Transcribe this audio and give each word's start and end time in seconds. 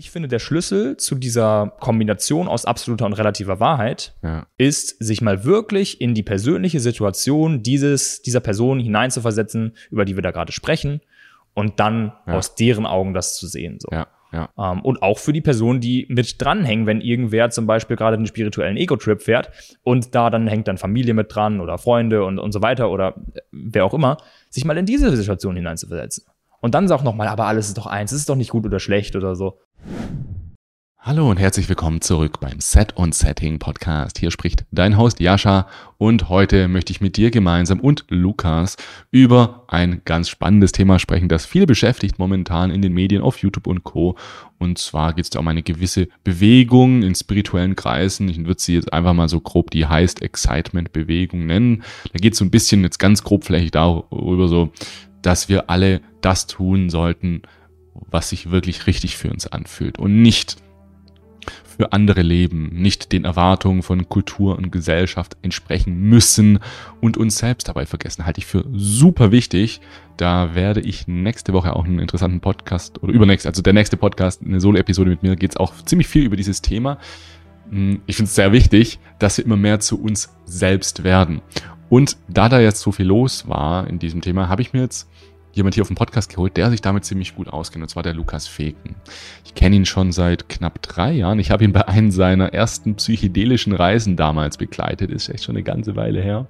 Ich 0.00 0.10
finde, 0.10 0.28
der 0.28 0.38
Schlüssel 0.38 0.96
zu 0.96 1.14
dieser 1.14 1.74
Kombination 1.78 2.48
aus 2.48 2.64
absoluter 2.64 3.04
und 3.04 3.12
relativer 3.12 3.60
Wahrheit 3.60 4.14
Ja. 4.22 4.46
ist, 4.56 4.96
sich 4.98 5.20
mal 5.20 5.44
wirklich 5.44 6.00
in 6.00 6.14
die 6.14 6.22
persönliche 6.22 6.80
Situation 6.80 7.62
dieses, 7.62 8.22
dieser 8.22 8.40
Person 8.40 8.80
hineinzuversetzen, 8.80 9.76
über 9.90 10.06
die 10.06 10.14
wir 10.16 10.22
da 10.22 10.30
gerade 10.30 10.52
sprechen, 10.52 11.02
und 11.52 11.80
dann 11.80 12.14
Ja. 12.26 12.32
aus 12.38 12.54
deren 12.54 12.86
Augen 12.86 13.12
das 13.12 13.36
zu 13.36 13.46
sehen. 13.46 13.76
So. 13.78 13.88
Ja, 13.92 14.06
ja. 14.32 14.48
Ähm, 14.56 14.80
und 14.80 15.02
auch 15.02 15.18
für 15.18 15.34
die 15.34 15.42
Personen, 15.42 15.82
die 15.82 16.06
mit 16.08 16.40
dranhängen, 16.40 16.86
wenn 16.86 17.02
irgendwer 17.02 17.50
zum 17.50 17.66
Beispiel 17.66 17.96
gerade 17.98 18.16
den 18.16 18.26
spirituellen 18.26 18.78
Ego-Trip 18.78 19.20
fährt 19.20 19.50
und 19.82 20.14
da 20.14 20.30
dann 20.30 20.46
hängt 20.46 20.66
dann 20.66 20.78
Familie 20.78 21.12
mit 21.12 21.34
dran 21.34 21.60
oder 21.60 21.76
Freunde 21.76 22.24
und, 22.24 22.38
und 22.38 22.52
so 22.52 22.62
weiter 22.62 22.90
oder 22.90 23.16
äh, 23.34 23.40
wer 23.52 23.84
auch 23.84 23.92
immer, 23.92 24.16
sich 24.48 24.64
mal 24.64 24.78
in 24.78 24.86
diese 24.86 25.14
Situation 25.14 25.56
hineinzuversetzen. 25.56 26.24
Und 26.62 26.74
dann 26.74 26.88
sagt 26.88 27.04
nochmal, 27.04 27.26
aber 27.28 27.46
alles 27.46 27.68
ist 27.68 27.78
doch 27.78 27.86
eins, 27.86 28.12
es 28.12 28.18
ist 28.18 28.28
doch 28.28 28.36
nicht 28.36 28.50
gut 28.50 28.66
oder 28.66 28.78
schlecht 28.80 29.16
oder 29.16 29.34
so. 29.34 29.58
Hallo 31.02 31.30
und 31.30 31.38
herzlich 31.38 31.68
willkommen 31.68 32.02
zurück 32.02 32.40
beim 32.40 32.60
Set 32.60 32.94
und 32.94 33.14
Setting 33.14 33.58
Podcast. 33.58 34.18
Hier 34.18 34.30
spricht 34.30 34.66
dein 34.70 34.98
Host 34.98 35.18
Jascha 35.18 35.66
und 35.96 36.28
heute 36.28 36.68
möchte 36.68 36.92
ich 36.92 37.00
mit 37.00 37.16
dir 37.16 37.30
gemeinsam 37.30 37.80
und 37.80 38.04
Lukas 38.10 38.76
über 39.10 39.64
ein 39.66 40.02
ganz 40.04 40.28
spannendes 40.28 40.72
Thema 40.72 40.98
sprechen, 40.98 41.28
das 41.28 41.46
viele 41.46 41.64
beschäftigt 41.64 42.18
momentan 42.18 42.70
in 42.70 42.82
den 42.82 42.92
Medien 42.92 43.22
auf 43.22 43.38
YouTube 43.38 43.66
und 43.66 43.82
Co. 43.82 44.16
Und 44.58 44.76
zwar 44.76 45.14
geht 45.14 45.24
es 45.24 45.30
da 45.30 45.40
um 45.40 45.48
eine 45.48 45.62
gewisse 45.62 46.06
Bewegung 46.22 47.02
in 47.02 47.14
spirituellen 47.14 47.76
Kreisen. 47.76 48.28
Ich 48.28 48.38
würde 48.44 48.60
sie 48.60 48.74
jetzt 48.74 48.92
einfach 48.92 49.14
mal 49.14 49.28
so 49.30 49.40
grob 49.40 49.70
die 49.70 49.86
Heist 49.86 50.20
Excitement 50.20 50.92
Bewegung 50.92 51.46
nennen. 51.46 51.82
Da 52.12 52.18
geht 52.18 52.34
es 52.34 52.38
so 52.38 52.44
ein 52.44 52.50
bisschen 52.50 52.82
jetzt 52.82 52.98
ganz 52.98 53.24
grobflächig 53.24 53.70
darüber 53.70 54.48
so, 54.48 54.70
dass 55.22 55.48
wir 55.48 55.70
alle 55.70 56.02
das 56.20 56.46
tun 56.46 56.90
sollten, 56.90 57.42
was 57.94 58.30
sich 58.30 58.50
wirklich 58.50 58.86
richtig 58.86 59.16
für 59.16 59.30
uns 59.30 59.46
anfühlt 59.46 59.98
und 59.98 60.22
nicht 60.22 60.56
für 61.64 61.92
andere 61.92 62.20
leben, 62.20 62.68
nicht 62.74 63.12
den 63.12 63.24
Erwartungen 63.24 63.82
von 63.82 64.08
Kultur 64.08 64.58
und 64.58 64.70
Gesellschaft 64.70 65.38
entsprechen 65.40 65.98
müssen 65.98 66.58
und 67.00 67.16
uns 67.16 67.38
selbst 67.38 67.68
dabei 67.68 67.86
vergessen, 67.86 68.26
halte 68.26 68.38
ich 68.38 68.46
für 68.46 68.66
super 68.72 69.32
wichtig. 69.32 69.80
Da 70.18 70.54
werde 70.54 70.80
ich 70.80 71.08
nächste 71.08 71.54
Woche 71.54 71.74
auch 71.74 71.86
einen 71.86 71.98
interessanten 71.98 72.40
Podcast 72.40 73.02
oder 73.02 73.12
übernächst, 73.12 73.46
also 73.46 73.62
der 73.62 73.72
nächste 73.72 73.96
Podcast, 73.96 74.42
eine 74.44 74.60
Solo-Episode 74.60 75.10
mit 75.10 75.22
mir, 75.22 75.36
geht 75.36 75.52
es 75.52 75.56
auch 75.56 75.72
ziemlich 75.86 76.08
viel 76.08 76.24
über 76.24 76.36
dieses 76.36 76.60
Thema. 76.60 76.98
Hm, 77.70 78.02
Ich 78.06 78.16
finde 78.16 78.28
es 78.28 78.34
sehr 78.34 78.52
wichtig, 78.52 78.98
dass 79.18 79.38
wir 79.38 79.46
immer 79.46 79.56
mehr 79.56 79.80
zu 79.80 80.02
uns 80.02 80.36
selbst 80.44 81.02
werden. 81.04 81.40
Und 81.88 82.18
da 82.28 82.48
da 82.50 82.60
jetzt 82.60 82.82
so 82.82 82.92
viel 82.92 83.06
los 83.06 83.48
war 83.48 83.86
in 83.88 83.98
diesem 83.98 84.20
Thema, 84.20 84.48
habe 84.48 84.60
ich 84.60 84.74
mir 84.74 84.82
jetzt 84.82 85.08
jemand 85.52 85.74
hier 85.74 85.82
auf 85.82 85.88
dem 85.88 85.96
Podcast 85.96 86.30
geholt, 86.30 86.56
der 86.56 86.70
sich 86.70 86.80
damit 86.80 87.04
ziemlich 87.04 87.34
gut 87.34 87.48
auskennt, 87.48 87.82
und 87.82 87.88
zwar 87.88 88.02
der 88.02 88.14
Lukas 88.14 88.46
Feken. 88.46 88.94
Ich 89.44 89.54
kenne 89.54 89.76
ihn 89.76 89.86
schon 89.86 90.12
seit 90.12 90.48
knapp 90.48 90.80
drei 90.82 91.12
Jahren. 91.12 91.38
Ich 91.38 91.50
habe 91.50 91.64
ihn 91.64 91.72
bei 91.72 91.86
einem 91.88 92.10
seiner 92.10 92.52
ersten 92.52 92.94
psychedelischen 92.96 93.72
Reisen 93.72 94.16
damals 94.16 94.56
begleitet. 94.56 95.10
Ist 95.10 95.28
echt 95.28 95.44
schon 95.44 95.56
eine 95.56 95.64
ganze 95.64 95.96
Weile 95.96 96.22
her. 96.22 96.46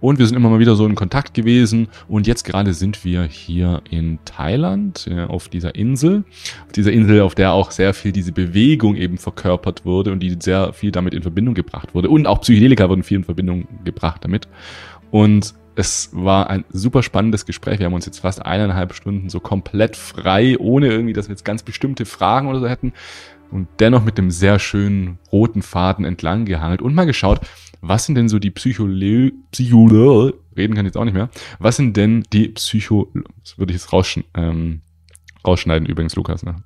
Und 0.00 0.18
wir 0.18 0.26
sind 0.26 0.36
immer 0.36 0.48
mal 0.48 0.60
wieder 0.60 0.76
so 0.76 0.86
in 0.86 0.94
Kontakt 0.94 1.34
gewesen. 1.34 1.88
Und 2.06 2.26
jetzt 2.26 2.44
gerade 2.44 2.72
sind 2.72 3.04
wir 3.04 3.24
hier 3.24 3.82
in 3.90 4.18
Thailand, 4.24 5.06
ja, 5.10 5.26
auf 5.26 5.48
dieser 5.48 5.74
Insel. 5.74 6.24
Auf 6.66 6.72
dieser 6.72 6.92
Insel, 6.92 7.20
auf 7.20 7.34
der 7.34 7.52
auch 7.52 7.70
sehr 7.70 7.94
viel 7.94 8.12
diese 8.12 8.32
Bewegung 8.32 8.94
eben 8.96 9.18
verkörpert 9.18 9.84
wurde 9.84 10.12
und 10.12 10.20
die 10.20 10.36
sehr 10.40 10.72
viel 10.72 10.92
damit 10.92 11.14
in 11.14 11.22
Verbindung 11.22 11.54
gebracht 11.54 11.94
wurde. 11.94 12.10
Und 12.10 12.26
auch 12.26 12.40
Psychedelika 12.40 12.88
wurden 12.88 13.02
viel 13.02 13.18
in 13.18 13.24
Verbindung 13.24 13.66
gebracht 13.84 14.24
damit. 14.24 14.48
Und 15.10 15.54
es 15.78 16.10
war 16.12 16.50
ein 16.50 16.64
super 16.70 17.04
spannendes 17.04 17.46
Gespräch. 17.46 17.78
Wir 17.78 17.86
haben 17.86 17.94
uns 17.94 18.04
jetzt 18.04 18.18
fast 18.18 18.44
eineinhalb 18.44 18.94
Stunden 18.94 19.28
so 19.28 19.38
komplett 19.38 19.94
frei, 19.96 20.58
ohne 20.58 20.88
irgendwie, 20.88 21.12
dass 21.12 21.28
wir 21.28 21.34
jetzt 21.34 21.44
ganz 21.44 21.62
bestimmte 21.62 22.04
Fragen 22.04 22.48
oder 22.48 22.58
so 22.58 22.68
hätten. 22.68 22.92
Und 23.52 23.68
dennoch 23.78 24.04
mit 24.04 24.18
einem 24.18 24.32
sehr 24.32 24.58
schönen 24.58 25.20
roten 25.30 25.62
Faden 25.62 26.04
entlang 26.04 26.46
gehangelt 26.46 26.82
und 26.82 26.96
mal 26.96 27.06
geschaut, 27.06 27.40
was 27.80 28.06
sind 28.06 28.16
denn 28.16 28.28
so 28.28 28.40
die 28.40 28.50
Psycholo... 28.50 29.30
Psycholo... 29.52 30.32
Reden 30.56 30.74
kann 30.74 30.84
ich 30.84 30.90
jetzt 30.90 30.96
auch 30.96 31.04
nicht 31.04 31.14
mehr. 31.14 31.30
Was 31.60 31.76
sind 31.76 31.96
denn 31.96 32.24
die 32.32 32.48
Psycho... 32.48 33.12
Das 33.44 33.56
würde 33.56 33.72
ich 33.72 33.80
jetzt 33.80 33.92
rausschn 33.92 34.24
ähm, 34.34 34.80
rausschneiden 35.46 35.86
übrigens, 35.86 36.16
Lukas. 36.16 36.42
Ne? 36.42 36.56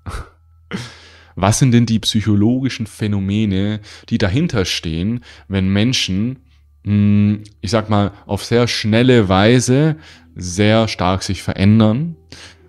Was 1.36 1.58
sind 1.58 1.72
denn 1.72 1.84
die 1.84 1.98
psychologischen 1.98 2.86
Phänomene, 2.86 3.80
die 4.08 4.16
dahinter 4.16 4.64
stehen, 4.64 5.22
wenn 5.48 5.68
Menschen 5.68 6.38
ich 6.84 7.70
sag 7.70 7.90
mal, 7.90 8.10
auf 8.26 8.44
sehr 8.44 8.66
schnelle 8.66 9.28
Weise 9.28 9.96
sehr 10.34 10.88
stark 10.88 11.22
sich 11.22 11.42
verändern. 11.42 12.16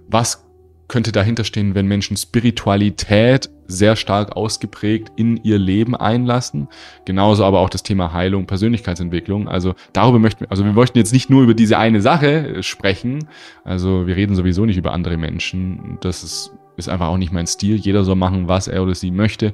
Was 0.07 0.45
könnte 0.87 1.11
dahinter 1.11 1.43
stehen, 1.43 1.73
wenn 1.75 1.87
Menschen 1.87 2.17
Spiritualität 2.17 3.49
sehr 3.65 3.95
stark 3.95 4.35
ausgeprägt 4.35 5.11
in 5.15 5.37
ihr 5.37 5.57
Leben 5.57 5.95
einlassen? 5.95 6.67
Genauso 7.05 7.45
aber 7.45 7.59
auch 7.59 7.69
das 7.69 7.81
Thema 7.81 8.13
Heilung, 8.13 8.45
Persönlichkeitsentwicklung. 8.45 9.47
Also 9.47 9.73
darüber 9.93 10.19
möchten 10.19 10.41
wir, 10.41 10.51
also 10.51 10.63
wir 10.63 10.73
möchten 10.73 10.97
jetzt 10.97 11.13
nicht 11.13 11.29
nur 11.29 11.41
über 11.43 11.55
diese 11.55 11.79
eine 11.79 12.01
Sache 12.01 12.57
äh, 12.57 12.63
sprechen. 12.63 13.27
Also 13.63 14.05
wir 14.05 14.15
reden 14.15 14.35
sowieso 14.35 14.65
nicht 14.65 14.77
über 14.77 14.91
andere 14.91 15.17
Menschen. 15.17 15.97
Das 16.01 16.23
ist, 16.23 16.51
ist 16.77 16.89
einfach 16.89 17.07
auch 17.07 17.17
nicht 17.17 17.31
mein 17.31 17.47
Stil. 17.47 17.77
Jeder 17.77 18.03
soll 18.03 18.15
machen, 18.15 18.47
was 18.47 18.67
er 18.67 18.83
oder 18.83 18.93
sie 18.93 19.09
möchte. 19.09 19.53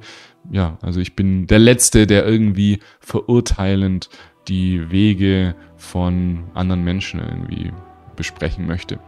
Ja, 0.51 0.77
also 0.81 0.99
ich 0.99 1.15
bin 1.15 1.47
der 1.47 1.59
Letzte, 1.59 2.07
der 2.07 2.25
irgendwie 2.25 2.79
verurteilend 2.99 4.09
die 4.49 4.91
Wege 4.91 5.55
von 5.77 6.43
anderen 6.53 6.83
Menschen 6.83 7.19
irgendwie 7.19 7.71
besprechen 8.15 8.67
möchte. 8.67 8.99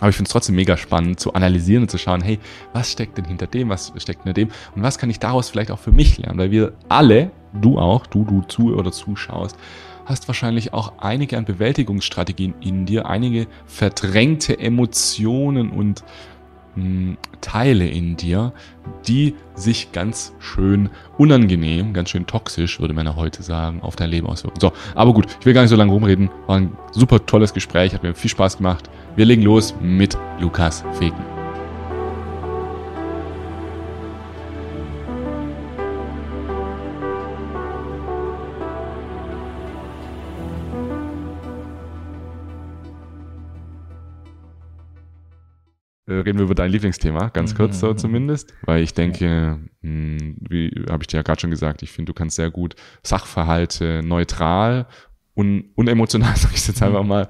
Aber 0.00 0.10
ich 0.10 0.16
finde 0.16 0.28
es 0.28 0.32
trotzdem 0.32 0.54
mega 0.54 0.76
spannend 0.76 1.18
zu 1.18 1.32
analysieren 1.34 1.82
und 1.82 1.90
zu 1.90 1.98
schauen, 1.98 2.22
hey, 2.22 2.38
was 2.72 2.92
steckt 2.92 3.18
denn 3.18 3.24
hinter 3.24 3.48
dem, 3.48 3.68
was 3.68 3.92
steckt 3.96 4.22
hinter 4.22 4.34
dem 4.34 4.48
und 4.74 4.82
was 4.82 4.98
kann 4.98 5.10
ich 5.10 5.18
daraus 5.18 5.50
vielleicht 5.50 5.70
auch 5.70 5.78
für 5.78 5.92
mich 5.92 6.18
lernen, 6.18 6.38
weil 6.38 6.50
wir 6.50 6.72
alle, 6.88 7.32
du 7.52 7.78
auch, 7.78 8.06
du, 8.06 8.24
du 8.24 8.42
zu 8.42 8.74
oder 8.74 8.92
zuschaust, 8.92 9.56
hast 10.06 10.28
wahrscheinlich 10.28 10.72
auch 10.72 10.98
einige 10.98 11.36
an 11.36 11.44
Bewältigungsstrategien 11.44 12.54
in 12.60 12.86
dir, 12.86 13.06
einige 13.06 13.46
verdrängte 13.66 14.58
Emotionen 14.58 15.70
und 15.70 16.04
Teile 17.40 17.88
in 17.88 18.16
dir, 18.16 18.52
die 19.06 19.34
sich 19.54 19.92
ganz 19.92 20.32
schön 20.38 20.90
unangenehm, 21.16 21.92
ganz 21.92 22.10
schön 22.10 22.26
toxisch, 22.26 22.80
würde 22.80 22.94
man 22.94 23.06
ja 23.06 23.16
heute 23.16 23.42
sagen, 23.42 23.80
auf 23.82 23.96
dein 23.96 24.10
Leben 24.10 24.26
auswirken. 24.26 24.60
So, 24.60 24.72
aber 24.94 25.12
gut, 25.12 25.26
ich 25.40 25.46
will 25.46 25.54
gar 25.54 25.62
nicht 25.62 25.70
so 25.70 25.76
lange 25.76 25.92
rumreden. 25.92 26.30
War 26.46 26.56
ein 26.56 26.72
super 26.92 27.24
tolles 27.24 27.52
Gespräch, 27.52 27.94
hat 27.94 28.02
mir 28.02 28.14
viel 28.14 28.30
Spaß 28.30 28.58
gemacht. 28.58 28.88
Wir 29.16 29.24
legen 29.24 29.42
los 29.42 29.74
mit 29.80 30.16
Lukas 30.40 30.84
Feken. 30.92 31.37
Reden 46.12 46.38
wir 46.38 46.44
über 46.44 46.54
dein 46.54 46.70
Lieblingsthema, 46.70 47.28
ganz 47.28 47.54
kurz 47.54 47.80
so 47.80 47.90
Mhm. 47.90 47.98
zumindest, 47.98 48.54
weil 48.62 48.82
ich 48.82 48.94
denke, 48.94 49.60
mh, 49.82 50.18
wie 50.48 50.70
habe 50.90 51.02
ich 51.02 51.06
dir 51.08 51.18
ja 51.18 51.22
gerade 51.22 51.40
schon 51.40 51.50
gesagt, 51.50 51.82
ich 51.82 51.90
finde, 51.92 52.10
du 52.12 52.14
kannst 52.14 52.36
sehr 52.36 52.50
gut 52.50 52.74
Sachverhalte 53.02 54.02
neutral 54.04 54.86
und 55.34 55.66
unemotional, 55.76 56.32
sag 56.36 56.52
ich 56.54 56.66
jetzt 56.66 56.82
einfach 56.82 57.04
mal, 57.04 57.28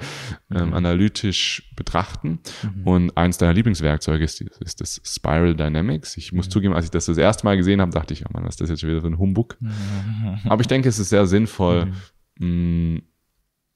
ähm, 0.50 0.68
Mhm. 0.68 0.74
analytisch 0.74 1.70
betrachten. 1.76 2.40
Mhm. 2.62 2.86
Und 2.86 3.16
eins 3.18 3.36
deiner 3.38 3.52
Lieblingswerkzeuge 3.52 4.24
ist, 4.24 4.40
ist 4.40 4.80
das 4.80 5.00
Spiral 5.04 5.54
Dynamics. 5.54 6.16
Ich 6.16 6.32
muss 6.32 6.46
Mhm. 6.46 6.50
zugeben, 6.50 6.74
als 6.74 6.86
ich 6.86 6.90
das 6.90 7.06
das 7.06 7.18
erste 7.18 7.44
Mal 7.44 7.56
gesehen 7.58 7.80
habe, 7.82 7.90
dachte 7.92 8.14
ich, 8.14 8.24
oh 8.24 8.30
Mann, 8.32 8.44
was 8.44 8.54
ist 8.54 8.60
das 8.62 8.70
jetzt 8.70 8.82
wieder 8.86 9.00
für 9.02 9.08
ein 9.08 9.18
Humbug? 9.18 9.58
Aber 10.44 10.60
ich 10.62 10.68
denke, 10.68 10.88
es 10.88 10.98
ist 10.98 11.10
sehr 11.10 11.26
sinnvoll. 11.26 11.92
Mhm. 12.38 12.94
mh, 12.94 13.00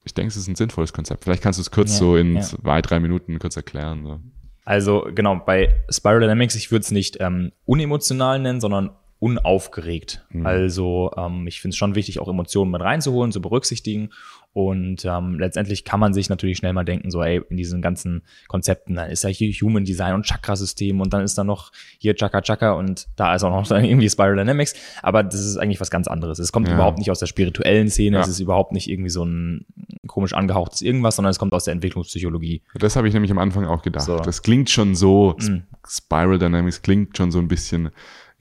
Ich 0.05 0.15
denke, 0.15 0.29
es 0.31 0.37
ist 0.37 0.49
ein 0.49 0.57
sinnvolles 0.57 0.93
Konzept. 0.93 1.23
Vielleicht 1.25 1.43
kannst 1.45 1.59
du 1.59 1.63
es 1.63 1.71
kurz 1.71 1.93
Ja, 1.93 1.99
so 1.99 2.17
in 2.17 2.35
ja. 2.35 2.41
zwei, 2.41 2.83
drei 2.83 2.99
Minuten 2.99 3.39
kurz 3.39 3.57
erklären. 3.57 4.03
So. 4.05 4.21
Also 4.65 5.09
genau, 5.15 5.37
bei 5.37 5.75
Spiral 5.91 6.21
Dynamics, 6.21 6.55
ich 6.55 6.71
würde 6.71 6.83
es 6.83 6.91
nicht 6.91 7.19
ähm, 7.21 7.53
unemotional 7.65 8.39
nennen, 8.39 8.61
sondern 8.61 8.91
unaufgeregt. 9.19 10.25
Mhm. 10.31 10.47
Also 10.47 11.13
ähm, 11.17 11.47
ich 11.47 11.61
finde 11.61 11.75
es 11.75 11.79
schon 11.79 11.95
wichtig, 11.95 12.19
auch 12.19 12.29
Emotionen 12.29 12.71
mit 12.71 12.81
reinzuholen, 12.81 13.33
zu 13.33 13.41
berücksichtigen. 13.41 14.11
Und 14.55 15.05
ähm, 15.07 15.39
letztendlich 15.39 15.85
kann 15.85 15.99
man 15.99 16.13
sich 16.13 16.29
natürlich 16.29 16.59
schnell 16.59 16.75
mal 16.75 16.85
denken, 16.85 17.11
so 17.11 17.23
ey, 17.23 17.41
in 17.49 17.57
diesen 17.57 17.81
ganzen 17.81 18.23
Konzepten, 18.49 18.95
dann 18.97 19.09
ist 19.11 19.25
ja 19.25 19.31
hier 19.31 19.51
Human 19.53 19.85
Design 19.85 20.13
und 20.15 20.27
Chakra-System 20.27 21.01
und 21.01 21.13
dann 21.15 21.23
ist 21.23 21.39
da 21.39 21.45
noch 21.45 21.73
hier 21.99 22.15
Chaka 22.15 22.43
Chaka 22.43 22.73
und 22.73 23.09
da 23.17 23.35
ist 23.35 23.45
auch 23.45 23.51
noch 23.51 23.67
dann 23.69 23.85
irgendwie 23.85 24.11
Spiral 24.11 24.37
Dynamics. 24.37 24.75
Aber 25.03 25.23
das 25.23 25.41
ist 25.41 25.57
eigentlich 25.57 25.81
was 25.81 25.91
ganz 25.91 26.07
anderes. 26.07 26.39
Es 26.39 26.53
kommt 26.53 26.69
Ja. 26.69 26.75
überhaupt 26.75 26.99
nicht 26.99 27.11
aus 27.11 27.19
der 27.19 27.27
spirituellen 27.27 27.89
Szene, 27.89 28.17
Ja. 28.19 28.23
es 28.23 28.29
ist 28.29 28.41
überhaupt 28.41 28.73
nicht 28.73 28.91
irgendwie 28.91 29.11
so 29.11 29.25
ein 29.25 29.65
komisch 30.07 30.35
angehauchtes 30.35 30.83
irgendwas, 30.83 31.17
sondern 31.17 31.31
es 31.31 31.39
kommt 31.39 31.55
aus 31.55 31.65
der 31.65 31.73
Entwicklungspsychologie. 31.73 32.61
Das 32.75 32.97
habe 32.97 33.09
ich 33.09 33.15
nämlich 33.15 33.31
am 33.31 33.39
Anfang 33.39 33.65
auch 33.65 33.81
gedacht. 33.83 34.05
So. 34.05 34.19
Das 34.19 34.43
klingt 34.43 34.69
schon 34.69 34.95
so, 34.95 35.35
Mhm. 35.41 35.63
Spiral 35.89 36.39
Dynamics 36.39 36.83
klingt 36.83 37.17
schon 37.17 37.31
so 37.33 37.39
ein 37.39 37.49
bisschen 37.49 37.91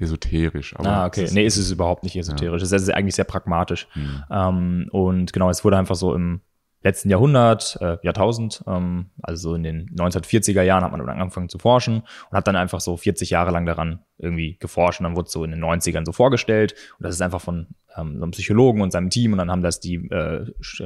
esoterisch. 0.01 0.75
Aber 0.77 0.89
ah, 0.89 1.05
okay. 1.05 1.21
es 1.23 1.29
ist- 1.29 1.35
nee, 1.35 1.45
ist 1.45 1.57
es 1.57 1.71
überhaupt 1.71 2.03
nicht 2.03 2.15
esoterisch. 2.15 2.61
Es 2.61 2.71
ist 2.71 2.89
eigentlich 2.89 3.15
sehr 3.15 3.25
pragmatisch. 3.25 3.87
Hm. 3.93 4.23
Ähm, 4.29 4.89
und 4.91 5.33
genau, 5.33 5.49
es 5.49 5.63
wurde 5.63 5.77
einfach 5.77 5.95
so 5.95 6.13
im 6.13 6.41
letzten 6.83 7.09
Jahrhundert, 7.09 7.77
äh, 7.79 7.97
Jahrtausend, 8.01 8.63
ähm, 8.67 9.11
also 9.21 9.53
in 9.53 9.63
den 9.63 9.89
1940er 9.95 10.63
Jahren 10.63 10.83
hat 10.83 10.91
man 10.91 11.05
dann 11.05 11.19
angefangen 11.21 11.49
zu 11.49 11.59
forschen 11.59 12.01
und 12.01 12.37
hat 12.37 12.47
dann 12.47 12.55
einfach 12.55 12.81
so 12.81 12.97
40 12.97 13.29
Jahre 13.29 13.51
lang 13.51 13.65
daran 13.65 13.99
irgendwie 14.17 14.57
geforscht 14.59 14.99
und 14.99 15.03
dann 15.05 15.15
wurde 15.15 15.27
es 15.27 15.31
so 15.31 15.43
in 15.43 15.51
den 15.51 15.63
90ern 15.63 16.05
so 16.05 16.11
vorgestellt 16.11 16.73
und 16.97 17.03
das 17.03 17.15
ist 17.15 17.21
einfach 17.21 17.41
von 17.41 17.67
ähm, 17.97 18.17
so 18.17 18.23
einem 18.23 18.31
Psychologen 18.31 18.81
und 18.81 18.91
seinem 18.91 19.09
Team 19.09 19.33
und 19.33 19.37
dann 19.37 19.51
haben 19.51 19.61
das 19.61 19.79
die, 19.79 19.95
äh, 19.95 20.45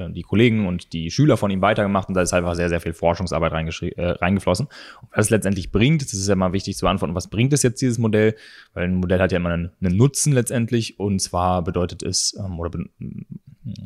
die 0.09 0.21
Kollegen 0.21 0.67
und 0.67 0.93
die 0.93 1.11
Schüler 1.11 1.37
von 1.37 1.51
ihm 1.51 1.61
weitergemacht 1.61 2.07
und 2.07 2.13
da 2.15 2.21
ist 2.21 2.33
einfach 2.33 2.55
sehr, 2.55 2.69
sehr 2.69 2.81
viel 2.81 2.93
Forschungsarbeit 2.93 3.51
äh, 3.53 4.01
reingeflossen. 4.01 4.67
Und 5.01 5.09
was 5.11 5.25
es 5.25 5.29
letztendlich 5.29 5.71
bringt, 5.71 6.01
das 6.01 6.13
ist 6.13 6.27
ja 6.27 6.35
mal 6.35 6.53
wichtig 6.53 6.77
zu 6.77 6.87
antworten, 6.87 7.15
was 7.15 7.29
bringt 7.29 7.53
es 7.53 7.63
jetzt 7.63 7.81
dieses 7.81 7.97
Modell? 7.97 8.35
Weil 8.73 8.85
ein 8.85 8.95
Modell 8.95 9.19
hat 9.19 9.31
ja 9.31 9.37
immer 9.37 9.49
einen, 9.49 9.71
einen 9.81 9.97
Nutzen 9.97 10.33
letztendlich 10.33 10.99
und 10.99 11.19
zwar 11.19 11.63
bedeutet 11.63 12.03
es, 12.03 12.37
ähm, 12.39 12.59
oder 12.59 12.71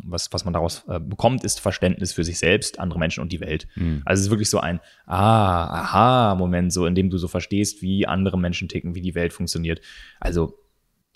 was, 0.03 0.31
was 0.33 0.43
man 0.43 0.53
daraus 0.53 0.83
äh, 0.89 0.99
bekommt, 0.99 1.43
ist 1.43 1.59
Verständnis 1.59 2.11
für 2.11 2.23
sich 2.23 2.39
selbst, 2.39 2.79
andere 2.79 2.99
Menschen 2.99 3.21
und 3.21 3.31
die 3.31 3.39
Welt. 3.39 3.67
Mhm. 3.75 4.01
Also 4.05 4.19
es 4.19 4.25
ist 4.25 4.31
wirklich 4.31 4.49
so 4.49 4.59
ein 4.59 4.79
Ah, 5.05 5.83
aha-Moment, 5.83 6.73
so 6.73 6.85
in 6.85 6.95
dem 6.95 7.09
du 7.09 7.17
so 7.17 7.27
verstehst, 7.27 7.81
wie 7.81 8.05
andere 8.05 8.37
Menschen 8.37 8.67
ticken, 8.67 8.95
wie 8.95 9.01
die 9.01 9.15
Welt 9.15 9.33
funktioniert. 9.33 9.81
Also 10.19 10.59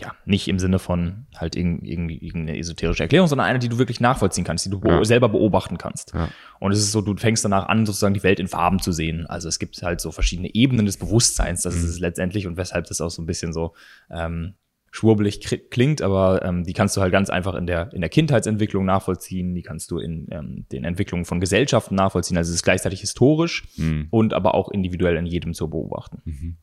ja, 0.00 0.12
nicht 0.24 0.48
im 0.48 0.58
Sinne 0.58 0.80
von 0.80 1.26
halt 1.36 1.54
irgendwie 1.54 2.18
irgendeine 2.18 2.58
esoterische 2.58 3.04
Erklärung, 3.04 3.28
sondern 3.28 3.46
eine, 3.46 3.60
die 3.60 3.68
du 3.68 3.78
wirklich 3.78 4.00
nachvollziehen 4.00 4.42
kannst, 4.42 4.66
die 4.66 4.70
du 4.70 4.80
ja. 4.84 5.04
selber 5.04 5.28
beobachten 5.28 5.78
kannst. 5.78 6.12
Ja. 6.14 6.30
Und 6.58 6.72
es 6.72 6.80
ist 6.80 6.90
so, 6.90 7.00
du 7.00 7.16
fängst 7.16 7.44
danach 7.44 7.68
an, 7.68 7.86
sozusagen 7.86 8.14
die 8.14 8.24
Welt 8.24 8.40
in 8.40 8.48
Farben 8.48 8.80
zu 8.80 8.90
sehen. 8.90 9.26
Also 9.26 9.48
es 9.48 9.60
gibt 9.60 9.80
halt 9.82 10.00
so 10.00 10.10
verschiedene 10.10 10.52
Ebenen 10.52 10.86
des 10.86 10.96
Bewusstseins, 10.96 11.62
das 11.62 11.74
mhm. 11.74 11.80
ist 11.80 11.90
es 11.90 12.00
letztendlich 12.00 12.46
und 12.46 12.56
weshalb 12.56 12.86
das 12.86 13.00
auch 13.00 13.10
so 13.10 13.22
ein 13.22 13.26
bisschen 13.26 13.52
so 13.52 13.74
ähm, 14.10 14.54
schwurbelig 14.90 15.40
klingt, 15.70 16.02
aber 16.02 16.44
ähm, 16.44 16.64
die 16.64 16.72
kannst 16.72 16.96
du 16.96 17.00
halt 17.00 17.12
ganz 17.12 17.30
einfach 17.30 17.54
in 17.54 17.66
der, 17.66 17.92
in 17.92 18.00
der 18.00 18.10
Kindheitsentwicklung 18.10 18.84
nachvollziehen, 18.84 19.54
die 19.54 19.62
kannst 19.62 19.92
du 19.92 19.98
in 19.98 20.26
ähm, 20.30 20.66
den 20.72 20.84
Entwicklungen 20.84 21.24
von 21.24 21.40
Gesellschaften 21.40 21.94
nachvollziehen. 21.94 22.36
Also 22.36 22.50
es 22.50 22.56
ist 22.56 22.62
gleichzeitig 22.62 23.00
historisch 23.00 23.64
mhm. 23.76 24.08
und 24.10 24.34
aber 24.34 24.54
auch 24.54 24.70
individuell 24.70 25.16
in 25.16 25.26
jedem 25.26 25.54
zu 25.54 25.68
beobachten. 25.68 26.22
Mhm. 26.24 26.56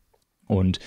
Und 0.47 0.79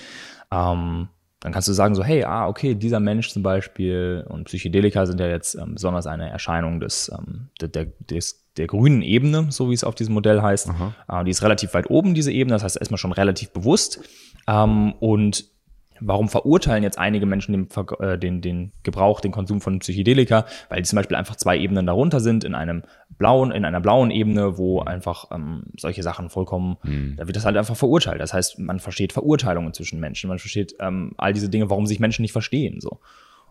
ähm, 0.51 1.09
dann 1.45 1.53
kannst 1.53 1.67
du 1.67 1.73
sagen 1.73 1.93
so, 1.93 2.03
hey, 2.03 2.23
ah, 2.23 2.47
okay, 2.47 2.73
dieser 2.73 2.99
Mensch 2.99 3.29
zum 3.29 3.43
Beispiel 3.43 4.25
und 4.29 4.45
Psychedelika 4.45 5.05
sind 5.05 5.19
ja 5.19 5.27
jetzt 5.27 5.53
ähm, 5.53 5.75
besonders 5.75 6.07
eine 6.07 6.27
Erscheinung 6.27 6.79
des, 6.79 7.11
ähm, 7.15 7.49
der, 7.61 7.67
der, 7.67 7.85
des, 7.99 8.47
der 8.57 8.65
grünen 8.65 9.03
Ebene, 9.03 9.51
so 9.51 9.69
wie 9.69 9.75
es 9.75 9.83
auf 9.83 9.93
diesem 9.93 10.15
Modell 10.15 10.41
heißt. 10.41 10.69
Äh, 11.07 11.23
die 11.23 11.29
ist 11.29 11.43
relativ 11.43 11.75
weit 11.75 11.91
oben, 11.91 12.15
diese 12.15 12.31
Ebene, 12.31 12.55
das 12.55 12.63
heißt 12.63 12.77
erstmal 12.77 12.97
schon 12.97 13.11
relativ 13.11 13.51
bewusst. 13.51 13.99
Ähm, 14.47 14.93
und 14.93 15.45
Warum 15.99 16.29
verurteilen 16.29 16.83
jetzt 16.83 16.99
einige 16.99 17.25
Menschen 17.25 17.53
den, 17.53 17.67
äh, 17.99 18.17
den, 18.17 18.41
den 18.41 18.71
Gebrauch, 18.83 19.21
den 19.21 19.31
Konsum 19.31 19.61
von 19.61 19.79
Psychedelika? 19.79 20.45
Weil 20.69 20.81
die 20.81 20.87
zum 20.87 20.97
Beispiel 20.97 21.17
einfach 21.17 21.35
zwei 21.35 21.57
Ebenen 21.57 21.85
darunter 21.85 22.19
sind, 22.19 22.43
in 22.43 22.55
einem 22.55 22.83
blauen, 23.17 23.51
in 23.51 23.65
einer 23.65 23.79
blauen 23.79 24.11
Ebene, 24.11 24.57
wo 24.57 24.81
einfach 24.81 25.31
ähm, 25.31 25.63
solche 25.77 26.03
Sachen 26.03 26.29
vollkommen, 26.29 26.77
mhm. 26.83 27.15
da 27.17 27.27
wird 27.27 27.37
das 27.37 27.45
halt 27.45 27.57
einfach 27.57 27.75
verurteilt. 27.75 28.19
Das 28.19 28.33
heißt, 28.33 28.59
man 28.59 28.79
versteht 28.79 29.13
Verurteilungen 29.13 29.73
zwischen 29.73 29.99
Menschen, 29.99 30.27
man 30.27 30.39
versteht 30.39 30.75
ähm, 30.79 31.13
all 31.17 31.33
diese 31.33 31.49
Dinge, 31.49 31.69
warum 31.69 31.87
sich 31.87 31.99
Menschen 31.99 32.21
nicht 32.21 32.33
verstehen. 32.33 32.81
So. 32.81 32.99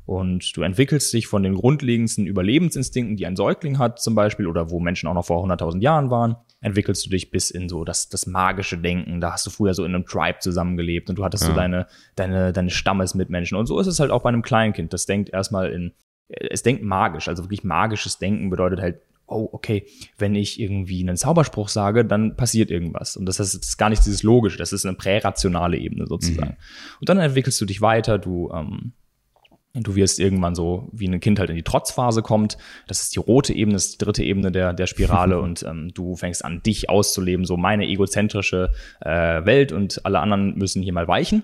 Und 0.07 0.55
du 0.57 0.63
entwickelst 0.63 1.13
dich 1.13 1.27
von 1.27 1.43
den 1.43 1.55
grundlegendsten 1.55 2.27
Überlebensinstinkten, 2.27 3.17
die 3.17 3.27
ein 3.27 3.37
Säugling 3.37 3.79
hat 3.79 4.01
zum 4.01 4.15
Beispiel, 4.15 4.47
oder 4.47 4.71
wo 4.71 4.79
Menschen 4.79 5.09
auch 5.09 5.15
noch 5.15 5.25
vor 5.25 5.45
100.000 5.45 5.81
Jahren 5.81 6.11
waren, 6.11 6.37
entwickelst 6.61 7.07
du 7.07 7.11
dich 7.11 7.31
bis 7.31 7.51
in 7.51 7.69
so 7.69 7.85
das, 7.85 8.09
das 8.09 8.27
magische 8.27 8.77
Denken. 8.77 9.21
Da 9.21 9.33
hast 9.33 9.47
du 9.47 9.51
früher 9.51 9.73
so 9.75 9.85
in 9.85 9.95
einem 9.95 10.05
Tribe 10.05 10.39
zusammengelebt 10.41 11.09
und 11.09 11.17
du 11.17 11.25
hattest 11.25 11.45
ja. 11.45 11.51
so 11.51 11.55
deine, 11.55 11.87
deine, 12.17 12.53
deine 12.53 12.71
Stammesmitmenschen. 12.71 13.57
Und 13.57 13.67
so 13.67 13.79
ist 13.79 13.87
es 13.87 13.99
halt 13.99 14.11
auch 14.11 14.23
bei 14.23 14.29
einem 14.29 14.43
Kleinkind. 14.43 14.93
Das 14.93 15.07
denkt 15.07 15.31
erstmal 15.31 15.71
in, 15.71 15.93
es 16.29 16.63
denkt 16.63 16.83
magisch, 16.83 17.29
also 17.29 17.45
wirklich 17.45 17.65
magisches 17.65 18.19
Denken 18.19 18.51
bedeutet 18.51 18.81
halt, 18.81 19.01
oh, 19.27 19.49
okay, 19.53 19.87
wenn 20.19 20.35
ich 20.35 20.61
irgendwie 20.61 21.01
einen 21.01 21.17
Zauberspruch 21.17 21.69
sage, 21.69 22.05
dann 22.05 22.37
passiert 22.37 22.71
irgendwas. 22.71 23.17
Und 23.17 23.27
das 23.27 23.41
ist, 23.41 23.55
das 23.55 23.69
ist 23.69 23.77
gar 23.79 23.89
nicht 23.89 24.05
dieses 24.05 24.23
Logische, 24.23 24.59
das 24.59 24.73
ist 24.73 24.85
eine 24.85 24.97
prärationale 24.97 25.79
Ebene 25.79 26.07
sozusagen. 26.07 26.51
Mhm. 26.51 27.01
Und 27.01 27.09
dann 27.09 27.19
entwickelst 27.19 27.61
du 27.61 27.65
dich 27.65 27.81
weiter, 27.81 28.19
du 28.19 28.51
ähm, 28.53 28.93
Du 29.75 29.97
wirst 29.97 30.21
irgendwann 30.21 30.55
so, 30.55 30.89
wie 30.93 31.09
ein 31.09 31.19
Kind 31.19 31.41
halt 31.41 31.51
in 31.51 31.57
die 31.57 31.65
Trotzphase 31.65 32.23
kommt. 32.23 32.57
Das 32.87 33.03
ist 33.03 33.15
die 33.15 33.19
rote 33.19 33.53
Ebene, 33.53 33.75
das 33.75 33.87
ist 33.87 34.01
die 34.01 34.05
dritte 34.05 34.23
Ebene 34.23 34.53
der, 34.53 34.73
der 34.73 34.87
Spirale 34.87 35.41
und 35.43 35.65
ähm, 35.65 35.91
du 35.93 36.15
fängst 36.15 36.45
an, 36.45 36.63
dich 36.63 36.89
auszuleben, 36.89 37.45
so 37.45 37.57
meine 37.57 37.87
egozentrische 37.87 38.73
äh, 39.01 39.45
Welt 39.45 39.73
und 39.73 40.05
alle 40.07 40.21
anderen 40.21 40.57
müssen 40.57 40.83
hier 40.83 40.93
mal 40.93 41.09
weichen. 41.09 41.43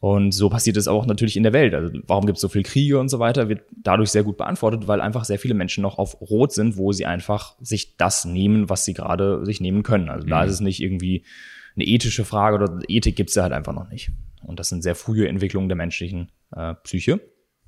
Und 0.00 0.32
so 0.32 0.48
passiert 0.48 0.78
es 0.78 0.88
auch 0.88 1.04
natürlich 1.04 1.36
in 1.36 1.42
der 1.42 1.52
Welt. 1.52 1.74
Also 1.74 1.92
warum 2.06 2.24
gibt 2.24 2.38
es 2.38 2.42
so 2.42 2.48
viel 2.48 2.62
Kriege 2.62 2.98
und 2.98 3.10
so 3.10 3.18
weiter, 3.18 3.50
wird 3.50 3.60
dadurch 3.70 4.10
sehr 4.10 4.22
gut 4.24 4.38
beantwortet, 4.38 4.88
weil 4.88 5.02
einfach 5.02 5.24
sehr 5.24 5.38
viele 5.38 5.52
Menschen 5.52 5.82
noch 5.82 5.98
auf 5.98 6.22
Rot 6.22 6.52
sind, 6.52 6.78
wo 6.78 6.92
sie 6.92 7.04
einfach 7.04 7.54
sich 7.60 7.98
das 7.98 8.24
nehmen, 8.24 8.70
was 8.70 8.86
sie 8.86 8.94
gerade 8.94 9.44
sich 9.44 9.60
nehmen 9.60 9.82
können. 9.82 10.08
Also 10.08 10.26
mhm. 10.26 10.30
da 10.30 10.42
ist 10.44 10.52
es 10.52 10.60
nicht 10.60 10.82
irgendwie 10.82 11.24
eine 11.76 11.84
ethische 11.84 12.24
Frage 12.24 12.56
oder 12.56 12.78
Ethik 12.88 13.14
gibt 13.14 13.28
es 13.28 13.36
ja 13.36 13.42
halt 13.42 13.52
einfach 13.52 13.74
noch 13.74 13.90
nicht. 13.90 14.10
Und 14.42 14.58
das 14.58 14.70
sind 14.70 14.82
sehr 14.82 14.94
frühe 14.94 15.28
Entwicklungen 15.28 15.68
der 15.68 15.76
menschlichen 15.76 16.32
äh, 16.56 16.74
Psyche. 16.82 17.20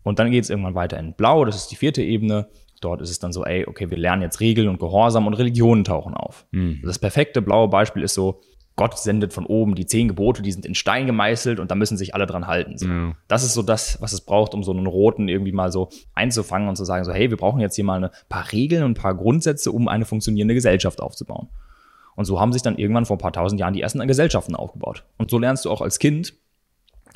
Und 0.03 0.19
dann 0.19 0.31
geht 0.31 0.45
es 0.45 0.51
irgendwann 0.51 0.75
weiter 0.75 0.99
in 0.99 1.15
Blau, 1.15 1.45
das 1.45 1.57
ist 1.57 1.69
die 1.69 1.77
vierte 1.77 2.03
Ebene. 2.03 2.49
Dort 2.81 3.01
ist 3.01 3.11
es 3.11 3.21
dann 3.21 3.33
so, 3.33 3.45
ey, 3.45 3.67
okay, 3.67 3.91
wir 3.91 3.99
lernen 3.99 4.23
jetzt 4.23 4.41
Regeln 4.41 4.69
und 4.69 4.81
Gehorsam 4.81 5.27
und 5.29 5.35
Religionen 5.35 5.85
tauchen 5.85 6.15
auf. 6.15 6.47
Mhm. 6.51 6.81
Das 6.85 6.99
perfekte 6.99 7.41
blaue 7.41 7.69
Beispiel 7.69 8.03
ist 8.03 8.15
so, 8.15 8.41
Gott 8.75 8.99
sendet 8.99 9.33
von 9.33 9.45
oben 9.47 9.75
die 9.75 9.87
zehn 9.87 10.09
Gebote, 10.09 10.43
die 10.43 10.51
sind 10.51 10.65
in 10.65 10.75
Stein 10.75 11.07
gemeißelt 11.07 11.61
und 11.61 11.71
da 11.71 11.75
müssen 11.75 11.99
sich 11.99 12.15
alle 12.15 12.27
dran 12.27 12.47
halten. 12.47 12.79
So. 12.79 12.89
Ja. 12.89 13.13
Das 13.29 13.45
ist 13.45 13.55
so 13.55 13.63
das, 13.63 14.01
was 14.01 14.13
es 14.13 14.23
braucht, 14.23 14.55
um 14.55 14.63
so 14.63 14.73
einen 14.73 14.87
roten 14.87 15.29
irgendwie 15.29 15.53
mal 15.53 15.71
so 15.71 15.91
einzufangen 16.15 16.69
und 16.69 16.77
zu 16.77 16.85
sagen, 16.85 17.05
so, 17.05 17.13
hey, 17.13 17.31
wir 17.31 17.37
brauchen 17.37 17.61
jetzt 17.61 17.77
hier 17.77 17.85
mal 17.85 18.03
ein 18.03 18.11
paar 18.29 18.51
Regeln 18.51 18.83
und 18.83 18.93
ein 18.93 19.01
paar 19.01 19.15
Grundsätze, 19.15 19.71
um 19.71 19.89
eine 19.89 20.07
funktionierende 20.07 20.55
Gesellschaft 20.55 21.03
aufzubauen. 21.03 21.49
Und 22.17 22.25
so 22.25 22.41
haben 22.41 22.53
sich 22.53 22.63
dann 22.63 22.79
irgendwann 22.79 23.05
vor 23.05 23.17
ein 23.17 23.21
paar 23.21 23.33
tausend 23.33 23.61
Jahren 23.61 23.75
die 23.75 23.83
ersten 23.83 24.07
Gesellschaften 24.07 24.55
aufgebaut. 24.55 25.05
Und 25.19 25.31
so 25.31 25.39
lernst 25.39 25.65
du 25.65 25.71
auch 25.71 25.81
als 25.83 25.99
Kind 25.99 26.35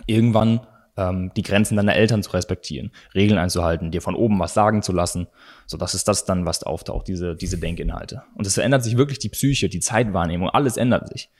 irgendwann 0.07 0.61
ähm, 0.97 1.33
die 1.37 1.43
Grenzen 1.43 1.77
deiner 1.77 1.95
Eltern 1.95 2.23
zu 2.23 2.31
respektieren, 2.31 2.91
Regeln 3.15 3.39
einzuhalten, 3.39 3.91
dir 3.91 4.03
von 4.03 4.15
oben 4.15 4.39
was 4.39 4.55
sagen 4.55 4.83
zu 4.83 4.93
lassen. 4.93 5.27
So, 5.67 5.77
das 5.77 5.95
ist 5.95 6.09
das 6.09 6.25
dann, 6.25 6.47
was 6.47 6.63
auftaucht, 6.63 7.09
diese, 7.09 7.37
diese 7.37 7.59
Denkinhalte. 7.59 8.23
Und 8.35 8.47
es 8.47 8.55
verändert 8.55 8.85
sich 8.85 8.97
wirklich 8.97 9.19
die 9.19 9.29
Psyche, 9.29 9.69
die 9.69 9.81
Zeitwahrnehmung, 9.81 10.49
alles 10.51 10.77
ändert 10.77 11.09
sich. 11.09 11.31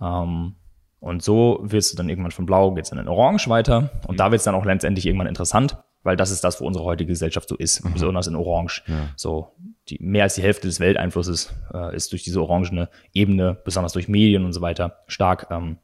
Ähm, 0.00 0.54
und 1.00 1.22
so 1.22 1.60
wirst 1.62 1.92
du 1.92 1.96
dann 1.96 2.08
irgendwann 2.08 2.30
von 2.30 2.46
Blau, 2.46 2.72
geht's 2.72 2.90
dann 2.90 2.98
in 2.98 3.08
Orange 3.08 3.48
weiter. 3.48 3.90
Und 4.06 4.14
mhm. 4.14 4.18
da 4.18 4.30
wird's 4.30 4.44
dann 4.44 4.54
auch 4.54 4.64
letztendlich 4.66 5.06
irgendwann 5.06 5.26
interessant, 5.26 5.78
weil 6.02 6.16
das 6.16 6.30
ist 6.30 6.44
das, 6.44 6.60
wo 6.60 6.66
unsere 6.66 6.84
heutige 6.84 7.08
Gesellschaft 7.08 7.48
so 7.48 7.56
ist, 7.56 7.84
mhm. 7.84 7.94
besonders 7.94 8.26
in 8.26 8.36
Orange. 8.36 8.82
Ja. 8.86 9.08
So, 9.16 9.54
die, 9.88 9.98
mehr 10.00 10.24
als 10.24 10.34
die 10.34 10.42
Hälfte 10.42 10.68
des 10.68 10.78
Welteinflusses 10.78 11.54
äh, 11.72 11.96
ist 11.96 12.12
durch 12.12 12.22
diese 12.22 12.40
orangene 12.42 12.90
Ebene, 13.14 13.58
besonders 13.64 13.94
durch 13.94 14.08
Medien 14.08 14.44
und 14.44 14.52
so 14.52 14.60
weiter, 14.60 14.98
stark, 15.06 15.46
ähm, 15.50 15.78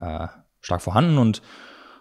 äh, 0.00 0.28
stark 0.60 0.82
vorhanden. 0.82 1.18
Und 1.18 1.42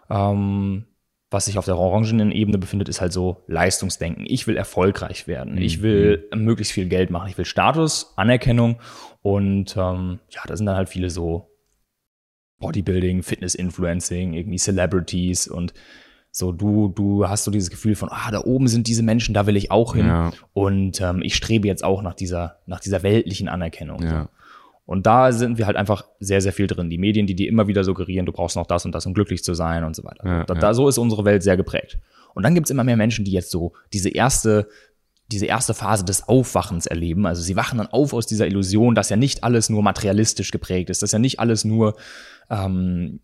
ähm, 0.10 0.86
was 1.30 1.46
sich 1.46 1.58
auf 1.58 1.66
der 1.66 1.78
orangenen 1.78 2.32
Ebene 2.32 2.60
befindet, 2.60 2.90
ist 2.90 3.02
halt 3.02 3.12
so 3.12 3.44
Leistungsdenken. 3.48 4.26
Ich 4.28 4.46
will 4.46 4.56
erfolgreich 4.56 5.28
werden. 5.28 5.56
Mhm. 5.56 5.62
Ich 5.62 5.82
will 5.82 6.30
mhm. 6.32 6.44
möglichst 6.44 6.74
viel 6.74 6.88
Geld 6.88 7.10
machen. 7.10 7.30
Ich 7.30 7.38
will 7.38 7.46
Status, 7.46 8.14
Anerkennung 8.16 8.80
und 9.22 9.76
ähm, 9.76 10.20
ja, 10.30 10.42
da 10.46 10.56
sind 10.56 10.68
dann 10.68 10.76
halt 10.76 10.90
viele 10.90 11.10
so 11.10 11.50
Bodybuilding, 12.60 13.24
Fitness-Influencing, 13.24 14.34
irgendwie 14.34 14.58
Celebrities 14.58 15.48
und 15.48 15.74
so 16.36 16.52
du, 16.52 16.90
du 16.90 17.28
hast 17.30 17.44
so 17.44 17.52
dieses 17.52 17.70
Gefühl 17.70 17.96
von, 17.96 18.10
ah, 18.12 18.32
da 18.32 18.42
oben 18.44 18.68
sind 18.68 18.88
diese 18.88 19.04
Menschen, 19.04 19.36
da 19.36 19.46
will 19.46 19.56
ich 19.56 19.70
auch 19.70 19.94
hin. 19.94 20.08
Ja. 20.08 20.32
Und 20.54 21.00
ähm, 21.00 21.22
ich 21.22 21.36
strebe 21.36 21.68
jetzt 21.68 21.84
auch 21.84 22.02
nach 22.02 22.16
dieser, 22.16 22.60
nach 22.66 22.80
dieser 22.80 23.04
weltlichen 23.04 23.48
Anerkennung. 23.48 24.02
Ja. 24.02 24.30
Und 24.86 25.06
da 25.06 25.32
sind 25.32 25.58
wir 25.58 25.66
halt 25.66 25.78
einfach 25.78 26.06
sehr, 26.20 26.42
sehr 26.42 26.52
viel 26.52 26.68
drin. 26.68 26.90
Die 26.90 26.98
Medien, 26.98 27.26
die 27.26 27.36
dir 27.36 27.48
immer 27.48 27.68
wieder 27.68 27.84
suggerieren, 27.84 28.26
du 28.26 28.34
brauchst 28.34 28.56
noch 28.56 28.68
das 28.68 28.86
und 28.86 28.94
das, 28.94 29.06
um 29.06 29.14
glücklich 29.14 29.44
zu 29.44 29.54
sein 29.54 29.84
und 29.84 29.96
so 29.96 30.04
weiter. 30.04 30.26
Ja, 30.26 30.44
da, 30.44 30.54
ja. 30.54 30.60
da, 30.60 30.74
so 30.74 30.90
ist 30.90 30.98
unsere 30.98 31.24
Welt 31.24 31.42
sehr 31.44 31.56
geprägt. 31.56 32.00
Und 32.34 32.44
dann 32.44 32.54
gibt's 32.54 32.70
immer 32.70 32.84
mehr 32.84 32.98
Menschen, 32.98 33.24
die 33.24 33.32
jetzt 33.32 33.52
so 33.52 33.74
diese 33.94 34.10
erste, 34.10 34.68
diese 35.32 35.46
erste 35.46 35.74
Phase 35.74 36.04
des 36.04 36.28
Aufwachens 36.28 36.86
erleben. 36.86 37.26
Also 37.26 37.42
sie 37.42 37.56
wachen 37.56 37.78
dann 37.78 37.88
auf 37.88 38.14
aus 38.14 38.28
dieser 38.28 38.46
Illusion, 38.46 38.94
dass 38.94 39.10
ja 39.10 39.16
nicht 39.16 39.44
alles 39.44 39.70
nur 39.70 39.84
materialistisch 39.84 40.52
geprägt 40.52 40.90
ist, 40.90 41.02
dass 41.02 41.14
ja 41.14 41.20
nicht 41.20 41.40
alles 41.40 41.64
nur 41.64 41.96
ähm, 42.50 43.22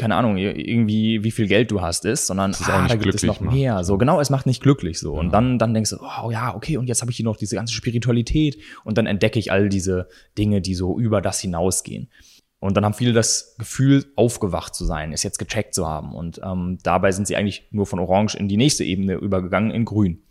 keine 0.00 0.16
Ahnung, 0.16 0.38
irgendwie, 0.38 1.22
wie 1.22 1.30
viel 1.30 1.46
Geld 1.46 1.70
du 1.70 1.82
hast, 1.82 2.06
ist, 2.06 2.26
sondern 2.26 2.52
ist 2.52 2.66
ah, 2.66 2.88
da 2.88 2.96
gibt 2.96 3.14
es 3.14 3.22
noch 3.22 3.40
mehr. 3.40 3.74
Macht. 3.74 3.84
So, 3.84 3.98
genau, 3.98 4.18
es 4.18 4.30
macht 4.30 4.46
nicht 4.46 4.62
glücklich 4.62 4.98
so. 4.98 5.12
Und 5.12 5.30
dann, 5.30 5.58
dann 5.58 5.74
denkst 5.74 5.90
du, 5.90 5.98
oh 6.00 6.30
ja, 6.30 6.54
okay, 6.54 6.78
und 6.78 6.86
jetzt 6.86 7.02
habe 7.02 7.10
ich 7.10 7.18
hier 7.18 7.24
noch 7.24 7.36
diese 7.36 7.54
ganze 7.54 7.74
Spiritualität 7.74 8.56
und 8.82 8.96
dann 8.96 9.04
entdecke 9.04 9.38
ich 9.38 9.52
all 9.52 9.68
diese 9.68 10.08
Dinge, 10.38 10.62
die 10.62 10.74
so 10.74 10.98
über 10.98 11.20
das 11.20 11.38
hinausgehen. 11.40 12.08
Und 12.60 12.78
dann 12.78 12.84
haben 12.86 12.94
viele 12.94 13.12
das 13.12 13.56
Gefühl, 13.58 14.06
aufgewacht 14.16 14.74
zu 14.74 14.86
sein, 14.86 15.12
es 15.12 15.22
jetzt 15.22 15.38
gecheckt 15.38 15.74
zu 15.74 15.86
haben. 15.86 16.14
Und 16.14 16.40
ähm, 16.42 16.78
dabei 16.82 17.12
sind 17.12 17.26
sie 17.26 17.36
eigentlich 17.36 17.68
nur 17.70 17.84
von 17.84 17.98
Orange 17.98 18.36
in 18.36 18.48
die 18.48 18.56
nächste 18.56 18.84
Ebene 18.84 19.14
übergegangen, 19.14 19.70
in 19.70 19.84
Grün. 19.84 20.22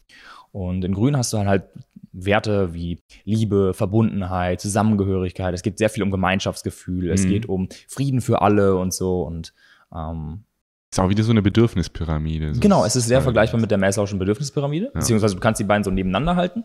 Und 0.52 0.84
in 0.84 0.94
Grün 0.94 1.16
hast 1.16 1.32
du 1.32 1.38
dann 1.38 1.48
halt 1.48 1.66
Werte 2.12 2.74
wie 2.74 3.00
Liebe, 3.24 3.74
Verbundenheit, 3.74 4.62
Zusammengehörigkeit. 4.62 5.54
Es 5.54 5.62
geht 5.62 5.78
sehr 5.78 5.90
viel 5.90 6.04
um 6.04 6.12
Gemeinschaftsgefühl. 6.12 7.06
Mhm. 7.06 7.12
Es 7.12 7.26
geht 7.28 7.48
um 7.48 7.70
Frieden 7.88 8.22
für 8.22 8.42
alle 8.42 8.76
und 8.76 8.94
so. 8.94 9.22
Und 9.24 9.54
ähm, 9.96 10.44
ist 10.92 11.00
auch 11.00 11.10
wieder 11.10 11.24
so 11.24 11.32
eine 11.32 11.42
Bedürfnispyramide. 11.44 12.54
Genau, 12.60 12.84
es 12.84 12.96
ist 12.96 13.08
sehr 13.08 13.22
vergleichbar 13.22 13.62
mit 13.62 13.70
der 13.70 13.78
Maslow'schen 13.78 14.18
Bedürfnispyramide, 14.18 14.86
ja. 14.86 14.92
beziehungsweise 14.94 15.36
du 15.36 15.40
kannst 15.40 15.60
die 15.60 15.66
beiden 15.66 15.84
so 15.84 15.92
nebeneinander 15.92 16.36
halten. 16.36 16.64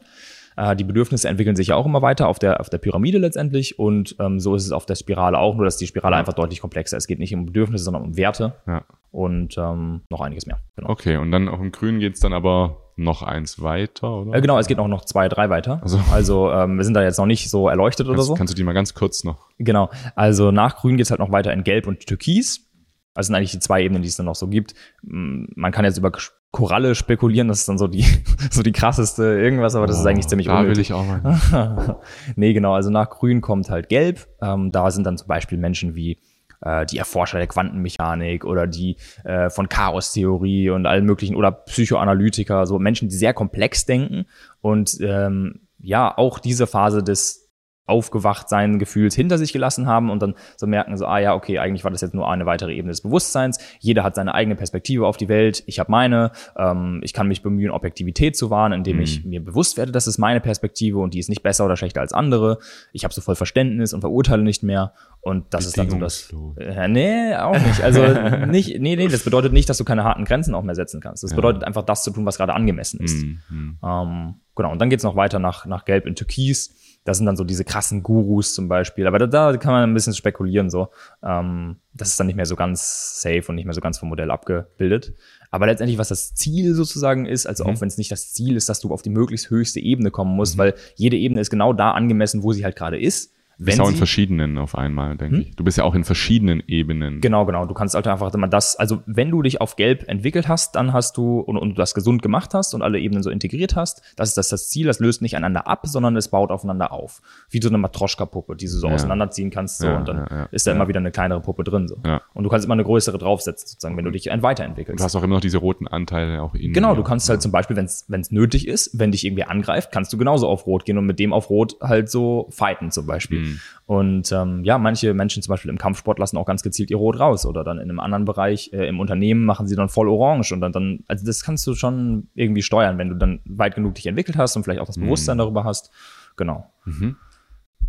Äh, 0.57 0.77
die 0.77 0.85
Bedürfnisse 0.85 1.29
entwickeln 1.29 1.57
sich 1.57 1.69
ja 1.69 1.77
auch 1.77 1.85
immer 1.85 2.01
weiter 2.01 2.29
auf 2.29 2.39
der, 2.39 2.61
auf 2.61 2.71
der 2.71 2.79
Pyramide 2.79 3.19
letztendlich 3.19 3.79
und 3.79 4.17
ähm, 4.21 4.41
so 4.41 4.55
ist 4.55 4.65
es 4.65 4.73
auf 4.73 4.87
der 4.87 4.95
Spirale 4.95 5.39
auch, 5.39 5.57
nur 5.57 5.67
dass 5.67 5.77
die 5.77 5.87
Spirale 5.87 6.17
einfach 6.17 6.33
deutlich 6.33 6.61
komplexer 6.61 6.97
ist. 6.97 7.05
Es 7.05 7.07
geht 7.09 7.19
nicht 7.19 7.35
um 7.35 7.45
Bedürfnisse, 7.45 7.85
sondern 7.85 8.03
um 8.03 8.17
Werte 8.17 8.55
Ja. 8.67 8.85
und 9.11 9.59
ähm, 9.59 10.03
noch 10.09 10.21
einiges 10.23 10.47
mehr. 10.47 10.61
Genau. 10.77 10.89
Okay, 10.89 11.19
und 11.19 11.31
dann 11.31 11.49
auch 11.49 11.61
im 11.61 11.71
Grün 11.71 11.99
geht's 11.99 12.21
dann 12.21 12.33
aber 12.33 12.84
noch 12.97 13.23
eins 13.23 13.61
weiter, 13.61 14.11
oder? 14.21 14.35
Äh, 14.39 14.41
genau, 14.41 14.59
es 14.59 14.67
geht 14.67 14.79
auch 14.79 14.89
noch 14.89 15.05
zwei, 15.05 15.29
drei 15.29 15.51
weiter. 15.51 15.81
Also- 15.83 16.01
Also, 16.13 16.51
ähm, 16.53 16.77
wir 16.77 16.85
sind 16.85 16.95
da 16.95 17.03
jetzt 17.03 17.19
noch 17.19 17.27
nicht 17.27 17.51
so 17.51 17.69
erleuchtet 17.69 18.07
oder 18.07 18.17
kannst, 18.17 18.29
so. 18.29 18.35
kannst 18.35 18.53
du 18.53 18.57
die 18.57 18.65
mal 18.65 18.73
ganz 18.73 18.95
kurz 18.95 19.25
noch? 19.25 19.49
Genau. 19.59 19.91
Also 20.15 20.51
nach 20.51 20.77
Grün 20.77 20.97
geht's 20.97 21.11
halt 21.11 21.21
noch 21.21 21.33
weiter 21.33 21.53
in 21.53 21.65
Gelb 21.65 21.87
und 21.87 22.07
Türkis. 22.07 22.71
Also 23.15 23.29
sind 23.29 23.37
eigentlich 23.37 23.53
die 23.53 23.61
zwei 23.61 23.83
Ebenen, 23.83 24.03
die 24.03 24.09
es 24.09 24.17
dann 24.17 24.27
noch 24.27 24.35
so 24.35 24.49
gibt. 24.49 24.75
Man 25.03 25.71
kann 25.73 25.85
jetzt 25.85 25.99
über 25.99 26.11
Koralle 26.51 26.95
spekulieren, 26.97 27.47
das 27.49 27.61
ist 27.61 27.69
dann 27.69 27.79
so 27.79 27.87
die, 27.89 28.05
so 28.51 28.63
die 28.63 28.73
krasseste 28.73 29.23
irgendwas, 29.25 29.75
aber 29.77 29.87
das 29.87 29.99
ist 29.99 30.07
eigentlich 30.07 30.27
ziemlich 30.29 30.49
Oh, 30.49 30.53
Da 30.53 30.59
will 30.59 30.65
unnötig. 30.67 30.91
ich 30.91 30.93
auch 30.93 31.05
mal. 31.05 32.01
nee, 32.37 32.53
genau. 32.53 32.75
Also 32.75 32.91
nach 32.91 33.11
Grün 33.11 33.41
kommt 33.41 33.71
halt 33.71 33.89
Gelb. 33.89 34.27
Ähm, 34.43 34.71
da 34.73 34.91
sind 34.91 35.05
dann 35.05 35.17
zum 35.19 35.29
Beispiel 35.29 35.59
Menschen 35.59 35.95
wie 35.95 36.19
äh, 36.65 36.87
die 36.87 36.99
Erforscher 36.99 37.39
der 37.39 37.47
Quantenmechanik 37.47 38.45
oder 38.45 38.67
die 38.67 38.97
äh, 39.25 39.51
von 39.51 39.69
Chaostheorie 39.69 40.71
und 40.71 40.87
allen 40.87 41.05
möglichen 41.05 41.37
oder 41.37 41.53
Psychoanalytiker, 41.53 42.67
so 42.67 42.79
Menschen, 42.79 43.09
die 43.09 43.17
sehr 43.17 43.35
komplex 43.35 43.87
denken. 43.87 44.27
Und 44.61 44.99
ähm, 45.01 45.61
ja 45.79 46.17
auch 46.17 46.39
diese 46.39 46.67
Phase 46.67 47.03
des 47.03 47.44
Aufgewachtsein 47.87 48.79
Gefühls 48.79 49.15
hinter 49.15 49.37
sich 49.37 49.53
gelassen 49.53 49.87
haben 49.87 50.11
und 50.11 50.23
dann 50.23 50.35
so 50.57 50.67
merken 50.67 50.97
so, 50.97 51.07
ah 51.07 51.19
ja, 51.19 51.35
okay, 51.35 51.59
eigentlich 51.59 51.85
war 51.85 51.91
das 51.91 52.01
jetzt 52.01 52.15
nur 52.15 52.31
eine 52.31 52.47
weitere 52.47 52.73
Ebene 52.73 52.93
des 52.93 53.03
Bewusstseins. 53.03 53.59
Jeder 53.79 54.03
hat 54.03 54.15
seine 54.15 54.35
eigene 54.35 54.57
Perspektive 54.57 55.07
auf 55.07 55.17
die 55.17 55.29
Welt. 55.29 55.63
Ich 55.67 55.79
habe 55.79 55.91
meine. 55.91 56.33
Ähm, 56.57 57.01
ich 57.03 57.13
kann 57.13 57.29
mich 57.29 57.43
bemühen, 57.43 57.71
Objektivität 57.71 58.37
zu 58.37 58.49
wahren, 58.51 58.73
indem 58.73 59.01
ich 59.01 59.25
mir 59.25 59.45
bewusst 59.45 59.77
werde, 59.77 59.93
das 59.93 60.07
ist 60.07 60.19
meine 60.19 60.41
Perspektive 60.41 60.99
und 60.99 61.15
die 61.15 61.19
ist 61.19 61.29
nicht 61.29 61.43
besser 61.43 61.65
oder 61.67 61.77
schlechter 61.77 62.01
als 62.01 62.13
andere. 62.13 62.59
Ich 62.93 63.05
habe 63.05 63.13
so 63.13 63.21
voll 63.21 63.35
Verständnis 63.35 63.93
und 63.93 64.01
verurteile 64.01 64.43
nicht 64.43 64.63
mehr. 64.63 64.93
Und 65.21 65.53
das 65.55 65.67
ist 65.67 65.79
dann 65.79 65.91
so 65.91 65.99
das. 65.99 66.33
Äh, 66.59 66.89
nee, 66.89 67.35
auch 67.35 67.59
nicht. 67.59 67.83
Also 67.83 68.07
nicht, 68.47 68.81
nee, 68.81 68.97
nee, 68.97 69.09
das 69.09 69.25
bedeutet 69.25 69.53
nicht, 69.53 69.69
dass 69.69 69.79
du 69.79 69.85
keine 69.85 70.05
harten 70.05 70.25
Grenzen 70.25 70.55
auch 70.55 70.63
mehr 70.63 70.75
setzen 70.75 71.01
kannst. 71.01 71.23
Das 71.23 71.35
bedeutet 71.35 71.65
einfach, 71.65 71.83
das 71.83 72.03
zu 72.03 72.11
tun, 72.11 72.27
was 72.27 72.37
gerade 72.37 72.55
angemessen 72.55 73.01
ist. 73.01 73.23
Mhm. 73.23 73.79
Ähm, 73.83 74.35
genau, 74.55 74.73
und 74.73 74.81
dann 74.81 74.91
geht's 74.91 75.05
noch 75.05 75.17
weiter 75.17 75.39
nach, 75.39 75.67
nach 75.67 75.85
Gelb 75.85 76.07
in 76.07 76.15
Türkis. 76.15 76.75
Das 77.05 77.19
sind 77.19 77.27
dann 77.27 77.37
so 77.37 77.45
diese 77.45 77.65
krassen 77.65 78.03
Gurus 78.03 78.55
zum 78.55 78.69
Beispiel. 78.69 79.07
Aber 79.07 79.19
da, 79.19 79.27
da 79.27 79.57
kann 79.57 79.73
man 79.73 79.83
ein 79.83 79.95
bisschen 79.95 80.15
spekulieren 80.15 80.71
so. 80.71 80.89
Ähm, 81.23 81.77
das 81.93 82.09
ist 82.09 82.19
dann 82.19 82.27
nicht 82.27 82.37
mehr 82.37 82.47
so 82.47 82.57
ganz 82.57 83.21
safe 83.21 83.45
und 83.49 83.57
nicht 83.57 83.67
mehr 83.67 83.75
so 83.75 83.83
ganz 83.83 83.99
vom 83.99 84.09
Modell 84.09 84.31
abgebildet. 84.31 85.13
Aber 85.51 85.67
letztendlich, 85.67 85.99
was 85.99 86.09
das 86.09 86.35
Ziel 86.35 86.75
sozusagen 86.75 87.27
ist, 87.27 87.47
also 87.47 87.65
auch 87.65 87.81
wenn 87.81 87.89
es 87.89 87.99
nicht 87.99 88.11
das 88.11 88.33
Ziel 88.33 88.57
ist, 88.57 88.69
dass 88.69 88.81
du 88.81 88.91
auf 88.93 89.03
die 89.03 89.11
möglichst 89.11 89.51
höchste 89.51 89.81
Ebene 89.81 90.11
kommen 90.11 90.35
musst, 90.35 90.57
weil 90.59 90.75
jede 90.97 91.17
Ebene 91.17 91.41
ist 91.41 91.51
genau 91.51 91.73
da 91.73 91.93
angemessen, 91.93 92.43
wo 92.43 92.53
sie 92.53 92.65
halt 92.65 92.75
gerade 92.75 92.99
ist. 92.99 93.34
Du 93.59 93.65
bist 93.67 93.81
auch 93.81 93.89
in 93.89 93.95
verschiedenen 93.97 94.59
auf 94.59 94.77
einmal, 94.77 95.17
denke 95.17 95.43
ich. 95.43 95.57
Du 95.57 95.65
bist 95.65 95.79
ja 95.79 95.85
auch 95.85 95.95
in 95.95 96.05
verschiedenen 96.05 96.63
Ebenen. 96.67 97.21
Genau, 97.21 97.47
genau. 97.47 97.67
Du 97.67 97.75
kannst 97.75 97.95
halt 97.95 98.07
einfach 98.07 98.33
immer 98.35 98.49
das, 98.49 98.77
also 98.77 99.03
wenn 99.07 99.31
du 99.31 99.43
dich 99.43 99.61
auf 99.61 99.77
Gelb 99.77 100.09
entwickelt 100.09 100.49
hast, 100.49 100.75
dann 100.75 100.93
hast 100.93 101.17
du 101.17 101.41
und, 101.41 101.57
und 101.57 101.71
du 101.71 101.75
das 101.75 101.95
gesund 101.95 102.23
gemacht 102.23 102.55
hast 102.55 102.75
und 102.75 102.83
alle 102.83 102.99
Ebenen 102.99 103.23
so 103.23 103.31
integriert 103.31 103.77
hast, 103.77 104.03
das 104.17 104.31
ist 104.31 104.37
das, 104.37 104.49
das 104.49 104.69
Ziel, 104.71 104.87
das 104.87 104.99
löst 104.99 105.23
nicht 105.23 105.37
einander 105.37 105.67
ab, 105.67 105.87
sondern 105.87 106.17
es 106.17 106.29
baut 106.29 106.51
aufeinander 106.51 106.93
auf. 106.93 107.21
Wie 107.51 107.61
so 107.63 107.69
eine 107.69 107.79
Matroschka-Puppe, 107.79 108.57
die 108.57 108.67
du 108.67 108.73
so 108.73 108.89
Ja. 108.89 108.95
auseinanderziehen 108.95 109.51
kannst 109.51 109.79
so 109.79 109.87
Ja, 109.87 109.99
und 109.99 110.09
dann 110.09 110.27
ja, 110.31 110.45
ist 110.51 110.67
da 110.67 110.73
immer 110.73 110.89
wieder 110.89 111.01
eine 111.01 111.11
kleinere 111.13 111.41
Puppe 111.41 111.65
drin. 111.65 111.87
So. 111.89 111.97
Und 112.35 112.45
du 112.45 112.51
kannst 112.51 112.65
immer 112.65 112.75
eine 112.75 112.85
größere 112.85 113.19
draufsetzen, 113.19 113.69
sozusagen, 113.69 113.97
wenn 113.97 114.05
du 114.05 114.11
dich 114.11 114.27
weiterentwickelst. 114.27 114.99
Du 115.01 115.05
hast 115.05 115.15
auch 115.17 115.23
immer 115.23 115.37
noch 115.37 115.41
diese 115.41 115.59
roten 115.59 115.87
Anteile 115.87 116.43
auch 116.43 116.55
in 116.55 116.73
Genau, 116.73 116.95
du 116.95 117.03
kannst 117.03 117.29
halt 117.29 117.41
zum 117.41 117.53
Beispiel, 117.53 117.77
wenn 117.77 117.87
es 117.87 118.31
nötig 118.31 118.67
ist, 118.67 118.99
wenn 118.99 119.13
dich 119.13 119.25
irgendwie 119.25 119.45
angreift, 119.45 119.93
kannst 119.93 120.13
du 120.13 120.19
genauso 120.19 120.49
auf 120.49 120.67
Rot 120.67 120.85
gehen 120.85 120.99
und 120.99 121.07
mit 121.07 121.19
dem 121.19 121.33
auf 121.33 121.51
Rot 121.51 121.77
halt 121.81 122.11
so 122.11 122.49
fighten 122.51 122.91
zum 122.91 123.07
Beispiel. 123.07 123.41
Mhm. 123.41 123.44
Und 123.87 124.33
ähm, 124.33 124.65
ja, 124.65 124.79
manche 124.79 125.15
Menschen 125.15 125.43
zum 125.43 125.53
Beispiel 125.53 125.71
im 125.71 125.79
Kampfsport 125.79 126.19
lassen 126.19 126.37
auch 126.37 126.47
ganz 126.47 126.63
gezielt 126.63 126.91
ihr 126.91 126.97
Rot 126.97 127.21
raus 127.21 127.45
oder 127.47 127.65
dann 127.65 127.79
in 127.79 127.91
einem 127.91 128.01
anderen 128.01 128.25
Bereich 128.25 128.73
äh, 128.73 128.89
im 128.89 129.01
Unternehmen 129.01 129.45
machen 129.45 129.67
sie 129.67 129.77
dann 129.77 129.89
voll 129.89 130.09
orange 130.09 130.53
und 130.53 130.61
dann, 130.61 130.73
dann, 130.73 131.01
also 131.07 131.27
das 131.27 131.43
kannst 131.45 131.67
du 131.67 131.75
schon 131.75 132.29
irgendwie 132.35 132.63
steuern, 132.63 132.99
wenn 132.99 133.11
du 133.11 133.15
dann 133.15 133.41
weit 133.45 133.75
genug 133.75 133.95
dich 133.95 134.07
entwickelt 134.07 134.39
hast 134.39 134.57
und 134.57 134.65
vielleicht 134.65 134.81
auch 134.81 134.87
das 134.87 134.97
Mhm. 134.97 135.05
Bewusstsein 135.05 135.39
darüber 135.39 135.65
hast. 135.65 135.91
Genau. 136.37 136.71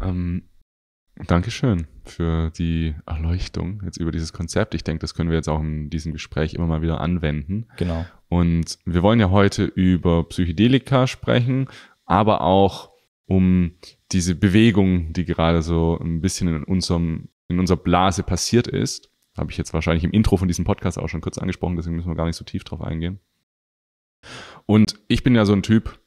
Ähm, 0.01 0.43
Dankeschön 1.27 1.87
für 2.03 2.51
die 2.51 2.93
Erleuchtung 3.05 3.81
jetzt 3.85 3.97
über 3.97 4.11
dieses 4.11 4.33
Konzept. 4.33 4.75
Ich 4.75 4.83
denke, 4.83 4.99
das 4.99 5.13
können 5.13 5.29
wir 5.29 5.37
jetzt 5.37 5.47
auch 5.47 5.61
in 5.61 5.89
diesem 5.89 6.11
Gespräch 6.11 6.53
immer 6.53 6.67
mal 6.67 6.81
wieder 6.81 6.99
anwenden. 6.99 7.67
Genau. 7.77 8.05
Und 8.27 8.79
wir 8.85 9.01
wollen 9.01 9.21
ja 9.21 9.29
heute 9.29 9.63
über 9.63 10.27
Psychedelika 10.27 11.07
sprechen, 11.07 11.69
aber 12.05 12.41
auch 12.41 12.89
um 13.27 13.71
diese 14.11 14.35
Bewegung, 14.35 15.13
die 15.13 15.25
gerade 15.25 15.61
so 15.61 15.97
ein 15.99 16.21
bisschen 16.21 16.47
in 16.47 16.63
unserem, 16.63 17.29
in 17.47 17.59
unserer 17.59 17.77
Blase 17.77 18.23
passiert 18.23 18.67
ist. 18.67 19.09
Habe 19.37 19.51
ich 19.51 19.57
jetzt 19.57 19.73
wahrscheinlich 19.73 20.03
im 20.03 20.11
Intro 20.11 20.37
von 20.37 20.47
diesem 20.47 20.65
Podcast 20.65 20.97
auch 20.97 21.09
schon 21.09 21.21
kurz 21.21 21.37
angesprochen, 21.37 21.75
deswegen 21.75 21.95
müssen 21.95 22.09
wir 22.09 22.15
gar 22.15 22.27
nicht 22.27 22.37
so 22.37 22.45
tief 22.45 22.63
drauf 22.63 22.81
eingehen. 22.81 23.19
Und 24.65 24.95
ich 25.07 25.23
bin 25.23 25.35
ja 25.35 25.45
so 25.45 25.53
ein 25.53 25.63
Typ, 25.63 25.99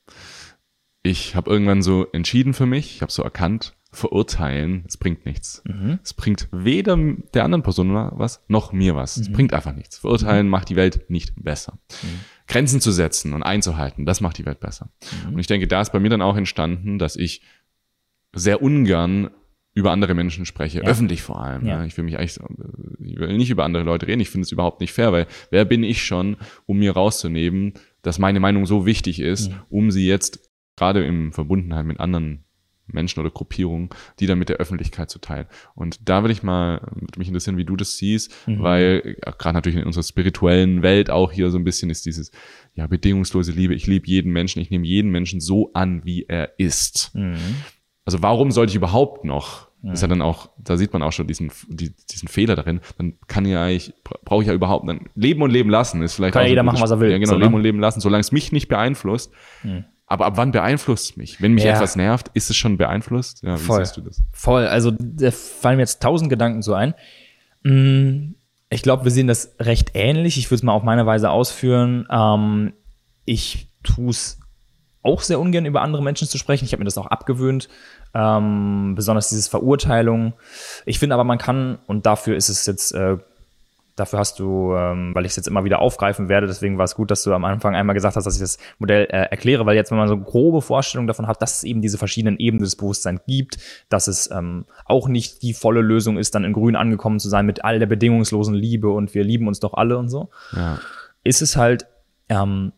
ich 1.03 1.37
habe 1.37 1.51
irgendwann 1.51 1.83
so 1.83 2.07
entschieden 2.13 2.55
für 2.55 2.67
mich, 2.67 2.97
ich 2.97 3.03
habe 3.03 3.13
so 3.13 3.23
erkannt, 3.23 3.77
verurteilen, 3.91 4.85
es 4.87 4.97
bringt 4.97 5.25
nichts. 5.25 5.63
Mhm. 5.65 5.99
Es 6.03 6.15
bringt 6.15 6.49
weder 6.53 6.97
der 7.35 7.45
anderen 7.45 7.63
Person 7.63 7.95
was, 7.95 8.45
noch 8.49 8.73
mir 8.73 8.95
was. 8.95 9.17
Es 9.17 9.33
bringt 9.33 9.55
einfach 9.55 9.75
nichts. 9.75 9.99
Verurteilen 9.99 10.49
macht 10.49 10.69
die 10.69 10.77
Welt 10.77 11.09
nicht 11.09 11.33
besser. 11.37 11.79
Grenzen 12.49 12.81
zu 12.81 12.91
setzen 12.91 13.35
und 13.35 13.43
einzuhalten, 13.43 14.07
das 14.07 14.21
macht 14.21 14.39
die 14.39 14.47
Welt 14.47 14.61
besser. 14.61 14.91
Und 15.27 15.39
ich 15.39 15.47
denke, 15.47 15.69
da 15.69 15.81
ist 15.81 15.93
bei 15.93 16.01
mir 16.01 16.09
dann 16.09 16.23
auch 16.23 16.37
entstanden, 16.37 16.99
dass 16.99 17.15
ich 17.15 17.43
sehr 18.35 18.63
ungern 18.63 19.31
über 19.75 19.93
andere 19.93 20.15
Menschen 20.15 20.45
spreche, 20.45 20.81
öffentlich 20.81 21.23
vor 21.23 21.41
allem. 21.41 21.65
Ja. 21.65 21.79
Ja. 21.79 21.85
Ich 21.85 21.97
will 21.97 22.05
mich 22.05 22.19
eigentlich, 22.19 22.41
ich 23.01 23.19
will 23.19 23.37
nicht 23.37 23.51
über 23.51 23.65
andere 23.65 23.85
Leute 23.85 24.09
reden. 24.09 24.21
Ich 24.21 24.31
finde 24.31 24.45
es 24.45 24.53
überhaupt 24.53 24.81
nicht 24.81 24.93
fair, 24.93 25.13
weil 25.13 25.27
wer 25.51 25.65
bin 25.65 25.85
ich 25.85 26.05
schon, 26.05 26.37
um 26.67 26.79
mir 26.79 26.93
rauszunehmen, 26.93 27.75
dass 28.03 28.19
meine 28.19 28.41
Meinung 28.41 28.67
so 28.67 28.87
wichtig 28.87 29.21
ist, 29.21 29.53
um 29.69 29.91
sie 29.91 30.07
jetzt 30.07 30.51
gerade 30.77 31.05
im 31.05 31.33
Verbundenheit 31.33 31.85
mit 31.85 32.01
anderen 32.01 32.45
Menschen 32.93 33.21
oder 33.21 33.31
Gruppierungen, 33.31 33.91
die 34.19 34.27
dann 34.27 34.39
mit 34.39 34.49
der 34.49 34.57
Öffentlichkeit 34.57 35.11
zu 35.11 35.19
teilen. 35.19 35.47
Und 35.75 36.09
da 36.09 36.23
würde 36.23 36.33
ich 36.33 36.43
mal, 36.43 36.81
mich 37.17 37.29
interessieren, 37.29 37.57
wie 37.57 37.65
du 37.65 37.77
das 37.77 37.97
siehst, 37.97 38.33
weil 38.47 39.17
äh, 39.23 39.33
gerade 39.39 39.55
natürlich 39.55 39.79
in 39.79 39.85
unserer 39.85 40.05
spirituellen 40.05 40.83
Welt 40.83 41.11
auch 41.11 41.33
hier 41.33 41.51
so 41.51 41.59
ein 41.59 41.65
bisschen 41.65 41.91
ist 41.91 42.07
dieses, 42.07 42.31
ja, 42.75 42.87
bedingungslose 42.87 43.53
Liebe. 43.53 43.75
Ich 43.75 43.87
liebe 43.87 44.07
jeden 44.07 44.33
Menschen, 44.33 44.61
ich 44.61 44.71
nehme 44.71 44.87
jeden 44.87 45.11
Menschen 45.11 45.41
so 45.41 45.73
an, 45.73 46.05
wie 46.05 46.25
er 46.29 46.59
ist. 46.59 47.15
Mhm. 47.15 47.37
Also 48.05 48.23
warum 48.23 48.51
sollte 48.51 48.71
ich 48.71 48.77
überhaupt 48.77 49.25
noch? 49.25 49.69
Das 49.83 49.95
ist 49.95 50.03
ja 50.03 50.09
dann 50.09 50.23
auch, 50.23 50.51
da 50.59 50.77
sieht 50.77 50.93
man 50.93 51.03
auch 51.03 51.13
schon 51.13 51.29
diesen, 51.29 51.53
die, 51.69 51.95
diesen 52.11 52.27
Fehler 52.27 52.57
darin. 52.57 52.81
Dann 52.97 53.15
kann 53.29 53.45
ja 53.45 53.69
ich, 53.69 53.95
brauche 54.25 54.43
ich 54.43 54.49
ja 54.49 54.55
überhaupt, 54.55 54.89
dann 54.89 55.03
leben 55.15 55.41
und 55.41 55.51
leben 55.51 55.71
lassen 55.71 56.03
ist 56.03 56.15
vielleicht 56.15 56.33
Kann 56.33 56.41
auch 56.41 56.47
ja 56.47 56.51
jeder 56.51 56.65
machen, 56.65 56.81
was 56.81 56.91
er 56.91 56.99
will, 56.99 57.13
Ja, 57.13 57.19
genau, 57.19 57.35
so, 57.35 57.39
ne? 57.39 57.45
leben 57.45 57.55
und 57.55 57.63
leben 57.63 57.79
lassen, 57.79 58.01
solange 58.01 58.21
es 58.21 58.33
mich 58.33 58.51
nicht 58.51 58.67
beeinflusst. 58.67 59.33
Aber 60.11 60.27
ab 60.27 60.37
wann 60.37 60.53
beeinflusst 60.53 61.17
mich? 61.19 61.41
Wenn 61.43 61.53
mich 61.53 61.65
Ja. 61.65 61.75
etwas 61.75 61.95
nervt, 61.97 62.31
ist 62.35 62.49
es 62.51 62.57
schon 62.57 62.79
beeinflusst? 62.79 63.43
Ja, 63.43 63.55
wie 63.61 63.63
Voll. 63.63 63.85
siehst 63.85 63.97
du 63.97 64.01
das? 64.01 64.23
Voll. 64.33 64.67
Also 64.67 64.91
da 64.99 65.31
fallen 65.31 65.77
mir 65.77 65.83
jetzt 65.83 66.03
tausend 66.03 66.31
Gedanken 66.31 66.63
so 66.63 66.75
ein. 66.75 66.95
Mm, 67.63 68.35
Ich 68.71 68.83
glaube, 68.83 69.05
wir 69.05 69.11
sehen 69.11 69.27
das 69.27 69.55
recht 69.61 69.93
ähnlich. 69.95 70.37
Ich 70.37 70.47
würde 70.51 70.57
es 70.57 70.63
mal 70.63 70.73
auf 70.75 70.83
meine 70.83 71.07
Weise 71.07 71.31
ausführen. 71.31 72.07
Ähm, 72.11 72.75
ich 73.25 73.71
tue 73.83 74.11
es 74.11 74.39
auch 75.03 75.23
sehr 75.23 75.41
ungern, 75.41 75.65
über 75.65 75.81
andere 75.81 76.03
Menschen 76.03 76.29
zu 76.29 76.37
sprechen. 76.37 76.67
Ich 76.67 76.73
habe 76.73 76.81
mir 76.81 76.85
das 76.85 76.99
auch 76.99 77.07
abgewöhnt. 77.07 77.69
Ähm, 78.15 78.95
besonders 78.95 79.29
dieses 79.31 79.49
Verurteilung. 79.49 80.35
Ich 80.85 80.99
finde 80.99 81.15
aber, 81.15 81.25
man 81.25 81.39
kann, 81.39 81.79
und 81.87 82.05
dafür 82.07 82.37
ist 82.37 82.49
es 82.51 82.67
jetzt, 82.67 82.93
äh, 82.93 83.17
dafür 83.99 84.19
hast 84.19 84.39
du, 84.39 84.75
ähm, 84.75 85.15
weil 85.15 85.25
ich 85.25 85.31
es 85.31 85.37
jetzt 85.37 85.49
immer 85.49 85.65
wieder 85.65 85.81
aufgreifen 85.81 86.29
werde, 86.29 86.47
deswegen 86.47 86.79
war 86.79 86.85
es 86.85 86.95
gut, 86.95 87.11
dass 87.11 87.23
du 87.23 87.33
am 87.35 87.45
Anfang 87.45 87.75
einmal 87.75 87.95
gesagt 87.95 88.17
hast, 88.17 88.25
dass 88.25 88.35
ich 88.35 88.41
das 88.41 88.59
Modell 88.79 89.05
äh, 89.11 89.29
erkläre, 89.31 89.67
weil 89.67 89.77
jetzt, 89.77 89.91
wenn 89.91 89.99
man 89.99 90.09
so 90.09 90.17
grobe 90.17 90.63
Vorstellung 90.63 91.07
davon 91.07 91.27
hat, 91.27 91.43
dass 91.43 91.59
es 91.59 91.65
eben 91.65 91.83
diese 91.83 91.99
verschiedenen 91.99 92.39
Ebenen 92.39 92.63
des 92.65 92.77
Bewusstseins 92.77 93.21
gibt, 93.27 93.59
dass 93.89 94.07
es 94.09 94.31
ähm, 94.31 94.65
auch 94.85 95.09
nicht 95.09 95.43
die 95.43 95.55
volle 95.55 95.81
Lösung 95.81 96.19
ist, 96.19 96.35
dann 96.35 96.45
in 96.45 96.53
Grün 96.53 96.77
angekommen 96.77 97.19
zu 97.19 97.29
sein 97.29 97.47
mit 97.47 97.65
all 97.65 97.79
der 97.79 97.87
bedingungslosen 97.87 98.55
Liebe 98.55 98.91
und 98.91 99.15
wir 99.15 99.25
lieben 99.25 99.49
uns 99.49 99.61
doch 99.61 99.75
alle 99.75 99.99
und 99.99 100.09
so, 100.09 100.31
Ja. 100.55 100.79
ist 101.25 101.43
es 101.43 101.57
halt 101.57 101.87
ähm, 102.29 102.73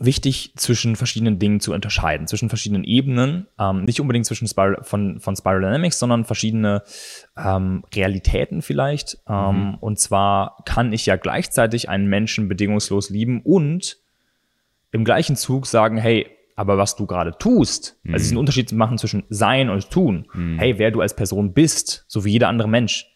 wichtig, 0.00 0.54
zwischen 0.56 0.96
verschiedenen 0.96 1.38
Dingen 1.38 1.60
zu 1.60 1.72
unterscheiden, 1.74 2.26
zwischen 2.26 2.48
verschiedenen 2.48 2.84
Ebenen, 2.84 3.46
ähm, 3.58 3.84
nicht 3.84 4.00
unbedingt 4.00 4.24
zwischen 4.26 4.48
Spiral, 4.48 4.78
von, 4.82 5.20
von 5.20 5.36
Spiral 5.36 5.60
Dynamics, 5.60 5.98
sondern 5.98 6.24
verschiedene 6.24 6.82
ähm, 7.36 7.84
Realitäten 7.94 8.62
vielleicht. 8.62 9.18
Ähm, 9.28 9.76
Und 9.80 9.98
zwar 9.98 10.56
kann 10.64 10.92
ich 10.92 11.04
ja 11.04 11.16
gleichzeitig 11.16 11.88
einen 11.90 12.08
Menschen 12.08 12.48
bedingungslos 12.48 13.10
lieben 13.10 13.42
und 13.42 13.98
im 14.90 15.04
gleichen 15.04 15.36
Zug 15.36 15.66
sagen, 15.66 15.98
hey, 15.98 16.26
aber 16.56 16.76
was 16.78 16.96
du 16.96 17.06
gerade 17.06 17.36
tust, 17.38 17.96
also 18.06 18.18
diesen 18.18 18.36
Unterschied 18.36 18.68
zu 18.68 18.74
machen 18.74 18.98
zwischen 18.98 19.24
sein 19.28 19.70
und 19.70 19.90
tun, 19.90 20.26
hey, 20.58 20.78
wer 20.78 20.90
du 20.90 21.00
als 21.00 21.14
Person 21.16 21.52
bist, 21.54 22.04
so 22.08 22.24
wie 22.24 22.32
jeder 22.32 22.48
andere 22.48 22.68
Mensch, 22.68 23.09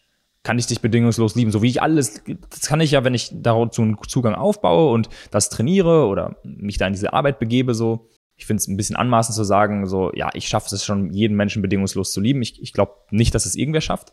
kann 0.45 0.59
ich 0.59 0.67
dich 0.69 0.81
bedingungslos 0.81 1.35
lieben, 1.35 1.51
so 1.51 1.61
wie 1.63 1.69
ich 1.69 1.83
alles, 1.83 2.23
das 2.51 2.61
kann 2.69 2.81
ich 2.81 2.93
ja, 2.93 3.03
wenn 3.03 3.15
ich 3.15 3.31
dazu 3.35 3.83
einen 3.83 3.97
Zugang 4.07 4.37
aufbaue 4.37 4.93
und 4.93 5.09
das 5.33 5.49
trainiere 5.49 6.07
oder 6.07 6.37
mich 6.45 6.79
da 6.79 6.87
in 6.87 6.93
diese 6.93 7.13
Arbeit 7.13 7.41
begebe, 7.41 7.75
so, 7.75 8.09
Ich 8.37 8.47
finde 8.47 8.59
es 8.61 8.67
ein 8.67 8.77
bisschen 8.77 8.97
anmaßend 8.97 9.37
zu 9.37 9.45
sagen, 9.45 9.87
so, 9.87 10.11
ja, 10.13 10.29
ich 10.35 10.49
schaffe 10.49 10.75
es 10.75 10.85
schon, 10.85 11.13
jeden 11.13 11.37
Menschen 11.37 11.63
bedingungslos 11.63 12.11
zu 12.11 12.21
lieben. 12.21 12.43
Ich, 12.43 12.61
ich 12.61 12.73
glaube 12.73 12.93
nicht, 13.13 13.33
dass 13.33 13.47
es 13.47 13.55
irgendwer 13.55 13.81
schafft. 13.81 14.11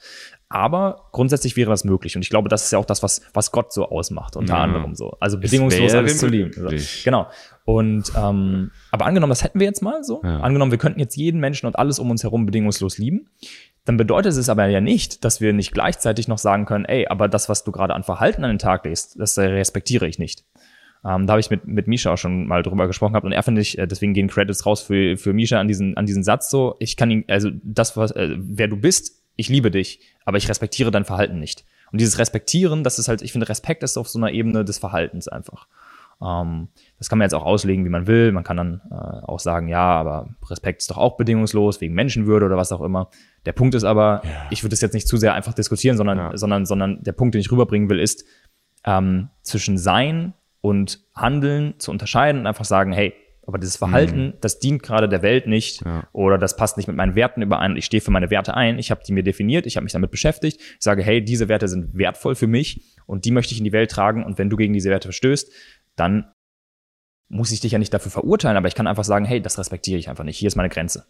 Aber 0.47 1.07
grundsätzlich 1.11 1.55
wäre 1.55 1.71
das 1.71 1.85
möglich. 1.85 2.15
Und 2.15 2.21
ich 2.21 2.29
glaube, 2.29 2.47
das 2.47 2.65
ist 2.65 2.71
ja 2.71 2.77
auch 2.77 2.85
das, 2.85 3.01
was, 3.01 3.21
was 3.33 3.51
Gott 3.51 3.73
so 3.73 3.89
ausmacht, 3.89 4.35
unter 4.35 4.53
Ja. 4.57 4.61
anderem 4.61 4.93
so. 4.93 5.17
Also 5.19 5.39
bedingungslos 5.39 5.93
alles 5.95 6.19
zu 6.19 6.27
lieben. 6.27 6.51
So. 6.53 6.69
Genau. 7.03 7.27
Und 7.65 8.11
ähm, 8.15 8.69
aber 8.91 9.05
angenommen, 9.07 9.31
das 9.31 9.43
hätten 9.43 9.59
wir 9.59 9.65
jetzt 9.65 9.81
mal 9.81 10.03
so. 10.03 10.21
Ja. 10.23 10.41
Angenommen, 10.41 10.71
wir 10.71 10.77
könnten 10.77 10.99
jetzt 10.99 11.15
jeden 11.15 11.39
Menschen 11.39 11.65
und 11.65 11.79
alles 11.79 11.97
um 11.97 12.11
uns 12.11 12.21
herum 12.21 12.45
bedingungslos 12.45 12.99
lieben. 12.99 13.27
Dann 13.85 13.97
bedeutet 13.97 14.33
es 14.33 14.49
aber 14.49 14.67
ja 14.67 14.79
nicht, 14.79 15.25
dass 15.25 15.41
wir 15.41 15.53
nicht 15.53 15.73
gleichzeitig 15.73 16.27
noch 16.27 16.37
sagen 16.37 16.65
können, 16.65 16.85
ey, 16.85 17.07
aber 17.07 17.27
das, 17.27 17.49
was 17.49 17.63
du 17.63 17.71
gerade 17.71 17.95
an 17.95 18.03
Verhalten 18.03 18.43
an 18.43 18.51
den 18.51 18.59
Tag 18.59 18.85
legst, 18.85 19.19
das 19.19 19.37
äh, 19.37 19.43
respektiere 19.43 20.07
ich 20.07 20.19
nicht. 20.19 20.45
Ähm, 21.03 21.25
da 21.25 21.33
habe 21.33 21.39
ich 21.39 21.49
mit, 21.49 21.65
mit 21.65 21.87
Misha 21.87 22.13
auch 22.13 22.17
schon 22.17 22.45
mal 22.45 22.61
drüber 22.61 22.85
gesprochen 22.85 23.13
gehabt 23.13 23.25
und 23.25 23.31
er 23.31 23.41
finde 23.41 23.61
ich, 23.61 23.79
äh, 23.79 23.87
deswegen 23.87 24.13
gehen 24.13 24.27
Credits 24.27 24.65
raus 24.67 24.83
für, 24.83 25.17
für 25.17 25.33
Misha 25.33 25.59
an 25.59 25.67
diesen, 25.67 25.97
an 25.97 26.05
diesen 26.05 26.23
Satz 26.23 26.51
so, 26.51 26.75
ich 26.79 26.95
kann 26.95 27.09
ihn, 27.09 27.25
also 27.27 27.49
das, 27.63 27.97
was, 27.97 28.11
äh, 28.11 28.35
wer 28.37 28.67
du 28.67 28.77
bist, 28.77 29.23
ich 29.35 29.49
liebe 29.49 29.71
dich, 29.71 30.01
aber 30.25 30.37
ich 30.37 30.47
respektiere 30.47 30.91
dein 30.91 31.05
Verhalten 31.05 31.39
nicht. 31.39 31.65
Und 31.91 31.99
dieses 31.99 32.19
Respektieren, 32.19 32.83
das 32.83 32.99
ist 32.99 33.07
halt, 33.07 33.23
ich 33.23 33.31
finde, 33.31 33.49
Respekt 33.49 33.81
ist 33.83 33.97
auf 33.97 34.07
so 34.07 34.19
einer 34.19 34.31
Ebene 34.31 34.63
des 34.63 34.77
Verhaltens 34.77 35.27
einfach. 35.27 35.67
Ähm, 36.23 36.67
das 36.97 37.09
kann 37.09 37.17
man 37.17 37.25
jetzt 37.25 37.33
auch 37.33 37.43
auslegen, 37.45 37.83
wie 37.85 37.89
man 37.89 38.07
will. 38.07 38.31
Man 38.31 38.43
kann 38.43 38.57
dann 38.57 38.81
äh, 38.91 38.95
auch 38.95 39.39
sagen, 39.39 39.67
ja, 39.67 39.81
aber 39.83 40.29
Respekt 40.49 40.81
ist 40.81 40.91
doch 40.91 40.97
auch 40.97 41.17
bedingungslos, 41.17 41.81
wegen 41.81 41.93
Menschenwürde 41.93 42.45
oder 42.45 42.57
was 42.57 42.71
auch 42.71 42.81
immer. 42.81 43.09
Der 43.45 43.53
Punkt 43.53 43.73
ist 43.75 43.83
aber, 43.83 44.21
Ja. 44.23 44.29
ich 44.51 44.63
würde 44.63 44.71
das 44.71 44.81
jetzt 44.81 44.93
nicht 44.93 45.07
zu 45.07 45.17
sehr 45.17 45.33
einfach 45.33 45.53
diskutieren, 45.53 45.97
sondern, 45.97 46.17
Ja. 46.17 46.37
sondern, 46.37 46.65
sondern 46.65 47.01
der 47.03 47.13
Punkt, 47.13 47.33
den 47.33 47.41
ich 47.41 47.51
rüberbringen 47.51 47.89
will, 47.89 47.99
ist, 47.99 48.23
ähm, 48.85 49.29
zwischen 49.41 49.77
Sein 49.77 50.33
und 50.61 50.99
Handeln 51.15 51.75
zu 51.79 51.91
unterscheiden 51.91 52.41
und 52.41 52.47
einfach 52.47 52.65
sagen, 52.65 52.91
hey, 52.93 53.13
aber 53.47 53.57
dieses 53.57 53.75
Verhalten, 53.77 54.33
das 54.39 54.59
dient 54.59 54.83
gerade 54.83 55.09
der 55.09 55.23
Welt 55.23 55.47
nicht 55.47 55.83
Mhm. 55.83 55.91
Ja. 55.91 56.03
oder 56.13 56.37
das 56.37 56.55
passt 56.55 56.77
nicht 56.77 56.87
mit 56.87 56.95
meinen 56.95 57.15
Werten 57.15 57.41
überein. 57.41 57.75
Ich 57.75 57.85
stehe 57.85 57.99
für 57.99 58.11
meine 58.11 58.29
Werte 58.29 58.53
ein, 58.55 58.77
ich 58.77 58.91
habe 58.91 59.01
die 59.05 59.11
mir 59.13 59.23
definiert, 59.23 59.65
ich 59.65 59.75
habe 59.77 59.83
mich 59.83 59.93
damit 59.93 60.11
beschäftigt. 60.11 60.61
Ich 60.61 60.77
sage, 60.79 61.01
hey, 61.01 61.23
diese 61.25 61.49
Werte 61.49 61.67
sind 61.67 61.97
wertvoll 61.97 62.35
für 62.35 62.45
mich 62.47 62.81
und 63.07 63.25
die 63.25 63.31
möchte 63.31 63.53
ich 63.53 63.57
in 63.57 63.63
die 63.65 63.71
Welt 63.73 63.89
tragen 63.89 64.23
und 64.23 64.37
wenn 64.37 64.49
du 64.51 64.57
gegen 64.57 64.73
diese 64.73 64.91
Werte 64.91 65.07
verstößt, 65.07 65.51
dann 65.95 66.31
muss 67.33 67.51
ich 67.53 67.61
dich 67.61 67.71
ja 67.71 67.79
nicht 67.79 67.93
dafür 67.93 68.11
verurteilen, 68.11 68.57
aber 68.57 68.67
ich 68.67 68.75
kann 68.75 68.87
einfach 68.87 69.05
sagen, 69.05 69.23
hey, 69.23 69.41
das 69.41 69.57
respektiere 69.57 69.97
ich 69.97 70.09
einfach 70.09 70.25
nicht. 70.25 70.37
Hier 70.37 70.47
ist 70.47 70.57
meine 70.57 70.67
Grenze. 70.67 71.05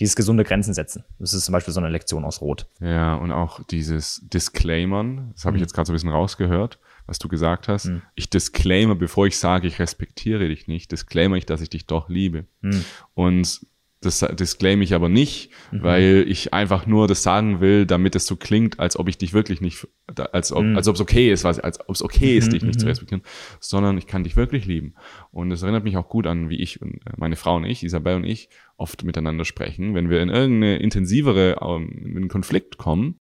Dieses 0.00 0.16
gesunde 0.16 0.44
Grenzen 0.44 0.74
setzen. 0.74 1.04
Das 1.18 1.32
ist 1.32 1.46
zum 1.46 1.54
Beispiel 1.54 1.72
so 1.72 1.80
eine 1.80 1.88
Lektion 1.88 2.26
aus 2.26 2.42
Rot. 2.42 2.66
Ja, 2.80 3.14
und 3.14 3.32
auch 3.32 3.64
dieses 3.64 4.20
Disclaimern, 4.28 5.30
das 5.32 5.46
habe 5.46 5.56
ich 5.56 5.60
Mhm. 5.60 5.64
jetzt 5.64 5.72
gerade 5.72 5.86
so 5.86 5.92
ein 5.92 5.94
bisschen 5.94 6.10
rausgehört, 6.10 6.78
was 7.06 7.18
du 7.18 7.28
gesagt 7.28 7.68
hast. 7.68 7.86
Mhm. 7.86 8.02
Ich 8.14 8.28
disclaimer, 8.28 8.96
bevor 8.96 9.26
ich 9.26 9.38
sage, 9.38 9.66
ich 9.66 9.78
respektiere 9.78 10.46
dich 10.48 10.66
nicht, 10.66 10.92
disclaimer 10.92 11.36
ich, 11.36 11.46
dass 11.46 11.62
ich 11.62 11.70
dich 11.70 11.86
doch 11.86 12.10
liebe. 12.10 12.44
Mhm. 12.60 12.84
Und 13.14 13.66
das 14.02 14.20
disclaim 14.38 14.82
ich 14.82 14.94
aber 14.94 15.08
nicht, 15.08 15.50
Mhm. 15.70 15.82
weil 15.82 16.24
ich 16.28 16.52
einfach 16.52 16.86
nur 16.86 17.08
das 17.08 17.22
sagen 17.22 17.60
will, 17.60 17.86
damit 17.86 18.14
es 18.16 18.26
so 18.26 18.36
klingt, 18.36 18.78
als 18.80 18.96
ob 18.98 19.08
ich 19.08 19.16
dich 19.16 19.32
wirklich 19.32 19.60
nicht, 19.60 19.86
als 20.32 20.52
ob 20.52 20.64
Mhm. 20.64 20.76
als 20.76 20.88
ob 20.88 20.96
es 20.96 21.00
okay 21.00 21.32
ist, 21.32 21.44
was- 21.44 21.58
als 21.60 21.80
ob 21.80 21.90
es 21.94 22.02
okay 22.02 22.36
ist, 22.36 22.48
Mhm, 22.48 22.50
dich 22.50 22.62
nicht 22.64 22.80
zu 22.80 22.86
mhm. 22.86 22.90
respektieren, 22.90 23.22
sondern 23.60 23.96
ich 23.96 24.06
kann 24.06 24.24
dich 24.24 24.36
wirklich 24.36 24.66
lieben. 24.66 24.94
Und 25.30 25.50
es 25.52 25.62
erinnert 25.62 25.84
mich 25.84 25.96
auch 25.96 26.08
gut 26.08 26.26
an, 26.26 26.50
wie 26.50 26.56
ich 26.60 26.82
und 26.82 26.94
äh, 27.06 27.12
meine 27.16 27.36
Frau 27.36 27.56
und 27.56 27.64
ich, 27.64 27.82
Isabel 27.82 28.16
und 28.16 28.24
ich, 28.24 28.48
oft 28.76 29.04
miteinander 29.04 29.44
sprechen. 29.44 29.94
Wenn 29.94 30.10
wir 30.10 30.20
in 30.20 30.28
irgendeine 30.28 30.76
intensivere 30.78 31.58
ähm, 31.62 31.88
in 32.04 32.16
einen 32.16 32.28
Konflikt 32.28 32.76
kommen, 32.78 33.16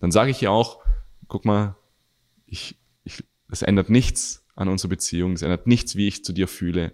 dann 0.00 0.10
sage 0.12 0.30
ich 0.30 0.42
ihr 0.42 0.50
auch, 0.52 0.80
guck 1.26 1.44
mal, 1.44 1.76
ich, 2.46 2.78
ich, 3.04 3.24
es 3.50 3.62
ändert 3.62 3.90
nichts 3.90 4.44
an 4.56 4.68
unserer 4.68 4.90
Beziehung, 4.90 5.32
es 5.32 5.42
ändert 5.42 5.66
nichts, 5.66 5.96
wie 5.96 6.08
ich 6.08 6.24
zu 6.24 6.32
dir 6.32 6.48
fühle. 6.48 6.92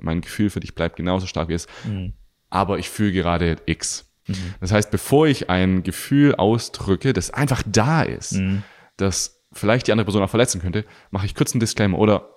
Mein 0.00 0.20
Gefühl 0.20 0.48
für 0.50 0.60
dich 0.60 0.76
bleibt 0.76 0.94
genauso 0.96 1.26
stark 1.26 1.48
wie 1.48 1.54
es 1.54 1.66
Mhm. 1.84 2.12
Aber 2.50 2.78
ich 2.78 2.88
fühle 2.90 3.12
gerade 3.12 3.56
X. 3.66 4.10
Mhm. 4.26 4.34
Das 4.60 4.72
heißt, 4.72 4.90
bevor 4.90 5.26
ich 5.26 5.48
ein 5.50 5.82
Gefühl 5.82 6.34
ausdrücke, 6.34 7.12
das 7.12 7.30
einfach 7.30 7.62
da 7.66 8.02
ist, 8.02 8.32
Mhm. 8.34 8.62
das 8.96 9.44
vielleicht 9.52 9.86
die 9.86 9.92
andere 9.92 10.04
Person 10.04 10.22
auch 10.22 10.30
verletzen 10.30 10.60
könnte, 10.60 10.84
mache 11.10 11.26
ich 11.26 11.34
kurz 11.34 11.52
einen 11.52 11.60
Disclaimer. 11.60 11.98
Oder 11.98 12.28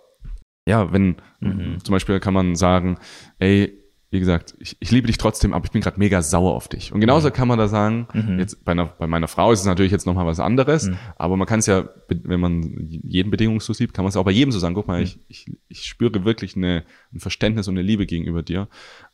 ja, 0.67 0.91
wenn 0.93 1.17
Mhm. 1.39 1.83
zum 1.83 1.91
Beispiel 1.93 2.19
kann 2.19 2.33
man 2.33 2.55
sagen, 2.55 2.97
ey, 3.39 3.77
wie 4.13 4.19
gesagt, 4.19 4.55
ich, 4.59 4.75
ich 4.81 4.91
liebe 4.91 5.07
dich 5.07 5.17
trotzdem, 5.17 5.53
aber 5.53 5.63
ich 5.65 5.71
bin 5.71 5.81
gerade 5.81 5.97
mega 5.97 6.21
sauer 6.21 6.53
auf 6.53 6.67
dich. 6.67 6.91
Und 6.91 6.99
genauso 6.99 7.31
kann 7.31 7.47
man 7.47 7.57
da 7.57 7.69
sagen, 7.69 8.07
Mhm. 8.13 8.39
jetzt 8.39 8.63
bei, 8.65 8.73
einer, 8.73 8.85
bei 8.87 9.07
meiner 9.07 9.29
Frau 9.29 9.53
ist 9.53 9.61
es 9.61 9.65
natürlich 9.65 9.91
jetzt 9.93 10.05
nochmal 10.05 10.25
was 10.25 10.41
anderes, 10.41 10.87
Mhm. 10.89 10.97
aber 11.15 11.37
man 11.37 11.47
kann 11.47 11.59
es 11.59 11.65
ja, 11.65 11.87
wenn 12.09 12.39
man 12.41 12.61
jeden 12.87 13.31
bedingungslos 13.31 13.79
liebt, 13.79 13.93
kann 13.93 14.03
man 14.03 14.09
es 14.09 14.17
auch 14.17 14.25
bei 14.25 14.31
jedem 14.31 14.51
so 14.51 14.59
sagen, 14.59 14.75
guck 14.75 14.87
mal, 14.87 14.97
Mhm. 14.99 15.03
ich, 15.03 15.19
ich, 15.29 15.45
ich 15.69 15.85
spüre 15.85 16.25
wirklich 16.25 16.57
eine, 16.57 16.83
ein 17.13 17.19
Verständnis 17.21 17.69
und 17.69 17.75
eine 17.75 17.83
Liebe 17.87 18.05
gegenüber 18.05 18.43
dir, 18.43 18.67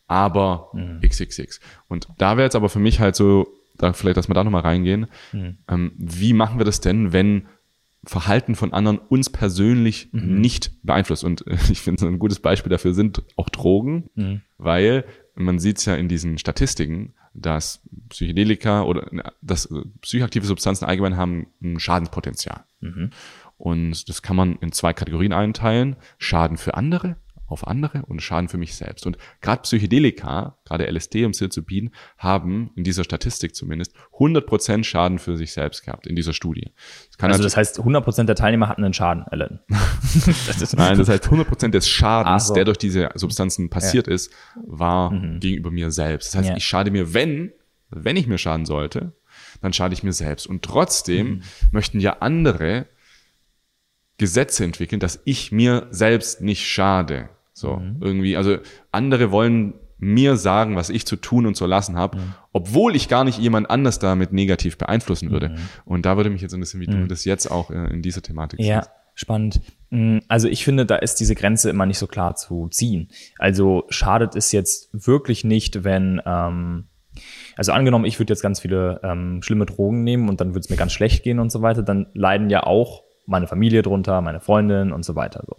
aber 0.08 0.70
Mhm. 0.74 1.02
XXX. 1.02 1.60
Und 1.88 2.08
da 2.18 2.38
wäre 2.38 2.46
jetzt 2.46 2.56
aber 2.56 2.70
für 2.70 2.80
mich 2.80 3.00
halt 3.00 3.16
so, 3.16 3.48
da 3.78 3.94
vielleicht, 3.94 4.18
dass 4.18 4.28
wir 4.30 4.34
da 4.34 4.44
nochmal 4.44 4.62
reingehen, 4.64 5.08
Mhm. 5.34 5.58
ähm, 5.68 5.92
wie 5.98 6.34
machen 6.34 6.60
wir 6.60 6.66
das 6.66 6.82
denn, 6.82 7.14
wenn 7.14 7.48
Verhalten 8.04 8.56
von 8.56 8.74
anderen 8.74 9.00
uns 9.00 9.30
persönlich 9.30 10.10
Mhm. 10.14 10.40
nicht 10.40 10.72
beeinflusst? 10.84 11.24
Und 11.24 11.46
äh, 11.48 11.58
ich 11.72 11.82
finde, 11.82 12.02
so 12.02 12.08
ein 12.08 12.20
gutes 12.20 12.40
Beispiel 12.40 12.70
dafür 12.70 12.94
sind 12.94 13.24
auch 13.36 13.50
Drogen, 13.50 14.10
Mhm. 14.16 14.42
weil 14.58 15.04
man 15.36 15.60
sieht 15.60 15.78
es 15.78 15.86
ja 15.86 15.96
in 15.96 16.08
diesen 16.08 16.38
Statistiken, 16.38 17.14
dass 17.34 17.82
Psychedelika 18.10 18.82
oder 18.84 19.12
äh, 19.14 19.24
dass 19.42 19.66
äh, 19.66 19.82
psychoaktive 20.02 20.46
Substanzen 20.46 20.86
allgemein 20.86 21.18
haben 21.18 21.48
ein 21.62 21.80
Schadenspotenzial. 21.80 22.64
Mhm. 22.80 23.12
Und 23.58 24.08
das 24.10 24.22
kann 24.22 24.36
man 24.36 24.56
in 24.58 24.72
zwei 24.72 24.94
Kategorien 24.94 25.34
einteilen. 25.34 25.96
Schaden 26.20 26.58
für 26.58 26.76
andere 26.76 27.18
auf 27.48 27.66
andere 27.68 28.04
und 28.08 28.22
Schaden 28.22 28.50
für 28.50 28.58
mich 28.58 28.76
selbst. 28.76 29.06
Und 29.06 29.18
gerade 29.42 29.62
Psychedelika, 29.62 30.58
gerade 30.66 30.86
LSD 30.92 31.26
und 31.26 31.32
Psilocybin, 31.32 31.92
haben 32.18 32.72
in 32.76 32.84
dieser 32.84 33.04
Statistik 33.04 33.56
zumindest 33.56 33.94
100% 34.20 34.84
Schaden 34.84 35.18
für 35.20 35.38
sich 35.38 35.54
selbst 35.54 35.84
gehabt, 35.84 36.08
in 36.08 36.16
dieser 36.16 36.34
Studie. 36.34 36.74
Das 37.18 37.30
Also 37.32 37.44
das 37.44 37.56
heißt, 37.58 37.80
100% 37.80 38.26
der 38.26 38.36
Teilnehmer 38.36 38.68
hatten 38.70 38.84
einen 38.84 38.94
Schaden 38.94 39.24
erlitten. 39.24 39.60
Nein, 40.76 40.98
das 40.98 41.10
heißt 41.10 41.28
100% 41.30 41.70
des 41.70 41.88
Schadens, 41.88 42.48
so. 42.48 42.54
der 42.54 42.66
durch 42.66 42.78
diese 42.78 43.10
Substanzen 43.16 43.70
passiert 43.70 44.08
ist, 44.08 44.32
war 44.66 45.12
Mhm. 45.12 45.40
gegenüber 45.40 45.72
mir 45.72 45.92
selbst. 45.92 46.30
Das 46.34 46.40
heißt, 46.40 46.50
Ja. 46.50 46.58
ich 46.58 46.66
schade 46.66 46.92
mir, 46.92 47.14
wenn, 47.14 47.54
wenn 47.90 48.18
ich 48.18 48.28
mir 48.28 48.38
schaden 48.38 48.66
sollte, 48.66 49.14
dann 49.62 49.72
schade 49.74 49.94
ich 49.94 50.04
mir 50.04 50.14
selbst. 50.14 50.48
Und 50.48 50.64
trotzdem 50.64 51.28
Mhm. 51.28 51.42
möchten 51.72 52.00
ja 52.00 52.18
andere 52.20 52.88
Gesetze 54.18 54.64
entwickeln, 54.64 55.00
dass 55.00 55.22
ich 55.26 55.52
mir 55.52 55.88
selbst 55.92 56.42
nicht 56.42 56.66
schade. 56.68 57.30
So, 57.58 57.78
Mhm. 57.78 57.98
irgendwie, 58.02 58.38
also 58.38 58.58
andere 58.92 59.32
wollen 59.32 59.74
mir 60.00 60.36
sagen, 60.38 60.76
was 60.76 60.92
ich 60.92 61.08
zu 61.08 61.16
tun 61.16 61.48
und 61.48 61.56
zu 61.56 61.66
lassen 61.66 61.96
habe, 61.98 62.20
obwohl 62.54 62.96
ich 62.96 63.10
gar 63.10 63.24
nicht 63.24 63.40
jemand 63.40 63.68
anders 63.72 63.98
damit 63.98 64.32
negativ 64.32 64.78
beeinflussen 64.78 65.32
würde. 65.32 65.50
Mhm. 65.50 65.56
Und 65.86 66.06
da 66.06 66.18
würde 66.18 66.30
mich 66.30 66.42
jetzt 66.44 66.54
interessieren, 66.54 66.82
wie 66.82 66.86
du 66.86 67.08
das 67.08 67.26
jetzt 67.26 67.50
auch 67.50 67.72
äh, 67.72 67.88
in 67.92 68.04
dieser 68.04 68.22
Thematik 68.22 68.60
Ja, 68.60 68.84
siehst. 68.84 68.92
spannend. 69.16 69.60
Mm, 69.90 70.20
Also 70.28 70.50
ich 70.50 70.64
finde, 70.64 70.86
da 70.86 70.98
ist 70.98 71.16
diese 71.20 71.34
Grenze 71.34 71.72
immer 71.72 71.88
nicht 71.88 71.98
so 71.98 72.06
klar 72.06 72.36
zu 72.36 72.68
ziehen. 72.70 73.08
Also 73.40 73.86
schadet 73.90 74.36
es 74.36 74.52
jetzt 74.52 74.90
wirklich 74.94 75.44
nicht, 75.44 75.84
wenn, 75.84 76.22
ähm, 76.28 76.84
also 77.56 77.72
angenommen, 77.72 78.06
ich 78.06 78.20
würde 78.20 78.34
jetzt 78.34 78.44
ganz 78.44 78.60
viele 78.60 79.00
ähm, 79.04 79.42
schlimme 79.42 79.66
Drogen 79.66 80.04
nehmen 80.04 80.30
und 80.30 80.40
dann 80.42 80.50
würde 80.50 80.60
es 80.60 80.70
mir 80.70 80.78
ganz 80.78 80.92
schlecht 80.94 81.24
gehen 81.24 81.40
und 81.40 81.52
so 81.52 81.64
weiter, 81.64 81.82
dann 81.82 82.06
leiden 82.14 82.52
ja 82.52 82.62
auch 82.62 83.02
meine 83.28 83.48
Familie 83.48 83.84
drunter, 83.84 84.22
meine 84.22 84.40
Freundin 84.40 84.92
und 84.92 85.06
so 85.06 85.16
weiter. 85.16 85.44
So. 85.46 85.58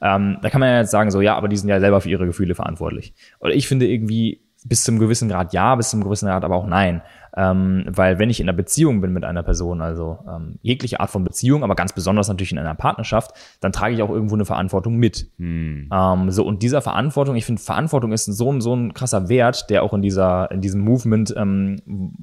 Ähm, 0.00 0.38
da 0.42 0.50
kann 0.50 0.60
man 0.60 0.70
ja 0.70 0.78
jetzt 0.80 0.90
sagen, 0.90 1.10
so 1.10 1.20
ja, 1.20 1.34
aber 1.34 1.48
die 1.48 1.56
sind 1.56 1.68
ja 1.68 1.80
selber 1.80 2.00
für 2.00 2.10
ihre 2.10 2.26
Gefühle 2.26 2.54
verantwortlich. 2.54 3.14
Oder 3.40 3.54
ich 3.54 3.66
finde 3.66 3.88
irgendwie 3.88 4.42
bis 4.64 4.84
zum 4.84 4.98
gewissen 4.98 5.28
Grad 5.28 5.52
ja, 5.52 5.74
bis 5.76 5.90
zum 5.90 6.02
gewissen 6.02 6.26
Grad 6.26 6.44
aber 6.44 6.56
auch 6.56 6.66
nein. 6.66 7.02
Ähm, 7.36 7.84
weil 7.88 8.18
wenn 8.18 8.30
ich 8.30 8.40
in 8.40 8.48
einer 8.48 8.56
Beziehung 8.56 9.00
bin 9.00 9.12
mit 9.12 9.24
einer 9.24 9.42
Person, 9.42 9.82
also 9.82 10.18
ähm, 10.26 10.58
jegliche 10.62 11.00
Art 11.00 11.10
von 11.10 11.22
Beziehung, 11.22 11.62
aber 11.62 11.74
ganz 11.74 11.92
besonders 11.92 12.28
natürlich 12.28 12.52
in 12.52 12.58
einer 12.58 12.74
Partnerschaft, 12.74 13.32
dann 13.60 13.72
trage 13.72 13.94
ich 13.94 14.02
auch 14.02 14.10
irgendwo 14.10 14.34
eine 14.34 14.46
Verantwortung 14.46 14.96
mit. 14.96 15.30
Hm. 15.38 15.90
Ähm, 15.92 16.30
so, 16.30 16.46
und 16.46 16.62
dieser 16.62 16.80
Verantwortung, 16.80 17.36
ich 17.36 17.44
finde, 17.44 17.60
Verantwortung 17.60 18.12
ist 18.12 18.24
so 18.24 18.52
ein, 18.52 18.60
so 18.60 18.74
ein 18.74 18.94
krasser 18.94 19.28
Wert, 19.28 19.68
der 19.68 19.82
auch 19.82 19.92
in 19.92 20.02
dieser, 20.02 20.50
in 20.50 20.62
diesem 20.62 20.80
Movement, 20.80 21.34
ähm, 21.36 22.14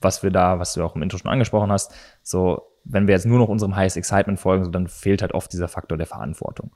was 0.00 0.22
wir 0.22 0.30
da, 0.30 0.58
was 0.58 0.72
du 0.72 0.82
auch 0.82 0.96
im 0.96 1.02
Intro 1.02 1.18
schon 1.18 1.30
angesprochen 1.30 1.70
hast, 1.70 1.94
so, 2.22 2.62
wenn 2.88 3.06
wir 3.08 3.14
jetzt 3.14 3.26
nur 3.26 3.38
noch 3.38 3.48
unserem 3.48 3.74
Highest 3.74 3.96
Excitement 3.96 4.38
folgen, 4.38 4.64
so, 4.64 4.70
dann 4.70 4.86
fehlt 4.86 5.22
halt 5.22 5.32
oft 5.34 5.52
dieser 5.52 5.68
Faktor 5.68 5.98
der 5.98 6.06
Verantwortung. 6.06 6.70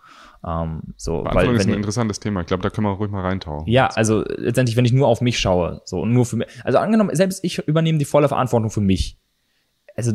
Ähm, 0.46 0.82
so, 0.96 1.22
Verantwortung 1.22 1.54
ist 1.56 1.66
wenn 1.66 1.72
ein 1.74 1.76
interessantes 1.76 2.18
Thema. 2.20 2.40
Ich 2.40 2.46
glaube, 2.46 2.62
da 2.62 2.70
können 2.70 2.86
wir 2.86 2.92
ruhig 2.92 3.10
mal 3.10 3.22
reintauchen. 3.22 3.66
ja, 3.70 3.86
also 3.88 4.24
letztendlich, 4.36 4.76
wenn 4.76 4.84
ich 4.84 4.92
nur 4.92 5.06
auf 5.08 5.20
mich 5.20 5.38
schaue, 5.38 5.82
so 5.84 6.00
und 6.00 6.12
nur 6.12 6.26
für 6.26 6.36
mich. 6.36 6.48
Also 6.64 6.78
angenommen, 6.78 7.14
selbst 7.14 7.44
ich 7.44 7.58
übernehme 7.66 7.98
die 7.98 8.04
volle 8.04 8.28
Verantwortung 8.28 8.70
für 8.70 8.80
mich. 8.80 9.18
Also 9.96 10.12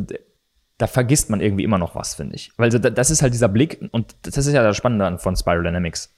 da 0.78 0.86
vergisst 0.86 1.30
man 1.30 1.40
irgendwie 1.40 1.64
immer 1.64 1.78
noch 1.78 1.94
was, 1.94 2.14
finde 2.14 2.34
ich. 2.36 2.52
Weil 2.58 2.70
so, 2.70 2.78
da- 2.78 2.90
das 2.90 3.10
ist 3.10 3.22
halt 3.22 3.32
dieser 3.32 3.48
Blick, 3.48 3.78
und 3.92 4.14
das 4.22 4.36
ist 4.36 4.52
ja 4.52 4.62
das 4.62 4.76
Spannende 4.76 5.06
an- 5.06 5.18
von 5.18 5.34
Spiral 5.36 5.62
Dynamics. 5.62 6.14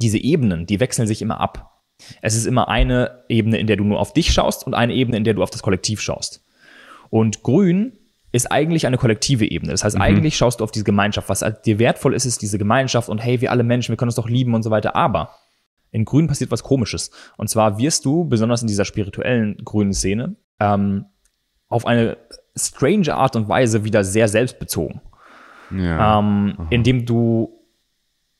Diese 0.00 0.18
Ebenen, 0.18 0.66
die 0.66 0.80
wechseln 0.80 1.06
sich 1.06 1.22
immer 1.22 1.38
ab. 1.40 1.82
Es 2.22 2.34
ist 2.34 2.46
immer 2.46 2.68
eine 2.68 3.24
Ebene, 3.28 3.58
in 3.58 3.66
der 3.66 3.76
du 3.76 3.84
nur 3.84 4.00
auf 4.00 4.12
dich 4.14 4.32
schaust 4.32 4.66
und 4.66 4.74
eine 4.74 4.94
Ebene, 4.94 5.16
in 5.18 5.24
der 5.24 5.34
du 5.34 5.42
auf 5.42 5.50
das 5.50 5.62
Kollektiv 5.62 6.00
schaust. 6.00 6.42
Und 7.10 7.42
grün 7.42 7.92
ist 8.32 8.50
eigentlich 8.52 8.86
eine 8.86 8.96
kollektive 8.96 9.50
Ebene. 9.50 9.72
Das 9.72 9.82
heißt, 9.84 10.00
eigentlich 10.00 10.36
schaust 10.36 10.60
du 10.60 10.64
auf 10.64 10.70
diese 10.70 10.84
Gemeinschaft. 10.84 11.28
Was 11.28 11.42
halt 11.42 11.66
dir 11.66 11.78
wertvoll 11.78 12.14
ist, 12.14 12.24
ist 12.24 12.42
diese 12.42 12.58
Gemeinschaft 12.58 13.08
und 13.08 13.18
hey, 13.18 13.40
wir 13.40 13.50
alle 13.50 13.64
Menschen, 13.64 13.92
wir 13.92 13.96
können 13.96 14.08
uns 14.08 14.16
doch 14.16 14.28
lieben 14.28 14.54
und 14.54 14.62
so 14.62 14.70
weiter. 14.70 14.94
Aber 14.94 15.30
In 15.92 16.04
Grün 16.04 16.28
passiert 16.28 16.50
was 16.50 16.62
Komisches. 16.62 17.10
Und 17.36 17.48
zwar 17.48 17.78
wirst 17.78 18.04
du, 18.04 18.24
besonders 18.24 18.62
in 18.62 18.68
dieser 18.68 18.84
spirituellen 18.84 19.56
grünen 19.64 19.92
Szene, 19.92 20.36
ähm, 20.60 21.06
auf 21.68 21.86
eine 21.86 22.16
strange 22.56 23.14
Art 23.14 23.36
und 23.36 23.48
Weise 23.48 23.84
wieder 23.84 24.04
sehr 24.04 24.28
selbstbezogen. 24.28 25.00
Ja. 25.76 26.18
Ähm, 26.18 26.54
indem 26.70 27.06
du 27.06 27.56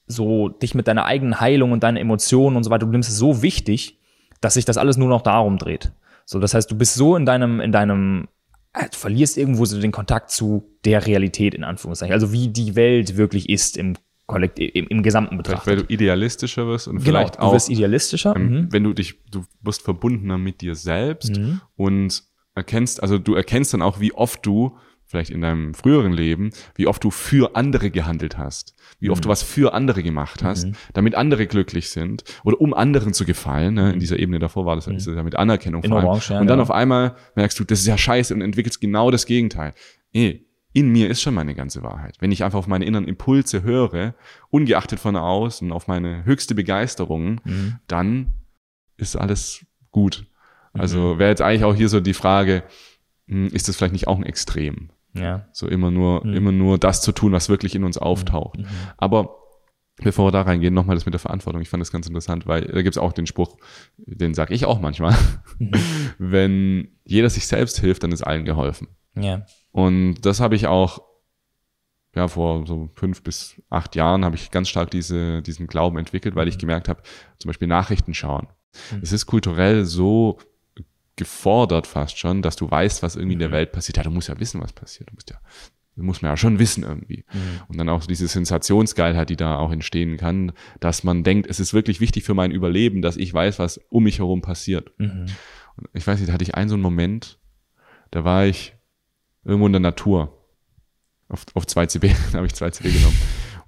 so 0.06 0.48
dich 0.48 0.74
mit 0.74 0.88
deiner 0.88 1.04
eigenen 1.04 1.40
Heilung 1.40 1.72
und 1.72 1.82
deinen 1.82 1.96
Emotionen 1.96 2.56
und 2.56 2.64
so 2.64 2.70
weiter, 2.70 2.86
du 2.86 2.92
nimmst 2.92 3.08
es 3.08 3.16
so 3.16 3.42
wichtig, 3.42 4.00
dass 4.40 4.54
sich 4.54 4.64
das 4.64 4.78
alles 4.78 4.96
nur 4.96 5.08
noch 5.08 5.22
darum 5.22 5.58
dreht. 5.58 5.92
So, 6.24 6.38
das 6.38 6.54
heißt, 6.54 6.70
du 6.70 6.76
bist 6.76 6.94
so 6.94 7.16
in 7.16 7.26
deinem, 7.26 7.60
in 7.60 7.72
deinem, 7.72 8.28
du 8.74 8.96
verlierst 8.96 9.36
irgendwo 9.36 9.64
so 9.64 9.80
den 9.80 9.92
Kontakt 9.92 10.30
zu 10.30 10.64
der 10.84 11.06
Realität, 11.06 11.54
in 11.54 11.64
Anführungszeichen. 11.64 12.12
Also 12.12 12.32
wie 12.32 12.48
die 12.48 12.76
Welt 12.76 13.16
wirklich 13.16 13.48
ist 13.48 13.76
im 13.76 13.94
Kollektiv, 14.26 14.70
im, 14.74 14.86
im 14.86 15.02
gesamten 15.02 15.42
Vielleicht, 15.42 15.66
weil 15.66 15.74
Betracht. 15.76 15.90
du 15.90 15.94
idealistischer 15.94 16.66
wirst 16.68 16.86
und 16.86 16.96
Genau, 16.98 17.04
vielleicht 17.18 17.34
du 17.36 17.40
auch, 17.40 17.52
wirst 17.52 17.68
idealistischer. 17.68 18.34
ähm, 18.36 18.50
mhm. 18.50 18.72
wenn 18.72 18.84
du 18.84 18.92
dich, 18.92 19.16
du 19.30 19.44
wirst 19.60 19.82
verbundener 19.82 20.38
mit 20.38 20.60
dir 20.60 20.74
selbst 20.76 21.36
Mhm. 21.36 21.60
und 21.76 22.22
erkennst, 22.54 23.02
also 23.02 23.18
du 23.18 23.34
erkennst 23.34 23.74
dann 23.74 23.82
auch, 23.82 23.98
wie 23.98 24.12
oft 24.12 24.46
du, 24.46 24.76
vielleicht 25.10 25.30
in 25.30 25.40
deinem 25.40 25.74
früheren 25.74 26.12
Leben, 26.12 26.50
wie 26.76 26.86
oft 26.86 27.02
du 27.02 27.10
für 27.10 27.56
andere 27.56 27.90
gehandelt 27.90 28.38
hast, 28.38 28.76
wie 29.00 29.10
oft 29.10 29.24
du 29.24 29.28
was 29.28 29.42
für 29.42 29.74
andere 29.74 30.04
gemacht 30.04 30.44
hast, 30.44 30.68
Mhm. 30.68 30.72
damit 30.94 31.14
andere 31.16 31.46
glücklich 31.48 31.90
sind 31.90 32.22
oder 32.44 32.60
um 32.60 32.72
anderen 32.72 33.12
zu 33.12 33.24
gefallen. 33.24 33.74
Ne? 33.74 33.92
In 33.92 33.98
dieser 33.98 34.18
Ebene 34.20 34.38
davor 34.38 34.66
war 34.66 34.76
das, 34.76 34.84
das 34.84 35.06
ja 35.06 35.22
mit 35.24 35.34
Anerkennung 35.34 35.80
Mhm. 35.80 35.84
In 35.86 35.90
vor 35.90 35.98
allem. 35.98 36.08
Orange, 36.08 36.30
ja, 36.30 36.40
und 36.40 36.46
dann 36.46 36.58
genau. 36.58 36.62
auf 36.62 36.70
einmal 36.70 37.16
merkst 37.34 37.58
du, 37.58 37.64
das 37.64 37.80
ist 37.80 37.86
ja 37.86 37.98
scheiße 37.98 38.32
und 38.32 38.40
entwickelst 38.40 38.80
genau 38.80 39.10
das 39.10 39.26
Gegenteil. 39.26 39.74
Eh, 40.12 40.40
in 40.72 40.88
mir 40.90 41.10
ist 41.10 41.20
schon 41.22 41.34
meine 41.34 41.56
ganze 41.56 41.82
Wahrheit. 41.82 42.14
Wenn 42.20 42.30
ich 42.30 42.44
einfach 42.44 42.60
auf 42.60 42.68
meine 42.68 42.84
inneren 42.84 43.08
Impulse 43.08 43.64
höre, 43.64 44.14
ungeachtet 44.50 45.00
von 45.00 45.16
außen, 45.16 45.72
auf 45.72 45.88
meine 45.88 46.24
höchste 46.24 46.54
Begeisterung, 46.54 47.40
Mhm. 47.44 47.78
dann 47.88 48.32
ist 48.96 49.16
alles 49.16 49.66
gut. 49.90 50.26
Mhm. 50.72 50.80
Also 50.80 51.18
wäre 51.18 51.30
jetzt 51.30 51.42
eigentlich 51.42 51.64
auch 51.64 51.74
hier 51.74 51.88
so 51.88 51.98
die 51.98 52.14
Frage, 52.14 52.62
hm, 53.26 53.48
ist 53.48 53.66
das 53.68 53.76
vielleicht 53.76 53.92
nicht 53.94 54.06
auch 54.06 54.16
ein 54.18 54.24
Extrem? 54.24 54.90
Ja. 55.14 55.46
So 55.52 55.66
immer 55.66 55.90
nur, 55.90 56.24
Mhm. 56.26 56.34
immer 56.34 56.52
nur 56.52 56.78
das 56.78 57.02
zu 57.02 57.12
tun, 57.12 57.32
was 57.32 57.48
wirklich 57.48 57.74
in 57.74 57.84
uns 57.84 57.98
auftaucht. 57.98 58.58
Mhm. 58.60 58.66
Aber 58.96 59.36
bevor 60.02 60.28
wir 60.28 60.32
da 60.32 60.42
reingehen, 60.42 60.72
nochmal 60.72 60.96
das 60.96 61.04
mit 61.04 61.12
der 61.14 61.18
Verantwortung. 61.18 61.60
Ich 61.60 61.68
fand 61.68 61.80
das 61.80 61.92
ganz 61.92 62.06
interessant, 62.06 62.46
weil 62.46 62.62
da 62.62 62.80
gibt's 62.82 62.96
auch 62.98 63.12
den 63.12 63.26
Spruch, 63.26 63.56
den 63.98 64.34
sage 64.34 64.54
ich 64.54 64.64
auch 64.66 64.80
manchmal. 64.80 65.14
Mhm. 65.58 65.70
Wenn 66.18 66.88
jeder 67.04 67.28
sich 67.28 67.46
selbst 67.46 67.78
hilft, 67.80 68.02
dann 68.02 68.12
ist 68.12 68.22
allen 68.22 68.44
geholfen. 68.44 68.88
Ja. 69.14 69.44
Und 69.72 70.24
das 70.24 70.40
habe 70.40 70.54
ich 70.54 70.66
auch, 70.68 71.02
ja, 72.14 72.26
vor 72.28 72.66
so 72.66 72.88
fünf 72.94 73.22
bis 73.22 73.60
acht 73.70 73.94
Jahren 73.96 74.24
habe 74.24 74.36
ich 74.36 74.50
ganz 74.50 74.68
stark 74.68 74.90
diese, 74.90 75.42
diesen 75.42 75.66
Glauben 75.66 75.98
entwickelt, 75.98 76.34
weil 76.34 76.48
ich 76.48 76.58
gemerkt 76.58 76.88
habe, 76.88 77.02
zum 77.38 77.48
Beispiel 77.48 77.68
Nachrichten 77.68 78.14
schauen. 78.14 78.48
Mhm. 78.92 79.00
Es 79.02 79.12
ist 79.12 79.26
kulturell 79.26 79.84
so 79.84 80.38
gefordert 81.20 81.86
fast 81.86 82.18
schon, 82.18 82.42
dass 82.42 82.56
du 82.56 82.68
weißt, 82.68 83.02
was 83.04 83.14
irgendwie 83.14 83.34
in 83.34 83.38
der 83.38 83.48
Mhm. 83.48 83.52
Welt 83.52 83.72
passiert. 83.72 83.96
Ja, 83.98 84.02
du 84.02 84.10
musst 84.10 84.28
ja 84.28 84.40
wissen, 84.40 84.60
was 84.60 84.72
passiert. 84.72 85.08
Du 85.10 85.14
musst 85.14 85.30
ja, 85.30 85.36
du 85.96 86.02
musst 86.02 86.22
man 86.22 86.32
ja 86.32 86.36
schon 86.36 86.58
wissen 86.58 86.82
irgendwie. 86.82 87.24
Mhm. 87.32 87.60
Und 87.68 87.78
dann 87.78 87.88
auch 87.88 88.00
so 88.02 88.08
diese 88.08 88.26
Sensationsgeilheit, 88.26 89.30
die 89.30 89.36
da 89.36 89.58
auch 89.58 89.70
entstehen 89.70 90.16
kann, 90.16 90.52
dass 90.80 91.04
man 91.04 91.22
denkt, 91.22 91.48
es 91.48 91.60
ist 91.60 91.72
wirklich 91.74 92.00
wichtig 92.00 92.24
für 92.24 92.34
mein 92.34 92.50
Überleben, 92.50 93.02
dass 93.02 93.16
ich 93.16 93.32
weiß, 93.32 93.58
was 93.60 93.78
um 93.90 94.02
mich 94.04 94.18
herum 94.18 94.42
passiert. 94.42 94.90
Mhm. 94.98 95.26
Und 95.76 95.88
ich 95.92 96.06
weiß 96.06 96.18
nicht, 96.18 96.28
da 96.28 96.32
hatte 96.32 96.44
ich 96.44 96.54
einen 96.56 96.68
so 96.68 96.74
einen 96.74 96.82
Moment, 96.82 97.38
da 98.10 98.24
war 98.24 98.44
ich 98.46 98.74
irgendwo 99.44 99.66
in 99.66 99.72
der 99.72 99.80
Natur. 99.80 100.36
Auf, 101.28 101.44
auf 101.54 101.64
2CB, 101.64 102.12
da 102.32 102.38
habe 102.38 102.46
ich 102.46 102.54
2CB 102.54 102.92
genommen. 102.92 103.16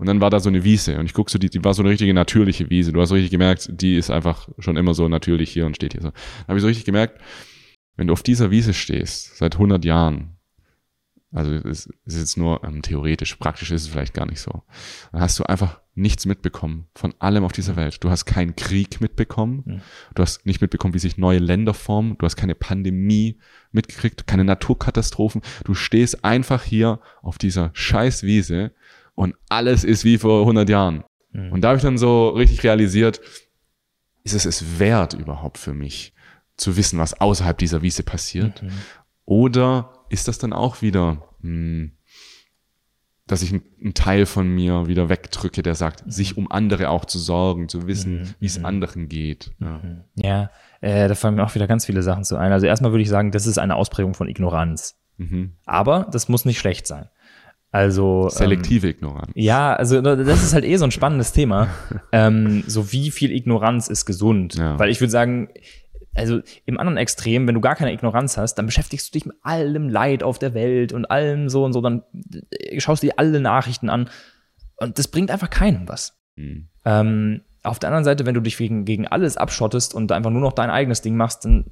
Und 0.03 0.09
dann 0.09 0.21
war 0.21 0.31
da 0.31 0.41
so 0.41 0.49
eine 0.49 0.65
Wiese 0.65 0.99
und 0.99 1.07
ich 1.07 1.13
guck 1.15 1.31
so, 1.31 1.39
die, 1.39 1.49
die 1.49 1.63
war 1.63 1.75
so 1.75 1.83
eine 1.83 1.91
richtige 1.91 2.13
natürliche 2.13 2.69
Wiese. 2.71 2.93
Du 2.93 3.01
hast 3.01 3.11
so 3.11 3.15
richtig 3.15 3.31
gemerkt, 3.31 3.71
die 3.71 3.95
ist 3.95 4.11
einfach 4.11 4.49
schon 4.59 4.77
immer 4.77 4.95
so 4.95 5.07
natürlich 5.07 5.53
hier 5.53 5.65
und 5.65 5.77
steht 5.77 5.93
hier 5.93 6.03
so. 6.03 6.11
Da 6.11 6.49
habe 6.49 6.59
ich 6.59 6.63
so 6.63 6.67
richtig 6.67 6.85
gemerkt, 6.85 7.21
wenn 7.95 8.09
du 8.09 8.13
auf 8.13 8.25
dieser 8.25 8.51
Wiese 8.51 8.75
stehst, 8.75 9.37
seit 9.37 9.55
100 9.55 9.85
Jahren, 9.85 10.39
also 11.31 11.53
es 11.53 11.87
ist 12.05 12.19
jetzt 12.19 12.37
nur 12.37 12.65
ähm, 12.65 12.83
theoretisch, 12.83 13.37
praktisch 13.37 13.71
ist 13.71 13.83
es 13.83 13.87
vielleicht 13.89 14.13
gar 14.13 14.27
nicht 14.27 14.41
so, 14.41 14.65
dann 15.13 15.21
hast 15.21 15.39
du 15.39 15.45
einfach 15.45 15.81
nichts 15.95 16.27
mitbekommen 16.27 16.89
von 16.97 17.15
allem 17.21 17.45
auf 17.45 17.53
dieser 17.53 17.77
Welt. 17.77 18.03
Du 18.03 18.11
hast 18.11 18.25
keinen 18.25 18.57
Krieg 18.57 19.01
mitbekommen, 19.01 19.63
Mhm. 19.65 19.81
du 20.17 20.23
hast 20.23 20.45
nicht 20.47 20.61
mitbekommen, 20.61 20.95
wie 20.95 20.99
sich 20.99 21.17
neue 21.17 21.39
Länder 21.39 21.75
formen, 21.75 22.17
du 22.19 22.27
hast 22.27 22.35
keine 22.35 22.57
Pandemie 22.57 23.39
mitgekriegt, 23.71 24.27
keine 24.27 24.43
Naturkatastrophen. 24.43 25.43
Du 25.65 25.75
stehst 25.75 26.25
einfach 26.25 26.65
hier 26.65 26.99
auf 27.23 27.39
dieser 27.39 27.71
scheiß 27.73 28.25
Wiese 28.25 28.73
und 29.15 29.35
alles 29.49 29.85
ist 29.85 30.05
wie 30.05 30.19
vor 30.19 30.41
100 30.41 30.69
Jahren. 30.69 31.05
Mhm. 31.33 31.53
Und 31.53 31.61
da 31.63 31.69
habe 31.69 31.77
ich 31.77 31.83
dann 31.83 31.99
so 31.99 32.31
richtig 32.31 32.63
realisiert, 32.65 33.21
ist 34.25 34.35
es 34.35 34.45
es 34.45 34.79
wert 34.79 35.15
überhaupt 35.15 35.59
für 35.59 35.75
mich 35.75 36.13
zu 36.57 36.77
wissen, 36.77 36.99
was 36.99 37.21
außerhalb 37.21 37.59
dieser 37.59 37.83
Wiese 37.83 38.03
passiert? 38.03 38.63
Mhm. 38.63 38.71
Oder 39.25 39.93
ist 40.11 40.29
das 40.29 40.39
dann 40.39 40.53
auch 40.53 40.83
wieder, 40.83 41.23
mh, 41.41 41.91
dass 43.27 43.43
ich 43.43 43.53
einen 43.53 43.95
Teil 43.95 44.27
von 44.27 44.49
mir 44.49 44.89
wieder 44.89 45.09
wegdrücke, 45.09 45.63
der 45.63 45.75
sagt, 45.75 46.03
sich 46.07 46.37
um 46.37 46.51
andere 46.51 46.91
auch 46.91 47.05
zu 47.05 47.19
sorgen, 47.19 47.69
zu 47.69 47.87
wissen, 47.87 48.21
Mhm. 48.23 48.35
wie 48.41 48.47
es 48.47 48.59
Mhm. 48.59 48.65
anderen 48.67 49.09
geht. 49.09 49.53
Ja. 49.61 49.81
Ja, 50.17 50.51
äh, 50.81 51.09
da 51.09 51.15
fallen 51.15 51.37
mir 51.37 51.45
auch 51.45 51.55
wieder 51.55 51.67
ganz 51.69 51.87
viele 51.87 52.03
Sachen 52.03 52.25
zu 52.25 52.37
ein. 52.37 52.53
Also 52.53 52.67
erstmal 52.67 52.91
würde 52.93 53.03
ich 53.03 53.09
sagen, 53.09 53.31
das 53.31 53.47
ist 53.47 53.59
eine 53.59 53.77
Ausprägung 53.77 54.15
von 54.15 54.29
Ignoranz. 54.29 54.97
Mhm. 55.19 55.53
Aber 55.65 56.09
das 56.13 56.29
muss 56.29 56.45
nicht 56.45 56.59
schlecht 56.59 56.87
sein. 56.87 57.09
Also 57.73 58.25
ähm, 58.25 58.31
Selektive 58.31 58.89
Ignoranz. 58.89 59.31
ja, 59.35 59.75
also 59.75 60.03
das 60.03 60.43
ist 60.43 60.53
halt 60.53 60.65
eh 60.65 60.77
so 60.77 60.85
ein 60.85 60.91
spannendes 60.91 61.33
Thema. 61.33 61.69
ähm, 62.13 62.63
so 62.67 62.93
wie 62.93 63.11
viel 63.11 63.33
Ignoranz 63.33 63.89
ist 63.89 64.05
gesund? 64.05 64.55
Ja. 64.55 64.79
Weil 64.79 64.91
ich 64.91 65.01
würde 65.01 65.11
sagen, 65.11 65.49
also 66.15 66.41
im 66.67 66.79
anderen 66.79 66.99
Extrem, 66.99 67.47
wenn 67.47 67.55
du 67.55 67.63
gar 67.63 67.75
keine 67.75 67.93
Ignoranz 67.93 68.37
hast, 68.37 68.57
dann 68.57 68.67
beschäftigst 68.67 69.09
du 69.09 69.13
dich 69.19 69.25
mit 69.25 69.37
allem 69.43 69.89
Leid 69.89 70.23
auf 70.23 70.39
der 70.39 70.53
Welt 70.53 70.93
und 70.93 71.07
allem 71.07 71.49
so 71.49 71.65
und 71.65 71.73
so, 71.73 71.81
dann 71.81 72.03
äh, 72.51 72.79
schaust 72.79 73.03
du 73.03 73.07
dir 73.07 73.15
alle 73.17 73.41
Nachrichten 73.41 73.89
an 73.89 74.11
und 74.77 74.99
das 74.99 75.09
bringt 75.09 75.31
einfach 75.31 75.49
keinem 75.49 75.89
was. 75.89 76.19
Mhm. 76.37 76.69
Ähm, 76.85 77.41
auf 77.63 77.79
der 77.79 77.89
anderen 77.89 78.05
Seite, 78.05 78.27
wenn 78.27 78.35
du 78.35 78.41
dich 78.41 78.59
gegen, 78.59 78.85
gegen 78.85 79.07
alles 79.07 79.39
abschottest 79.39 79.95
und 79.95 80.13
einfach 80.13 80.31
nur 80.31 80.43
noch 80.43 80.53
dein 80.53 80.69
eigenes 80.69 81.01
Ding 81.01 81.17
machst, 81.17 81.47
dann 81.47 81.65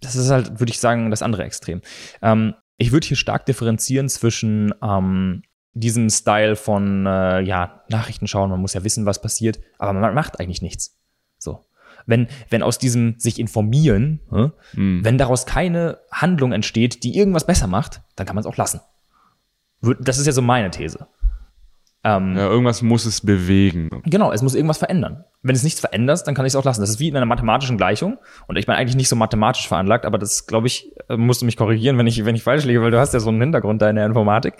das 0.00 0.16
ist 0.16 0.30
halt, 0.30 0.60
würde 0.60 0.70
ich 0.70 0.80
sagen, 0.80 1.10
das 1.10 1.22
andere 1.22 1.44
Extrem. 1.44 1.80
Ähm, 2.20 2.54
ich 2.76 2.92
würde 2.92 3.06
hier 3.06 3.16
stark 3.16 3.46
differenzieren 3.46 4.08
zwischen 4.08 4.74
ähm, 4.82 5.42
diesem 5.72 6.08
Style 6.10 6.56
von 6.56 7.06
äh, 7.06 7.40
ja, 7.42 7.82
Nachrichten 7.88 8.26
schauen, 8.26 8.50
man 8.50 8.60
muss 8.60 8.74
ja 8.74 8.84
wissen, 8.84 9.06
was 9.06 9.20
passiert, 9.20 9.60
aber 9.78 9.92
man 9.92 10.14
macht 10.14 10.40
eigentlich 10.40 10.62
nichts. 10.62 10.98
So. 11.38 11.66
Wenn, 12.06 12.28
wenn 12.50 12.62
aus 12.62 12.78
diesem 12.78 13.14
sich 13.18 13.38
informieren, 13.38 14.20
hä, 14.30 14.50
Mhm. 14.74 15.04
wenn 15.04 15.18
daraus 15.18 15.44
keine 15.44 15.98
Handlung 16.12 16.52
entsteht, 16.52 17.02
die 17.04 17.16
irgendwas 17.16 17.46
besser 17.46 17.66
macht, 17.66 18.02
dann 18.14 18.26
kann 18.26 18.36
man 18.36 18.40
es 18.40 18.46
auch 18.46 18.56
lassen. 18.56 18.80
Das 20.00 20.18
ist 20.18 20.26
ja 20.26 20.32
so 20.32 20.40
meine 20.42 20.70
These. 20.70 21.06
Ähm, 22.06 22.36
Ja, 22.36 22.46
irgendwas 22.48 22.82
muss 22.82 23.04
es 23.04 23.20
bewegen. 23.20 23.90
Genau, 24.04 24.30
es 24.30 24.40
muss 24.40 24.54
irgendwas 24.54 24.78
verändern. 24.78 25.24
Wenn 25.42 25.56
es 25.56 25.64
nichts 25.64 25.80
verändert, 25.80 26.24
dann 26.26 26.34
kann 26.36 26.46
ich 26.46 26.52
es 26.52 26.56
auch 26.56 26.64
lassen. 26.64 26.80
Das 26.80 26.90
ist 26.90 27.00
wie 27.00 27.08
in 27.08 27.16
einer 27.16 27.26
mathematischen 27.26 27.76
Gleichung. 27.76 28.18
Und 28.46 28.56
ich 28.56 28.66
bin 28.66 28.76
eigentlich 28.76 28.94
nicht 28.94 29.08
so 29.08 29.16
mathematisch 29.16 29.66
veranlagt, 29.66 30.06
aber 30.06 30.16
das, 30.16 30.46
glaube 30.46 30.68
ich, 30.68 30.92
äh, 31.08 31.16
musst 31.16 31.42
du 31.42 31.46
mich 31.46 31.56
korrigieren, 31.56 31.98
wenn 31.98 32.06
ich, 32.06 32.24
wenn 32.24 32.36
ich 32.36 32.44
falsch 32.44 32.64
liege, 32.64 32.80
weil 32.80 32.92
du 32.92 33.00
hast 33.00 33.12
ja 33.12 33.18
so 33.18 33.30
einen 33.30 33.40
Hintergrund 33.40 33.82
da 33.82 33.90
in 33.90 33.96
der 33.96 34.06
Informatik. 34.06 34.54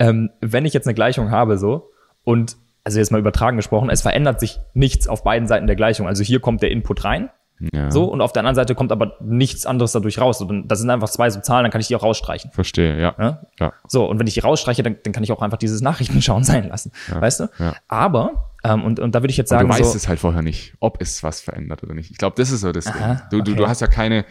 Ähm, 0.00 0.30
wenn 0.40 0.64
ich 0.64 0.74
jetzt 0.74 0.86
eine 0.86 0.94
Gleichung 0.94 1.30
habe, 1.30 1.56
so, 1.56 1.90
und, 2.24 2.56
also 2.82 2.98
jetzt 2.98 3.12
mal 3.12 3.18
übertragen 3.18 3.56
gesprochen, 3.56 3.90
es 3.90 4.02
verändert 4.02 4.40
sich 4.40 4.58
nichts 4.74 5.06
auf 5.06 5.22
beiden 5.22 5.46
Seiten 5.46 5.68
der 5.68 5.76
Gleichung. 5.76 6.08
Also 6.08 6.24
hier 6.24 6.40
kommt 6.40 6.62
der 6.62 6.72
Input 6.72 7.04
rein, 7.04 7.30
Ja. 7.72 7.90
so, 7.90 8.04
und 8.04 8.20
auf 8.20 8.32
der 8.32 8.40
anderen 8.40 8.54
Seite 8.54 8.74
kommt 8.74 8.92
aber 8.92 9.16
nichts 9.20 9.66
anderes 9.66 9.92
dadurch 9.92 10.20
raus. 10.20 10.40
Und 10.40 10.68
das 10.68 10.78
sind 10.78 10.90
einfach 10.90 11.08
zwei 11.08 11.28
so 11.30 11.40
Zahlen, 11.40 11.64
dann 11.64 11.70
kann 11.70 11.80
ich 11.80 11.88
die 11.88 11.96
auch 11.96 12.02
rausstreichen. 12.02 12.50
Verstehe, 12.52 13.00
ja. 13.00 13.14
Ja? 13.18 13.40
Ja. 13.58 13.72
So, 13.86 14.06
und 14.08 14.18
wenn 14.18 14.26
ich 14.26 14.34
die 14.34 14.40
rausstreiche, 14.40 14.82
dann, 14.82 14.96
dann 15.02 15.12
kann 15.12 15.24
ich 15.24 15.32
auch 15.32 15.42
einfach 15.42 15.58
dieses 15.58 15.80
Nachrichtenschauen 15.80 16.44
sein 16.44 16.68
lassen. 16.68 16.92
Weißt 17.08 17.40
du? 17.40 17.48
ja. 17.58 17.74
Aber, 17.88 18.50
ähm, 18.64 18.84
und, 18.84 19.00
und 19.00 19.14
da 19.14 19.22
würde 19.22 19.30
ich 19.30 19.36
jetzt 19.36 19.50
sagen, 19.50 19.68
du 19.68 19.74
weißt 19.74 19.92
so, 19.92 19.96
es 19.96 20.08
halt 20.08 20.20
vorher 20.20 20.42
nicht, 20.42 20.74
ob 20.80 21.00
es 21.00 21.22
was 21.22 21.40
verändert 21.40 21.82
oder 21.82 21.94
nicht. 21.94 22.10
Ich 22.10 22.18
glaube, 22.18 22.36
das 22.36 22.50
ist 22.50 22.60
so 22.60 22.72
das 22.72 22.86
Aha, 22.86 23.14
Ding. 23.14 23.18
Du, 23.30 23.42
du, 23.42 23.52
okay. 23.52 23.60
du 23.60 23.68
hast 23.68 23.80
ja 23.80 23.86
keine, 23.86 24.24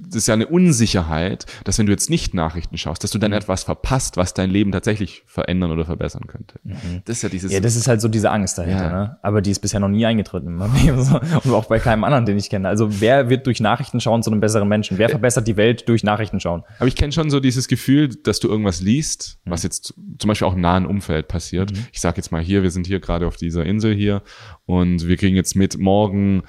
das 0.00 0.16
ist 0.16 0.28
ja 0.28 0.34
eine 0.34 0.46
Unsicherheit, 0.46 1.46
dass 1.64 1.78
wenn 1.78 1.86
du 1.86 1.92
jetzt 1.92 2.10
nicht 2.10 2.34
Nachrichten 2.34 2.76
schaust, 2.78 3.02
dass 3.04 3.10
du 3.10 3.18
Mhm. 3.18 3.22
dann 3.22 3.32
etwas 3.32 3.64
verpasst, 3.64 4.16
was 4.16 4.34
dein 4.34 4.50
Leben 4.50 4.72
tatsächlich 4.72 5.22
verändern 5.26 5.70
oder 5.70 5.84
verbessern 5.84 6.26
könnte. 6.26 6.60
Das 7.04 7.16
ist 7.18 7.22
ja 7.22 7.28
dieses, 7.28 7.50
Mhm. 7.50 7.54
Ja, 7.54 7.60
das 7.60 7.76
ist 7.76 7.88
halt 7.88 8.00
so 8.00 8.08
diese 8.08 8.30
Angst 8.30 8.58
dahinter, 8.58 8.84
Ja. 8.84 8.92
ne? 8.92 9.18
Aber 9.22 9.42
die 9.42 9.50
ist 9.50 9.60
bisher 9.60 9.80
noch 9.80 9.88
nie 9.88 10.04
eingetreten 10.06 10.48
in 10.48 10.54
meinem 10.56 10.74
Leben. 10.74 10.98
Und 10.98 11.52
auch 11.52 11.66
bei 11.66 11.78
keinem 11.78 12.04
anderen, 12.04 12.26
den 12.26 12.36
ich 12.38 12.50
kenne. 12.50 12.68
Also 12.68 13.00
wer 13.00 13.28
wird 13.30 13.46
durch 13.46 13.60
Nachrichtenschauen 13.60 14.22
zu 14.22 14.30
einem 14.30 14.40
besseren 14.40 14.68
Menschen? 14.68 14.98
Wer 14.98 15.08
verbessert 15.08 15.46
die 15.48 15.56
Welt 15.56 15.88
durch 15.88 16.02
Nachrichtenschauen? 16.04 16.62
aber 16.78 16.88
ich 16.88 16.96
kenne 16.96 17.12
schon 17.12 17.30
so 17.30 17.40
dieses 17.40 17.68
Gefühl, 17.68 18.08
dass 18.08 18.40
du 18.40 18.48
irgendwas 18.48 18.80
liest, 18.80 19.38
Mhm. 19.44 19.50
was 19.50 19.62
jetzt 19.62 19.94
zum 20.18 20.28
Beispiel 20.28 20.46
auch 20.46 20.54
im 20.54 20.60
nahen 20.60 20.86
Umfeld 20.86 21.28
passiert. 21.28 21.72
Ich 21.92 22.00
sage 22.00 22.16
jetzt 22.18 22.30
mal 22.32 22.42
hier, 22.42 22.62
wir 22.62 22.70
sind 22.70 22.86
hier 22.86 23.00
gerade 23.00 23.26
auf 23.26 23.36
dieser 23.36 23.64
Insel 23.64 23.94
hier 23.94 24.22
und 24.66 25.06
wir 25.06 25.16
kriegen 25.16 25.36
jetzt 25.36 25.56
mit, 25.56 25.78
morgen 25.78 26.42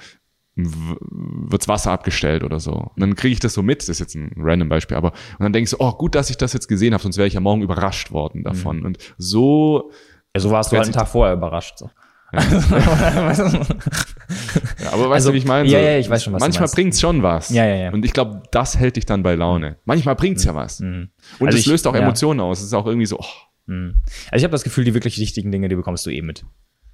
wird's 0.66 1.68
Wasser 1.68 1.92
abgestellt 1.92 2.42
oder 2.44 2.60
so. 2.60 2.72
Und 2.72 3.00
dann 3.00 3.14
kriege 3.14 3.32
ich 3.32 3.40
das 3.40 3.54
so 3.54 3.62
mit, 3.62 3.80
das 3.82 3.88
ist 3.88 4.00
jetzt 4.00 4.14
ein 4.16 4.32
random 4.36 4.68
Beispiel, 4.68 4.96
aber 4.96 5.12
und 5.12 5.40
dann 5.44 5.52
denke 5.52 5.64
ich 5.64 5.70
so, 5.70 5.76
oh 5.80 5.92
gut, 5.92 6.14
dass 6.14 6.30
ich 6.30 6.36
das 6.36 6.52
jetzt 6.52 6.68
gesehen 6.68 6.92
habe, 6.94 7.02
sonst 7.02 7.16
wäre 7.16 7.28
ich 7.28 7.34
ja 7.34 7.40
morgen 7.40 7.62
überrascht 7.62 8.10
worden 8.10 8.40
Mhm. 8.40 8.44
davon. 8.44 8.84
Und 8.84 8.98
so, 9.18 9.90
Ja, 10.34 10.40
so 10.40 10.50
warst 10.50 10.72
du 10.72 10.76
halt 10.76 10.86
einen 10.86 10.94
Tag 10.94 11.08
vorher 11.08 11.34
überrascht. 11.34 11.78
So. 11.78 11.90
Ja, 12.32 12.40
aber 14.92 15.10
weißt 15.10 15.14
Also, 15.14 15.28
du, 15.30 15.34
wie 15.34 15.38
ich 15.38 15.46
meine? 15.46 15.68
ja, 15.68 15.78
ja, 15.78 15.98
ich 15.98 16.10
weiß 16.10 16.24
schon, 16.24 16.32
was 16.34 16.40
du 16.40 16.44
Manchmal 16.44 16.68
bringt's 16.68 17.00
schon 17.00 17.22
was. 17.22 17.48
Ja, 17.50 17.64
ja, 17.64 17.74
ja. 17.76 17.92
Und 17.92 18.04
ich 18.04 18.12
glaube, 18.12 18.42
das 18.50 18.76
hält 18.78 18.96
dich 18.96 19.06
dann 19.06 19.22
bei 19.22 19.34
Laune. 19.34 19.76
Manchmal 19.84 20.16
bringt's 20.16 20.44
ja 20.44 20.54
was. 20.54 20.80
Mhm. 20.80 21.10
Und 21.38 21.46
Also 21.46 21.58
es 21.58 21.64
ich- 21.64 21.70
löst 21.70 21.86
auch 21.86 21.94
ja. 21.94 22.00
Emotionen 22.00 22.40
aus. 22.40 22.58
Es 22.60 22.66
ist 22.66 22.74
auch 22.74 22.86
irgendwie 22.86 23.06
so, 23.06 23.18
oh, 23.18 23.24
Mhm. 23.70 23.96
Also 24.30 24.40
ich 24.40 24.44
habe 24.44 24.52
das 24.52 24.64
Gefühl, 24.64 24.84
die 24.84 24.94
wirklich 24.94 25.18
wichtigen 25.18 25.52
Dinge, 25.52 25.68
die 25.68 25.76
bekommst 25.76 26.06
du 26.06 26.10
eh 26.10 26.22
mit. 26.22 26.44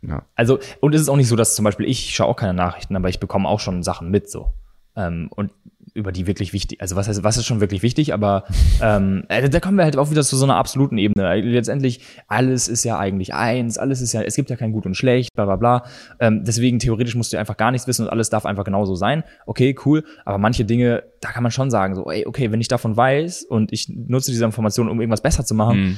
Ja. 0.06 0.22
Also, 0.34 0.58
und 0.80 0.94
es 0.94 1.00
ist 1.00 1.08
auch 1.08 1.16
nicht 1.16 1.28
so, 1.28 1.36
dass 1.36 1.54
zum 1.54 1.64
Beispiel 1.64 1.86
ich 1.86 2.14
schaue 2.14 2.28
auch 2.28 2.36
keine 2.36 2.54
Nachrichten, 2.54 2.96
aber 2.96 3.08
ich 3.08 3.20
bekomme 3.20 3.48
auch 3.48 3.60
schon 3.60 3.82
Sachen 3.82 4.10
mit 4.10 4.30
so. 4.30 4.52
Ähm, 4.96 5.28
und 5.34 5.50
über 5.92 6.10
die 6.10 6.26
wirklich 6.26 6.52
wichtig, 6.52 6.80
also 6.80 6.96
was 6.96 7.06
heißt, 7.06 7.22
was 7.22 7.36
ist 7.36 7.46
schon 7.46 7.60
wirklich 7.60 7.82
wichtig, 7.82 8.12
aber 8.12 8.44
ähm, 8.82 9.24
äh, 9.28 9.48
da 9.48 9.60
kommen 9.60 9.76
wir 9.76 9.84
halt 9.84 9.96
auch 9.96 10.10
wieder 10.10 10.22
zu 10.22 10.36
so 10.36 10.44
einer 10.44 10.56
absoluten 10.56 10.98
Ebene. 10.98 11.34
Letztendlich, 11.40 12.00
alles 12.26 12.68
ist 12.68 12.84
ja 12.84 12.98
eigentlich 12.98 13.32
eins, 13.32 13.78
alles 13.78 14.00
ist 14.00 14.12
ja, 14.12 14.22
es 14.22 14.34
gibt 14.34 14.50
ja 14.50 14.56
kein 14.56 14.72
Gut 14.72 14.86
und 14.86 14.96
Schlecht, 14.96 15.32
bla 15.34 15.44
bla 15.44 15.56
bla. 15.56 15.84
Ähm, 16.20 16.42
deswegen 16.44 16.80
theoretisch 16.80 17.14
musst 17.14 17.32
du 17.32 17.38
einfach 17.38 17.56
gar 17.56 17.70
nichts 17.70 17.86
wissen 17.86 18.06
und 18.06 18.08
alles 18.10 18.28
darf 18.30 18.44
einfach 18.44 18.64
genauso 18.64 18.94
sein. 18.96 19.22
Okay, 19.46 19.76
cool, 19.84 20.04
aber 20.24 20.38
manche 20.38 20.64
Dinge, 20.64 21.04
da 21.20 21.30
kann 21.30 21.42
man 21.42 21.52
schon 21.52 21.70
sagen, 21.70 21.94
so, 21.94 22.10
ey, 22.10 22.26
okay, 22.26 22.50
wenn 22.50 22.60
ich 22.60 22.68
davon 22.68 22.96
weiß 22.96 23.44
und 23.44 23.72
ich 23.72 23.88
nutze 23.88 24.30
diese 24.32 24.44
Information, 24.44 24.88
um 24.88 25.00
irgendwas 25.00 25.22
besser 25.22 25.44
zu 25.44 25.54
machen, 25.54 25.80
Mhm. 25.80 25.96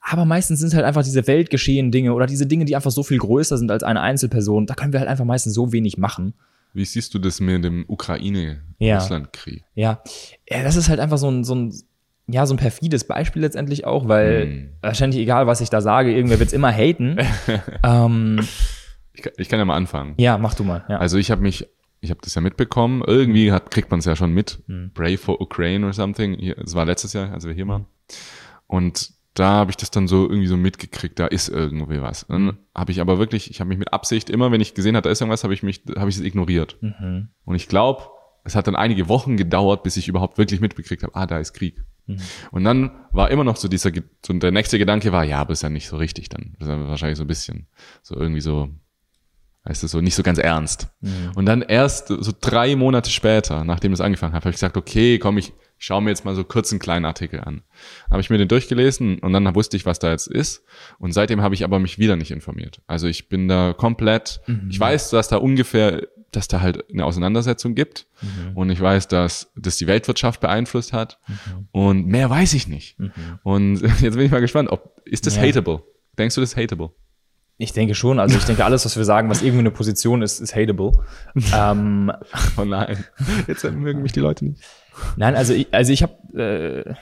Aber 0.00 0.24
meistens 0.24 0.60
sind 0.60 0.68
es 0.68 0.74
halt 0.74 0.84
einfach 0.84 1.02
diese 1.02 1.26
weltgeschehen 1.26 1.90
Dinge 1.90 2.14
oder 2.14 2.26
diese 2.26 2.46
Dinge, 2.46 2.64
die 2.64 2.76
einfach 2.76 2.90
so 2.90 3.02
viel 3.02 3.18
größer 3.18 3.58
sind 3.58 3.70
als 3.70 3.82
eine 3.82 4.00
Einzelperson. 4.00 4.66
Da 4.66 4.74
können 4.74 4.92
wir 4.92 5.00
halt 5.00 5.08
einfach 5.08 5.24
meistens 5.24 5.54
so 5.54 5.72
wenig 5.72 5.98
machen. 5.98 6.34
Wie 6.74 6.84
siehst 6.84 7.12
du 7.14 7.18
das 7.18 7.40
mit 7.40 7.64
dem. 7.64 7.84
Ukraine-Russland-Krieg? 7.88 9.64
Ja, 9.74 10.02
ja 10.48 10.62
das 10.62 10.76
ist 10.76 10.88
halt 10.88 11.00
einfach 11.00 11.18
so 11.18 11.30
ein, 11.30 11.44
so 11.44 11.54
ein, 11.54 11.74
ja, 12.26 12.46
so 12.46 12.54
ein 12.54 12.58
perfides 12.58 13.04
Beispiel 13.04 13.42
letztendlich 13.42 13.84
auch, 13.86 14.06
weil 14.08 14.42
Hm. 14.46 14.68
wahrscheinlich 14.82 15.18
egal, 15.20 15.46
was 15.46 15.60
ich 15.60 15.70
da 15.70 15.80
sage, 15.80 16.14
irgendwer 16.14 16.38
wird's 16.38 16.52
immer 16.52 16.70
haten. 16.72 17.18
ähm, 17.82 18.40
Ich, 19.14 19.22
kann- 19.22 19.32
ich 19.36 19.48
kann 19.48 19.58
ja 19.58 19.64
mal 19.64 19.76
anfangen. 19.76 20.14
ja, 20.18 20.38
mach 20.38 20.54
du 20.54 20.64
mal. 20.64 20.84
Ja. 20.88 20.98
Also 20.98 21.16
ich 21.18 21.30
habe 21.30 21.40
mich, 21.42 21.66
ich 22.00 22.10
habe 22.10 22.20
das 22.22 22.34
ja 22.34 22.40
mitbekommen. 22.40 23.02
Irgendwie 23.06 23.50
hat, 23.50 23.70
kriegt 23.70 23.90
man 23.90 24.00
es 24.00 24.04
ja 24.06 24.14
schon 24.14 24.32
mit. 24.32 24.62
Mhm. 24.66 24.90
Brave 24.94 25.18
for 25.18 25.40
Ukraine 25.40 25.86
or 25.86 25.92
something. 25.92 26.54
Das 26.58 26.74
war 26.74 26.84
letztes 26.84 27.12
Jahr, 27.14 27.32
als 27.32 27.46
wir 27.46 27.52
hier 27.54 27.66
waren. 27.66 27.86
Und 28.66 29.10
da 29.38 29.50
habe 29.50 29.70
ich 29.70 29.76
das 29.76 29.90
dann 29.90 30.08
so 30.08 30.22
irgendwie 30.28 30.46
so 30.46 30.56
mitgekriegt, 30.56 31.18
da 31.18 31.26
ist 31.26 31.48
irgendwie 31.48 32.00
was. 32.00 32.26
Dann 32.28 32.42
Mhm. 32.44 32.56
habe 32.74 32.92
ich 32.92 33.00
aber 33.00 33.18
wirklich, 33.18 33.50
ich 33.50 33.60
habe 33.60 33.68
mich 33.68 33.78
mit 33.78 33.92
Absicht 33.92 34.30
immer, 34.30 34.50
wenn 34.52 34.60
ich 34.60 34.74
gesehen 34.74 34.96
habe, 34.96 35.04
da 35.04 35.10
ist 35.10 35.20
irgendwas, 35.20 35.44
habe 35.44 35.54
ich 35.54 35.62
mich, 35.62 35.82
habe 35.96 36.10
ich 36.10 36.16
es 36.16 36.22
ignoriert. 36.22 36.76
Mhm. 36.80 37.28
Und 37.44 37.54
ich 37.54 37.68
glaube, 37.68 38.02
es 38.44 38.54
hat 38.54 38.66
dann 38.66 38.76
einige 38.76 39.08
Wochen 39.08 39.36
gedauert, 39.36 39.82
bis 39.82 39.96
ich 39.96 40.08
überhaupt 40.08 40.38
wirklich 40.38 40.60
mitbekriegt 40.60 41.02
habe, 41.02 41.14
ah, 41.14 41.26
da 41.26 41.38
ist 41.38 41.52
Krieg. 41.52 41.82
Mhm. 42.06 42.18
Und 42.50 42.64
dann 42.64 42.90
war 43.12 43.30
immer 43.30 43.44
noch 43.44 43.56
so 43.56 43.68
dieser, 43.68 43.90
so 44.24 44.32
der 44.32 44.50
nächste 44.52 44.78
Gedanke 44.78 45.12
war, 45.12 45.24
ja, 45.24 45.38
aber 45.40 45.52
ist 45.52 45.62
ja 45.62 45.68
nicht 45.68 45.88
so 45.88 45.96
richtig 45.98 46.28
dann. 46.30 46.56
Das 46.58 46.68
ist 46.68 46.74
ja 46.74 46.88
wahrscheinlich 46.88 47.18
so 47.18 47.24
ein 47.24 47.28
bisschen, 47.28 47.66
so 48.02 48.16
irgendwie 48.16 48.40
so, 48.40 48.68
heißt 49.68 49.84
es 49.84 49.90
so, 49.90 50.00
nicht 50.00 50.14
so 50.14 50.22
ganz 50.22 50.38
ernst. 50.38 50.88
Mhm. 51.00 51.32
Und 51.34 51.46
dann 51.46 51.62
erst 51.62 52.08
so 52.08 52.32
drei 52.40 52.74
Monate 52.76 53.10
später, 53.10 53.64
nachdem 53.64 53.92
es 53.92 54.00
angefangen 54.00 54.32
hat, 54.32 54.44
habe 54.44 54.50
ich 54.50 54.56
gesagt, 54.56 54.76
okay, 54.78 55.18
komm, 55.18 55.36
ich 55.38 55.52
schaue 55.78 56.02
mir 56.02 56.10
jetzt 56.10 56.24
mal 56.24 56.34
so 56.34 56.44
kurz 56.44 56.72
einen 56.72 56.80
kleinen 56.80 57.04
Artikel 57.04 57.40
an. 57.40 57.62
Habe 58.10 58.20
ich 58.20 58.30
mir 58.30 58.38
den 58.38 58.48
durchgelesen 58.48 59.18
und 59.20 59.32
dann 59.32 59.54
wusste 59.54 59.76
ich, 59.76 59.86
was 59.86 59.98
da 59.98 60.10
jetzt 60.10 60.26
ist. 60.26 60.64
Und 60.98 61.12
seitdem 61.12 61.40
habe 61.40 61.54
ich 61.54 61.64
aber 61.64 61.78
mich 61.78 61.98
wieder 61.98 62.16
nicht 62.16 62.30
informiert. 62.30 62.80
Also 62.86 63.06
ich 63.06 63.28
bin 63.28 63.48
da 63.48 63.72
komplett, 63.72 64.40
Mhm. 64.46 64.68
ich 64.70 64.78
weiß, 64.80 65.10
dass 65.10 65.28
da 65.28 65.36
ungefähr, 65.36 66.02
dass 66.32 66.48
da 66.48 66.60
halt 66.60 66.90
eine 66.92 67.04
Auseinandersetzung 67.04 67.74
gibt. 67.74 68.06
Mhm. 68.20 68.56
Und 68.56 68.70
ich 68.70 68.80
weiß, 68.80 69.08
dass 69.08 69.50
das 69.56 69.76
die 69.78 69.86
Weltwirtschaft 69.86 70.40
beeinflusst 70.40 70.92
hat. 70.92 71.18
Und 71.72 72.06
mehr 72.06 72.28
weiß 72.28 72.52
ich 72.54 72.68
nicht. 72.68 72.96
Und 73.44 73.80
jetzt 74.02 74.16
bin 74.16 74.26
ich 74.26 74.30
mal 74.32 74.40
gespannt, 74.40 74.68
ob, 74.70 75.00
ist 75.04 75.26
das 75.26 75.36
Mhm. 75.36 75.42
Ja. 75.42 75.48
hateable? 75.48 75.82
Denkst 76.18 76.34
du, 76.34 76.40
das 76.40 76.50
ist 76.50 76.56
hateable? 76.56 76.90
Ich 77.60 77.72
denke 77.72 77.94
schon. 77.96 78.20
Also 78.20 78.36
ich 78.38 78.44
denke, 78.44 78.64
alles, 78.64 78.84
was 78.84 78.96
wir 78.96 79.04
sagen, 79.04 79.30
was 79.30 79.42
irgendwie 79.42 79.60
eine 79.60 79.70
Position 79.72 80.22
ist, 80.22 80.38
ist 80.40 80.54
hateable. 80.54 80.92
ähm, 81.54 82.12
Oh 82.56 82.64
nein. 82.64 83.04
Jetzt 83.48 83.64
mögen 83.64 84.02
mich 84.02 84.12
die 84.12 84.20
Leute 84.20 84.44
nicht. 84.44 84.62
Nein, 85.16 85.34
also 85.36 85.52
ich, 85.52 85.68
also 85.72 85.92
ich 85.92 86.02
habe, 86.02 86.14
äh, 86.34 86.94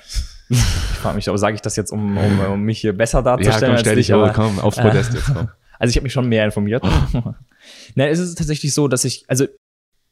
ich 0.48 0.58
frage 0.58 1.16
mich, 1.16 1.28
aber 1.28 1.38
sage 1.38 1.54
ich 1.54 1.60
das 1.60 1.76
jetzt, 1.76 1.90
um, 1.90 2.16
um, 2.16 2.40
um 2.40 2.62
mich 2.62 2.80
hier 2.80 2.96
besser 2.96 3.18
Ja, 3.18 3.36
darzustellen 3.36 3.74
komm, 3.74 3.80
stell 3.80 3.96
dich 3.96 4.12
aber, 4.12 4.30
komm, 4.30 4.58
aufs 4.58 4.78
äh, 4.78 4.82
Podest 4.82 5.14
jetzt, 5.14 5.32
komm. 5.32 5.48
Also 5.78 5.90
ich 5.90 5.96
habe 5.96 6.04
mich 6.04 6.14
schon 6.14 6.26
mehr 6.26 6.42
informiert. 6.46 6.82
Nein, 7.94 8.08
es 8.08 8.18
ist 8.18 8.38
tatsächlich 8.38 8.72
so, 8.72 8.88
dass 8.88 9.04
ich, 9.04 9.26
also 9.28 9.46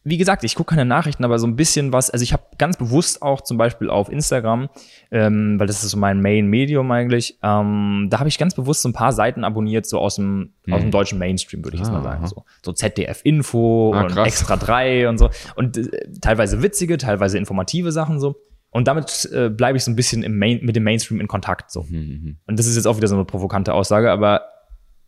wie 0.07 0.19
gesagt, 0.19 0.45
ich 0.45 0.55
gucke 0.55 0.75
keine 0.75 0.85
Nachrichten, 0.85 1.25
aber 1.25 1.39
so 1.39 1.47
ein 1.47 1.57
bisschen 1.57 1.93
was, 1.93 2.11
also 2.11 2.23
ich 2.23 2.33
habe 2.35 2.43
ganz 2.59 2.77
bewusst 2.77 3.23
auch 3.23 3.41
zum 3.41 3.57
Beispiel 3.57 3.89
auf 3.89 4.11
Instagram, 4.11 4.69
ähm, 5.11 5.59
weil 5.59 5.67
das 5.67 5.83
ist 5.83 5.91
so 5.91 5.97
mein 5.97 6.21
Main-Medium 6.21 6.91
eigentlich, 6.91 7.39
ähm, 7.43 8.09
da 8.11 8.19
habe 8.19 8.29
ich 8.29 8.37
ganz 8.39 8.55
bewusst 8.55 8.83
so 8.83 8.91
ein 8.91 8.93
paar 8.93 9.13
Seiten 9.13 9.45
abonniert, 9.45 9.87
so 9.87 9.99
aus 9.99 10.17
dem, 10.17 10.53
aus 10.71 10.83
dem 10.83 10.91
deutschen 10.91 11.19
Mainstream, 11.19 11.65
würde 11.65 11.77
ich 11.77 11.81
jetzt 11.81 11.91
mal 11.91 12.01
Ah, 12.01 12.03
sagen. 12.03 12.27
So, 12.27 12.45
so 12.63 12.73
ZDF-Info 12.73 13.93
Ah, 13.95 14.03
und 14.03 14.09
krass. 14.13 14.27
Extra 14.29 14.57
3 14.57 15.09
und 15.09 15.17
so. 15.19 15.31
Und 15.57 15.77
äh, 15.79 15.89
teilweise 16.21 16.63
witzige, 16.63 16.99
teilweise 16.99 17.39
informative 17.39 17.91
Sachen 17.91 18.21
so. 18.21 18.37
Und 18.71 18.89
damit 18.89 19.31
äh, 19.33 19.49
bleibe 19.51 19.79
ich 19.79 19.85
so 19.85 19.91
ein 19.91 19.97
bisschen 19.97 20.23
im 20.23 20.37
Main, 20.37 20.59
mit 20.63 20.75
dem 20.77 20.83
Mainstream 20.83 21.21
in 21.21 21.29
Kontakt 21.29 21.71
so. 21.71 21.85
Mhm. 21.89 22.39
Und 22.47 22.59
das 22.59 22.67
ist 22.67 22.77
jetzt 22.77 22.87
auch 22.87 22.97
wieder 22.99 23.09
so 23.09 23.15
eine 23.15 23.25
provokante 23.25 23.73
Aussage, 23.73 24.11
aber 24.11 24.43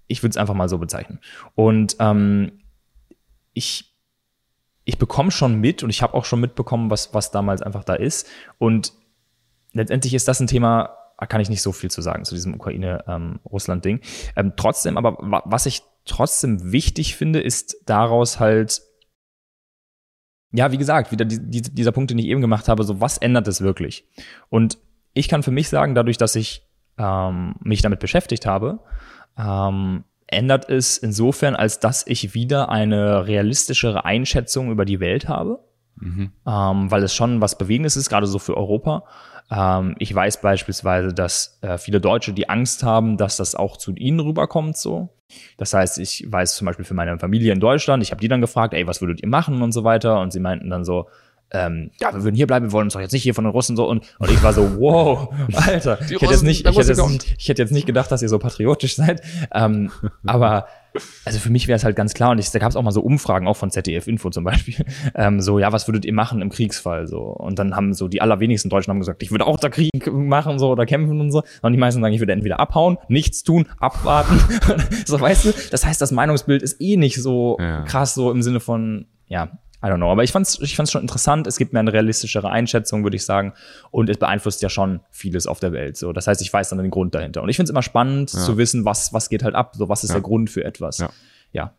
ich 0.06 0.22
würde 0.22 0.30
es 0.30 0.37
einfach 0.37 0.54
mal 0.54 0.68
so 0.68 0.78
bezeichnen. 0.78 1.18
Und 1.56 1.96
ähm, 1.98 2.52
ich, 3.54 3.95
ich 4.87 4.99
bekomme 4.99 5.33
schon 5.33 5.61
mit 5.61 5.83
und 5.83 5.90
ich 5.90 6.01
habe 6.01 6.14
auch 6.14 6.25
schon 6.25 6.40
mitbekommen, 6.40 6.90
was, 6.90 7.12
was 7.12 7.33
damals 7.33 7.61
einfach 7.61 7.83
da 7.83 7.94
ist. 7.94 8.29
Und 8.59 8.92
letztendlich 9.72 10.14
ist 10.14 10.29
das 10.29 10.40
ein 10.40 10.46
Thema, 10.46 10.96
kann 11.29 11.40
ich 11.40 11.51
nicht 11.51 11.61
so 11.61 11.72
viel 11.72 11.90
zu 11.90 12.03
sagen 12.03 12.25
zu 12.25 12.37
diesem 12.37 12.55
Ukraine-Russland-Ding. 12.55 14.01
Ähm, 14.37 14.53
trotzdem, 14.57 14.96
aber 14.96 15.18
wa 15.18 15.42
was 15.44 15.66
ich 15.66 15.83
trotzdem 16.05 16.70
wichtig 16.70 17.16
finde, 17.16 17.40
ist 17.40 17.77
daraus 17.87 18.38
halt, 18.38 18.81
ja, 20.53 20.70
wie 20.70 20.79
gesagt, 20.79 21.11
wieder 21.11 21.25
die, 21.25 21.40
die, 21.40 21.62
dieser 21.62 21.90
Punkt, 21.90 22.12
den 22.12 22.18
ich 22.18 22.27
eben 22.27 22.40
gemacht 22.40 22.68
habe, 22.68 22.85
so 22.85 23.01
was 23.01 23.18
ändert 23.18 23.49
es 23.49 23.61
wirklich? 23.61 24.07
Und 24.51 24.79
ich 25.14 25.27
kann 25.27 25.42
für 25.42 25.51
mich 25.51 25.68
sagen, 25.68 25.96
dadurch, 25.96 26.16
dass 26.16 26.37
ich 26.37 26.62
ähm, 26.96 27.57
mich 27.59 27.83
damit 27.83 27.99
beschäftigt 27.99 28.46
habe, 28.46 28.79
ähm, 29.37 30.05
ändert 30.26 30.68
es 30.68 30.98
insofern, 30.98 31.54
als 31.54 31.80
dass 31.80 32.06
ich 32.06 32.34
wieder 32.34 32.68
eine 32.68 33.26
realistischere 33.26 34.04
Einschätzung 34.04 34.70
über 34.70 34.84
die 34.84 35.00
Welt 35.00 35.28
habe, 35.28 35.60
Mhm. 35.98 36.32
ähm, 36.46 36.90
weil 36.90 37.02
es 37.04 37.14
schon 37.14 37.40
was 37.40 37.56
Bewegendes 37.56 37.96
ist, 37.96 38.10
gerade 38.10 38.26
so 38.26 38.38
für 38.38 38.54
Europa. 38.56 39.04
Ähm, 39.50 39.94
ich 39.98 40.14
weiß 40.14 40.42
beispielsweise, 40.42 41.14
dass 41.14 41.58
äh, 41.62 41.78
viele 41.78 42.00
Deutsche 42.00 42.34
die 42.34 42.50
Angst 42.50 42.82
haben, 42.82 43.16
dass 43.16 43.36
das 43.38 43.54
auch 43.54 43.76
zu 43.78 43.94
ihnen 43.94 44.20
rüberkommt 44.20 44.76
so. 44.76 45.08
Das 45.56 45.72
heißt, 45.72 45.98
ich 45.98 46.24
weiß 46.30 46.56
zum 46.56 46.66
Beispiel 46.66 46.84
für 46.84 46.94
meine 46.94 47.18
Familie 47.18 47.52
in 47.52 47.60
Deutschland, 47.60 48.02
ich 48.02 48.10
habe 48.10 48.20
die 48.20 48.28
dann 48.28 48.40
gefragt, 48.40 48.74
ey, 48.74 48.86
was 48.86 49.00
würdet 49.00 49.22
ihr 49.22 49.28
machen 49.28 49.62
und 49.62 49.72
so 49.72 49.84
weiter. 49.84 50.20
Und 50.20 50.32
sie 50.32 50.40
meinten 50.40 50.68
dann 50.70 50.84
so, 50.84 51.08
ähm, 51.52 51.90
ja, 52.00 52.12
wir 52.12 52.24
würden 52.24 52.35
hier 52.35 52.46
bleiben, 52.46 52.66
wir 52.66 52.72
wollen 52.72 52.87
uns 52.87 52.94
doch 52.94 53.00
jetzt 53.00 53.12
nicht 53.12 53.22
hier 53.22 53.35
von 53.35 53.44
den 53.44 53.52
Russen 53.52 53.76
so 53.76 53.88
und, 53.88 54.04
und 54.18 54.30
ich 54.30 54.42
war 54.42 54.52
so, 54.52 54.62
wow, 54.80 55.28
Alter, 55.54 55.98
ich 56.00 56.11
hätte, 56.11 56.12
jetzt 56.12 56.22
Russen, 56.22 56.46
nicht, 56.46 56.68
ich, 56.68 56.76
hätte 56.76 57.09
nicht, 57.09 57.35
ich 57.38 57.48
hätte 57.48 57.62
jetzt 57.62 57.72
nicht 57.72 57.87
gedacht, 57.87 58.11
dass 58.11 58.22
ihr 58.22 58.28
so 58.28 58.38
patriotisch 58.38 58.96
seid. 58.96 59.22
Ähm, 59.52 59.90
aber 60.26 60.66
also 61.24 61.38
für 61.38 61.50
mich 61.50 61.68
wäre 61.68 61.76
es 61.76 61.85
halt 61.85 61.94
ganz 61.94 62.14
klar 62.14 62.30
und 62.30 62.38
ich, 62.38 62.50
da 62.50 62.59
gab 62.59 62.70
es 62.70 62.76
auch 62.76 62.82
mal 62.82 62.90
so 62.90 63.02
Umfragen, 63.02 63.46
auch 63.46 63.56
von 63.56 63.70
ZDF 63.70 64.06
Info 64.06 64.30
zum 64.30 64.44
Beispiel, 64.44 64.85
ähm, 65.14 65.40
so, 65.40 65.59
ja, 65.59 65.72
was 65.72 65.87
würdet 65.87 66.04
ihr 66.04 66.12
machen 66.12 66.40
im 66.42 66.50
Kriegsfall 66.50 67.06
so? 67.06 67.20
Und 67.20 67.59
dann 67.59 67.76
haben 67.76 67.92
so 67.94 68.09
die 68.09 68.20
allerwenigsten 68.20 68.70
Deutschen 68.70 68.90
haben 68.90 68.98
gesagt, 68.98 69.22
ich 69.22 69.30
würde 69.30 69.46
auch 69.46 69.59
da 69.59 69.68
Krieg 69.68 69.90
machen 70.12 70.59
so 70.59 70.70
oder 70.70 70.87
kämpfen 70.87 71.20
und 71.20 71.30
so. 71.30 71.42
Und 71.62 71.72
die 71.72 71.78
meisten 71.78 72.00
sagen, 72.00 72.14
ich 72.14 72.20
würde 72.20 72.32
entweder 72.32 72.61
abhauen, 72.61 72.98
nichts 73.09 73.42
tun, 73.42 73.68
abwarten. 73.78 74.40
so, 75.04 75.20
weißt 75.20 75.44
du? 75.44 75.52
Das 75.70 75.85
heißt, 75.85 76.00
das 76.00 76.12
Meinungsbild 76.12 76.62
ist 76.62 76.80
eh 76.80 76.96
nicht 76.96 77.22
so 77.22 77.56
Ja. 77.61 77.82
krass 77.82 78.14
so 78.14 78.30
im 78.30 78.42
Sinne 78.42 78.61
von, 78.61 79.06
ja, 79.26 79.50
I 79.87 79.90
don't 79.90 79.96
know. 79.99 80.11
Aber 80.11 80.25
ich 80.25 80.33
fand's, 80.33 80.59
ich 80.61 80.75
fand's 80.75 80.90
schon 80.90 81.03
interessant. 81.03 81.46
Es 81.46 81.59
gibt 81.59 81.72
mir 81.72 81.79
eine 81.81 81.92
realistischere 81.92 82.51
Einschätzung, 82.51 83.03
würde 83.05 83.16
ich 83.16 83.25
sagen. 83.25 83.53
Und 83.90 84.09
es 84.11 84.18
beeinflusst 84.18 84.62
ja 84.62 84.68
schon 84.68 85.01
vieles 85.11 85.46
auf 85.46 85.61
der 85.61 85.72
Welt. 85.72 85.96
So, 85.96 86.12
das 86.12 86.27
heißt, 86.27 86.40
ich 86.42 86.53
weiß 86.53 86.70
dann 86.70 86.79
den 86.79 86.90
Grund 86.90 87.14
dahinter. 87.14 87.42
Und 87.42 87.49
ich 87.49 87.57
find's 87.57 87.70
immer 87.70 87.83
spannend 87.83 88.33
Ja. 88.33 88.40
zu 88.40 88.57
wissen, 88.59 88.85
was, 88.85 89.12
was 89.12 89.29
geht 89.29 89.42
halt 89.44 89.55
ab. 89.55 89.75
So, 89.77 89.88
was 89.88 90.03
ist 90.03 90.11
Ja. 90.11 90.14
der 90.16 90.22
Grund 90.22 90.51
für 90.51 90.64
etwas. 90.64 90.99
Ja. 90.99 91.11
ja. 91.53 91.75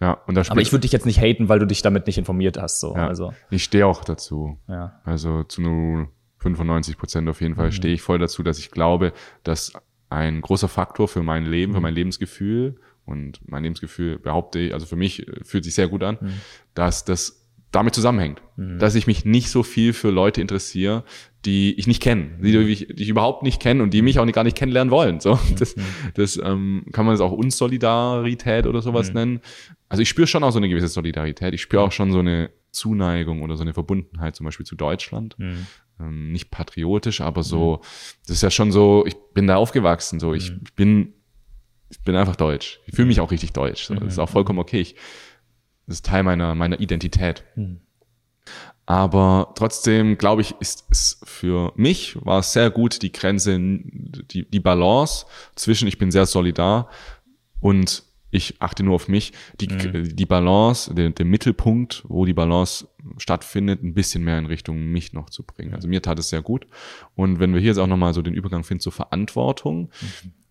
Ja, 0.00 0.12
und 0.26 0.34
da 0.34 0.42
spielt, 0.42 0.52
Aber 0.52 0.60
ich 0.60 0.72
würde 0.72 0.82
dich 0.82 0.92
jetzt 0.92 1.06
nicht 1.06 1.20
haten, 1.20 1.48
weil 1.48 1.58
du 1.60 1.66
dich 1.66 1.80
damit 1.82 2.06
nicht 2.06 2.18
informiert 2.18 2.58
hast. 2.60 2.80
So. 2.80 2.94
ja, 2.96 3.06
Also, 3.06 3.32
ich 3.50 3.62
stehe 3.62 3.86
auch 3.86 4.04
dazu. 4.04 4.58
ja. 4.68 5.00
Also 5.04 5.44
zu 5.44 5.62
nur 5.62 6.08
95 6.38 6.98
Prozent 6.98 7.28
auf 7.28 7.40
Mhm. 7.40 7.44
jeden 7.44 7.54
Fall 7.56 7.72
stehe 7.72 7.94
ich 7.94 8.02
voll 8.02 8.18
dazu, 8.18 8.42
dass 8.42 8.58
ich 8.58 8.70
glaube, 8.70 9.12
dass 9.44 9.72
ein 10.10 10.40
großer 10.40 10.68
Faktor 10.68 11.08
für 11.08 11.22
mein 11.22 11.44
Leben, 11.46 11.72
Mhm. 11.72 11.76
für 11.76 11.80
mein 11.80 11.94
Lebensgefühl 11.94 12.80
und 13.06 13.40
mein 13.46 13.62
Lebensgefühl 13.62 14.18
behaupte 14.18 14.58
ich, 14.58 14.72
also 14.74 14.86
für 14.86 14.96
mich 14.96 15.26
äh, 15.28 15.44
fühlt 15.44 15.64
sich 15.64 15.74
sehr 15.74 15.88
gut 15.88 16.02
an, 16.02 16.18
Mhm. 16.20 16.28
dass 16.74 17.04
das 17.04 17.40
damit 17.70 17.92
zusammenhängt, 17.94 18.40
dass 18.56 18.94
ich 18.94 19.08
mich 19.08 19.24
nicht 19.24 19.48
so 19.50 19.64
viel 19.64 19.92
für 19.94 20.10
Leute 20.10 20.40
interessiere, 20.40 21.02
die 21.44 21.74
ich 21.74 21.88
nicht 21.88 22.00
kenne, 22.00 22.38
die, 22.40 22.56
Mhm. 22.56 22.68
ich, 22.68 22.86
die 22.86 23.02
ich 23.02 23.08
überhaupt 23.08 23.42
nicht 23.42 23.60
kenne 23.60 23.82
und 23.82 23.92
die 23.92 24.00
mich 24.00 24.20
auch 24.20 24.24
nicht, 24.24 24.36
gar 24.36 24.44
nicht 24.44 24.56
kennenlernen 24.56 24.92
wollen. 24.92 25.18
So, 25.18 25.38
das, 25.58 25.74
das 26.14 26.36
ähm, 26.42 26.86
kann 26.92 27.04
man 27.04 27.14
das 27.14 27.20
auch 27.20 27.32
Unsolidarität 27.32 28.66
oder 28.66 28.80
sowas 28.80 29.08
Mhm. 29.08 29.14
nennen. 29.14 29.40
Also 29.88 30.02
ich 30.02 30.08
spüre 30.08 30.26
schon 30.26 30.42
auch 30.44 30.50
so 30.52 30.58
eine 30.58 30.68
gewisse 30.68 30.88
Solidarität. 30.88 31.54
Ich 31.54 31.62
spüre 31.62 31.82
auch 31.82 31.92
schon 31.92 32.12
so 32.12 32.20
eine 32.20 32.50
Zuneigung 32.70 33.42
oder 33.42 33.56
so 33.56 33.62
eine 33.62 33.74
Verbundenheit 33.74 34.34
zum 34.36 34.44
Beispiel 34.44 34.66
zu 34.66 34.76
Deutschland. 34.76 35.36
Mhm. 35.38 35.66
Ähm, 36.00 36.32
nicht 36.32 36.50
patriotisch, 36.50 37.20
aber 37.20 37.42
so, 37.42 37.80
das 38.26 38.36
ist 38.36 38.42
ja 38.42 38.50
schon 38.50 38.72
so, 38.72 39.04
ich 39.06 39.14
bin 39.34 39.46
da 39.46 39.56
aufgewachsen, 39.56 40.18
so, 40.18 40.34
ich 40.34 40.52
bin, 40.74 41.12
ich 41.94 42.00
bin 42.00 42.16
einfach 42.16 42.36
deutsch. 42.36 42.80
Ich 42.86 42.94
fühle 42.96 43.06
mich 43.06 43.20
auch 43.20 43.30
richtig 43.30 43.52
deutsch. 43.52 43.88
Das 43.88 44.02
ist 44.02 44.18
auch 44.18 44.28
vollkommen 44.28 44.58
okay. 44.58 44.80
Ich, 44.80 44.96
das 45.86 45.96
ist 45.96 46.06
Teil 46.06 46.24
meiner, 46.24 46.54
meiner 46.54 46.80
Identität. 46.80 47.44
Mhm. 47.54 47.80
Aber 48.84 49.52
trotzdem, 49.54 50.18
glaube 50.18 50.42
ich, 50.42 50.54
ist 50.60 50.86
es 50.90 51.20
für 51.24 51.72
mich 51.76 52.16
war 52.24 52.40
es 52.40 52.52
sehr 52.52 52.70
gut, 52.70 53.00
die 53.00 53.12
Grenze, 53.12 53.58
die, 53.58 54.44
die 54.50 54.60
Balance 54.60 55.24
zwischen 55.54 55.88
ich 55.88 55.98
bin 55.98 56.10
sehr 56.10 56.26
solidar 56.26 56.90
und 57.60 58.02
ich 58.30 58.60
achte 58.60 58.82
nur 58.82 58.96
auf 58.96 59.06
mich, 59.06 59.32
die, 59.60 59.68
Mhm. 59.68 60.16
die 60.16 60.26
Balance, 60.26 60.92
der, 60.92 61.10
der 61.10 61.24
Mittelpunkt, 61.24 62.02
wo 62.08 62.24
die 62.26 62.34
Balance 62.34 62.88
stattfindet, 63.16 63.82
ein 63.84 63.94
bisschen 63.94 64.24
mehr 64.24 64.38
in 64.38 64.46
Richtung 64.46 64.86
mich 64.86 65.12
noch 65.12 65.30
zu 65.30 65.44
bringen. 65.44 65.72
Also 65.72 65.86
mir 65.86 66.02
tat 66.02 66.18
es 66.18 66.30
sehr 66.30 66.42
gut. 66.42 66.66
Und 67.14 67.38
wenn 67.38 67.54
wir 67.54 67.60
hier 67.60 67.68
jetzt 67.68 67.78
auch 67.78 67.86
nochmal 67.86 68.12
so 68.12 68.20
den 68.22 68.34
Übergang 68.34 68.64
finden 68.64 68.80
zur 68.80 68.92
Verantwortung. 68.92 69.90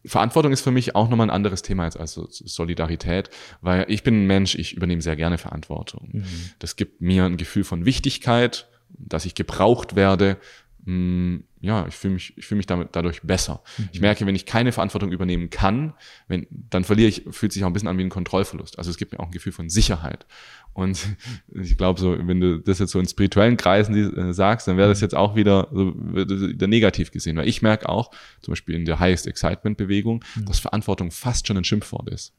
Verantwortung 0.05 0.51
ist 0.51 0.61
für 0.61 0.71
mich 0.71 0.95
auch 0.95 1.09
nochmal 1.09 1.27
ein 1.27 1.35
anderes 1.35 1.61
Thema 1.61 1.83
als, 1.85 1.97
als 1.97 2.13
Solidarität, 2.13 3.29
weil 3.61 3.85
ich 3.87 4.03
bin 4.03 4.23
ein 4.23 4.27
Mensch, 4.27 4.55
ich 4.55 4.73
übernehme 4.73 5.01
sehr 5.01 5.15
gerne 5.15 5.37
Verantwortung. 5.37 6.09
Mhm. 6.11 6.25
Das 6.59 6.75
gibt 6.75 7.01
mir 7.01 7.25
ein 7.25 7.37
Gefühl 7.37 7.63
von 7.63 7.85
Wichtigkeit, 7.85 8.67
dass 8.89 9.25
ich 9.25 9.35
gebraucht 9.35 9.95
werde. 9.95 10.37
Mm, 10.85 11.37
Ja, 11.63 11.87
ich 11.87 11.95
fühle 11.95 12.15
mich, 12.15 12.37
ich 12.37 12.45
fühle 12.45 12.57
mich 12.57 12.65
damit 12.65 12.89
dadurch 12.91 13.21
besser. 13.21 13.63
Ich 13.93 14.01
merke, 14.01 14.25
wenn 14.25 14.35
ich 14.35 14.45
keine 14.45 14.73
Verantwortung 14.73 15.13
übernehmen 15.13 15.49
kann, 15.49 15.93
wenn, 16.27 16.45
dann 16.49 16.83
verliere 16.83 17.07
ich, 17.07 17.23
fühlt 17.31 17.53
sich 17.53 17.63
auch 17.63 17.67
ein 17.67 17.73
bisschen 17.73 17.87
an 17.87 17.97
wie 17.97 18.03
ein 18.03 18.09
Kontrollverlust. 18.09 18.77
Also 18.77 18.91
es 18.91 18.97
gibt 18.97 19.13
mir 19.13 19.19
auch 19.21 19.27
ein 19.27 19.31
Gefühl 19.31 19.53
von 19.53 19.69
Sicherheit. 19.69 20.25
Und 20.73 21.07
ich 21.53 21.77
glaube, 21.77 22.01
so, 22.01 22.17
wenn 22.27 22.41
du 22.41 22.59
das 22.59 22.79
jetzt 22.79 22.91
so 22.91 22.99
in 22.99 23.07
spirituellen 23.07 23.55
Kreisen 23.55 23.95
äh, 23.95 24.33
sagst, 24.33 24.67
dann 24.67 24.75
wäre 24.75 24.89
das 24.89 24.99
jetzt 24.99 25.15
auch 25.15 25.37
wieder, 25.37 25.69
so, 25.71 25.93
wieder 25.95 26.67
negativ 26.67 27.11
gesehen. 27.11 27.37
Weil 27.37 27.47
ich 27.47 27.61
merke 27.61 27.87
auch, 27.87 28.11
zum 28.41 28.51
Beispiel 28.51 28.75
in 28.75 28.83
der 28.83 28.99
Highest 28.99 29.25
Excitement 29.25 29.77
Bewegung, 29.77 30.21
dass 30.45 30.59
Verantwortung 30.59 31.11
fast 31.11 31.47
schon 31.47 31.55
ein 31.55 31.63
Schimpfwort 31.63 32.09
ist. 32.09 32.33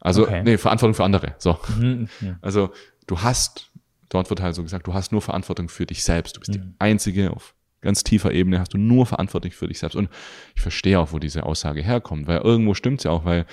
Also, 0.00 0.24
Okay. 0.24 0.42
nee, 0.44 0.58
Verantwortung 0.58 0.94
für 0.94 1.04
andere. 1.04 1.34
So. 1.38 1.58
Mhm. 1.78 2.08
Ja. 2.20 2.38
Also 2.42 2.74
du 3.06 3.22
hast, 3.22 3.70
dort 4.10 4.28
wird 4.28 4.42
halt 4.42 4.54
so 4.54 4.62
gesagt, 4.62 4.86
du 4.86 4.92
hast 4.92 5.12
nur 5.12 5.22
Verantwortung 5.22 5.70
für 5.70 5.86
dich 5.86 6.04
selbst. 6.04 6.36
Du 6.36 6.40
bist 6.40 6.54
die 6.54 6.60
Einzige 6.78 7.30
auf 7.30 7.53
ganz 7.84 8.02
tiefer 8.02 8.32
Ebene, 8.32 8.58
hast 8.58 8.74
du 8.74 8.78
nur 8.78 9.06
Verantwortung 9.06 9.52
für 9.52 9.68
dich 9.68 9.78
selbst. 9.78 9.94
Und 9.94 10.08
ich 10.56 10.62
verstehe 10.62 10.98
auch, 10.98 11.12
wo 11.12 11.18
diese 11.18 11.44
Aussage 11.44 11.82
herkommt, 11.82 12.26
weil 12.26 12.38
irgendwo 12.38 12.74
stimmt 12.74 12.98
es 12.98 13.04
ja 13.04 13.12
auch, 13.12 13.24
weil 13.24 13.46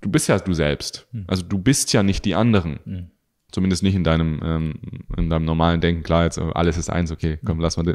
du 0.00 0.10
bist 0.10 0.28
ja 0.28 0.38
du 0.38 0.54
selbst. 0.54 1.06
Also 1.28 1.42
du 1.42 1.58
bist 1.58 1.92
ja 1.92 2.02
nicht 2.02 2.24
die 2.24 2.34
anderen. 2.34 3.12
Zumindest 3.52 3.82
nicht 3.82 3.94
in 3.94 4.04
deinem, 4.04 4.40
ähm, 4.44 4.74
in 5.16 5.30
deinem 5.30 5.44
normalen 5.44 5.80
Denken. 5.80 6.02
Klar, 6.02 6.24
jetzt 6.24 6.36
äh, 6.36 6.50
alles 6.54 6.76
ist 6.76 6.90
eins, 6.90 7.12
okay, 7.12 7.38
komm, 7.44 7.60
lass 7.60 7.76
mal 7.76 7.84
die, 7.84 7.94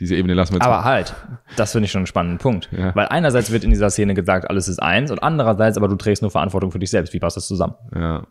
diese 0.00 0.16
Ebene 0.16 0.34
lassen 0.34 0.52
wir 0.52 0.56
jetzt 0.56 0.66
Aber 0.66 0.84
halt, 0.84 1.14
das 1.56 1.72
finde 1.72 1.86
ich 1.86 1.92
schon 1.92 2.00
einen 2.00 2.06
spannenden 2.06 2.38
Punkt. 2.38 2.68
Ja. 2.76 2.94
Weil 2.94 3.06
einerseits 3.06 3.52
wird 3.52 3.62
in 3.64 3.70
dieser 3.70 3.88
Szene 3.88 4.14
gesagt, 4.14 4.50
alles 4.50 4.68
ist 4.68 4.82
eins 4.82 5.10
und 5.10 5.22
andererseits 5.22 5.76
aber 5.76 5.88
du 5.88 5.96
trägst 5.96 6.22
nur 6.22 6.30
Verantwortung 6.30 6.72
für 6.72 6.80
dich 6.80 6.90
selbst. 6.90 7.14
Wie 7.14 7.20
passt 7.20 7.36
das 7.36 7.46
zusammen? 7.46 7.74
Ja. 7.94 8.26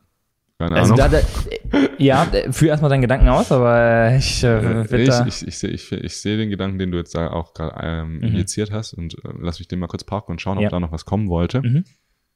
Keine 0.59 0.75
Also 0.75 0.93
Ahnung. 0.93 1.09
da, 1.11 1.21
da, 1.21 1.79
ja, 1.97 2.25
äh, 2.33 2.51
führ 2.51 2.67
erstmal 2.69 2.89
deinen 2.89 3.01
Gedanken 3.01 3.29
aus, 3.29 3.49
aber 3.51 4.13
ich 4.17 4.43
äh, 4.43 4.81
Äh, 4.83 5.03
ich, 5.03 5.41
ich, 5.41 5.47
ich, 5.47 5.57
sehe, 5.57 5.69
ich, 5.69 5.89
ich 5.91 6.17
sehe 6.17 6.35
den 6.37 6.49
Gedanken, 6.49 6.77
den 6.79 6.91
du 6.91 6.97
jetzt 6.97 7.15
da 7.15 7.31
auch 7.31 7.53
gerade 7.53 7.77
ähm, 7.81 8.21
injiziert 8.21 8.69
hast 8.71 8.93
und 8.93 9.13
äh, 9.23 9.29
lass 9.39 9.59
mich 9.59 9.69
den 9.69 9.79
mal 9.79 9.87
kurz 9.87 10.03
parken 10.03 10.33
und 10.33 10.41
schauen, 10.41 10.57
ob 10.57 10.63
Ja. 10.63 10.69
da 10.69 10.79
noch 10.81 10.91
was 10.91 11.05
kommen 11.05 11.29
wollte. 11.29 11.61
Mhm. 11.61 11.85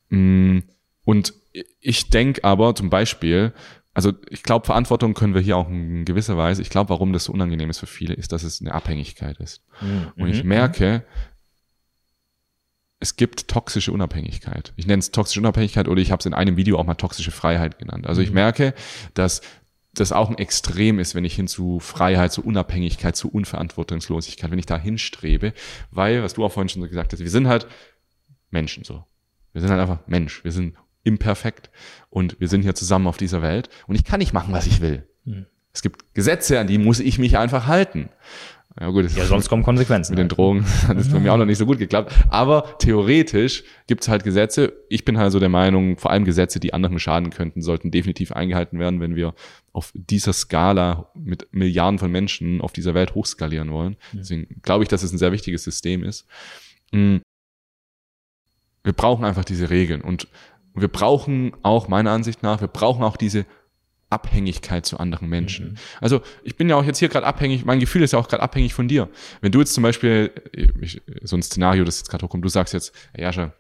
Mm, 0.10 0.64
Und 1.04 1.34
ich 1.82 2.10
denke 2.12 2.46
aber 2.46 2.76
zum 2.76 2.90
Beispiel, 2.90 3.52
also 3.94 4.14
ich 4.30 4.42
glaube, 4.44 4.66
Verantwortung 4.66 5.14
können 5.16 5.34
wir 5.34 5.42
hier 5.42 5.58
auch 5.58 5.68
in 5.70 6.06
gewisser 6.06 6.38
Weise, 6.38 6.62
ich 6.62 6.70
glaube, 6.70 6.92
warum 6.92 7.12
das 7.12 7.26
so 7.26 7.34
unangenehm 7.34 7.70
ist 7.70 7.80
für 7.80 7.88
viele, 7.88 8.14
ist, 8.14 8.32
dass 8.32 8.44
es 8.44 8.62
eine 8.62 8.74
Abhängigkeit 8.74 9.38
ist. 9.40 9.64
Und 10.18 10.30
ich 10.30 10.44
Mhm. 10.44 10.50
merke, 10.50 11.04
es 13.04 13.18
gibt 13.18 13.50
toxische 13.50 13.92
Unabhängigkeit. 13.92 14.72
Ich 14.78 14.88
nenne 14.88 15.02
es 15.02 15.12
toxische 15.12 15.42
Unabhängigkeit 15.42 15.90
oder 15.90 16.00
ich 16.00 16.10
habe 16.12 16.22
es 16.22 16.26
in 16.26 16.34
einem 16.34 16.56
Video 16.56 16.80
auch 16.80 16.86
mal 16.86 16.96
toxische 16.96 17.32
Freiheit 17.32 17.78
genannt. 17.78 18.08
Also 18.08 18.22
ich 18.22 18.32
merke, 18.32 18.74
dass 19.14 19.42
das 19.94 20.14
auch 20.14 20.30
ein 20.30 20.38
Extrem 20.38 21.00
ist, 21.00 21.14
wenn 21.14 21.26
ich 21.26 21.36
hin 21.36 21.50
zu 21.50 21.82
Freiheit, 21.82 22.32
zu 22.32 22.46
Unabhängigkeit, 22.46 23.18
zu 23.18 23.30
Unverantwortungslosigkeit, 23.30 24.50
wenn 24.50 24.58
ich 24.58 24.68
da 24.68 24.78
hinstrebe, 24.78 25.54
weil, 25.92 26.24
was 26.24 26.36
du 26.36 26.46
auch 26.46 26.54
vorhin 26.54 26.70
schon 26.70 26.82
so 26.82 26.88
gesagt 26.88 27.12
hast, 27.12 27.20
wir 27.20 27.30
sind 27.30 27.50
halt 27.50 27.68
Menschen 28.52 28.86
so. 28.86 29.04
Wir 29.52 29.60
sind 29.60 29.70
halt 29.70 29.82
einfach 29.82 30.00
Mensch. 30.08 30.42
Wir 30.46 30.54
sind 30.54 30.78
imperfekt 31.04 31.72
und 32.10 32.40
wir 32.40 32.48
sind 32.48 32.62
hier 32.62 32.74
zusammen 32.74 33.08
auf 33.08 33.18
dieser 33.18 33.42
Welt 33.42 33.68
und 33.86 33.96
ich 33.96 34.06
kann 34.06 34.20
nicht 34.20 34.32
machen, 34.32 34.54
was 34.54 34.66
ich 34.66 34.80
will. 34.80 35.06
Mhm. 35.26 35.46
Es 35.74 35.82
gibt 35.82 36.14
Gesetze, 36.14 36.58
an 36.58 36.68
die 36.68 36.78
muss 36.78 37.02
ich 37.02 37.20
mich 37.20 37.38
einfach 37.38 37.68
halten. 37.68 38.08
Ja 38.80 38.90
gut, 38.90 39.10
Ja, 39.16 39.26
sonst 39.26 39.50
kommen 39.50 39.62
Konsequenzen. 39.62 40.14
mit 40.14 40.20
den 40.20 40.30
Drogen 40.30 40.66
hat 40.88 40.98
es 40.98 41.12
bei 41.12 41.20
mir 41.20 41.32
auch 41.32 41.38
noch 41.38 41.46
nicht 41.46 41.60
so 41.60 41.66
gut 41.66 41.78
geklappt. 41.78 42.14
Aber 42.30 42.78
theoretisch 42.80 43.64
gibt 43.86 44.02
es 44.02 44.08
halt 44.08 44.24
Gesetze. 44.24 44.74
Ich 44.90 45.06
bin 45.06 45.18
halt 45.18 45.32
so 45.32 45.40
der 45.40 45.50
Meinung, 45.50 45.98
vor 45.98 46.12
allem 46.12 46.26
Gesetze, 46.26 46.60
die 46.60 46.74
anderen 46.74 46.98
schaden 46.98 47.30
könnten, 47.30 47.62
sollten 47.62 47.92
definitiv 47.92 48.32
eingehalten 48.32 48.80
werden, 48.80 49.00
wenn 49.00 49.16
wir 49.16 49.36
auf 49.74 49.92
dieser 49.94 50.34
Skala 50.34 51.12
mit 51.14 51.48
Milliarden 51.52 52.00
von 52.00 52.12
Menschen 52.12 52.62
auf 52.62 52.74
dieser 52.74 52.94
Welt 52.96 53.14
hochskalieren 53.14 53.72
wollen. 53.72 53.96
Deswegen 54.12 54.60
glaube 54.64 54.84
ich, 54.84 54.90
dass 54.90 55.04
es 55.04 55.12
ein 55.12 55.20
sehr 55.20 55.32
wichtiges 55.32 55.64
System 55.64 56.04
ist. 56.04 56.26
Mm. 56.92 57.18
Wir 58.84 58.94
brauchen 58.94 59.24
einfach 59.24 59.46
diese 59.46 59.70
Regeln 59.70 60.02
und 60.02 60.28
wir 60.76 60.88
brauchen 60.88 61.54
auch, 61.62 61.88
meiner 61.88 62.12
Ansicht 62.12 62.44
nach, 62.44 62.60
wir 62.60 62.68
brauchen 62.68 63.04
auch 63.04 63.18
diese 63.18 63.46
Abhängigkeit 64.14 64.86
zu 64.86 65.00
anderen 65.00 65.28
Menschen. 65.28 65.78
Also 66.00 66.22
ich 66.44 66.56
bin 66.56 66.70
ja 66.70 66.76
auch 66.76 66.86
jetzt 66.86 67.00
hier 67.00 67.10
gerade 67.10 67.26
abhängig, 67.26 67.66
mein 67.66 67.80
Gefühl 67.80 68.04
ist 68.04 68.14
ja 68.14 68.20
auch 68.20 68.28
gerade 68.28 68.44
abhängig 68.44 68.74
von 68.74 68.88
dir. 68.88 69.10
Wenn 69.42 69.52
du 69.52 69.60
jetzt 69.60 69.74
zum 69.74 69.84
Beispiel, 69.84 70.32
ich, 70.80 71.02
so 71.22 71.36
ein 71.36 71.44
Szenario, 71.44 71.84
das 71.84 72.00
jetzt 72.00 72.10
gerade 72.10 72.24
hochkommt, 72.26 72.46
du 72.46 72.50
sagst 72.50 72.74
jetzt, 72.74 72.94
Jascha, 73.18 73.54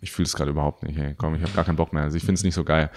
ich 0.00 0.12
fühle 0.12 0.26
es 0.26 0.34
gerade 0.36 0.50
überhaupt 0.52 0.84
nicht, 0.84 0.96
hey, 0.96 1.14
komm, 1.16 1.34
ich 1.34 1.42
habe 1.42 1.52
gar 1.52 1.64
keinen 1.64 1.74
Bock 1.76 1.92
mehr, 1.92 2.04
also 2.04 2.16
ich 2.16 2.22
finde 2.22 2.34
es 2.34 2.44
nicht 2.44 2.54
so 2.54 2.62
geil. 2.62 2.88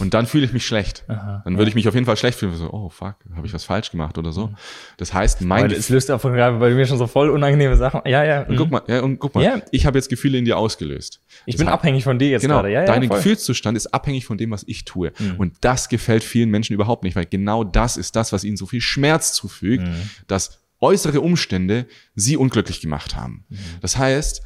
Und 0.00 0.12
dann 0.14 0.26
fühle 0.26 0.44
ich 0.44 0.52
mich 0.52 0.66
schlecht. 0.66 1.04
Aha. 1.08 1.42
Dann 1.44 1.56
würde 1.56 1.68
ich 1.68 1.74
mich 1.76 1.86
auf 1.86 1.94
jeden 1.94 2.04
Fall 2.06 2.16
schlecht 2.16 2.36
fühlen, 2.38 2.54
so, 2.56 2.72
oh 2.72 2.88
fuck, 2.88 3.14
habe 3.36 3.46
ich 3.46 3.54
was 3.54 3.62
falsch 3.64 3.90
gemacht 3.92 4.18
oder 4.18 4.32
so. 4.32 4.50
Das 4.96 5.14
heißt, 5.14 5.42
mein 5.42 5.64
Aber 5.66 5.72
es 5.76 5.88
löst 5.88 6.10
auch 6.10 6.20
von 6.20 6.32
gerade 6.32 6.58
bei 6.58 6.70
mir 6.70 6.84
schon 6.86 6.98
so 6.98 7.06
voll 7.06 7.30
unangenehme 7.30 7.76
Sachen. 7.76 8.00
Ja, 8.06 8.24
ja. 8.24 8.42
und 8.42 8.50
mhm. 8.54 8.56
guck 8.56 8.70
mal, 8.72 8.82
ja, 8.88 9.00
und 9.02 9.18
guck 9.20 9.34
mal, 9.36 9.44
Ja. 9.44 9.60
ich 9.70 9.86
habe 9.86 9.98
jetzt 9.98 10.08
Gefühle 10.08 10.38
in 10.38 10.44
dir 10.44 10.58
ausgelöst. 10.58 11.20
ich 11.46 11.54
Das 11.54 11.58
bin 11.60 11.68
heißt- 11.68 11.72
abhängig 11.72 12.02
von 12.04 12.18
dir 12.18 12.28
jetzt 12.30 12.42
Genau, 12.42 12.56
gerade. 12.56 12.72
Ja, 12.72 12.80
ja, 12.80 12.86
dein 12.86 13.06
voll. 13.06 13.16
Gefühlszustand 13.18 13.76
ist 13.76 13.86
abhängig 13.94 14.26
von 14.26 14.36
dem, 14.36 14.50
was 14.50 14.64
ich 14.66 14.84
tue. 14.84 15.12
Mhm. 15.18 15.36
Und 15.38 15.54
das 15.60 15.88
gefällt 15.88 16.24
vielen 16.24 16.50
Menschen 16.50 16.72
überhaupt 16.74 17.04
nicht, 17.04 17.14
weil 17.14 17.26
genau 17.26 17.62
das 17.62 17.96
ist 17.96 18.16
das, 18.16 18.32
was 18.32 18.42
ihnen 18.42 18.56
so 18.56 18.66
viel 18.66 18.80
Schmerz 18.80 19.32
zufügt, 19.32 19.84
Mhm. 19.86 20.10
dass 20.26 20.58
äußere 20.80 21.20
Umstände 21.20 21.86
sie 22.14 22.36
unglücklich 22.36 22.80
gemacht 22.80 23.16
haben. 23.16 23.44
Mhm. 23.48 23.58
Das 23.80 23.96
heißt, 23.98 24.42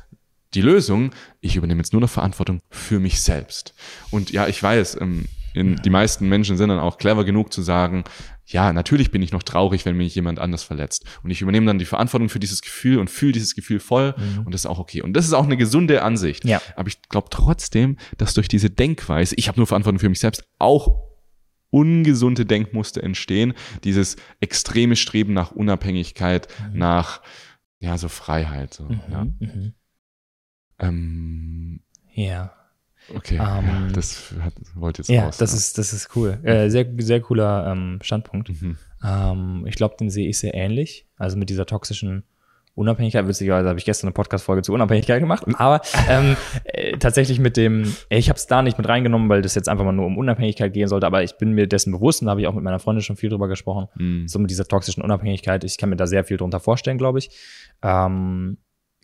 die 0.54 0.60
Lösung, 0.60 1.10
ich 1.40 1.56
übernehme 1.56 1.80
jetzt 1.80 1.92
nur 1.92 2.00
noch 2.00 2.10
Verantwortung 2.10 2.60
für 2.70 3.00
mich 3.00 3.20
selbst. 3.22 3.74
Und 4.10 4.30
ja, 4.30 4.48
ich 4.48 4.62
weiß, 4.62 5.00
ähm, 5.00 5.26
in, 5.54 5.76
die 5.76 5.90
meisten 5.90 6.28
Menschen 6.28 6.56
sind 6.56 6.68
dann 6.68 6.78
auch 6.78 6.98
clever 6.98 7.24
genug 7.24 7.52
zu 7.52 7.62
sagen, 7.62 8.04
ja, 8.46 8.72
natürlich 8.72 9.10
bin 9.10 9.22
ich 9.22 9.32
noch 9.32 9.42
traurig, 9.42 9.84
wenn 9.84 9.96
mich 9.96 10.14
jemand 10.14 10.38
anders 10.38 10.62
verletzt. 10.62 11.04
Und 11.22 11.30
ich 11.30 11.40
übernehme 11.40 11.66
dann 11.66 11.78
die 11.78 11.84
Verantwortung 11.84 12.28
für 12.28 12.40
dieses 12.40 12.62
Gefühl 12.62 12.98
und 12.98 13.08
fühle 13.08 13.32
dieses 13.32 13.54
Gefühl 13.54 13.80
voll 13.80 14.14
und 14.44 14.52
das 14.52 14.62
ist 14.62 14.66
auch 14.66 14.78
okay. 14.78 15.02
Und 15.02 15.14
das 15.14 15.26
ist 15.26 15.32
auch 15.32 15.44
eine 15.44 15.56
gesunde 15.56 16.02
Ansicht. 16.02 16.44
Mhm. 16.44 16.50
Ja. 16.50 16.62
Aber 16.76 16.88
ich 16.88 17.00
glaube 17.02 17.28
trotzdem, 17.30 17.96
dass 18.18 18.34
durch 18.34 18.48
diese 18.48 18.70
Denkweise, 18.70 19.34
ich 19.36 19.48
habe 19.48 19.58
nur 19.58 19.66
Verantwortung 19.66 20.00
für 20.00 20.08
mich 20.08 20.20
selbst, 20.20 20.44
auch 20.58 21.12
ungesunde 21.70 22.44
Denkmuster 22.44 23.02
entstehen. 23.02 23.54
Dieses 23.84 24.16
extreme 24.40 24.94
Streben 24.94 25.32
nach 25.32 25.52
Unabhängigkeit, 25.52 26.48
nach 26.72 27.22
ja 27.80 27.96
so 27.96 28.08
Freiheit. 28.08 28.74
So, 28.74 28.88
ja. 29.10 29.26
Ähm, 30.82 31.80
Ja. 32.14 32.52
okay, 33.14 33.34
Ähm, 33.36 33.40
ja, 33.66 33.88
das 33.92 34.34
hat, 34.40 34.54
wollte 34.74 35.02
jetzt 35.02 35.08
Ja, 35.08 35.24
raus. 35.24 35.38
das 35.38 35.52
ist, 35.54 35.78
das 35.78 35.92
ist 35.92 36.10
cool. 36.16 36.38
Äh, 36.42 36.68
sehr, 36.70 36.86
sehr 36.98 37.20
cooler 37.20 37.72
ähm, 37.72 37.98
Standpunkt. 38.02 38.50
Mhm. 38.50 38.76
Ähm, 39.04 39.64
ich 39.66 39.74
glaube, 39.76 39.96
den 39.98 40.10
sehe 40.10 40.28
ich 40.28 40.38
sehr 40.38 40.54
ähnlich. 40.54 41.06
Also 41.16 41.36
mit 41.36 41.48
dieser 41.50 41.66
toxischen 41.66 42.24
Unabhängigkeit. 42.74 43.26
Witzigerweise 43.28 43.68
habe 43.68 43.78
ich 43.78 43.84
gestern 43.84 44.06
eine 44.08 44.14
Podcast-Folge 44.14 44.62
zur 44.62 44.74
Unabhängigkeit 44.74 45.20
gemacht. 45.20 45.44
Aber 45.58 45.82
ähm, 46.08 46.36
äh, 46.64 46.96
tatsächlich 46.96 47.38
mit 47.38 47.58
dem, 47.58 47.84
äh, 48.08 48.16
ich 48.18 48.30
habe 48.30 48.38
es 48.38 48.46
da 48.46 48.62
nicht 48.62 48.78
mit 48.78 48.88
reingenommen, 48.88 49.28
weil 49.28 49.42
das 49.42 49.54
jetzt 49.54 49.68
einfach 49.68 49.84
mal 49.84 49.92
nur 49.92 50.06
um 50.06 50.16
Unabhängigkeit 50.16 50.72
gehen 50.72 50.88
sollte. 50.88 51.06
Aber 51.06 51.22
ich 51.22 51.36
bin 51.36 51.52
mir 51.52 51.66
dessen 51.66 51.92
bewusst 51.92 52.22
und 52.22 52.26
da 52.26 52.30
habe 52.30 52.40
ich 52.40 52.46
auch 52.46 52.54
mit 52.54 52.64
meiner 52.64 52.78
Freundin 52.78 53.02
schon 53.02 53.16
viel 53.16 53.28
drüber 53.28 53.48
gesprochen. 53.48 53.88
Mhm. 53.96 54.26
So 54.26 54.38
mit 54.38 54.50
dieser 54.50 54.64
toxischen 54.64 55.02
Unabhängigkeit. 55.02 55.64
Ich 55.64 55.76
kann 55.76 55.90
mir 55.90 55.96
da 55.96 56.06
sehr 56.06 56.24
viel 56.24 56.38
drunter 56.38 56.60
vorstellen, 56.60 56.96
glaube 56.96 57.18
ich. 57.18 57.30
Ähm, 57.82 58.56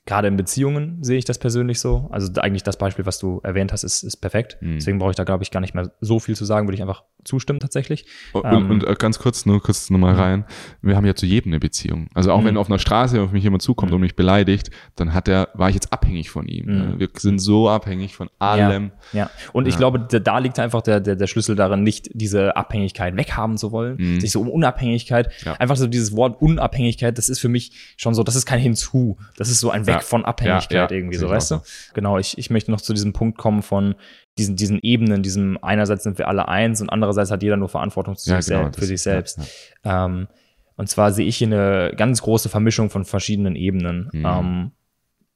Gerade 0.08 0.26
in 0.26 0.38
Beziehungen 0.38 1.04
sehe 1.04 1.18
ich 1.18 1.26
das 1.26 1.36
persönlich 1.36 1.80
so. 1.80 2.08
Also 2.10 2.32
eigentlich 2.40 2.62
das 2.62 2.78
Beispiel, 2.78 3.04
was 3.04 3.18
du 3.18 3.40
erwähnt 3.42 3.74
hast, 3.74 3.84
ist, 3.84 4.02
ist 4.02 4.16
perfekt. 4.16 4.56
Mhm. 4.62 4.76
Deswegen 4.76 4.98
brauche 4.98 5.10
ich 5.10 5.16
da, 5.16 5.24
glaube 5.24 5.42
ich, 5.42 5.50
gar 5.50 5.60
nicht 5.60 5.74
mehr 5.74 5.92
so 6.00 6.18
viel 6.18 6.34
zu 6.34 6.46
sagen. 6.46 6.66
Würde 6.66 6.76
ich 6.76 6.80
einfach 6.80 7.02
zustimmen 7.24 7.60
tatsächlich. 7.60 8.06
Und, 8.32 8.42
ähm, 8.46 8.70
und, 8.70 8.84
äh, 8.84 8.94
ganz 8.98 9.18
kurz, 9.18 9.44
nur 9.44 9.62
kurz 9.62 9.90
nochmal 9.90 10.14
rein. 10.14 10.46
Wir 10.80 10.96
haben 10.96 11.04
ja 11.04 11.14
zu 11.14 11.26
jedem 11.26 11.52
eine 11.52 11.60
Beziehung. 11.60 12.08
Also 12.14 12.32
auch 12.32 12.42
wenn 12.42 12.54
mhm. 12.54 12.60
auf 12.60 12.68
einer 12.68 12.78
Straße 12.78 13.20
auf 13.20 13.32
mich 13.32 13.44
jemand 13.44 13.60
zukommt 13.60 13.92
und 13.92 14.00
mich 14.00 14.16
beleidigt, 14.16 14.70
dann 14.96 15.12
hat 15.12 15.28
er, 15.28 15.50
war 15.52 15.68
ich 15.68 15.74
jetzt 15.74 15.92
abhängig 15.92 16.30
von 16.30 16.48
ihm. 16.48 16.64
Mhm. 16.94 16.98
Wir 17.00 17.10
sind 17.18 17.38
so 17.38 17.68
abhängig 17.68 18.16
von 18.16 18.30
allem. 18.38 18.92
Ja, 19.12 19.18
ja. 19.18 19.30
und 19.52 19.66
ja. 19.66 19.68
ich 19.68 19.76
glaube, 19.76 19.98
da 20.00 20.38
liegt 20.38 20.58
einfach 20.58 20.80
der, 20.80 21.00
der, 21.00 21.16
der 21.16 21.26
Schlüssel 21.26 21.54
darin, 21.54 21.82
nicht 21.82 22.08
diese 22.14 22.56
Abhängigkeit 22.56 23.14
weghaben 23.14 23.58
zu 23.58 23.72
wollen, 23.72 23.98
mhm. 23.98 24.20
sich 24.20 24.32
so 24.32 24.40
um 24.40 24.48
Unabhängigkeit. 24.48 25.30
Ja. 25.44 25.52
Einfach 25.54 25.76
so 25.76 25.86
dieses 25.86 26.16
Wort 26.16 26.40
Unabhängigkeit, 26.40 27.18
das 27.18 27.28
ist 27.28 27.40
für 27.40 27.50
mich 27.50 27.72
schon 27.98 28.14
so, 28.14 28.22
das 28.22 28.36
ist 28.36 28.46
kein 28.46 28.60
Hinzu. 28.60 29.18
Das 29.36 29.50
ist 29.50 29.60
so 29.60 29.70
ein 29.70 29.86
Weg 29.86 29.97
von 30.02 30.24
Abhängigkeit 30.24 30.92
irgendwie 30.92 31.16
so, 31.16 31.28
weißt 31.28 31.50
du? 31.52 31.60
Genau, 31.94 32.18
ich, 32.18 32.38
ich 32.38 32.50
möchte 32.50 32.70
noch 32.70 32.80
zu 32.80 32.92
diesem 32.92 33.12
Punkt 33.12 33.38
kommen 33.38 33.62
von, 33.62 33.94
diesen, 34.38 34.56
diesen 34.56 34.78
Ebenen, 34.82 35.22
diesem 35.22 35.58
einerseits 35.62 36.04
sind 36.04 36.18
wir 36.18 36.28
alle 36.28 36.48
eins 36.48 36.80
und 36.80 36.90
andererseits 36.90 37.30
hat 37.30 37.42
jeder 37.42 37.56
nur 37.56 37.68
Verantwortung 37.68 38.14
sich 38.14 38.46
genau, 38.46 38.70
für 38.72 38.84
sich 38.84 39.02
selbst. 39.02 39.40
Ähm, 39.84 40.28
und 40.76 40.88
zwar 40.88 41.12
sehe 41.12 41.26
ich 41.26 41.36
hier 41.36 41.48
eine 41.48 41.92
ganz 41.96 42.22
große 42.22 42.48
Vermischung 42.48 42.88
von 42.88 43.04
verschiedenen 43.04 43.56
Ebenen. 43.56 44.08
Mhm. 44.12 44.24
Ähm, 44.24 44.70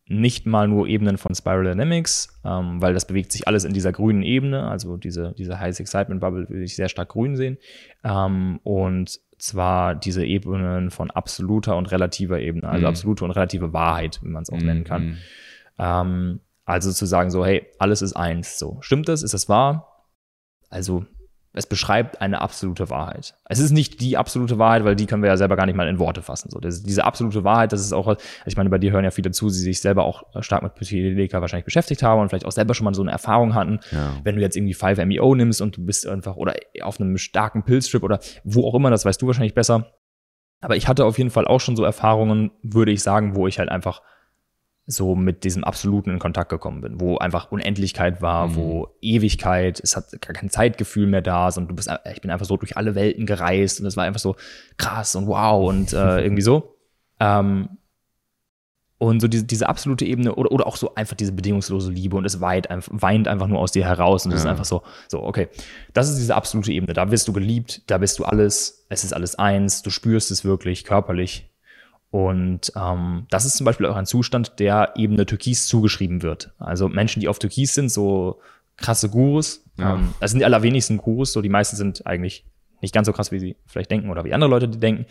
nicht 0.06 0.46
mal 0.46 0.68
nur 0.68 0.86
Ebenen 0.86 1.16
von 1.16 1.34
Spiral 1.34 1.64
Dynamics, 1.64 2.40
ähm, 2.44 2.80
weil 2.80 2.94
das 2.94 3.06
bewegt 3.06 3.32
sich 3.32 3.48
alles 3.48 3.64
in 3.64 3.72
dieser 3.72 3.92
grünen 3.92 4.22
Ebene, 4.22 4.68
also 4.68 4.96
diese, 4.96 5.34
diese 5.38 5.58
Highest 5.58 5.80
Excitement 5.80 6.20
Bubble 6.20 6.48
würde 6.48 6.64
ich 6.64 6.76
sehr 6.76 6.88
stark 6.88 7.10
grün 7.10 7.36
sehen. 7.36 7.58
Ähm, 8.04 8.60
und 8.62 9.20
zwar 9.42 9.96
diese 9.96 10.24
Ebenen 10.24 10.92
von 10.92 11.10
absoluter 11.10 11.76
und 11.76 11.90
relativer 11.90 12.38
Ebene, 12.38 12.68
also 12.68 12.82
mhm. 12.82 12.86
absolute 12.86 13.24
und 13.24 13.32
relative 13.32 13.72
Wahrheit, 13.72 14.20
wie 14.22 14.28
man 14.28 14.42
es 14.42 14.50
auch 14.50 14.58
mhm. 14.58 14.66
nennen 14.66 14.84
kann. 14.84 15.04
Mhm. 15.04 15.18
Ähm, 15.78 16.40
also 16.64 16.92
zu 16.92 17.06
sagen 17.06 17.30
so, 17.30 17.44
hey, 17.44 17.66
alles 17.80 18.02
ist 18.02 18.12
eins. 18.12 18.56
So, 18.56 18.78
stimmt 18.82 19.08
das? 19.08 19.24
Ist 19.24 19.34
das 19.34 19.48
wahr? 19.48 20.06
Also, 20.70 21.06
es 21.54 21.66
beschreibt 21.66 22.20
eine 22.20 22.40
absolute 22.40 22.88
Wahrheit. 22.88 23.34
Es 23.44 23.58
ist 23.58 23.72
nicht 23.72 24.00
die 24.00 24.16
absolute 24.16 24.58
Wahrheit, 24.58 24.84
weil 24.84 24.96
die 24.96 25.06
können 25.06 25.22
wir 25.22 25.28
ja 25.28 25.36
selber 25.36 25.56
gar 25.56 25.66
nicht 25.66 25.76
mal 25.76 25.86
in 25.86 25.98
Worte 25.98 26.22
fassen. 26.22 26.48
So, 26.50 26.58
das, 26.58 26.82
diese 26.82 27.04
absolute 27.04 27.44
Wahrheit, 27.44 27.72
das 27.72 27.80
ist 27.82 27.92
auch, 27.92 28.16
ich 28.46 28.56
meine, 28.56 28.70
bei 28.70 28.78
dir 28.78 28.92
hören 28.92 29.04
ja 29.04 29.10
viele 29.10 29.30
zu, 29.32 29.48
die 29.48 29.54
sich 29.54 29.80
selber 29.80 30.04
auch 30.04 30.22
stark 30.40 30.62
mit 30.62 30.74
Psychedelika 30.74 31.40
wahrscheinlich 31.40 31.66
beschäftigt 31.66 32.02
haben 32.02 32.22
und 32.22 32.30
vielleicht 32.30 32.46
auch 32.46 32.52
selber 32.52 32.74
schon 32.74 32.84
mal 32.84 32.94
so 32.94 33.02
eine 33.02 33.10
Erfahrung 33.10 33.54
hatten. 33.54 33.80
Ja. 33.90 34.16
Wenn 34.24 34.36
du 34.36 34.40
jetzt 34.40 34.56
irgendwie 34.56 34.74
5-MeO 34.74 35.34
nimmst 35.34 35.60
und 35.60 35.76
du 35.76 35.84
bist 35.84 36.06
einfach 36.06 36.36
oder 36.36 36.54
auf 36.80 37.00
einem 37.00 37.18
starken 37.18 37.64
Pilzstrip 37.64 38.02
oder 38.02 38.20
wo 38.44 38.66
auch 38.66 38.74
immer, 38.74 38.90
das 38.90 39.04
weißt 39.04 39.20
du 39.20 39.26
wahrscheinlich 39.26 39.54
besser. 39.54 39.92
Aber 40.62 40.76
ich 40.76 40.88
hatte 40.88 41.04
auf 41.04 41.18
jeden 41.18 41.30
Fall 41.30 41.46
auch 41.46 41.60
schon 41.60 41.76
so 41.76 41.84
Erfahrungen, 41.84 42.52
würde 42.62 42.92
ich 42.92 43.02
sagen, 43.02 43.34
wo 43.34 43.46
ich 43.46 43.58
halt 43.58 43.68
einfach 43.68 44.00
so 44.92 45.14
mit 45.14 45.44
diesem 45.44 45.64
Absoluten 45.64 46.10
in 46.10 46.18
Kontakt 46.18 46.50
gekommen 46.50 46.80
bin, 46.80 47.00
wo 47.00 47.18
einfach 47.18 47.50
Unendlichkeit 47.50 48.22
war, 48.22 48.48
mhm. 48.48 48.56
wo 48.56 48.88
Ewigkeit, 49.00 49.80
es 49.82 49.96
hat 49.96 50.10
gar 50.20 50.34
kein 50.34 50.50
Zeitgefühl 50.50 51.06
mehr 51.06 51.22
da, 51.22 51.50
sondern 51.50 51.68
du 51.68 51.74
bist, 51.76 51.90
ich 52.12 52.20
bin 52.20 52.30
einfach 52.30 52.46
so 52.46 52.56
durch 52.56 52.76
alle 52.76 52.94
Welten 52.94 53.26
gereist 53.26 53.80
und 53.80 53.86
es 53.86 53.96
war 53.96 54.04
einfach 54.04 54.20
so 54.20 54.36
krass 54.76 55.14
und 55.14 55.26
wow 55.26 55.68
und 55.68 55.92
äh, 55.92 56.20
irgendwie 56.22 56.42
so. 56.42 56.76
Ähm, 57.20 57.68
und 59.02 59.20
so 59.20 59.26
diese, 59.26 59.42
diese 59.42 59.68
absolute 59.68 60.04
Ebene 60.04 60.36
oder, 60.36 60.52
oder 60.52 60.64
auch 60.64 60.76
so 60.76 60.94
einfach 60.94 61.16
diese 61.16 61.32
bedingungslose 61.32 61.90
Liebe 61.90 62.16
und 62.16 62.24
es 62.24 62.40
weint, 62.40 62.68
weint 62.90 63.26
einfach 63.26 63.48
nur 63.48 63.58
aus 63.58 63.72
dir 63.72 63.84
heraus 63.84 64.24
und 64.24 64.30
es 64.32 64.44
ja. 64.44 64.44
ist 64.44 64.50
einfach 64.50 64.64
so, 64.64 64.82
so, 65.08 65.24
okay, 65.24 65.48
das 65.92 66.08
ist 66.08 66.18
diese 66.18 66.36
absolute 66.36 66.70
Ebene. 66.70 66.92
Da 66.92 67.10
wirst 67.10 67.26
du 67.26 67.32
geliebt, 67.32 67.82
da 67.88 67.98
bist 67.98 68.20
du 68.20 68.24
alles, 68.24 68.86
es 68.90 69.02
ist 69.02 69.12
alles 69.12 69.36
eins, 69.36 69.82
du 69.82 69.90
spürst 69.90 70.30
es 70.30 70.44
wirklich 70.44 70.84
körperlich 70.84 71.51
und 72.12 72.72
ähm, 72.76 73.26
das 73.30 73.46
ist 73.46 73.56
zum 73.56 73.64
Beispiel 73.64 73.86
auch 73.86 73.96
ein 73.96 74.04
Zustand, 74.04 74.58
der 74.58 74.92
eben 74.96 75.16
der 75.16 75.24
Türkis 75.24 75.66
zugeschrieben 75.66 76.20
wird. 76.22 76.52
Also 76.58 76.88
Menschen, 76.88 77.20
die 77.20 77.28
auf 77.28 77.38
Türkis 77.38 77.72
sind, 77.72 77.90
so 77.90 78.38
krasse 78.76 79.08
Gurus. 79.08 79.64
Ja. 79.78 79.94
Ähm, 79.94 80.12
das 80.20 80.30
sind 80.30 80.40
die 80.40 80.44
allerwenigsten 80.44 80.98
Gurus, 80.98 81.32
so 81.32 81.40
die 81.40 81.48
meisten 81.48 81.74
sind 81.74 82.06
eigentlich 82.06 82.44
nicht 82.82 82.92
ganz 82.92 83.06
so 83.06 83.14
krass, 83.14 83.32
wie 83.32 83.38
sie 83.38 83.56
vielleicht 83.64 83.90
denken 83.90 84.10
oder 84.10 84.26
wie 84.26 84.34
andere 84.34 84.50
Leute 84.50 84.68
die 84.68 84.78
denken. 84.78 85.06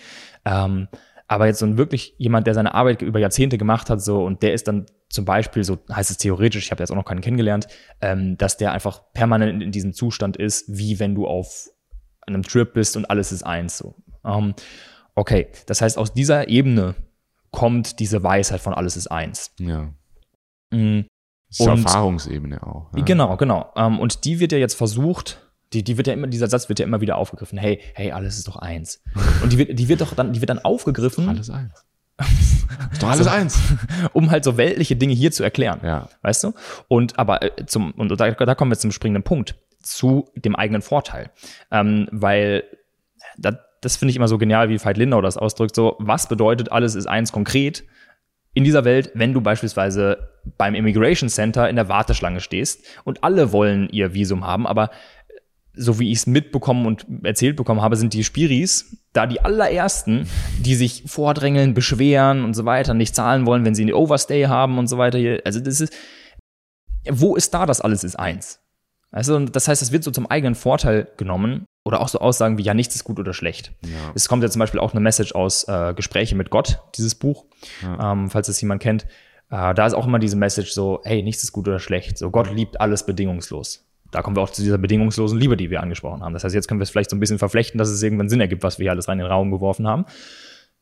Ähm, 0.45 0.89
aber 1.27 1.47
jetzt 1.47 1.57
so 1.57 1.65
ein 1.65 1.75
wirklich 1.75 2.13
jemand, 2.19 2.45
der 2.45 2.53
seine 2.53 2.75
Arbeit 2.75 3.01
über 3.01 3.17
Jahrzehnte 3.17 3.57
gemacht 3.57 3.89
hat, 3.89 3.99
so 3.99 4.23
und 4.23 4.43
der 4.43 4.53
ist 4.53 4.67
dann 4.67 4.85
zum 5.09 5.25
Beispiel, 5.25 5.63
so 5.63 5.79
heißt 5.91 6.11
es 6.11 6.17
theoretisch, 6.17 6.63
ich 6.63 6.69
habe 6.69 6.83
jetzt 6.83 6.91
auch 6.91 6.95
noch 6.95 7.05
keinen 7.05 7.21
kennengelernt, 7.21 7.65
ähm, 8.01 8.37
dass 8.37 8.57
der 8.57 8.73
einfach 8.73 9.01
permanent 9.13 9.63
in 9.63 9.71
diesem 9.71 9.93
Zustand 9.93 10.37
ist, 10.37 10.65
wie 10.67 10.99
wenn 10.99 11.15
du 11.15 11.25
auf 11.25 11.67
einem 12.27 12.43
Trip 12.43 12.71
bist 12.71 12.95
und 12.95 13.09
alles 13.09 13.31
ist 13.31 13.41
eins. 13.41 13.79
So. 13.79 13.95
Ähm, 14.23 14.53
Okay, 15.15 15.47
das 15.65 15.81
heißt, 15.81 15.97
aus 15.97 16.13
dieser 16.13 16.47
Ebene 16.47 16.95
kommt 17.51 17.99
diese 17.99 18.23
Weisheit 18.23 18.61
von 18.61 18.73
alles 18.73 18.95
ist 18.95 19.07
eins. 19.07 19.51
Ja. 19.59 19.89
Mhm. 20.71 21.05
Das 21.49 21.67
Erfahrungsebene 21.67 22.63
auch. 22.63 22.91
Ja. 22.95 23.03
Genau, 23.03 23.35
genau. 23.35 23.71
Ähm, 23.75 23.99
und 23.99 24.23
die 24.23 24.39
wird 24.39 24.53
ja 24.53 24.57
jetzt 24.57 24.75
versucht, 24.75 25.51
die, 25.73 25.83
die 25.83 25.97
wird 25.97 26.07
ja 26.07 26.13
immer, 26.13 26.27
dieser 26.27 26.47
Satz 26.47 26.69
wird 26.69 26.79
ja 26.79 26.85
immer 26.85 27.01
wieder 27.01 27.17
aufgegriffen. 27.17 27.57
Hey, 27.57 27.81
hey, 27.93 28.11
alles 28.11 28.37
ist 28.37 28.47
doch 28.47 28.57
eins. 28.57 29.01
Und 29.43 29.53
die 29.53 29.57
wird, 29.57 29.79
die 29.79 29.87
wird 29.87 30.01
doch 30.01 30.13
dann, 30.13 30.33
die 30.33 30.41
wird 30.41 30.49
dann 30.49 30.59
aufgegriffen. 30.59 31.29
Alles 31.29 31.49
eins. 31.49 31.85
ist 32.91 33.01
doch 33.01 33.09
alles 33.09 33.25
so, 33.25 33.31
eins. 33.31 33.59
Um 34.13 34.31
halt 34.31 34.43
so 34.43 34.57
weltliche 34.57 34.95
Dinge 34.95 35.13
hier 35.13 35.31
zu 35.31 35.43
erklären. 35.43 35.79
Ja. 35.83 36.09
Weißt 36.21 36.43
du? 36.43 36.53
Und 36.87 37.17
aber 37.17 37.41
äh, 37.41 37.65
zum, 37.65 37.91
und 37.91 38.09
da, 38.09 38.31
da 38.31 38.55
kommen 38.55 38.71
wir 38.71 38.77
zum 38.77 38.91
springenden 38.91 39.23
Punkt. 39.23 39.55
Zu 39.81 40.29
dem 40.35 40.55
eigenen 40.55 40.81
Vorteil. 40.81 41.31
Ähm, 41.71 42.07
weil 42.11 42.63
da, 43.37 43.57
das 43.81 43.97
finde 43.97 44.11
ich 44.11 44.15
immer 44.15 44.27
so 44.27 44.37
genial, 44.37 44.69
wie 44.69 44.83
Veit 44.83 44.97
Lindau 44.97 45.21
das 45.21 45.37
ausdrückt. 45.37 45.75
So, 45.75 45.95
was 45.99 46.29
bedeutet 46.29 46.71
alles 46.71 46.95
ist 46.95 47.07
eins 47.07 47.31
konkret 47.31 47.83
in 48.53 48.63
dieser 48.63 48.85
Welt, 48.85 49.11
wenn 49.13 49.33
du 49.33 49.41
beispielsweise 49.41 50.29
beim 50.57 50.75
Immigration 50.75 51.29
Center 51.29 51.69
in 51.69 51.75
der 51.75 51.89
Warteschlange 51.89 52.41
stehst 52.41 52.85
und 53.03 53.23
alle 53.23 53.51
wollen 53.51 53.89
ihr 53.89 54.13
Visum 54.13 54.45
haben, 54.45 54.67
aber 54.67 54.91
so 55.73 55.99
wie 55.99 56.11
ich 56.11 56.19
es 56.19 56.27
mitbekommen 56.27 56.85
und 56.85 57.05
erzählt 57.23 57.55
bekommen 57.55 57.81
habe, 57.81 57.95
sind 57.95 58.13
die 58.13 58.25
Spiris 58.25 58.97
da 59.13 59.25
die 59.25 59.41
allerersten, 59.41 60.27
die 60.59 60.75
sich 60.75 61.03
vordrängeln, 61.05 61.73
beschweren 61.73 62.43
und 62.43 62.53
so 62.53 62.65
weiter, 62.65 62.93
nicht 62.93 63.15
zahlen 63.15 63.45
wollen, 63.45 63.65
wenn 63.65 63.75
sie 63.75 63.83
eine 63.83 63.95
Overstay 63.95 64.45
haben 64.45 64.77
und 64.77 64.87
so 64.87 64.97
weiter. 64.97 65.17
Also 65.45 65.59
das 65.59 65.79
ist, 65.79 65.93
wo 67.09 67.35
ist 67.35 67.53
da 67.53 67.65
das 67.65 67.81
alles 67.81 68.03
ist 68.03 68.17
eins? 68.17 68.60
Also 69.11 69.37
das 69.39 69.67
heißt, 69.67 69.81
es 69.81 69.91
wird 69.91 70.03
so 70.03 70.11
zum 70.11 70.29
eigenen 70.29 70.55
Vorteil 70.55 71.07
genommen 71.17 71.65
oder 71.83 71.99
auch 71.99 72.07
so 72.07 72.19
Aussagen 72.19 72.57
wie, 72.57 72.63
ja, 72.63 72.73
nichts 72.73 72.95
ist 72.95 73.03
gut 73.03 73.19
oder 73.19 73.33
schlecht. 73.33 73.73
Ja. 73.83 74.11
Es 74.15 74.29
kommt 74.29 74.43
ja 74.43 74.49
zum 74.49 74.59
Beispiel 74.59 74.79
auch 74.79 74.91
eine 74.91 75.01
Message 75.01 75.33
aus 75.33 75.67
äh, 75.67 75.93
Gespräche 75.93 76.35
mit 76.35 76.49
Gott, 76.49 76.79
dieses 76.95 77.15
Buch, 77.15 77.45
ja. 77.81 78.13
ähm, 78.13 78.29
falls 78.29 78.47
es 78.47 78.61
jemand 78.61 78.81
kennt. 78.81 79.05
Äh, 79.49 79.73
da 79.73 79.85
ist 79.85 79.93
auch 79.93 80.07
immer 80.07 80.19
diese 80.19 80.37
Message 80.37 80.71
so, 80.71 81.01
hey, 81.03 81.23
nichts 81.23 81.43
ist 81.43 81.51
gut 81.51 81.67
oder 81.67 81.79
schlecht. 81.79 82.17
So, 82.17 82.31
Gott 82.31 82.53
liebt 82.53 82.79
alles 82.79 83.05
bedingungslos. 83.05 83.85
Da 84.11 84.21
kommen 84.21 84.35
wir 84.35 84.41
auch 84.41 84.49
zu 84.49 84.61
dieser 84.61 84.77
bedingungslosen 84.77 85.37
Liebe, 85.37 85.57
die 85.57 85.69
wir 85.69 85.81
angesprochen 85.81 86.21
haben. 86.21 86.33
Das 86.33 86.43
heißt, 86.43 86.55
jetzt 86.55 86.67
können 86.67 86.79
wir 86.79 86.83
es 86.83 86.89
vielleicht 86.89 87.09
so 87.09 87.15
ein 87.15 87.19
bisschen 87.19 87.39
verflechten, 87.39 87.77
dass 87.77 87.89
es 87.89 88.03
irgendwann 88.03 88.29
Sinn 88.29 88.41
ergibt, 88.41 88.63
was 88.63 88.77
wir 88.77 88.85
hier 88.85 88.91
alles 88.91 89.07
rein 89.07 89.19
in 89.19 89.25
den 89.25 89.31
Raum 89.31 89.51
geworfen 89.51 89.87
haben. 89.87 90.05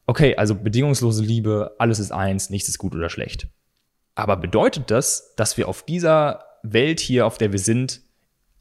Okay, 0.05 0.35
also 0.35 0.55
bedingungslose 0.55 1.23
Liebe, 1.23 1.75
alles 1.77 1.99
ist 1.99 2.11
eins, 2.11 2.49
nichts 2.49 2.69
ist 2.69 2.79
gut 2.79 2.95
oder 2.95 3.09
schlecht. 3.09 3.47
Aber 4.15 4.35
bedeutet 4.37 4.89
das, 4.89 5.35
dass 5.35 5.57
wir 5.57 5.67
auf 5.67 5.83
dieser 5.83 6.43
Welt 6.63 6.99
hier, 6.99 7.27
auf 7.27 7.37
der 7.37 7.51
wir 7.51 7.59
sind, 7.59 8.01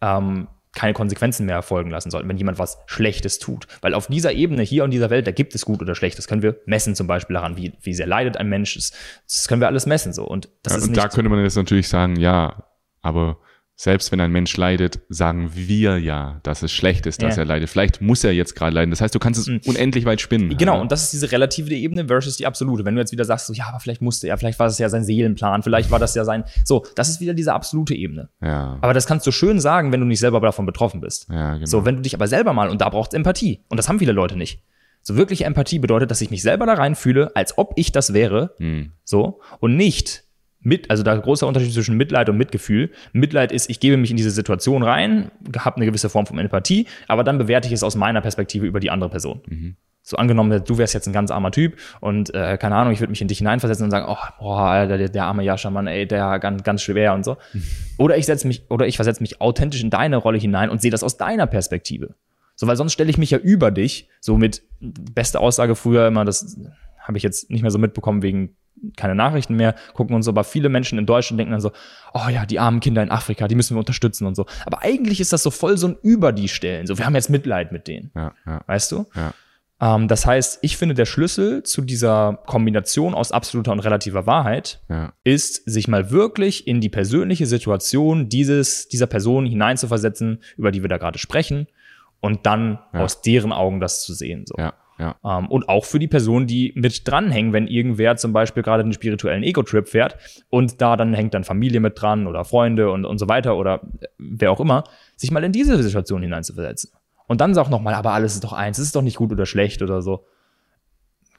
ähm, 0.00 0.48
keine 0.74 0.92
Konsequenzen 0.92 1.46
mehr 1.46 1.56
erfolgen 1.56 1.90
lassen 1.90 2.10
sollten, 2.10 2.28
wenn 2.28 2.36
jemand 2.36 2.58
was 2.58 2.78
Schlechtes 2.86 3.38
tut. 3.38 3.66
Weil 3.80 3.94
auf 3.94 4.06
dieser 4.06 4.32
Ebene, 4.32 4.62
hier 4.62 4.84
in 4.84 4.90
dieser 4.90 5.10
Welt, 5.10 5.26
da 5.26 5.32
gibt 5.32 5.54
es 5.54 5.64
gut 5.64 5.82
oder 5.82 5.94
schlecht. 5.94 6.18
Das 6.18 6.28
können 6.28 6.42
wir 6.42 6.60
messen 6.66 6.94
zum 6.94 7.06
Beispiel 7.06 7.34
daran, 7.34 7.56
wie, 7.56 7.72
wie 7.82 7.94
sehr 7.94 8.06
leidet 8.06 8.36
ein 8.36 8.48
Mensch. 8.48 8.74
Das, 8.74 8.92
das 9.26 9.48
können 9.48 9.60
wir 9.60 9.66
alles 9.66 9.86
messen 9.86 10.12
so. 10.12 10.24
Und, 10.24 10.48
das 10.62 10.74
ja, 10.74 10.78
ist 10.78 10.88
und 10.88 10.96
da 10.96 11.08
könnte 11.08 11.30
man 11.30 11.42
jetzt 11.42 11.56
natürlich 11.56 11.88
sagen, 11.88 12.16
ja, 12.16 12.64
aber 13.02 13.38
selbst 13.80 14.10
wenn 14.10 14.20
ein 14.20 14.32
Mensch 14.32 14.56
leidet, 14.56 14.98
sagen 15.08 15.52
wir 15.54 15.98
ja, 15.98 16.40
dass 16.42 16.64
es 16.64 16.72
schlecht 16.72 17.06
ist, 17.06 17.22
dass 17.22 17.36
ja. 17.36 17.42
er 17.42 17.46
leidet. 17.46 17.70
Vielleicht 17.70 18.00
muss 18.00 18.24
er 18.24 18.32
jetzt 18.32 18.56
gerade 18.56 18.74
leiden. 18.74 18.90
Das 18.90 19.00
heißt, 19.00 19.14
du 19.14 19.20
kannst 19.20 19.38
es 19.38 19.46
mhm. 19.46 19.60
unendlich 19.66 20.04
weit 20.04 20.20
spinnen. 20.20 20.56
Genau, 20.56 20.74
ja. 20.74 20.80
und 20.80 20.90
das 20.90 21.04
ist 21.04 21.12
diese 21.12 21.30
relative 21.30 21.72
Ebene 21.72 22.08
versus 22.08 22.36
die 22.36 22.46
absolute. 22.46 22.84
Wenn 22.84 22.96
du 22.96 23.00
jetzt 23.00 23.12
wieder 23.12 23.24
sagst, 23.24 23.46
so, 23.46 23.52
ja, 23.52 23.66
aber 23.68 23.78
vielleicht 23.78 24.02
musste 24.02 24.26
er, 24.26 24.36
vielleicht 24.36 24.58
war 24.58 24.66
das 24.66 24.80
ja 24.80 24.88
sein 24.88 25.04
Seelenplan, 25.04 25.62
vielleicht 25.62 25.92
war 25.92 26.00
das 26.00 26.16
ja 26.16 26.24
sein, 26.24 26.42
so, 26.64 26.84
das 26.96 27.08
ist 27.08 27.20
wieder 27.20 27.34
diese 27.34 27.52
absolute 27.52 27.94
Ebene. 27.94 28.30
Ja. 28.42 28.78
Aber 28.80 28.94
das 28.94 29.06
kannst 29.06 29.24
du 29.28 29.30
schön 29.30 29.60
sagen, 29.60 29.92
wenn 29.92 30.00
du 30.00 30.06
nicht 30.06 30.18
selber 30.18 30.40
davon 30.40 30.66
betroffen 30.66 31.00
bist. 31.00 31.28
Ja, 31.30 31.54
genau. 31.54 31.66
So, 31.66 31.84
wenn 31.84 31.94
du 31.94 32.02
dich 32.02 32.16
aber 32.16 32.26
selber 32.26 32.52
mal, 32.52 32.70
und 32.70 32.80
da 32.80 32.88
braucht 32.88 33.12
es 33.12 33.16
Empathie. 33.16 33.64
Und 33.68 33.76
das 33.76 33.88
haben 33.88 34.00
viele 34.00 34.12
Leute 34.12 34.36
nicht. 34.36 34.60
So 35.02 35.16
wirkliche 35.16 35.44
Empathie 35.44 35.78
bedeutet, 35.78 36.10
dass 36.10 36.20
ich 36.20 36.30
mich 36.32 36.42
selber 36.42 36.66
da 36.66 36.74
reinfühle, 36.74 37.30
als 37.36 37.56
ob 37.56 37.74
ich 37.76 37.92
das 37.92 38.12
wäre. 38.12 38.56
Mhm. 38.58 38.90
So. 39.04 39.40
Und 39.60 39.76
nicht, 39.76 40.24
mit, 40.60 40.90
also 40.90 41.02
da 41.02 41.16
großer 41.16 41.46
Unterschied 41.46 41.72
zwischen 41.72 41.96
Mitleid 41.96 42.28
und 42.28 42.36
Mitgefühl. 42.36 42.90
Mitleid 43.12 43.52
ist, 43.52 43.70
ich 43.70 43.80
gebe 43.80 43.96
mich 43.96 44.10
in 44.10 44.16
diese 44.16 44.30
Situation 44.30 44.82
rein, 44.82 45.30
habe 45.58 45.76
eine 45.76 45.86
gewisse 45.86 46.08
Form 46.08 46.26
von 46.26 46.38
Empathie, 46.38 46.86
aber 47.06 47.24
dann 47.24 47.38
bewerte 47.38 47.68
ich 47.68 47.74
es 47.74 47.82
aus 47.82 47.96
meiner 47.96 48.20
Perspektive 48.20 48.66
über 48.66 48.80
die 48.80 48.90
andere 48.90 49.10
Person. 49.10 49.40
Mhm. 49.46 49.76
So 50.02 50.16
angenommen, 50.16 50.62
du 50.64 50.78
wärst 50.78 50.94
jetzt 50.94 51.06
ein 51.06 51.12
ganz 51.12 51.30
armer 51.30 51.50
Typ 51.50 51.76
und 52.00 52.34
äh, 52.34 52.56
keine 52.56 52.76
Ahnung, 52.76 52.94
ich 52.94 53.00
würde 53.00 53.10
mich 53.10 53.20
in 53.20 53.28
dich 53.28 53.38
hineinversetzen 53.38 53.84
und 53.84 53.90
sagen, 53.90 54.06
oh, 54.08 54.16
boah, 54.38 54.86
der, 54.86 55.08
der 55.08 55.24
arme 55.24 55.42
Jascha, 55.42 55.68
Mann, 55.68 55.86
ey, 55.86 56.06
der 56.06 56.38
ganz, 56.38 56.62
ganz 56.62 56.82
schwer 56.82 57.12
und 57.12 57.24
so. 57.24 57.36
Mhm. 57.52 57.62
Oder 57.98 58.16
ich 58.16 58.24
setze 58.24 58.46
mich, 58.46 58.70
oder 58.70 58.86
ich 58.86 58.96
versetze 58.96 59.22
mich 59.22 59.40
authentisch 59.40 59.82
in 59.82 59.90
deine 59.90 60.16
Rolle 60.16 60.38
hinein 60.38 60.70
und 60.70 60.80
sehe 60.80 60.90
das 60.90 61.02
aus 61.02 61.16
deiner 61.16 61.46
Perspektive. 61.46 62.14
So, 62.54 62.66
weil 62.66 62.76
sonst 62.76 62.92
stelle 62.92 63.10
ich 63.10 63.18
mich 63.18 63.30
ja 63.30 63.38
über 63.38 63.70
dich, 63.70 64.08
so 64.20 64.38
mit 64.38 64.62
beste 64.80 65.40
Aussage 65.40 65.74
früher 65.74 66.06
immer, 66.06 66.24
das 66.24 66.56
habe 66.98 67.16
ich 67.16 67.22
jetzt 67.22 67.50
nicht 67.50 67.62
mehr 67.62 67.70
so 67.70 67.78
mitbekommen 67.78 68.22
wegen 68.22 68.56
keine 68.96 69.14
Nachrichten 69.14 69.54
mehr, 69.54 69.74
gucken 69.94 70.14
uns 70.14 70.28
aber 70.28 70.44
viele 70.44 70.68
Menschen 70.68 70.98
in 70.98 71.06
Deutschland 71.06 71.38
denken 71.38 71.52
dann 71.52 71.60
so, 71.60 71.72
oh 72.14 72.28
ja, 72.30 72.46
die 72.46 72.58
armen 72.58 72.80
Kinder 72.80 73.02
in 73.02 73.10
Afrika, 73.10 73.48
die 73.48 73.54
müssen 73.54 73.76
wir 73.76 73.80
unterstützen 73.80 74.26
und 74.26 74.34
so. 74.34 74.46
Aber 74.66 74.82
eigentlich 74.82 75.20
ist 75.20 75.32
das 75.32 75.42
so 75.42 75.50
voll 75.50 75.76
so 75.78 75.88
ein 75.88 75.96
über 76.02 76.32
die 76.32 76.48
Stellen. 76.48 76.86
So, 76.86 76.98
wir 76.98 77.06
haben 77.06 77.14
jetzt 77.14 77.30
Mitleid 77.30 77.72
mit 77.72 77.88
denen. 77.88 78.10
Ja, 78.14 78.32
ja, 78.46 78.60
Weißt 78.66 78.92
du? 78.92 79.06
ja. 79.14 79.32
Ähm, 79.80 80.08
das 80.08 80.26
heißt, 80.26 80.58
ich 80.62 80.76
finde, 80.76 80.94
der 80.94 81.06
Schlüssel 81.06 81.62
zu 81.62 81.82
dieser 81.82 82.40
Kombination 82.46 83.14
aus 83.14 83.32
absoluter 83.32 83.72
und 83.72 83.80
relativer 83.80 84.26
Wahrheit 84.26 84.80
ja. 84.88 85.12
ist, 85.24 85.70
sich 85.70 85.88
mal 85.88 86.10
wirklich 86.10 86.66
in 86.66 86.80
die 86.80 86.88
persönliche 86.88 87.46
Situation 87.46 88.28
dieses, 88.28 88.88
dieser 88.88 89.06
Person 89.06 89.46
hineinzuversetzen, 89.46 90.42
über 90.56 90.72
die 90.72 90.82
wir 90.82 90.88
da 90.88 90.98
gerade 90.98 91.18
sprechen, 91.18 91.68
und 92.20 92.46
dann 92.46 92.80
aus 92.92 93.22
deren 93.22 93.52
Augen 93.52 93.78
das 93.78 94.02
zu 94.02 94.12
sehen. 94.12 94.44
So. 94.44 94.56
Ja, 94.58 94.74
ja. 94.98 95.16
Ähm, 95.24 95.48
und 95.48 95.68
auch 95.68 95.84
für 95.84 95.98
die 95.98 96.08
Personen, 96.08 96.46
die 96.46 96.72
mit 96.74 97.06
dranhängen, 97.06 97.52
wenn 97.52 97.68
irgendwer 97.68 98.16
zum 98.16 98.32
Beispiel 98.32 98.62
gerade 98.62 98.82
den 98.82 98.92
spirituellen 98.92 99.42
Ego-Trip 99.42 99.88
fährt 99.88 100.16
und 100.50 100.80
da 100.80 100.96
dann 100.96 101.14
hängt 101.14 101.34
dann 101.34 101.44
Familie 101.44 101.80
mit 101.80 102.00
dran 102.00 102.26
oder 102.26 102.44
Freunde 102.44 102.90
und, 102.90 103.04
und 103.04 103.18
so 103.18 103.28
weiter 103.28 103.56
oder 103.56 103.80
wer 104.18 104.50
auch 104.50 104.60
immer, 104.60 104.84
sich 105.16 105.30
mal 105.30 105.44
in 105.44 105.52
diese 105.52 105.80
Situation 105.82 106.22
hineinzuversetzen. 106.22 106.90
Und 107.28 107.40
dann 107.40 107.56
auch 107.58 107.68
nochmal, 107.68 107.94
aber 107.94 108.12
alles 108.12 108.34
ist 108.34 108.44
doch 108.44 108.52
eins, 108.52 108.78
es 108.78 108.86
ist 108.86 108.96
doch 108.96 109.02
nicht 109.02 109.16
gut 109.16 109.30
oder 109.30 109.46
schlecht 109.46 109.82
oder 109.82 110.02
so. 110.02 110.26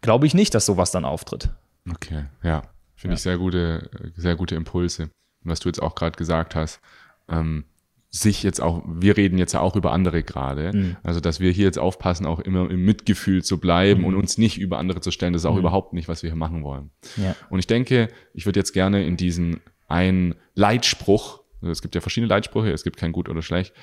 Glaube 0.01 0.25
ich 0.25 0.33
nicht, 0.33 0.53
dass 0.55 0.65
sowas 0.65 0.91
dann 0.91 1.03
auftritt. 1.03 1.49
Okay, 1.91 2.25
ja. 2.43 2.63
Finde 2.95 3.15
ich 3.15 3.21
sehr 3.21 3.37
gute, 3.37 3.89
sehr 4.15 4.35
gute 4.35 4.55
Impulse. 4.55 5.03
Und 5.03 5.51
was 5.51 5.61
du 5.61 5.69
jetzt 5.69 5.81
auch 5.81 5.95
gerade 5.95 6.17
gesagt 6.17 6.53
hast, 6.55 6.81
ähm, 7.29 7.63
sich 8.11 8.41
jetzt 8.41 8.59
auch, 8.59 8.83
wir 8.87 9.17
reden 9.17 9.37
jetzt 9.37 9.53
ja 9.53 9.59
auch 9.59 9.75
über 9.75 9.91
andere 9.91 10.23
gerade, 10.23 10.71
Mhm. 10.73 10.97
also 11.03 11.19
dass 11.19 11.39
wir 11.39 11.51
hier 11.51 11.65
jetzt 11.65 11.77
aufpassen, 11.77 12.25
auch 12.25 12.39
immer 12.39 12.69
im 12.69 12.83
Mitgefühl 12.83 13.43
zu 13.43 13.59
bleiben 13.59 14.03
und 14.03 14.15
uns 14.15 14.37
nicht 14.37 14.57
über 14.57 14.79
andere 14.79 14.99
zu 14.99 15.11
stellen, 15.11 15.33
das 15.33 15.43
ist 15.43 15.45
auch 15.45 15.57
überhaupt 15.57 15.93
nicht, 15.93 16.07
was 16.07 16.23
wir 16.23 16.29
hier 16.29 16.37
machen 16.37 16.63
wollen. 16.63 16.89
Ja. 17.17 17.35
Und 17.49 17.59
ich 17.59 17.67
denke, 17.67 18.07
ich 18.33 18.45
würde 18.45 18.59
jetzt 18.59 18.73
gerne 18.73 19.05
in 19.05 19.15
diesen 19.15 19.59
einen 19.87 20.35
Leitspruch, 20.55 21.41
also 21.61 21.71
es 21.71 21.81
gibt 21.81 21.93
ja 21.93 22.01
verschiedene 22.01 22.29
Leitsprüche, 22.29 22.71
es 22.71 22.83
gibt 22.83 22.97
kein 22.97 23.11
gut 23.11 23.29
oder 23.29 23.41
schlecht, 23.41 23.73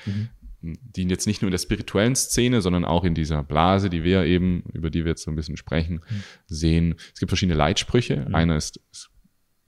die 0.61 1.03
jetzt 1.03 1.27
nicht 1.27 1.41
nur 1.41 1.47
in 1.47 1.51
der 1.51 1.59
spirituellen 1.59 2.15
Szene, 2.15 2.61
sondern 2.61 2.83
auch 2.83 3.03
in 3.03 3.13
dieser 3.13 3.43
Blase, 3.43 3.89
die 3.89 4.03
wir 4.03 4.23
eben, 4.25 4.63
über 4.73 4.89
die 4.89 5.05
wir 5.05 5.11
jetzt 5.11 5.23
so 5.23 5.31
ein 5.31 5.35
bisschen 5.35 5.55
sprechen, 5.55 6.01
sehen. 6.47 6.95
Es 7.13 7.19
gibt 7.19 7.29
verschiedene 7.29 7.57
Leitsprüche. 7.57 8.27
Einer 8.33 8.57
ist, 8.57 8.81
ist 8.91 9.09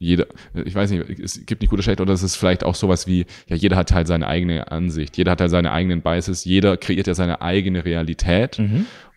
jeder, 0.02 0.26
ich 0.54 0.74
weiß 0.74 0.90
nicht, 0.92 1.20
es 1.20 1.46
gibt 1.46 1.62
nicht 1.62 1.70
gut 1.70 1.78
oder 1.78 1.84
schlecht, 1.84 2.00
oder 2.02 2.14
es 2.14 2.24
ist 2.24 2.38
vielleicht 2.38 2.64
auch 2.64 2.74
sowas 2.76 3.06
wie, 3.06 3.26
ja, 3.48 3.56
jeder 3.58 3.76
hat 3.76 3.92
halt 3.92 4.08
seine 4.08 4.28
eigene 4.28 4.72
Ansicht, 4.72 5.18
jeder 5.18 5.32
hat 5.32 5.42
halt 5.42 5.52
seine 5.52 5.72
eigenen 5.72 6.02
Biases, 6.02 6.46
jeder 6.46 6.78
kreiert 6.78 7.06
ja 7.08 7.14
seine 7.14 7.42
eigene 7.42 7.84
Realität. 7.86 8.62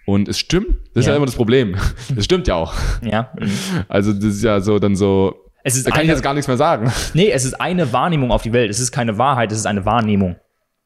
Und 0.07 0.29
es 0.29 0.39
stimmt, 0.41 0.79
das 0.95 1.03
ist 1.03 1.07
Ja. 1.07 1.13
ja 1.13 1.17
immer 1.17 1.27
das 1.27 1.37
Problem. 1.37 1.77
Es 2.17 2.25
stimmt 2.25 2.49
ja 2.49 2.57
auch. 2.57 2.75
Ja. 3.03 3.31
mhm. 3.39 3.51
Also 3.89 4.13
das 4.13 4.25
ist 4.25 4.43
ja 4.43 4.61
so 4.61 4.81
dann 4.81 4.97
so, 4.97 5.37
Es 5.63 5.77
ist 5.77 5.87
da 5.87 5.91
kann 5.93 6.01
ich 6.01 6.07
eine- 6.09 6.13
jetzt 6.15 6.23
gar 6.25 6.35
nichts 6.35 6.49
mehr 6.49 6.57
sagen. 6.57 6.93
Nee, 7.15 7.31
es 7.31 7.45
ist 7.45 7.61
eine 7.61 7.93
Wahrnehmung 7.93 8.33
auf 8.33 8.43
die 8.43 8.53
Welt. 8.53 8.69
Es 8.69 8.81
ist 8.81 8.91
keine 8.91 9.17
Wahrheit, 9.19 9.53
es 9.53 9.59
ist 9.59 9.67
eine 9.67 9.85
Wahrnehmung. 9.85 10.35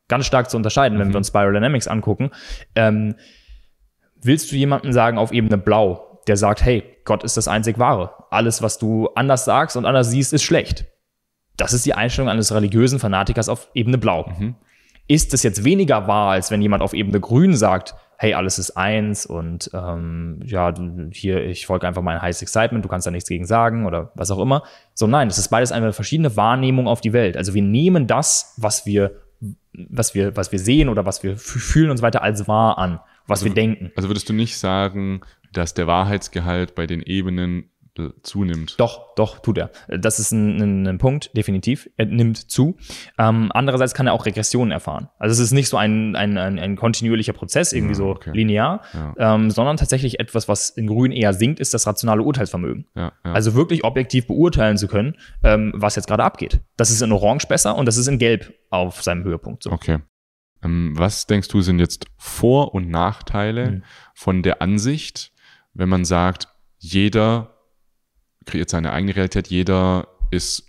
Ganz 0.08 0.26
stark 0.26 0.50
zu 0.50 0.58
unterscheiden, 0.58 0.98
wenn 0.98 1.08
wir 1.08 1.16
uns 1.16 1.28
Spiral 1.28 1.54
Dynamics 1.54 1.88
angucken. 1.88 2.30
Ähm, 2.74 3.14
willst 4.22 4.52
du 4.52 4.56
jemanden 4.56 4.92
sagen 4.92 5.16
auf 5.18 5.32
Ebene 5.32 5.56
Blau, 5.58 6.05
der 6.26 6.36
sagt, 6.36 6.64
hey, 6.64 6.82
Gott 7.04 7.22
ist 7.24 7.36
das 7.36 7.48
einzig 7.48 7.78
Wahre. 7.78 8.12
Alles, 8.30 8.62
was 8.62 8.78
du 8.78 9.08
anders 9.14 9.44
sagst 9.44 9.76
und 9.76 9.84
anders 9.86 10.10
siehst, 10.10 10.32
ist 10.32 10.42
schlecht. 10.42 10.86
Das 11.56 11.72
ist 11.72 11.86
die 11.86 11.94
Einstellung 11.94 12.28
eines 12.28 12.52
religiösen 12.52 12.98
Fanatikers 12.98 13.48
auf 13.48 13.68
Ebene 13.74 13.98
Blau. 13.98 14.30
Ist 15.08 15.32
es 15.34 15.42
jetzt 15.42 15.64
weniger 15.64 16.06
wahr, 16.08 16.32
als 16.32 16.50
wenn 16.50 16.60
jemand 16.60 16.82
auf 16.82 16.92
Ebene 16.92 17.20
Grün 17.20 17.54
sagt, 17.54 17.94
hey, 18.18 18.34
alles 18.34 18.58
ist 18.58 18.76
eins 18.76 19.26
und 19.26 19.70
ähm, 19.74 20.40
ja, 20.44 20.72
hier, 21.12 21.44
ich 21.44 21.66
folge 21.66 21.86
einfach 21.86 22.02
meinem 22.02 22.22
Highest 22.22 22.42
Excitement, 22.42 22.84
du 22.84 22.88
kannst 22.88 23.06
da 23.06 23.10
nichts 23.10 23.28
gegen 23.28 23.44
sagen 23.44 23.86
oder 23.86 24.10
was 24.14 24.30
auch 24.30 24.38
immer. 24.38 24.62
So, 24.94 25.06
nein, 25.06 25.28
das 25.28 25.38
ist 25.38 25.48
beides 25.48 25.70
eine 25.70 25.92
verschiedene 25.92 26.34
Wahrnehmung 26.36 26.88
auf 26.88 27.00
die 27.00 27.12
Welt. 27.12 27.36
Also 27.36 27.52
wir 27.52 27.62
nehmen 27.62 28.06
das, 28.06 28.54
was 28.56 28.86
wir, 28.86 29.20
was 29.72 30.14
wir, 30.14 30.34
was 30.34 30.50
wir 30.50 30.58
sehen 30.58 30.88
oder 30.88 31.04
was 31.04 31.22
wir 31.22 31.36
fühlen 31.36 31.90
und 31.90 31.98
so 31.98 32.02
weiter 32.02 32.22
als 32.22 32.48
wahr 32.48 32.78
an, 32.78 33.00
was 33.26 33.44
wir 33.44 33.52
denken. 33.52 33.92
Also 33.96 34.08
würdest 34.08 34.28
du 34.28 34.32
nicht 34.32 34.56
sagen, 34.56 35.20
dass 35.52 35.74
der 35.74 35.86
Wahrheitsgehalt 35.86 36.74
bei 36.74 36.86
den 36.86 37.02
Ebenen 37.02 37.70
zunimmt? 38.22 38.74
Doch, 38.78 39.14
doch, 39.14 39.38
tut 39.38 39.56
er. 39.56 39.70
Das 39.88 40.18
ist 40.18 40.30
ein, 40.30 40.60
ein, 40.60 40.86
ein 40.86 40.98
Punkt, 40.98 41.34
definitiv. 41.34 41.88
Er 41.96 42.04
nimmt 42.04 42.36
zu. 42.50 42.76
Ähm, 43.18 43.50
andererseits 43.54 43.94
kann 43.94 44.06
er 44.06 44.12
auch 44.12 44.26
Regressionen 44.26 44.70
erfahren. 44.70 45.08
Also 45.18 45.32
es 45.32 45.38
ist 45.38 45.52
nicht 45.52 45.70
so 45.70 45.78
ein, 45.78 46.14
ein, 46.14 46.36
ein, 46.36 46.58
ein 46.58 46.76
kontinuierlicher 46.76 47.32
Prozess, 47.32 47.72
irgendwie 47.72 47.94
so 47.94 48.08
okay. 48.10 48.32
linear, 48.34 48.82
Ja. 48.92 49.34
ähm, 49.34 49.50
sondern 49.50 49.78
tatsächlich 49.78 50.20
etwas, 50.20 50.46
was 50.46 50.68
in 50.68 50.86
Grün 50.88 51.10
eher 51.10 51.32
sinkt, 51.32 51.58
ist 51.58 51.72
das 51.72 51.86
rationale 51.86 52.22
Urteilsvermögen. 52.22 52.86
Ja, 52.94 53.12
ja. 53.24 53.32
Also 53.32 53.54
wirklich 53.54 53.82
objektiv 53.84 54.26
beurteilen 54.26 54.76
zu 54.76 54.88
können, 54.88 55.16
ähm, 55.42 55.72
was 55.74 55.96
jetzt 55.96 56.06
gerade 56.06 56.22
abgeht. 56.24 56.60
Das 56.76 56.90
ist 56.90 57.00
in 57.00 57.12
Orange 57.12 57.46
besser 57.48 57.76
und 57.76 57.86
das 57.86 57.96
ist 57.96 58.08
in 58.08 58.18
Gelb 58.18 58.52
auf 58.68 59.02
seinem 59.02 59.24
Höhepunkt 59.24 59.62
so. 59.62 59.70
Okay. 59.72 60.00
Ähm, 60.62 60.92
was 60.98 61.26
denkst 61.26 61.48
du 61.48 61.62
sind 61.62 61.78
jetzt 61.78 62.04
Vor- 62.18 62.74
und 62.74 62.90
Nachteile 62.90 63.70
Mhm. 63.70 63.82
von 64.14 64.42
der 64.42 64.60
Ansicht, 64.60 65.32
wenn 65.76 65.88
man 65.88 66.04
sagt, 66.04 66.48
jeder 66.78 67.54
kreiert 68.46 68.70
seine 68.70 68.92
eigene 68.92 69.14
Realität, 69.14 69.48
jeder 69.48 70.08
ist, 70.30 70.64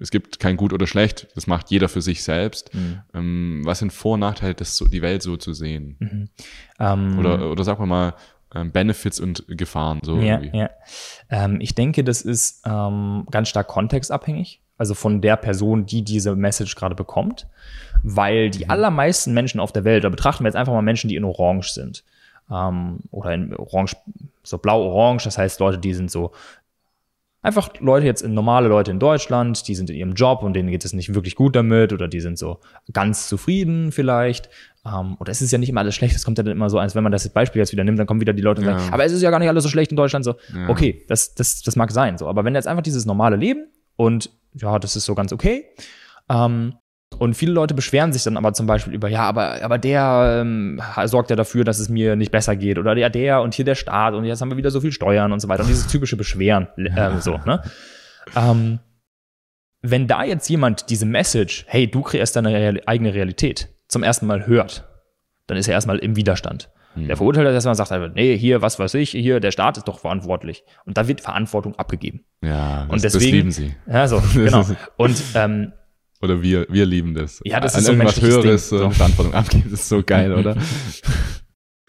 es 0.00 0.10
gibt 0.10 0.40
kein 0.40 0.56
Gut 0.56 0.72
oder 0.72 0.86
Schlecht, 0.86 1.28
das 1.34 1.46
macht 1.46 1.70
jeder 1.70 1.88
für 1.88 2.02
sich 2.02 2.22
selbst. 2.22 2.74
Mhm. 2.74 3.00
Ähm, 3.14 3.60
was 3.64 3.80
sind 3.80 3.92
Vor- 3.92 4.14
und 4.14 4.20
Nachteile, 4.20 4.54
das 4.54 4.76
so, 4.76 4.86
die 4.86 5.02
Welt 5.02 5.22
so 5.22 5.36
zu 5.36 5.52
sehen? 5.52 6.30
Ähm, 6.78 7.18
Oder, 7.18 7.50
oder 7.50 7.64
sagen 7.64 7.80
wir 7.80 7.86
mal, 7.86 8.14
ähm, 8.54 8.72
Benefits 8.72 9.20
und 9.20 9.44
Gefahren, 9.48 10.00
so 10.02 10.16
Ja, 10.16 10.40
irgendwie. 10.40 10.56
ja. 10.56 10.70
Ähm, 11.28 11.60
ich 11.60 11.74
denke, 11.74 12.02
das 12.02 12.22
ist 12.22 12.62
ähm, 12.64 13.26
ganz 13.30 13.48
stark 13.50 13.68
kontextabhängig, 13.68 14.62
also 14.78 14.94
von 14.94 15.20
der 15.20 15.36
Person, 15.36 15.84
die 15.86 16.02
diese 16.02 16.34
Message 16.34 16.74
gerade 16.74 16.94
bekommt, 16.94 17.46
weil 18.02 18.48
die 18.50 18.70
allermeisten 18.70 19.34
Menschen 19.34 19.60
auf 19.60 19.72
der 19.72 19.84
Welt, 19.84 20.04
da 20.04 20.08
betrachten 20.08 20.44
wir 20.44 20.48
jetzt 20.48 20.56
einfach 20.56 20.72
mal 20.72 20.82
Menschen, 20.82 21.08
die 21.08 21.16
in 21.16 21.24
Orange 21.24 21.72
sind 21.72 22.04
ähm, 22.50 23.00
oder 23.10 23.34
in 23.34 23.54
Orange, 23.54 23.96
so 24.42 24.58
blau-orange, 24.58 25.24
das 25.24 25.38
heißt 25.38 25.60
Leute, 25.60 25.78
die 25.78 25.94
sind 25.94 26.10
so 26.10 26.32
einfach 27.40 27.70
Leute 27.80 28.04
jetzt 28.04 28.26
normale 28.26 28.68
Leute 28.68 28.90
in 28.90 28.98
Deutschland, 28.98 29.68
die 29.68 29.74
sind 29.74 29.90
in 29.90 29.96
ihrem 29.96 30.14
Job 30.14 30.42
und 30.42 30.54
denen 30.54 30.70
geht 30.70 30.84
es 30.84 30.92
nicht 30.92 31.14
wirklich 31.14 31.36
gut 31.36 31.54
damit 31.54 31.92
oder 31.92 32.08
die 32.08 32.20
sind 32.20 32.36
so 32.38 32.58
ganz 32.92 33.28
zufrieden 33.28 33.92
vielleicht. 33.92 34.50
Ähm, 34.84 35.16
oder 35.20 35.30
es 35.30 35.40
ist 35.40 35.52
ja 35.52 35.58
nicht 35.58 35.68
immer 35.68 35.80
alles 35.80 35.94
schlecht, 35.94 36.16
es 36.16 36.24
kommt 36.24 36.38
ja 36.38 36.44
dann 36.44 36.52
immer 36.56 36.68
so, 36.68 36.78
als 36.78 36.94
wenn 36.94 37.02
man 37.02 37.12
das 37.12 37.28
Beispiel 37.28 37.60
jetzt 37.60 37.72
wieder 37.72 37.84
nimmt, 37.84 37.98
dann 37.98 38.06
kommen 38.06 38.20
wieder 38.20 38.32
die 38.32 38.42
Leute 38.42 38.60
und 38.60 38.66
Ja. 38.66 38.78
sagen, 38.78 38.92
aber 38.92 39.04
es 39.04 39.12
ist 39.12 39.22
ja 39.22 39.30
gar 39.30 39.38
nicht 39.38 39.48
alles 39.48 39.62
so 39.62 39.70
schlecht 39.70 39.90
in 39.92 39.96
Deutschland. 39.96 40.24
So, 40.24 40.34
Ja. 40.54 40.68
okay, 40.68 41.04
das, 41.08 41.34
das, 41.34 41.62
das 41.62 41.76
mag 41.76 41.90
sein. 41.92 42.18
So, 42.18 42.28
aber 42.28 42.44
wenn 42.44 42.54
jetzt 42.54 42.66
einfach 42.66 42.82
dieses 42.82 43.06
normale 43.06 43.36
Leben 43.36 43.68
und 43.96 44.30
ja, 44.54 44.78
das 44.78 44.96
ist 44.96 45.04
so 45.04 45.14
ganz 45.14 45.32
okay. 45.32 45.66
Ähm, 46.28 46.74
und 47.18 47.34
viele 47.34 47.52
Leute 47.52 47.74
beschweren 47.74 48.12
sich 48.12 48.22
dann 48.24 48.36
aber 48.36 48.52
zum 48.52 48.66
Beispiel 48.66 48.94
über, 48.94 49.08
ja, 49.08 49.22
aber, 49.22 49.62
aber 49.62 49.78
der 49.78 50.40
ähm, 50.42 50.80
sorgt 51.04 51.30
ja 51.30 51.36
dafür, 51.36 51.64
dass 51.64 51.78
es 51.78 51.88
mir 51.88 52.16
nicht 52.16 52.30
besser 52.30 52.56
geht. 52.56 52.78
Oder 52.78 52.94
der, 52.94 53.10
der 53.10 53.42
und 53.42 53.54
hier 53.54 53.64
der 53.64 53.74
Staat 53.74 54.14
und 54.14 54.24
jetzt 54.24 54.40
haben 54.40 54.50
wir 54.50 54.56
wieder 54.56 54.70
so 54.70 54.80
viel 54.80 54.92
Steuern 54.92 55.32
und 55.32 55.40
so 55.40 55.48
weiter. 55.48 55.62
Und 55.62 55.68
dieses 55.68 55.86
typische 55.86 56.16
Beschweren. 56.16 56.68
Ähm, 56.96 57.20
so, 57.20 57.38
ne? 57.44 57.62
ähm, 58.34 58.80
wenn 59.82 60.06
da 60.06 60.24
jetzt 60.24 60.48
jemand 60.48 60.90
diese 60.90 61.06
Message, 61.06 61.64
hey, 61.68 61.88
du 61.88 62.02
kreierst 62.02 62.34
deine 62.34 62.52
Real 62.52 62.80
eigene 62.86 63.14
Realität, 63.14 63.68
zum 63.88 64.02
ersten 64.02 64.26
Mal 64.26 64.46
hört, 64.46 64.88
dann 65.46 65.58
ist 65.58 65.68
er 65.68 65.74
erstmal 65.74 65.98
im 65.98 66.16
Widerstand. 66.16 66.70
Der 67.06 67.16
verurteilt 67.16 67.46
das 67.46 67.54
erstmal 67.54 67.72
und 67.72 68.04
sagt 68.04 68.16
nee, 68.16 68.36
hier, 68.36 68.62
was 68.62 68.78
weiß 68.78 68.94
ich, 68.94 69.10
hier, 69.10 69.40
der 69.40 69.50
Staat 69.50 69.76
ist 69.76 69.86
doch 69.86 70.00
verantwortlich. 70.00 70.64
Und 70.84 70.96
da 70.98 71.06
wird 71.06 71.20
Verantwortung 71.20 71.76
abgegeben. 71.76 72.24
Ja, 72.42 72.82
das, 72.82 72.90
Und 72.90 73.04
das 73.04 73.12
deswegen, 73.12 73.36
lieben 73.36 73.50
sie. 73.52 73.76
Ja, 73.86 74.08
so, 74.08 74.22
genau. 74.34 74.64
Und 74.96 75.22
ähm, 75.34 75.72
Oder 76.20 76.42
wir, 76.42 76.66
wir 76.68 76.84
lieben 76.86 77.14
das. 77.14 77.40
Ja, 77.44 77.60
das 77.60 77.74
An 77.74 77.80
ist 77.80 77.86
so 77.86 77.92
ein 77.92 77.98
irgendwas 77.98 78.20
Höheres 78.20 78.42
Ding, 78.70 78.78
so 78.78 78.78
so. 78.78 78.90
Verantwortung 78.90 79.34
abgeben, 79.34 79.68
das 79.70 79.80
ist 79.80 79.88
so 79.88 80.02
geil, 80.02 80.32
oder? 80.32 80.56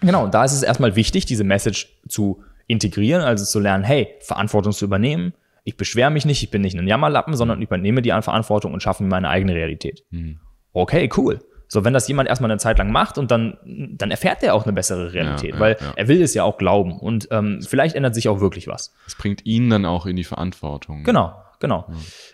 Genau, 0.02 0.24
und 0.24 0.34
da 0.34 0.46
ist 0.46 0.54
es 0.54 0.64
erstmal 0.64 0.96
wichtig, 0.96 1.26
diese 1.26 1.44
Message 1.44 2.00
zu 2.08 2.42
integrieren, 2.68 3.22
also 3.22 3.44
zu 3.44 3.60
lernen, 3.60 3.84
hey, 3.84 4.16
Verantwortung 4.22 4.72
zu 4.72 4.86
übernehmen. 4.86 5.34
Ich 5.66 5.76
beschwere 5.76 6.10
mich 6.10 6.26
nicht, 6.26 6.42
ich 6.42 6.50
bin 6.52 6.62
nicht 6.62 6.78
ein 6.78 6.88
Jammerlappen, 6.88 7.36
sondern 7.36 7.62
übernehme 7.62 8.02
die 8.02 8.10
Verantwortung 8.10 8.74
und 8.74 8.82
schaffe 8.82 9.04
mir 9.04 9.10
meine 9.10 9.28
eigene 9.30 9.54
Realität. 9.56 10.06
Mhm. 10.12 10.40
Okay, 10.72 11.10
cool. 11.18 11.40
So, 11.68 11.84
wenn 11.84 11.94
das 11.94 12.08
jemand 12.08 12.30
erstmal 12.30 12.50
eine 12.50 12.60
Zeit 12.60 12.80
lang 12.80 12.92
macht 12.92 13.18
und 13.18 13.30
dann, 13.30 13.58
dann 13.66 14.10
erfährt 14.10 14.42
er 14.42 14.56
auch 14.56 14.64
eine 14.64 14.74
bessere 14.74 15.14
Realität, 15.14 15.52
Ja, 15.52 15.56
ja, 15.56 15.60
weil 15.60 15.78
ja. 15.80 15.94
er 15.96 16.08
will 16.08 16.22
es 16.22 16.34
ja 16.34 16.44
auch 16.44 16.58
glauben 16.58 16.98
und 16.98 17.28
ähm, 17.32 17.60
vielleicht 17.62 17.96
ändert 17.96 18.16
sich 18.16 18.28
auch 18.30 18.40
wirklich 18.40 18.68
was. 18.68 18.94
Das 19.06 19.16
bringt 19.16 19.46
ihn 19.46 19.70
dann 19.70 19.86
auch 19.86 20.06
in 20.06 20.16
die 20.16 20.24
Verantwortung. 20.24 21.04
Genau, 21.04 21.36
genau. 21.60 21.88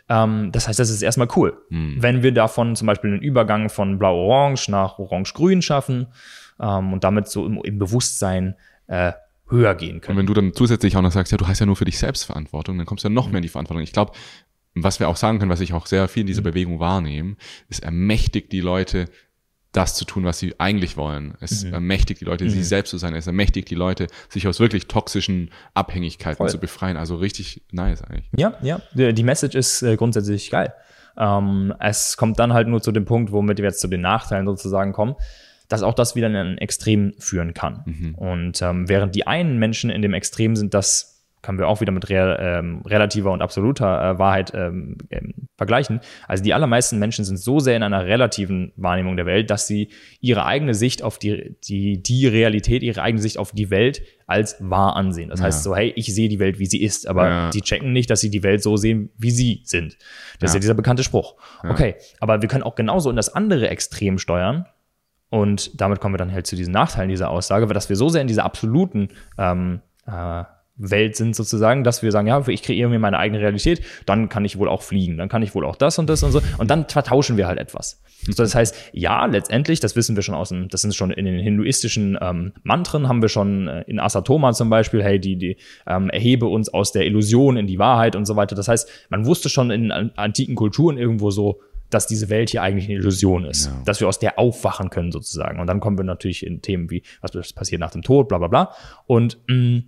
Ähm, 0.10 0.52
das 0.52 0.68
heißt, 0.68 0.80
das 0.80 0.90
ist 0.90 1.02
erstmal 1.02 1.28
cool. 1.36 1.58
Mhm. 1.70 1.98
Wenn 2.00 2.24
wir 2.24 2.32
davon 2.32 2.76
zum 2.76 2.88
Beispiel 2.88 3.12
einen 3.12 3.22
Übergang 3.22 3.70
von 3.70 3.98
Blau-Orange 3.98 4.70
nach 4.70 5.00
Orange-Grün 5.00 5.62
schaffen 5.62 6.08
ähm, 6.60 6.94
und 6.94 7.04
damit 7.04 7.28
so 7.28 7.46
im, 7.46 7.62
im 7.64 7.80
Bewusstsein 7.80 8.56
äh, 8.88 9.14
höher 9.50 9.76
gehen 9.76 9.96
Und 9.96 10.02
können. 10.02 10.18
wenn 10.18 10.26
du 10.26 10.34
dann 10.34 10.54
zusätzlich 10.54 10.98
auch 10.98 11.02
noch 11.02 11.12
sagst, 11.12 11.32
ja, 11.32 11.38
du 11.38 11.48
hast 11.48 11.60
ja 11.60 11.66
nur 11.66 11.76
für 11.76 11.86
dich 11.86 12.00
selbst 12.00 12.24
Verantwortung, 12.24 12.78
dann 12.78 12.86
kommst 12.86 13.04
du 13.04 13.10
ja 13.10 13.14
noch 13.14 13.28
mehr 13.28 13.38
in 13.38 13.44
die 13.44 13.50
Verantwortung. 13.50 13.84
Ich 13.84 13.94
glaube, 13.94 14.14
was 14.76 15.00
wir 15.00 15.08
auch 15.08 15.16
sagen 15.16 15.40
können, 15.40 15.52
was 15.52 15.62
ich 15.62 15.74
auch 15.74 15.86
sehr 15.86 16.08
viel 16.08 16.22
in 16.22 16.28
dieser 16.28 16.42
Bewegung 16.42 16.80
wahrnehme, 16.80 17.38
es 17.70 17.80
ermächtigt 17.80 18.52
die 18.52 18.60
Leute, 18.60 19.06
das 19.76 19.96
zu 19.96 20.06
tun, 20.06 20.24
was 20.24 20.40
sie 20.40 20.56
eigentlich 20.60 20.98
wollen. 20.98 21.34
Es 21.42 21.66
mhm. 21.66 21.74
ermächtigt 21.74 22.22
die 22.22 22.26
Leute, 22.26 22.46
mhm. 22.46 22.50
sie 22.50 22.64
selbst 22.64 22.92
zu 22.92 22.98
sein. 22.98 23.14
Es 23.14 23.28
ermächtigt 23.28 23.70
die 23.70 23.76
Leute, 23.76 24.08
sich 24.30 24.48
aus 24.48 24.60
wirklich 24.60 24.88
toxischen 24.88 25.52
Abhängigkeiten 25.74 26.38
Voll. 26.38 26.50
zu 26.50 26.60
befreien. 26.60 26.98
Also 26.98 27.16
richtig 27.18 27.62
nice 27.72 28.02
eigentlich. 28.04 28.26
Ja, 28.36 28.54
ja. 28.62 28.80
Die 28.94 29.24
Message 29.24 29.56
ist 29.56 29.82
äh, 29.82 29.98
grundsätzlich 29.98 30.50
geil. 30.50 30.74
Ähm, 31.18 31.74
es 31.80 32.18
kommt 32.18 32.40
dann 32.40 32.54
halt 32.54 32.68
nur 32.68 32.82
zu 32.82 32.92
dem 32.92 33.06
Punkt, 33.06 33.32
womit 33.32 33.58
wir 33.58 33.66
jetzt 33.66 33.80
zu 33.80 33.88
den 33.88 34.02
Nachteilen 34.02 34.46
sozusagen 34.46 34.94
kommen, 34.94 35.16
dass 35.68 35.84
auch 35.84 35.94
das 35.94 36.16
wieder 36.16 36.28
in 36.28 36.36
ein 36.36 36.58
Extrem 36.58 37.14
führen 37.20 37.54
kann. 37.54 37.84
Mhm. 37.86 38.16
Und 38.16 38.62
ähm, 38.62 38.88
während 38.88 39.16
die 39.16 39.28
einen 39.28 39.58
Menschen 39.58 39.90
in 39.90 40.02
dem 40.02 40.14
Extrem 40.14 40.56
sind, 40.56 40.74
dass 40.74 41.15
können 41.46 41.60
wir 41.60 41.68
auch 41.68 41.80
wieder 41.80 41.92
mit 41.92 42.10
re 42.10 42.38
ähm, 42.40 42.82
relativer 42.86 43.32
und 43.32 43.42
absoluter 43.42 43.86
äh, 44.02 44.20
Wahrheit 44.20 44.52
ähm, 44.56 44.98
ähm, 45.12 45.48
vergleichen. 45.56 46.02
Also 46.28 46.44
die 46.44 46.56
allermeisten 46.56 46.98
Menschen 46.98 47.24
sind 47.24 47.38
so 47.38 47.60
sehr 47.60 47.78
in 47.78 47.84
einer 47.84 48.06
relativen 48.06 48.74
Wahrnehmung 48.76 49.16
der 49.16 49.28
Welt, 49.28 49.52
dass 49.52 49.68
sie 49.68 49.90
ihre 50.20 50.46
eigene 50.46 50.74
Sicht 50.74 51.04
auf 51.04 51.20
die, 51.20 51.56
die, 51.64 52.02
die 52.02 52.26
Realität, 52.28 52.82
ihre 52.82 53.02
eigene 53.04 53.22
Sicht 53.22 53.38
auf 53.38 53.52
die 53.52 53.70
Welt 53.70 54.02
als 54.26 54.58
wahr 54.60 54.96
ansehen. 54.96 55.30
Das 55.30 55.40
ja. 55.40 55.46
heißt 55.46 55.64
so, 55.64 55.76
hey, 55.76 55.94
ich 55.96 56.14
sehe 56.14 56.30
die 56.30 56.40
Welt, 56.40 56.58
wie 56.58 56.66
sie 56.66 56.82
ist, 56.82 57.08
aber 57.08 57.30
ja. 57.30 57.50
die 57.52 57.62
checken 57.62 57.94
nicht, 57.94 58.10
dass 58.10 58.22
sie 58.22 58.32
die 58.32 58.42
Welt 58.42 58.64
so 58.64 58.76
sehen, 58.76 59.12
wie 59.18 59.32
sie 59.32 59.62
sind. 59.66 59.98
Das 60.40 60.42
ja. 60.42 60.46
ist 60.48 60.54
ja 60.56 60.60
dieser 60.62 60.74
bekannte 60.74 61.04
Spruch. 61.04 61.36
Okay, 61.64 61.96
aber 62.20 62.42
wir 62.42 62.50
können 62.50 62.64
auch 62.64 62.76
genauso 62.76 63.12
in 63.12 63.16
das 63.16 63.34
andere 63.34 63.70
Extrem 63.70 64.18
steuern. 64.18 64.66
Und 65.30 65.80
damit 65.80 66.00
kommen 66.00 66.14
wir 66.14 66.18
dann 66.18 66.32
halt 66.32 66.48
zu 66.48 66.56
diesen 66.56 66.72
Nachteilen 66.72 67.10
dieser 67.10 67.30
Aussage, 67.30 67.68
dass 67.68 67.90
wir 67.90 67.96
so 67.96 68.10
sehr 68.10 68.22
in 68.22 68.28
dieser 68.28 68.46
absoluten 68.46 69.10
ähm, 69.38 69.82
äh, 70.08 70.44
Welt 70.78 71.16
sind 71.16 71.36
sozusagen, 71.36 71.84
dass 71.84 72.04
wir 72.04 72.12
sagen, 72.12 72.28
ja, 72.28 72.46
ich 72.48 72.62
kreiere 72.62 72.90
mir 72.90 73.00
meine 73.00 73.18
eigene 73.18 73.40
Realität, 73.40 73.82
dann 74.06 74.30
kann 74.30 74.44
ich 74.44 74.58
wohl 74.58 74.68
auch 74.68 74.82
fliegen, 74.82 75.18
dann 75.18 75.30
kann 75.30 75.42
ich 75.42 75.56
wohl 75.56 75.66
auch 75.66 75.76
das 75.76 75.98
und 76.00 76.10
das 76.10 76.22
und 76.24 76.32
so 76.32 76.42
und 76.58 76.70
dann 76.70 76.88
vertauschen 76.90 77.38
wir 77.38 77.48
halt 77.48 77.60
etwas. 77.60 78.02
So, 78.26 78.44
das 78.44 78.56
heißt, 78.56 78.76
ja, 78.92 79.26
letztendlich, 79.26 79.80
das 79.80 79.96
wissen 79.96 80.16
wir 80.16 80.24
schon 80.24 80.36
aus 80.36 80.50
dem, 80.50 80.68
das 80.68 80.82
sind 80.82 80.94
schon 80.96 81.12
in 81.12 81.26
den 81.26 81.40
hinduistischen 81.40 82.18
ähm, 82.20 82.54
Mantren, 82.64 83.08
haben 83.08 83.22
wir 83.22 83.30
schon 83.30 83.68
äh, 83.68 83.82
in 83.88 84.00
Asatoma 84.00 84.54
zum 84.54 84.70
Beispiel, 84.70 85.04
hey, 85.04 85.20
die, 85.20 85.38
die 85.38 85.58
ähm, 85.88 86.10
erhebe 86.10 86.48
uns 86.48 86.70
aus 86.70 86.92
der 86.92 87.06
Illusion 87.06 87.58
in 87.58 87.68
die 87.68 87.80
Wahrheit 87.80 88.16
und 88.16 88.26
so 88.26 88.36
weiter. 88.36 88.56
Das 88.56 88.68
heißt, 88.68 88.90
man 89.10 89.26
wusste 89.26 89.50
schon 89.50 89.72
in 89.72 89.92
antiken 89.92 90.56
Kulturen 90.56 90.98
irgendwo 90.98 91.32
so, 91.32 91.62
dass 91.90 92.08
diese 92.08 92.30
Welt 92.30 92.50
hier 92.50 92.64
eigentlich 92.64 92.86
eine 92.86 92.96
Illusion 92.96 93.46
ist, 93.46 93.68
ja. 93.68 93.82
dass 93.86 94.00
wir 94.00 94.08
aus 94.08 94.20
der 94.20 94.40
aufwachen 94.40 94.90
können 94.90 95.12
sozusagen. 95.12 95.60
Und 95.60 95.68
dann 95.68 95.80
kommen 95.80 95.98
wir 95.98 96.04
natürlich 96.04 96.46
in 96.46 96.62
Themen 96.62 96.90
wie, 96.90 97.04
was 97.22 97.54
passiert 97.54 97.80
nach 97.80 97.92
dem 97.92 98.02
Tod, 98.02 98.28
bla 98.28 98.40
bla 98.40 98.48
bla. 98.48 98.72
Und 99.06 99.38
mh, 99.48 99.56
mm, 99.56 99.84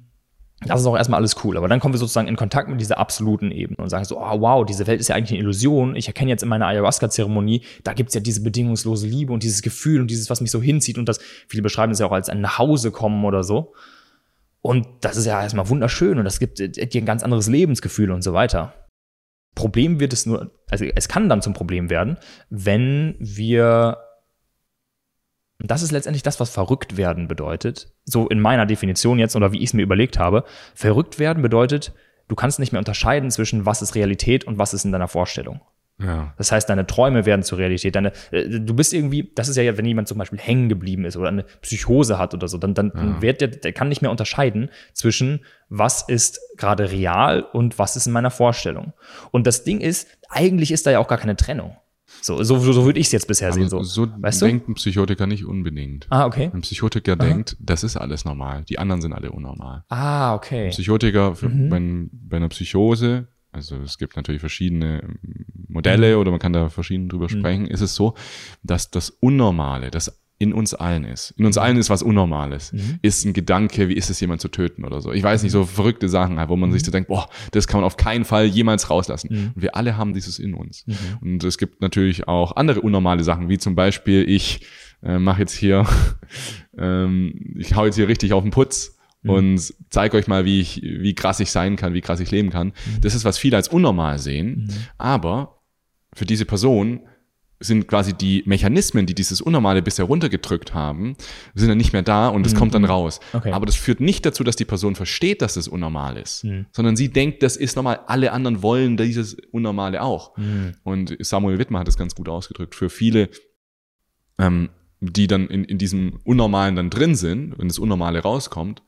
das 0.61 0.81
ist 0.81 0.87
auch 0.87 0.97
erstmal 0.97 1.19
alles 1.19 1.35
cool. 1.43 1.55
Aber 1.55 1.67
dann 1.67 1.79
kommen 1.79 1.93
wir 1.93 1.99
sozusagen 1.99 2.27
in 2.27 2.35
Kontakt 2.35 2.67
mit 2.67 2.81
dieser 2.81 2.97
absoluten 2.97 3.51
Ebene 3.51 3.77
und 3.77 3.89
sagen 3.89 4.05
so, 4.05 4.19
oh, 4.19 4.41
wow, 4.41 4.65
diese 4.65 4.87
Welt 4.87 4.99
ist 4.99 5.07
ja 5.07 5.15
eigentlich 5.15 5.31
eine 5.31 5.39
Illusion. 5.39 5.95
Ich 5.95 6.07
erkenne 6.07 6.31
jetzt 6.31 6.41
in 6.41 6.49
meiner 6.49 6.65
Ayahuasca-Zeremonie, 6.65 7.61
da 7.83 7.93
gibt's 7.93 8.15
ja 8.15 8.21
diese 8.21 8.41
bedingungslose 8.41 9.07
Liebe 9.07 9.33
und 9.33 9.43
dieses 9.43 9.61
Gefühl 9.61 10.01
und 10.01 10.09
dieses, 10.09 10.29
was 10.29 10.41
mich 10.41 10.49
so 10.49 10.61
hinzieht 10.61 10.97
und 10.97 11.07
das, 11.07 11.19
viele 11.47 11.61
beschreiben 11.61 11.91
es 11.91 11.99
ja 11.99 12.07
auch 12.07 12.11
als 12.11 12.29
ein 12.29 12.41
Nachhause 12.41 12.91
kommen 12.91 13.23
oder 13.23 13.43
so. 13.43 13.73
Und 14.61 14.87
das 15.01 15.15
ist 15.15 15.25
ja 15.25 15.41
erstmal 15.41 15.69
wunderschön 15.69 16.17
und 16.17 16.25
das 16.25 16.39
gibt 16.39 16.57
dir 16.57 17.01
ein 17.01 17.05
ganz 17.05 17.23
anderes 17.23 17.47
Lebensgefühl 17.47 18.11
und 18.11 18.23
so 18.23 18.33
weiter. 18.33 18.73
Problem 19.53 19.99
wird 19.99 20.11
es 20.11 20.25
nur, 20.25 20.51
also 20.69 20.85
es 20.85 21.07
kann 21.07 21.29
dann 21.29 21.41
zum 21.41 21.53
Problem 21.53 21.89
werden, 21.89 22.17
wenn 22.49 23.15
wir 23.19 23.97
und 25.61 25.71
das 25.71 25.81
ist 25.81 25.91
letztendlich 25.91 26.23
das, 26.23 26.39
was 26.39 26.49
verrückt 26.49 26.97
werden 26.97 27.27
bedeutet. 27.27 27.91
So 28.05 28.27
in 28.27 28.39
meiner 28.39 28.65
Definition 28.65 29.19
jetzt 29.19 29.35
oder 29.35 29.51
wie 29.51 29.57
ich 29.57 29.69
es 29.69 29.73
mir 29.73 29.81
überlegt 29.81 30.19
habe. 30.19 30.43
Verrückt 30.75 31.17
werden 31.17 31.41
bedeutet, 31.41 31.93
du 32.27 32.35
kannst 32.35 32.59
nicht 32.59 32.71
mehr 32.71 32.79
unterscheiden 32.79 33.31
zwischen 33.31 33.65
was 33.65 33.81
ist 33.81 33.95
Realität 33.95 34.43
und 34.43 34.59
was 34.59 34.73
ist 34.73 34.85
in 34.85 34.91
deiner 34.91 35.07
Vorstellung. 35.07 35.61
Ja. 35.99 36.35
Das 36.37 36.51
heißt, 36.51 36.69
deine 36.69 36.85
Träume 36.85 37.25
werden 37.25 37.41
zur 37.41 37.57
Realität. 37.57 37.95
Deine, 37.95 38.11
äh, 38.29 38.47
du 38.47 38.75
bist 38.75 38.93
irgendwie, 38.93 39.31
das 39.33 39.49
ist 39.49 39.55
ja, 39.55 39.77
wenn 39.77 39.85
jemand 39.85 40.07
zum 40.07 40.19
Beispiel 40.19 40.37
hängen 40.37 40.69
geblieben 40.69 41.05
ist 41.05 41.17
oder 41.17 41.29
eine 41.29 41.43
Psychose 41.61 42.19
hat 42.19 42.35
oder 42.35 42.47
so, 42.47 42.59
dann, 42.59 42.75
dann 42.75 42.91
ja. 42.95 43.21
wird 43.23 43.41
der, 43.41 43.47
der 43.47 43.73
kann 43.73 43.89
nicht 43.89 44.03
mehr 44.03 44.11
unterscheiden 44.11 44.69
zwischen 44.93 45.43
was 45.69 46.03
ist 46.03 46.39
gerade 46.57 46.91
real 46.91 47.41
und 47.41 47.79
was 47.79 47.95
ist 47.95 48.05
in 48.05 48.13
meiner 48.13 48.29
Vorstellung. 48.29 48.93
Und 49.31 49.47
das 49.47 49.63
Ding 49.63 49.81
ist, 49.81 50.07
eigentlich 50.29 50.71
ist 50.71 50.85
da 50.85 50.91
ja 50.91 50.99
auch 50.99 51.07
gar 51.07 51.17
keine 51.17 51.35
Trennung. 51.35 51.75
So, 52.21 52.41
so, 52.43 52.59
so 52.59 52.85
würde 52.85 52.99
ich 52.99 53.07
es 53.07 53.11
jetzt 53.11 53.27
bisher 53.27 53.51
sehen. 53.51 53.69
So, 53.69 53.83
so 53.83 54.07
weißt 54.17 54.41
denkt 54.41 54.67
du? 54.67 54.71
ein 54.71 54.75
Psychotiker 54.75 55.27
nicht 55.27 55.45
unbedingt. 55.45 56.07
Ah, 56.09 56.25
okay. 56.25 56.49
Ein 56.53 56.61
Psychotiker 56.61 57.13
Aha. 57.13 57.25
denkt, 57.25 57.57
das 57.59 57.83
ist 57.83 57.97
alles 57.97 58.25
normal. 58.25 58.63
Die 58.69 58.79
anderen 58.79 59.01
sind 59.01 59.13
alle 59.13 59.31
unnormal. 59.31 59.83
Ah, 59.89 60.35
okay. 60.35 60.65
Ein 60.65 60.71
Psychotiker, 60.71 61.35
für, 61.35 61.49
mhm. 61.49 61.69
bei, 61.69 61.79
bei 62.11 62.37
einer 62.37 62.49
Psychose, 62.49 63.27
also 63.51 63.77
es 63.77 63.97
gibt 63.97 64.15
natürlich 64.15 64.39
verschiedene 64.39 65.17
Modelle 65.67 66.15
mhm. 66.15 66.21
oder 66.21 66.31
man 66.31 66.39
kann 66.39 66.53
da 66.53 66.69
verschieden 66.69 67.09
drüber 67.09 67.25
mhm. 67.25 67.39
sprechen, 67.39 67.67
ist 67.67 67.81
es 67.81 67.95
so, 67.95 68.13
dass 68.63 68.91
das 68.91 69.09
Unnormale, 69.09 69.91
das 69.91 70.21
in 70.39 70.53
uns 70.53 70.73
allen 70.73 71.03
ist. 71.03 71.31
In 71.37 71.45
uns 71.45 71.55
mhm. 71.55 71.61
allen 71.63 71.77
ist 71.77 71.89
was 71.89 72.03
Unnormales. 72.03 72.71
Mhm. 72.71 72.99
Ist 73.01 73.25
ein 73.25 73.33
Gedanke, 73.33 73.89
wie 73.89 73.93
ist 73.93 74.09
es, 74.09 74.19
jemand 74.19 74.39
zu 74.39 74.49
töten 74.49 74.85
oder 74.85 75.01
so. 75.01 75.11
Ich 75.11 75.23
weiß 75.23 75.41
nicht, 75.43 75.51
so 75.51 75.61
mhm. 75.61 75.67
verrückte 75.67 76.09
Sachen, 76.09 76.37
wo 76.47 76.55
man 76.55 76.69
mhm. 76.69 76.73
sich 76.73 76.83
so 76.83 76.91
denkt, 76.91 77.07
boah, 77.07 77.27
das 77.51 77.67
kann 77.67 77.79
man 77.79 77.85
auf 77.85 77.97
keinen 77.97 78.23
Fall 78.23 78.45
jemals 78.45 78.89
rauslassen. 78.89 79.29
Mhm. 79.31 79.51
Und 79.55 79.61
wir 79.61 79.75
alle 79.75 79.97
haben 79.97 80.13
dieses 80.13 80.37
in 80.37 80.53
uns. 80.53 80.85
Mhm. 80.85 80.95
Und 81.21 81.43
es 81.43 81.57
gibt 81.57 81.81
natürlich 81.81 82.27
auch 82.27 82.55
andere 82.55 82.81
unnormale 82.81 83.23
Sachen, 83.23 83.49
wie 83.49 83.57
zum 83.57 83.75
Beispiel, 83.75 84.29
ich 84.29 84.61
äh, 85.01 85.17
mache 85.17 85.41
jetzt 85.41 85.53
hier, 85.53 85.87
ähm, 86.77 87.55
ich 87.57 87.75
hau 87.75 87.85
jetzt 87.85 87.95
hier 87.95 88.07
richtig 88.07 88.33
auf 88.33 88.43
den 88.43 88.51
Putz 88.51 88.95
und 89.23 89.73
zeige 89.89 90.15
euch 90.15 90.27
mal, 90.27 90.45
wie 90.45 90.61
ich, 90.61 90.81
wie 90.81 91.13
krass 91.13 91.41
ich 91.41 91.51
sein 91.51 91.75
kann, 91.75 91.93
wie 91.93 91.99
krass 91.99 92.21
ich 92.21 92.31
leben 92.31 92.49
kann. 92.49 92.71
Das 93.01 93.13
ist, 93.13 93.25
was 93.25 93.37
viele 93.37 93.57
als 93.57 93.67
unnormal 93.67 94.19
sehen, 94.19 94.71
aber 94.97 95.59
für 96.13 96.25
diese 96.25 96.45
Person 96.45 97.01
sind 97.59 97.87
quasi 97.87 98.13
die 98.13 98.43
Mechanismen, 98.45 99.05
die 99.05 99.15
dieses 99.15 99.41
Unnormale 99.41 99.81
bisher 99.81 100.05
runtergedrückt 100.05 100.73
haben, 100.73 101.15
sind 101.55 101.69
dann 101.69 101.77
nicht 101.77 101.91
mehr 101.91 102.03
da 102.03 102.27
und 102.27 102.45
es 102.45 102.53
mhm. 102.53 102.57
kommt 102.57 102.75
dann 102.75 102.85
raus. 102.85 103.19
Okay. 103.33 103.51
Aber 103.51 103.65
das 103.65 103.75
führt 103.75 103.99
nicht 103.99 104.25
dazu, 104.25 104.43
dass 104.43 104.55
die 104.55 104.65
Person 104.65 104.95
versteht, 104.95 105.41
dass 105.41 105.55
es 105.55 105.67
unnormal 105.67 106.17
ist, 106.17 106.43
mhm. 106.43 106.67
sondern 106.71 106.95
sie 106.95 107.09
denkt, 107.09 107.41
das 107.41 107.57
ist 107.57 107.75
normal. 107.75 108.01
Alle 108.05 108.31
anderen 108.31 108.61
wollen 108.61 108.95
dieses 108.97 109.35
Unnormale 109.51 110.01
auch. 110.03 110.37
Mhm. 110.37 110.75
Und 110.83 111.17
Samuel 111.19 111.57
Wittmer 111.57 111.79
hat 111.79 111.87
das 111.87 111.97
ganz 111.97 112.13
gut 112.13 112.29
ausgedrückt. 112.29 112.75
Für 112.75 112.89
viele, 112.89 113.29
ähm, 114.37 114.69
die 114.99 115.25
dann 115.25 115.47
in, 115.47 115.63
in 115.63 115.79
diesem 115.79 116.19
Unnormalen 116.23 116.75
dann 116.75 116.89
drin 116.91 117.15
sind, 117.15 117.57
wenn 117.57 117.69
das 117.69 117.79
Unnormale 117.79 118.19
rauskommt, 118.19 118.83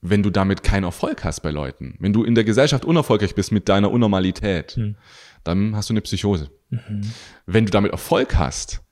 wenn 0.00 0.22
du 0.22 0.30
damit 0.30 0.62
keinen 0.62 0.84
Erfolg 0.84 1.24
hast 1.24 1.40
bei 1.40 1.50
Leuten, 1.50 1.96
wenn 1.98 2.12
du 2.12 2.24
in 2.24 2.34
der 2.34 2.44
Gesellschaft 2.44 2.84
unerfolgreich 2.84 3.34
bist 3.34 3.52
mit 3.52 3.68
deiner 3.68 3.90
Unnormalität, 3.90 4.76
mhm 4.76 4.94
dann 5.44 5.76
hast 5.76 5.88
du 5.88 5.94
eine 5.94 6.00
Psychose. 6.00 6.50
Mhm. 6.70 7.02
Wenn 7.46 7.66
du 7.66 7.70
damit 7.70 7.92
Erfolg 7.92 8.36
hast, 8.36 8.82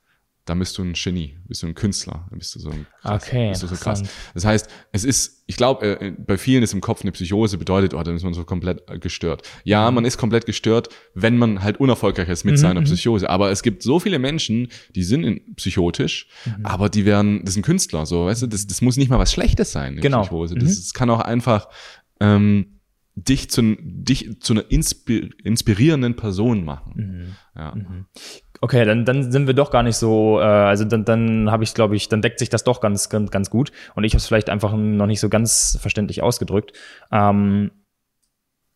dann 0.49 0.57
bist 0.57 0.77
du 0.77 0.83
ein 0.83 0.93
Genie, 0.93 1.37
bist 1.47 1.61
du 1.61 1.67
ein 1.67 1.75
Künstler, 1.75 2.25
dann 2.29 2.39
bist 2.39 2.55
du 2.55 2.59
so 2.59 2.71
ein 2.71 2.87
krass, 3.01 3.23
okay, 3.23 3.49
bist 3.49 3.61
du 3.61 3.67
so 3.67 3.75
krass. 3.75 4.01
Das 4.33 4.45
heißt, 4.45 4.67
es 4.91 5.03
ist, 5.03 5.43
ich 5.45 5.57
glaube, 5.57 5.85
äh, 5.85 6.11
bei 6.11 6.39
vielen 6.39 6.63
ist 6.63 6.73
im 6.73 6.81
Kopf 6.81 7.01
eine 7.03 7.11
Psychose 7.11 7.59
bedeutet, 7.59 7.93
oh, 7.93 8.01
dann 8.01 8.15
ist 8.15 8.23
man 8.23 8.33
so 8.33 8.43
komplett 8.45 8.81
äh, 8.89 8.97
gestört. 8.97 9.43
Ja, 9.63 9.89
mhm. 9.89 9.95
man 9.95 10.05
ist 10.05 10.17
komplett 10.17 10.47
gestört, 10.47 10.89
wenn 11.13 11.37
man 11.37 11.61
halt 11.61 11.79
unerfolgreich 11.79 12.27
ist 12.29 12.45
mit 12.45 12.53
mhm. 12.53 12.57
seiner 12.57 12.81
mhm. 12.81 12.85
Psychose. 12.85 13.29
Aber 13.29 13.51
es 13.51 13.61
gibt 13.61 13.83
so 13.83 13.99
viele 13.99 14.17
Menschen, 14.17 14.69
die 14.95 15.03
sind 15.03 15.23
in, 15.23 15.55
psychotisch, 15.55 16.27
mhm. 16.45 16.65
aber 16.65 16.89
die 16.89 17.05
werden, 17.05 17.45
das 17.45 17.53
sind 17.53 17.63
Künstler, 17.63 18.07
so, 18.07 18.25
weißt 18.25 18.41
du, 18.41 18.47
das, 18.47 18.65
das 18.65 18.81
muss 18.81 18.97
nicht 18.97 19.09
mal 19.09 19.19
was 19.19 19.31
Schlechtes 19.31 19.71
sein, 19.71 19.93
eine 19.93 20.01
genau. 20.01 20.21
Psychose. 20.21 20.55
Das, 20.55 20.75
das 20.75 20.93
kann 20.93 21.11
auch 21.11 21.21
einfach 21.21 21.67
ähm, 22.19 22.78
dich 23.27 23.49
zu, 23.49 23.75
dich 23.79 24.39
zu 24.41 24.53
einer 24.53 24.63
inspirierenden 24.69 26.15
Person 26.15 26.63
machen. 26.63 26.93
Mhm. 26.95 27.35
Ja. 27.55 27.75
Mhm. 27.75 28.05
Okay, 28.61 28.83
dann, 28.83 29.05
dann 29.05 29.31
sind 29.31 29.47
wir 29.47 29.53
doch 29.53 29.71
gar 29.71 29.83
nicht 29.83 29.95
so, 29.95 30.39
äh, 30.39 30.43
also 30.43 30.83
dann, 30.83 31.05
dann 31.05 31.49
habe 31.49 31.63
ich, 31.63 31.73
glaube 31.73 31.95
ich, 31.95 32.09
dann 32.09 32.21
deckt 32.21 32.39
sich 32.39 32.49
das 32.49 32.63
doch 32.63 32.81
ganz, 32.81 33.09
ganz, 33.09 33.31
ganz 33.31 33.49
gut. 33.49 33.71
Und 33.95 34.03
ich 34.03 34.13
habe 34.13 34.17
es 34.17 34.27
vielleicht 34.27 34.49
einfach 34.49 34.73
noch 34.73 35.05
nicht 35.05 35.21
so 35.21 35.29
ganz 35.29 35.77
verständlich 35.81 36.21
ausgedrückt. 36.21 36.73
Ähm, 37.11 37.71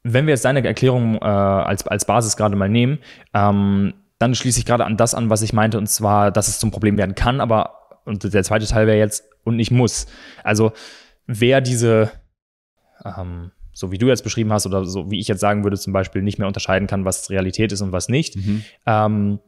wenn 0.03 0.25
wir 0.25 0.33
jetzt 0.33 0.45
deine 0.45 0.65
Erklärung 0.65 1.15
äh, 1.15 1.19
als, 1.25 1.87
als 1.87 2.05
Basis 2.05 2.37
gerade 2.37 2.55
mal 2.55 2.69
nehmen, 2.69 2.99
ähm, 3.33 3.93
dann 4.19 4.35
schließe 4.35 4.59
ich 4.59 4.65
gerade 4.65 4.85
an 4.85 4.97
das 4.97 5.15
an, 5.15 5.29
was 5.29 5.41
ich 5.41 5.53
meinte, 5.53 5.77
und 5.77 5.87
zwar, 5.87 6.31
dass 6.31 6.47
es 6.47 6.59
zum 6.59 6.71
Problem 6.71 6.97
werden 6.97 7.15
kann, 7.15 7.41
aber, 7.41 7.99
und 8.05 8.33
der 8.33 8.43
zweite 8.43 8.65
Teil 8.65 8.87
wäre 8.87 8.97
jetzt, 8.97 9.25
und 9.43 9.57
nicht 9.57 9.71
muss. 9.71 10.07
Also, 10.43 10.71
wer 11.25 11.59
diese, 11.59 12.11
ähm, 13.03 13.51
so 13.73 13.91
wie 13.91 13.97
du 13.97 14.07
jetzt 14.07 14.23
beschrieben 14.23 14.53
hast 14.53 14.65
oder 14.65 14.85
so 14.85 15.09
wie 15.11 15.19
ich 15.19 15.27
jetzt 15.27 15.39
sagen 15.39 15.63
würde, 15.63 15.77
zum 15.77 15.93
Beispiel 15.93 16.21
nicht 16.21 16.37
mehr 16.37 16.47
unterscheiden 16.47 16.87
kann, 16.87 17.05
was 17.05 17.29
Realität 17.29 17.71
ist 17.71 17.81
und 17.81 17.91
was 17.91 18.09
nicht, 18.09 18.35
mhm. 18.35 18.63
ähm, 18.85 19.39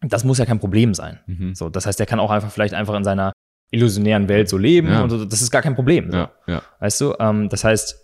das 0.00 0.24
muss 0.24 0.38
ja 0.38 0.46
kein 0.46 0.58
Problem 0.58 0.94
sein. 0.94 1.20
Mhm. 1.26 1.54
So, 1.54 1.68
das 1.68 1.86
heißt, 1.86 2.00
er 2.00 2.06
kann 2.06 2.20
auch 2.20 2.30
einfach 2.30 2.50
vielleicht 2.50 2.74
einfach 2.74 2.94
in 2.94 3.04
seiner 3.04 3.32
illusionären 3.70 4.28
Welt 4.28 4.48
so 4.48 4.58
leben 4.58 4.88
ja. 4.88 5.02
und 5.02 5.10
so, 5.10 5.24
das 5.24 5.40
ist 5.40 5.50
gar 5.50 5.62
kein 5.62 5.74
Problem. 5.74 6.10
So. 6.10 6.16
Ja, 6.16 6.32
ja. 6.46 6.62
Weißt 6.80 7.00
du? 7.00 7.14
Ähm, 7.18 7.48
das 7.48 7.64
heißt, 7.64 7.96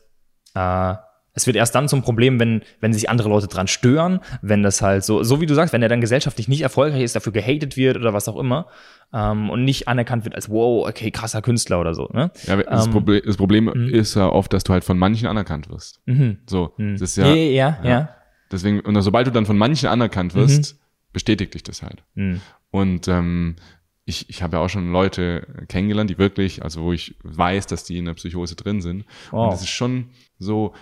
äh, 0.54 0.94
es 1.38 1.46
wird 1.46 1.56
erst 1.56 1.74
dann 1.74 1.88
zum 1.88 2.02
Problem, 2.02 2.40
wenn, 2.40 2.62
wenn 2.80 2.92
sich 2.92 3.08
andere 3.08 3.28
Leute 3.28 3.46
dran 3.46 3.68
stören, 3.68 4.20
wenn 4.42 4.62
das 4.62 4.82
halt 4.82 5.04
so, 5.04 5.22
so 5.22 5.40
wie 5.40 5.46
du 5.46 5.54
sagst, 5.54 5.72
wenn 5.72 5.82
er 5.82 5.88
dann 5.88 6.00
gesellschaftlich 6.00 6.48
nicht 6.48 6.62
erfolgreich 6.62 7.02
ist, 7.02 7.14
dafür 7.14 7.32
gehatet 7.32 7.76
wird 7.76 7.96
oder 7.96 8.12
was 8.12 8.28
auch 8.28 8.36
immer 8.36 8.66
ähm, 9.12 9.48
und 9.48 9.64
nicht 9.64 9.86
anerkannt 9.86 10.24
wird 10.24 10.34
als, 10.34 10.50
wow, 10.50 10.86
okay, 10.88 11.12
krasser 11.12 11.40
Künstler 11.42 11.80
oder 11.80 11.94
so. 11.94 12.08
Ne? 12.12 12.32
Ja, 12.46 12.56
das, 12.56 12.86
ähm, 12.86 12.92
Problem, 12.92 13.22
das 13.24 13.36
Problem 13.36 13.64
mhm. 13.66 13.88
ist 13.88 14.16
ja 14.16 14.28
oft, 14.28 14.52
dass 14.52 14.64
du 14.64 14.72
halt 14.72 14.82
von 14.82 14.98
manchen 14.98 15.28
anerkannt 15.28 15.70
wirst. 15.70 16.00
Mhm. 16.06 16.38
So, 16.48 16.74
mhm. 16.76 16.94
das 16.94 17.02
ist 17.02 17.16
ja, 17.16 17.32
ja, 17.32 17.78
ja, 17.82 17.88
ja. 17.88 18.08
Deswegen, 18.50 18.80
und 18.80 19.00
sobald 19.02 19.28
du 19.28 19.30
dann 19.30 19.46
von 19.46 19.56
manchen 19.56 19.88
anerkannt 19.88 20.34
wirst, 20.34 20.74
mhm. 20.74 20.78
bestätigt 21.12 21.54
dich 21.54 21.62
das 21.62 21.82
halt. 21.82 22.02
Mhm. 22.14 22.40
Und 22.70 23.06
ähm, 23.06 23.56
ich, 24.04 24.30
ich 24.30 24.42
habe 24.42 24.56
ja 24.56 24.62
auch 24.62 24.68
schon 24.68 24.90
Leute 24.90 25.46
kennengelernt, 25.68 26.08
die 26.08 26.18
wirklich, 26.18 26.64
also 26.64 26.82
wo 26.82 26.92
ich 26.92 27.14
weiß, 27.22 27.66
dass 27.66 27.84
die 27.84 27.98
in 27.98 28.06
der 28.06 28.14
Psychose 28.14 28.56
drin 28.56 28.80
sind. 28.80 29.04
Wow. 29.30 29.48
Und 29.48 29.54
es 29.54 29.60
ist 29.60 29.68
schon 29.68 30.10
so, 30.38 30.74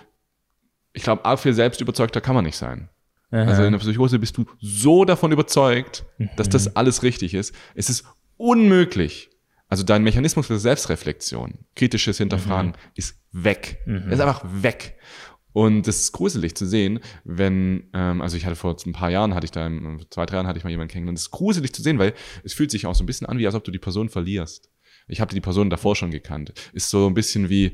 ich 0.97 1.03
glaube, 1.03 1.23
auch 1.25 1.37
viel 1.37 1.53
selbst 1.53 1.79
überzeugter 1.79 2.21
kann 2.21 2.33
man 2.33 2.43
nicht 2.43 2.57
sein. 2.57 2.89
Also 3.47 3.63
in 3.63 3.71
der 3.71 3.79
Psychose 3.79 4.17
bist 4.19 4.35
du 4.37 4.45
so 4.59 5.05
davon 5.05 5.31
überzeugt, 5.31 6.05
dass 6.37 6.49
das 6.49 6.75
alles 6.75 7.03
richtig 7.03 7.33
ist. 7.35 7.53
Es 7.75 7.89
ist 7.89 8.03
unmöglich. 8.37 9.29
Also 9.69 9.83
dein 9.83 10.01
Mechanismus 10.01 10.47
für 10.47 10.57
Selbstreflexion, 10.57 11.59
kritisches 11.75 12.17
Hinterfragen 12.17 12.73
ist 12.95 13.19
weg. 13.31 13.79
Er 13.85 14.13
ist 14.13 14.21
einfach 14.21 14.43
weg. 14.43 14.97
Und 15.53 15.87
es 15.87 16.01
ist 16.01 16.11
gruselig 16.13 16.55
zu 16.55 16.65
sehen, 16.65 16.99
wenn, 17.23 17.89
ähm, 17.93 18.21
also 18.21 18.37
ich 18.37 18.45
hatte 18.45 18.55
vor 18.55 18.75
ein 18.85 18.93
paar 18.93 19.09
Jahren, 19.09 19.35
hatte 19.35 19.45
ich 19.45 19.51
da, 19.51 19.65
in 19.67 20.05
zwei, 20.09 20.25
drei 20.25 20.35
Jahren 20.37 20.47
hatte 20.47 20.57
ich 20.57 20.63
mal 20.63 20.69
jemanden 20.69 20.91
kennengelernt. 20.91 21.17
Es 21.17 21.25
ist 21.25 21.31
gruselig 21.31 21.73
zu 21.73 21.81
sehen, 21.81 21.99
weil 21.99 22.13
es 22.43 22.53
fühlt 22.53 22.71
sich 22.71 22.85
auch 22.85 22.95
so 22.95 23.03
ein 23.03 23.07
bisschen 23.07 23.27
an, 23.27 23.37
wie 23.37 23.45
als 23.45 23.55
ob 23.55 23.63
du 23.63 23.71
die 23.71 23.79
Person 23.79 24.09
verlierst. 24.09 24.69
Ich 25.07 25.21
habe 25.21 25.33
die 25.33 25.41
Person 25.41 25.69
davor 25.69 25.95
schon 25.95 26.11
gekannt. 26.11 26.53
Ist 26.73 26.89
so 26.89 27.07
ein 27.07 27.13
bisschen 27.13 27.49
wie, 27.49 27.73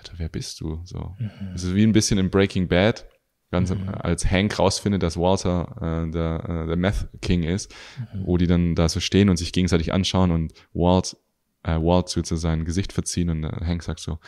Alter, 0.00 0.14
wer 0.16 0.28
bist 0.30 0.60
du? 0.60 0.80
So. 0.84 1.14
Es 1.54 1.62
ist 1.62 1.74
wie 1.74 1.86
ein 1.86 1.92
bisschen 1.92 2.18
in 2.18 2.30
Breaking 2.30 2.68
Bad. 2.68 3.06
Ganz 3.50 3.72
als 3.98 4.30
Hank 4.30 4.60
rausfindet, 4.60 5.02
dass 5.02 5.16
Walter 5.16 6.06
äh, 6.06 6.10
der, 6.10 6.44
äh, 6.48 6.66
der 6.68 6.76
Meth 6.76 7.08
King 7.20 7.42
ist, 7.42 7.74
wo 8.14 8.38
die 8.38 8.46
dann 8.46 8.76
da 8.76 8.88
so 8.88 9.00
stehen 9.00 9.28
und 9.28 9.38
sich 9.38 9.52
gegenseitig 9.52 9.92
anschauen 9.92 10.30
und 10.30 10.52
Walt, 10.72 11.16
äh, 11.64 11.74
Walt 11.74 12.14
wird 12.14 12.26
so 12.26 12.36
sein 12.36 12.64
Gesicht 12.64 12.92
verziehen 12.92 13.28
und 13.28 13.42
äh, 13.42 13.64
Hank 13.66 13.82
sagt 13.82 13.98
so, 13.98 14.20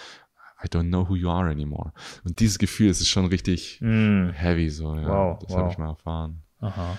I 0.63 0.67
don't 0.67 0.89
know 0.89 1.09
who 1.09 1.15
you 1.15 1.31
are 1.31 1.49
anymore. 1.49 1.93
Und 2.25 2.41
dieses 2.41 2.59
Gefühl, 2.59 2.91
es 2.91 3.01
ist 3.01 3.09
schon 3.09 3.27
richtig 3.27 3.81
heavy, 3.81 4.69
so, 4.71 4.97
ja. 4.97 5.09
Wow, 5.09 5.39
das 5.39 5.51
wow. 5.51 5.59
habe 5.59 5.71
ich 5.71 5.79
mal 5.79 5.91
erfahren. 5.91 6.43
Aha. 6.59 6.99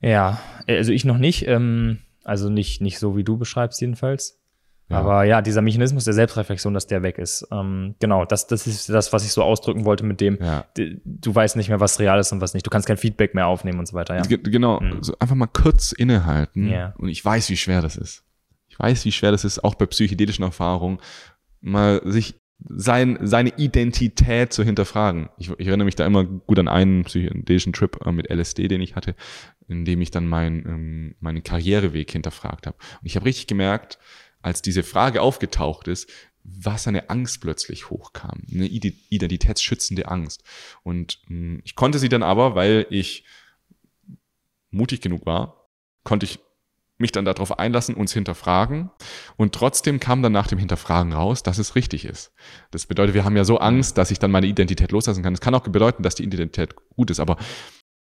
Ja, 0.00 0.40
also 0.66 0.90
ich 0.90 1.04
noch 1.04 1.18
nicht, 1.18 1.46
ähm, 1.46 2.00
also 2.24 2.50
nicht, 2.50 2.80
nicht 2.80 2.98
so 2.98 3.16
wie 3.16 3.24
du 3.24 3.36
beschreibst 3.36 3.80
jedenfalls. 3.80 4.41
Ja. 4.88 4.98
Aber 4.98 5.24
ja, 5.24 5.40
dieser 5.40 5.62
Mechanismus 5.62 6.04
der 6.04 6.12
Selbstreflexion, 6.12 6.74
dass 6.74 6.86
der 6.86 7.02
weg 7.02 7.16
ist. 7.18 7.46
Ähm, 7.50 7.94
genau, 7.98 8.24
das, 8.26 8.46
das 8.46 8.66
ist 8.66 8.88
das, 8.90 9.12
was 9.12 9.24
ich 9.24 9.32
so 9.32 9.42
ausdrücken 9.42 9.84
wollte 9.84 10.04
mit 10.04 10.20
dem, 10.20 10.38
Ja. 10.40 10.66
du 10.76 11.34
weißt 11.34 11.56
nicht 11.56 11.68
mehr, 11.70 11.80
was 11.80 11.98
real 11.98 12.18
ist 12.18 12.30
und 12.32 12.40
was 12.40 12.52
nicht. 12.52 12.66
Du 12.66 12.70
kannst 12.70 12.86
kein 12.86 12.96
Feedback 12.98 13.34
mehr 13.34 13.46
aufnehmen 13.46 13.78
und 13.78 13.86
so 13.86 13.94
weiter, 13.94 14.16
ja. 14.16 14.22
Ge- 14.22 14.38
Genau, 14.42 14.82
so 15.00 15.14
einfach 15.18 15.36
mal 15.36 15.46
kurz 15.46 15.92
innehalten. 15.92 16.68
Ja. 16.68 16.94
Und 16.98 17.08
ich 17.08 17.24
weiß, 17.24 17.48
wie 17.48 17.56
schwer 17.56 17.80
das 17.80 17.96
ist. 17.96 18.24
Ich 18.68 18.78
weiß, 18.78 19.04
wie 19.04 19.12
schwer 19.12 19.30
das 19.32 19.44
ist, 19.44 19.62
auch 19.64 19.74
bei 19.76 19.86
psychedelischen 19.86 20.44
Erfahrungen, 20.44 20.98
mal 21.60 22.00
sich 22.04 22.34
sein, 22.68 23.18
seine 23.22 23.50
Identität 23.56 24.52
zu 24.52 24.62
hinterfragen. 24.62 25.28
Ich, 25.38 25.50
ich 25.58 25.66
erinnere 25.66 25.84
mich 25.86 25.96
da 25.96 26.06
immer 26.06 26.24
gut 26.24 26.58
an 26.58 26.68
einen 26.68 27.04
psychedelischen 27.04 27.72
Trip 27.72 27.98
äh, 28.06 28.12
mit 28.12 28.30
LSD, 28.30 28.68
den 28.68 28.80
ich 28.80 28.94
hatte, 28.94 29.14
in 29.68 29.84
dem 29.84 30.00
ich 30.00 30.10
dann 30.10 30.28
mein, 30.28 30.64
ähm, 30.66 31.14
meinen 31.20 31.42
Karriereweg 31.42 32.10
hinterfragt 32.10 32.66
habe. 32.66 32.76
Und 33.00 33.06
ich 33.06 33.16
habe 33.16 33.26
richtig 33.26 33.46
gemerkt, 33.46 33.98
als 34.42 34.62
diese 34.62 34.82
Frage 34.82 35.22
aufgetaucht 35.22 35.88
ist, 35.88 36.10
was 36.44 36.88
eine 36.88 37.08
Angst 37.08 37.40
plötzlich 37.40 37.90
hochkam. 37.90 38.42
Eine 38.52 38.66
ide- 38.66 38.94
identitätsschützende 39.10 40.08
Angst. 40.08 40.42
Und 40.82 41.20
mh, 41.28 41.60
ich 41.64 41.76
konnte 41.76 41.98
sie 41.98 42.08
dann 42.08 42.22
aber, 42.22 42.54
weil 42.54 42.86
ich 42.90 43.24
mutig 44.70 45.00
genug 45.00 45.24
war, 45.26 45.68
konnte 46.04 46.26
ich 46.26 46.40
mich 46.98 47.12
dann 47.12 47.24
darauf 47.24 47.58
einlassen, 47.58 47.94
uns 47.94 48.12
hinterfragen. 48.12 48.90
Und 49.36 49.54
trotzdem 49.54 50.00
kam 50.00 50.22
dann 50.22 50.32
nach 50.32 50.46
dem 50.46 50.58
Hinterfragen 50.58 51.12
raus, 51.12 51.42
dass 51.42 51.58
es 51.58 51.74
richtig 51.74 52.04
ist. 52.04 52.32
Das 52.70 52.86
bedeutet, 52.86 53.14
wir 53.14 53.24
haben 53.24 53.36
ja 53.36 53.44
so 53.44 53.58
Angst, 53.58 53.98
dass 53.98 54.10
ich 54.10 54.18
dann 54.18 54.30
meine 54.30 54.46
Identität 54.46 54.92
loslassen 54.92 55.22
kann. 55.22 55.34
Es 55.34 55.40
kann 55.40 55.54
auch 55.54 55.62
bedeuten, 55.62 56.02
dass 56.02 56.14
die 56.14 56.24
Identität 56.24 56.74
gut 56.96 57.10
ist, 57.10 57.20
aber 57.20 57.36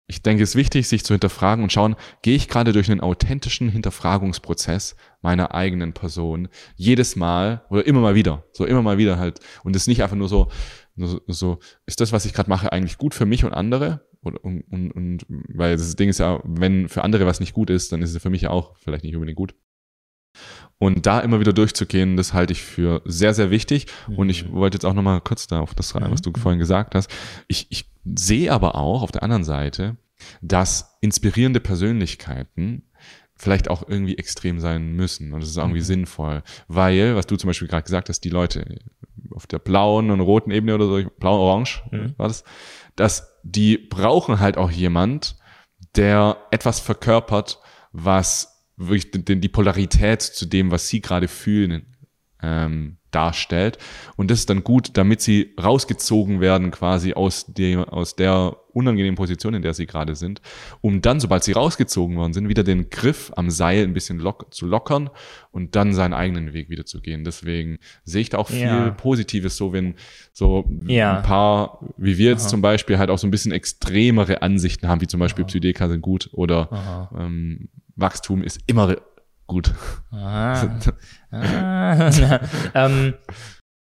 ich 0.06 0.22
denke, 0.22 0.42
es 0.42 0.50
ist 0.50 0.56
wichtig, 0.56 0.86
sich 0.86 1.04
zu 1.04 1.14
hinterfragen 1.14 1.62
und 1.62 1.72
schauen, 1.72 1.96
gehe 2.22 2.36
ich 2.36 2.48
gerade 2.48 2.72
durch 2.72 2.90
einen 2.90 3.00
authentischen 3.00 3.70
Hinterfragungsprozess 3.70 4.96
meiner 5.22 5.54
eigenen 5.54 5.94
Person 5.94 6.48
jedes 6.76 7.16
Mal 7.16 7.64
oder 7.70 7.86
immer 7.86 8.00
mal 8.00 8.14
wieder, 8.14 8.44
so 8.52 8.66
immer 8.66 8.82
mal 8.82 8.98
wieder 8.98 9.18
halt. 9.18 9.40
Und 9.62 9.74
es 9.74 9.82
ist 9.82 9.88
nicht 9.88 10.02
einfach 10.02 10.16
nur 10.16 10.28
so, 10.28 10.48
nur 10.94 11.22
so, 11.26 11.58
ist 11.86 12.00
das, 12.00 12.12
was 12.12 12.26
ich 12.26 12.34
gerade 12.34 12.50
mache, 12.50 12.70
eigentlich 12.70 12.98
gut 12.98 13.14
für 13.14 13.24
mich 13.24 13.44
und 13.44 13.54
andere? 13.54 14.06
Und, 14.20 14.36
und, 14.36 14.62
und 14.92 15.26
weil 15.28 15.76
das 15.76 15.96
Ding 15.96 16.08
ist 16.08 16.18
ja, 16.18 16.40
wenn 16.44 16.88
für 16.88 17.02
andere 17.02 17.26
was 17.26 17.40
nicht 17.40 17.54
gut 17.54 17.70
ist, 17.70 17.92
dann 17.92 18.02
ist 18.02 18.14
es 18.14 18.22
für 18.22 18.30
mich 18.30 18.46
auch 18.46 18.76
vielleicht 18.76 19.04
nicht 19.04 19.14
unbedingt 19.14 19.36
gut. 19.36 19.54
Und 20.84 21.06
da 21.06 21.20
immer 21.20 21.40
wieder 21.40 21.54
durchzugehen, 21.54 22.16
das 22.16 22.34
halte 22.34 22.52
ich 22.52 22.62
für 22.62 23.00
sehr, 23.06 23.32
sehr 23.32 23.50
wichtig. 23.50 23.86
Und 24.16 24.28
ich 24.28 24.52
wollte 24.52 24.76
jetzt 24.76 24.84
auch 24.84 24.92
nochmal 24.92 25.22
kurz 25.22 25.46
da 25.46 25.60
auf 25.60 25.74
das 25.74 25.94
rein, 25.94 26.10
was 26.10 26.20
du 26.20 26.30
vorhin 26.38 26.58
gesagt 26.58 26.94
hast. 26.94 27.10
Ich, 27.48 27.66
ich 27.70 27.90
sehe 28.14 28.52
aber 28.52 28.74
auch 28.74 29.02
auf 29.02 29.10
der 29.10 29.22
anderen 29.22 29.44
Seite, 29.44 29.96
dass 30.42 30.98
inspirierende 31.00 31.60
Persönlichkeiten 31.60 32.82
vielleicht 33.34 33.68
auch 33.68 33.88
irgendwie 33.88 34.18
extrem 34.18 34.60
sein 34.60 34.92
müssen. 34.92 35.32
Und 35.32 35.40
das 35.40 35.48
ist 35.48 35.56
irgendwie 35.56 35.80
sinnvoll. 35.80 36.42
Weil, 36.68 37.16
was 37.16 37.26
du 37.26 37.36
zum 37.36 37.48
Beispiel 37.48 37.68
gerade 37.68 37.84
gesagt 37.84 38.10
hast, 38.10 38.20
die 38.20 38.30
Leute 38.30 38.76
auf 39.30 39.46
der 39.46 39.60
blauen 39.60 40.10
und 40.10 40.20
roten 40.20 40.50
Ebene 40.50 40.74
oder 40.74 40.86
so, 40.86 41.00
blau-orange 41.18 41.82
war 42.18 42.28
das, 42.28 42.44
dass 42.94 43.38
die 43.42 43.78
brauchen 43.78 44.38
halt 44.38 44.58
auch 44.58 44.70
jemand, 44.70 45.36
der 45.96 46.36
etwas 46.50 46.78
verkörpert, 46.78 47.58
was 47.92 48.53
wirklich 48.76 49.10
den, 49.10 49.40
die 49.40 49.48
Polarität 49.48 50.22
zu 50.22 50.46
dem, 50.46 50.70
was 50.70 50.88
sie 50.88 51.00
gerade 51.00 51.28
fühlen, 51.28 51.86
ähm, 52.42 52.96
darstellt. 53.10 53.78
Und 54.16 54.30
das 54.30 54.40
ist 54.40 54.50
dann 54.50 54.64
gut, 54.64 54.90
damit 54.98 55.20
sie 55.20 55.54
rausgezogen 55.62 56.40
werden 56.40 56.72
quasi 56.72 57.12
aus, 57.14 57.46
dem, 57.46 57.78
aus 57.84 58.16
der 58.16 58.56
unangenehmen 58.72 59.14
Position, 59.14 59.54
in 59.54 59.62
der 59.62 59.72
sie 59.72 59.86
gerade 59.86 60.16
sind, 60.16 60.42
um 60.80 61.00
dann, 61.00 61.20
sobald 61.20 61.44
sie 61.44 61.52
rausgezogen 61.52 62.16
worden 62.16 62.32
sind, 62.32 62.48
wieder 62.48 62.64
den 62.64 62.90
Griff 62.90 63.32
am 63.36 63.50
Seil 63.50 63.84
ein 63.84 63.94
bisschen 63.94 64.18
lock 64.18 64.52
zu 64.52 64.66
lockern 64.66 65.10
und 65.52 65.76
dann 65.76 65.94
seinen 65.94 66.12
eigenen 66.12 66.52
Weg 66.54 66.68
wieder 66.70 66.84
zu 66.86 67.00
gehen. 67.00 67.22
Deswegen 67.22 67.78
sehe 68.02 68.20
ich 68.22 68.30
da 68.30 68.38
auch 68.38 68.48
viel 68.48 68.58
Ja. 68.66 68.90
Positives, 68.90 69.56
so 69.56 69.72
wenn 69.72 69.94
so 70.32 70.68
Ja. 70.88 71.18
ein 71.18 71.22
paar, 71.22 71.86
wie 71.96 72.18
wir 72.18 72.30
jetzt 72.30 72.48
zum 72.50 72.62
Beispiel, 72.62 72.98
halt 72.98 73.10
auch 73.10 73.18
so 73.18 73.28
ein 73.28 73.30
bisschen 73.30 73.52
extremere 73.52 74.42
Ansichten 74.42 74.88
haben, 74.88 75.00
wie 75.00 75.06
zum 75.06 75.20
Beispiel 75.20 75.44
Psychedelica 75.44 75.88
sind 75.88 76.00
gut 76.02 76.30
oder 76.32 77.08
ähm, 77.16 77.68
Wachstum 77.96 78.42
ist 78.42 78.60
immer 78.66 78.96
gut. 79.46 79.72
Ah. 80.10 80.68
ah. 81.30 82.40
ähm, 82.74 83.14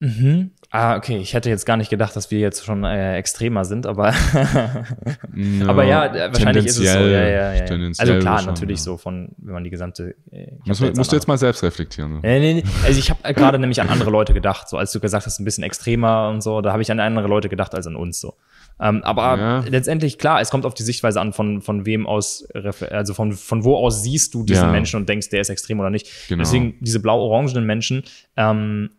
mhm. 0.01 0.51
Ah, 0.71 0.97
okay. 0.97 1.19
Ich 1.19 1.33
hätte 1.33 1.49
jetzt 1.49 1.65
gar 1.65 1.77
nicht 1.77 1.91
gedacht, 1.91 2.17
dass 2.17 2.31
wir 2.31 2.41
jetzt 2.41 2.65
schon 2.65 2.85
äh, 2.85 3.17
extremer 3.17 3.65
sind, 3.65 3.87
aber 3.87 4.09
aber 5.67 5.85
ja, 5.85 6.07
äh, 6.07 6.33
wahrscheinlich 6.33 6.67
ist 6.67 6.79
es 6.79 6.93
so. 6.93 6.99
Ja, 6.99 7.29
ja, 7.29 7.55
ja. 7.55 7.91
Also 7.99 8.19
klar, 8.19 8.43
natürlich 8.43 8.83
so 8.83 8.97
von, 8.97 9.31
wenn 9.39 9.55
man 9.55 9.65
die 9.65 9.71
gesamte. 9.71 10.17
Äh, 10.31 10.53
Musst, 10.67 10.83
musst 10.97 11.13
du 11.13 11.17
jetzt 11.17 11.29
mal 11.29 11.39
selbst 11.39 11.63
reflektieren. 11.63 12.17
So. 12.17 12.21
Nee, 12.21 12.41
nee, 12.41 12.55
nee. 12.55 12.65
Also 12.85 12.99
ich 12.99 13.11
habe 13.11 13.33
gerade 13.33 13.59
nämlich 13.59 13.81
an 13.81 13.89
andere 13.89 14.11
Leute 14.11 14.35
gedacht, 14.35 14.69
so 14.69 14.77
als 14.77 14.93
du 14.93 15.01
gesagt 15.01 15.25
hast, 15.25 15.39
ein 15.39 15.45
bisschen 15.45 15.65
extremer 15.65 16.29
und 16.29 16.43
so, 16.43 16.61
da 16.61 16.73
habe 16.73 16.83
ich 16.83 16.91
an 16.91 17.01
andere 17.01 17.29
Leute 17.29 17.49
gedacht 17.49 17.75
als 17.75 17.87
an 17.87 17.97
uns 17.97 18.21
so. 18.21 18.35
Ähm, 18.81 19.03
aber 19.05 19.39
Ja. 19.39 19.59
letztendlich, 19.68 20.18
klar, 20.18 20.41
es 20.41 20.51
kommt 20.51 20.66
auf 20.66 20.74
die 20.74 20.83
Sichtweise 20.83 21.20
an, 21.20 21.33
von, 21.33 21.62
von 21.62 21.87
wem 21.87 22.07
aus, 22.07 22.47
also 22.91 23.14
von, 23.14 23.33
von 23.33 23.64
wo 23.64 23.77
aus 23.77 24.03
siehst 24.03 24.35
du 24.35 24.43
diesen 24.45 24.66
Ja. 24.66 24.70
Menschen 24.72 25.01
und 25.01 25.09
denkst, 25.09 25.31
der 25.31 25.41
ist 25.41 25.49
extrem 25.49 25.81
oder 25.81 25.91
nicht. 25.91 26.09
Genau. 26.29 26.41
Deswegen 26.43 26.77
diese 26.81 27.01
blau-orangenen 27.01 27.64
Menschen, 27.64 28.05
ähm, 28.37 28.91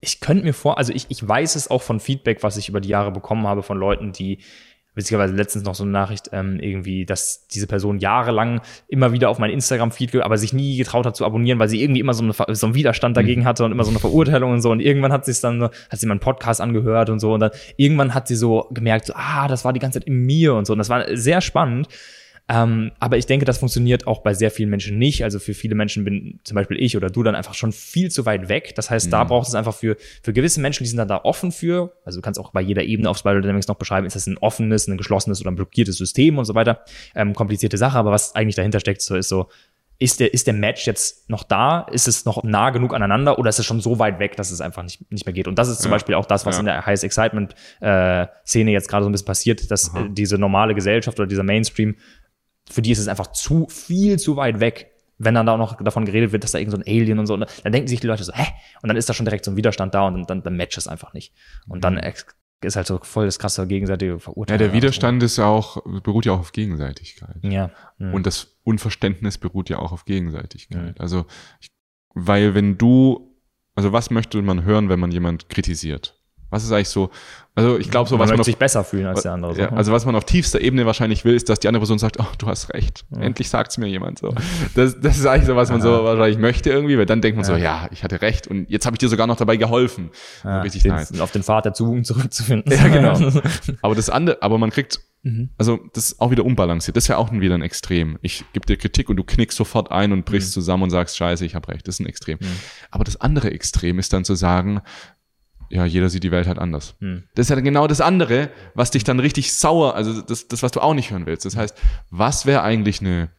ich 0.00 0.20
könnte 0.20 0.44
mir 0.44 0.52
vor, 0.54 0.78
also 0.78 0.92
ich, 0.92 1.06
ich 1.08 1.26
weiß 1.26 1.56
es 1.56 1.68
auch 1.68 1.82
von 1.82 1.98
Feedback, 1.98 2.42
was 2.42 2.56
ich 2.56 2.68
über 2.68 2.80
die 2.80 2.88
Jahre 2.88 3.10
bekommen 3.10 3.46
habe 3.48 3.62
von 3.62 3.78
Leuten, 3.78 4.12
die 4.12 4.38
witzigerweise 4.98 5.32
letztens 5.34 5.64
noch 5.64 5.74
so 5.74 5.84
eine 5.84 5.92
Nachricht 5.92 6.28
ähm, 6.32 6.58
irgendwie, 6.60 7.06
dass 7.06 7.46
diese 7.48 7.66
Person 7.66 7.98
jahrelang 7.98 8.60
immer 8.88 9.12
wieder 9.12 9.30
auf 9.30 9.38
mein 9.38 9.50
Instagram-Feed, 9.50 10.16
aber 10.16 10.36
sich 10.36 10.52
nie 10.52 10.76
getraut 10.76 11.06
hat 11.06 11.16
zu 11.16 11.24
abonnieren, 11.24 11.58
weil 11.58 11.68
sie 11.70 11.80
irgendwie 11.82 12.00
immer 12.00 12.12
so, 12.12 12.22
eine, 12.22 12.34
so 12.54 12.66
einen 12.66 12.74
Widerstand 12.74 13.16
dagegen 13.16 13.46
hatte 13.46 13.64
und 13.64 13.72
immer 13.72 13.84
so 13.84 13.90
eine 13.90 14.00
Verurteilung 14.00 14.52
und 14.52 14.60
so. 14.60 14.70
Und 14.70 14.80
irgendwann 14.80 15.12
hat 15.12 15.24
sie 15.24 15.30
es 15.30 15.40
dann, 15.40 15.60
so- 15.60 15.70
hat 15.88 15.98
sie 15.98 16.06
meinen 16.06 16.20
Podcast 16.20 16.60
angehört 16.60 17.08
und 17.08 17.20
so. 17.20 17.32
Und 17.32 17.40
dann 17.40 17.52
irgendwann 17.76 18.12
hat 18.12 18.28
sie 18.28 18.34
so 18.36 18.66
gemerkt, 18.72 19.06
so, 19.06 19.14
ah, 19.16 19.48
das 19.48 19.64
war 19.64 19.72
die 19.72 19.80
ganze 19.80 20.00
Zeit 20.00 20.06
in 20.08 20.26
mir 20.26 20.54
und 20.54 20.66
so. 20.66 20.74
Und 20.74 20.78
das 20.78 20.90
war 20.90 21.04
sehr 21.16 21.40
spannend. 21.40 21.88
Ähm, 22.50 22.92
aber 22.98 23.18
ich 23.18 23.26
denke, 23.26 23.44
das 23.44 23.58
funktioniert 23.58 24.06
auch 24.06 24.22
bei 24.22 24.32
sehr 24.32 24.50
vielen 24.50 24.70
Menschen 24.70 24.96
nicht. 24.98 25.22
Also 25.22 25.38
für 25.38 25.52
viele 25.52 25.74
Menschen 25.74 26.04
bin 26.04 26.40
zum 26.44 26.54
Beispiel 26.54 26.82
ich 26.82 26.96
oder 26.96 27.10
du 27.10 27.22
dann 27.22 27.34
einfach 27.34 27.54
schon 27.54 27.72
viel 27.72 28.10
zu 28.10 28.24
weit 28.24 28.48
weg. 28.48 28.74
Das 28.74 28.90
heißt, 28.90 29.12
da 29.12 29.24
braucht 29.24 29.48
es 29.48 29.54
einfach 29.54 29.74
für, 29.74 29.96
für 30.22 30.32
gewisse 30.32 30.60
Menschen, 30.60 30.82
die 30.84 30.88
sind 30.88 30.96
dann 30.96 31.08
da 31.08 31.20
offen 31.24 31.52
für. 31.52 31.92
Also 32.06 32.18
du 32.18 32.22
kannst 32.22 32.40
auch 32.40 32.50
bei 32.52 32.62
jeder 32.62 32.84
Ebene 32.84 33.10
auf 33.10 33.18
Spiral 33.18 33.42
Dynamics 33.42 33.68
noch 33.68 33.76
beschreiben, 33.76 34.06
ist 34.06 34.16
das 34.16 34.26
ein 34.26 34.38
offenes, 34.38 34.88
ein 34.88 34.96
geschlossenes 34.96 35.40
oder 35.42 35.50
ein 35.50 35.56
blockiertes 35.56 35.98
System 35.98 36.38
und 36.38 36.46
so 36.46 36.54
weiter. 36.54 36.84
Ähm, 37.14 37.34
komplizierte 37.34 37.76
Sache, 37.76 37.98
aber 37.98 38.12
was 38.12 38.34
eigentlich 38.34 38.56
dahinter 38.56 38.80
steckt, 38.80 39.02
so 39.02 39.14
ist 39.14 39.28
so, 39.28 39.48
ist 40.00 40.20
der, 40.20 40.32
ist 40.32 40.46
der 40.46 40.54
Match 40.54 40.86
jetzt 40.86 41.28
noch 41.28 41.42
da? 41.42 41.80
Ist 41.90 42.06
es 42.06 42.24
noch 42.24 42.44
nah 42.44 42.70
genug 42.70 42.94
aneinander 42.94 43.36
oder 43.36 43.48
ist 43.50 43.58
es 43.58 43.66
schon 43.66 43.80
so 43.80 43.98
weit 43.98 44.20
weg, 44.20 44.36
dass 44.36 44.52
es 44.52 44.60
einfach 44.60 44.84
nicht, 44.84 45.10
nicht 45.10 45.26
mehr 45.26 45.32
geht? 45.32 45.48
Und 45.48 45.58
das 45.58 45.68
ist 45.68 45.82
zum 45.82 45.90
Ja. 45.90 45.96
Beispiel 45.96 46.14
auch 46.14 46.24
das, 46.26 46.46
was 46.46 46.54
Ja. 46.54 46.60
in 46.60 46.66
der 46.66 46.86
Highest 46.86 47.02
Excitement 47.02 47.56
äh, 47.80 48.26
Szene 48.46 48.70
jetzt 48.70 48.88
gerade 48.88 49.02
so 49.02 49.08
ein 49.08 49.12
bisschen 49.12 49.26
passiert, 49.26 49.68
dass 49.72 49.88
äh, 49.88 50.08
diese 50.10 50.38
normale 50.38 50.76
Gesellschaft 50.76 51.18
oder 51.18 51.26
dieser 51.26 51.42
Mainstream 51.42 51.96
für 52.70 52.82
die 52.82 52.90
ist 52.92 52.98
es 52.98 53.08
einfach 53.08 53.28
zu 53.32 53.66
viel 53.68 54.18
zu 54.18 54.36
weit 54.36 54.60
weg. 54.60 54.92
Wenn 55.20 55.34
dann 55.34 55.46
da 55.46 55.54
auch 55.54 55.58
noch 55.58 55.82
davon 55.82 56.04
geredet 56.04 56.30
wird, 56.30 56.44
dass 56.44 56.52
da 56.52 56.58
irgend 56.58 56.70
so 56.70 56.78
ein 56.78 56.84
Alien 56.86 57.18
und 57.18 57.26
so, 57.26 57.36
dann 57.36 57.72
denken 57.72 57.88
sich 57.88 57.98
die 57.98 58.06
Leute 58.06 58.22
so, 58.22 58.32
hä? 58.32 58.46
Und 58.82 58.88
dann 58.88 58.96
ist 58.96 59.08
da 59.08 59.14
schon 59.14 59.26
direkt 59.26 59.44
so 59.44 59.50
ein 59.50 59.56
Widerstand 59.56 59.92
da 59.92 60.06
und 60.06 60.14
dann, 60.14 60.26
dann, 60.26 60.42
dann 60.44 60.56
matcht 60.56 60.78
es 60.78 60.86
einfach 60.86 61.12
nicht. 61.12 61.34
Und 61.66 61.82
dann 61.82 61.98
ex 61.98 62.24
ist 62.60 62.76
halt 62.76 62.86
so 62.86 62.98
voll 63.02 63.26
das 63.26 63.38
krasse 63.38 63.66
gegenseitige 63.66 64.12
Ja, 64.12 64.18
Verurteilen. 64.18 64.58
der 64.58 64.72
Widerstand 64.72 65.22
ist 65.22 65.36
ja 65.38 65.46
auch, 65.46 65.82
beruht 66.02 66.26
ja 66.26 66.32
auch 66.32 66.40
auf 66.40 66.52
Gegenseitigkeit. 66.52 67.36
Ja. 67.42 67.70
mhm. 67.98 68.14
Und 68.14 68.26
das 68.26 68.58
Unverständnis 68.64 69.38
beruht 69.38 69.70
ja 69.70 69.78
auch 69.78 69.92
auf 69.92 70.04
Gegenseitigkeit. 70.04 70.96
Mhm. 70.96 71.00
Also, 71.00 71.26
ich, 71.60 71.68
weil 72.14 72.54
wenn 72.54 72.76
du, 72.78 73.36
also 73.74 73.92
was 73.92 74.10
möchte 74.10 74.40
man 74.42 74.64
hören, 74.64 74.88
wenn 74.88 74.98
man 75.00 75.10
jemand 75.12 75.48
kritisiert? 75.48 76.17
Was 76.50 76.64
ist 76.64 76.72
eigentlich 76.72 76.88
so, 76.88 77.10
also 77.54 77.78
ich 77.78 77.90
glaube 77.90 78.08
so, 78.08 78.16
man 78.16 78.20
was 78.20 78.28
man 78.30 78.36
möchte 78.36 78.40
auf, 78.40 78.46
sich 78.46 78.56
besser 78.56 78.84
fühlen 78.84 79.06
als 79.06 79.22
der 79.22 79.32
andere. 79.32 79.54
so. 79.54 79.60
ja, 79.60 79.72
also 79.72 79.92
was 79.92 80.06
man 80.06 80.14
auf 80.14 80.24
tiefster 80.24 80.60
Ebene 80.60 80.86
wahrscheinlich 80.86 81.24
will, 81.24 81.34
ist, 81.34 81.48
dass 81.48 81.58
die 81.60 81.68
andere 81.68 81.80
Person 81.80 81.98
sagt, 81.98 82.18
oh, 82.20 82.26
du 82.38 82.46
hast 82.46 82.72
recht. 82.72 83.04
Ja. 83.10 83.22
Endlich 83.22 83.48
sagt's 83.48 83.78
mir 83.78 83.86
jemand 83.88 84.20
so. 84.20 84.34
Das, 84.74 84.98
das 85.00 85.18
ist 85.18 85.26
eigentlich 85.26 85.46
so, 85.46 85.56
was 85.56 85.70
man 85.70 85.80
so 85.82 86.04
wahrscheinlich 86.04 86.38
möchte 86.38 86.70
irgendwie, 86.70 86.96
weil 86.96 87.06
dann 87.06 87.20
denkt 87.20 87.36
man 87.36 87.44
so, 87.44 87.56
ja, 87.56 87.88
ich 87.90 88.04
hatte 88.04 88.22
recht 88.22 88.46
und 88.46 88.70
jetzt 88.70 88.86
habe 88.86 88.94
ich 88.94 88.98
dir 88.98 89.08
sogar 89.08 89.26
noch 89.26 89.36
dabei 89.36 89.56
geholfen. 89.56 90.10
ja, 90.44 90.60
richtig 90.62 90.82
den, 90.84 90.92
nice. 90.92 91.18
auf 91.20 91.32
den 91.32 91.42
Pfad 91.42 91.64
der 91.64 91.72
Tugend 91.74 92.06
zurückzufinden. 92.06 92.72
Ja, 92.72 92.88
genau. 92.88 93.18
Aber 93.82 93.94
das 93.94 94.08
andere, 94.10 94.40
aber 94.42 94.58
man 94.58 94.70
kriegt, 94.70 95.00
Mhm. 95.24 95.48
also 95.58 95.80
das 95.94 96.10
ist 96.10 96.20
auch 96.20 96.30
wieder 96.30 96.44
unbalanciert. 96.44 96.96
Das 96.96 97.02
ist 97.04 97.08
ja 97.08 97.16
auch 97.16 97.32
wieder 97.32 97.56
ein 97.56 97.62
Extrem. 97.62 98.20
Ich 98.22 98.44
gebe 98.52 98.64
dir 98.66 98.76
Kritik 98.76 99.08
und 99.08 99.16
du 99.16 99.24
knickst 99.24 99.58
sofort 99.58 99.90
ein 99.90 100.12
und 100.12 100.20
Mhm. 100.20 100.22
brichst 100.24 100.52
zusammen 100.52 100.84
und 100.84 100.90
sagst, 100.90 101.16
scheiße, 101.16 101.44
ich 101.44 101.56
habe 101.56 101.66
recht. 101.66 101.88
Das 101.88 101.96
ist 101.96 102.00
ein 102.00 102.06
Extrem. 102.06 102.38
Aber 102.92 103.02
das 103.02 103.20
andere 103.20 103.50
Extrem 103.50 103.98
ist 103.98 104.12
dann 104.12 104.24
zu 104.24 104.36
sagen, 104.36 104.80
ja, 105.70 105.84
jeder 105.84 106.08
sieht 106.08 106.24
die 106.24 106.30
Welt 106.30 106.46
halt 106.46 106.58
anders. 106.58 106.94
Mhm. 107.00 107.24
Das 107.34 107.46
ist 107.46 107.50
ja 107.50 107.60
genau 107.60 107.86
das 107.86 108.00
andere, 108.00 108.50
was 108.74 108.90
dich 108.90 109.04
dann 109.04 109.20
richtig 109.20 109.52
sauer, 109.52 109.94
also 109.94 110.20
das, 110.22 110.48
das 110.48 110.62
was 110.62 110.72
du 110.72 110.80
auch 110.80 110.94
nicht 110.94 111.10
hören 111.10 111.26
willst. 111.26 111.44
Das 111.44 111.56
heißt, 111.56 111.76
was 112.10 112.46
wäre 112.46 112.62
eigentlich 112.62 113.00
eine 113.00 113.30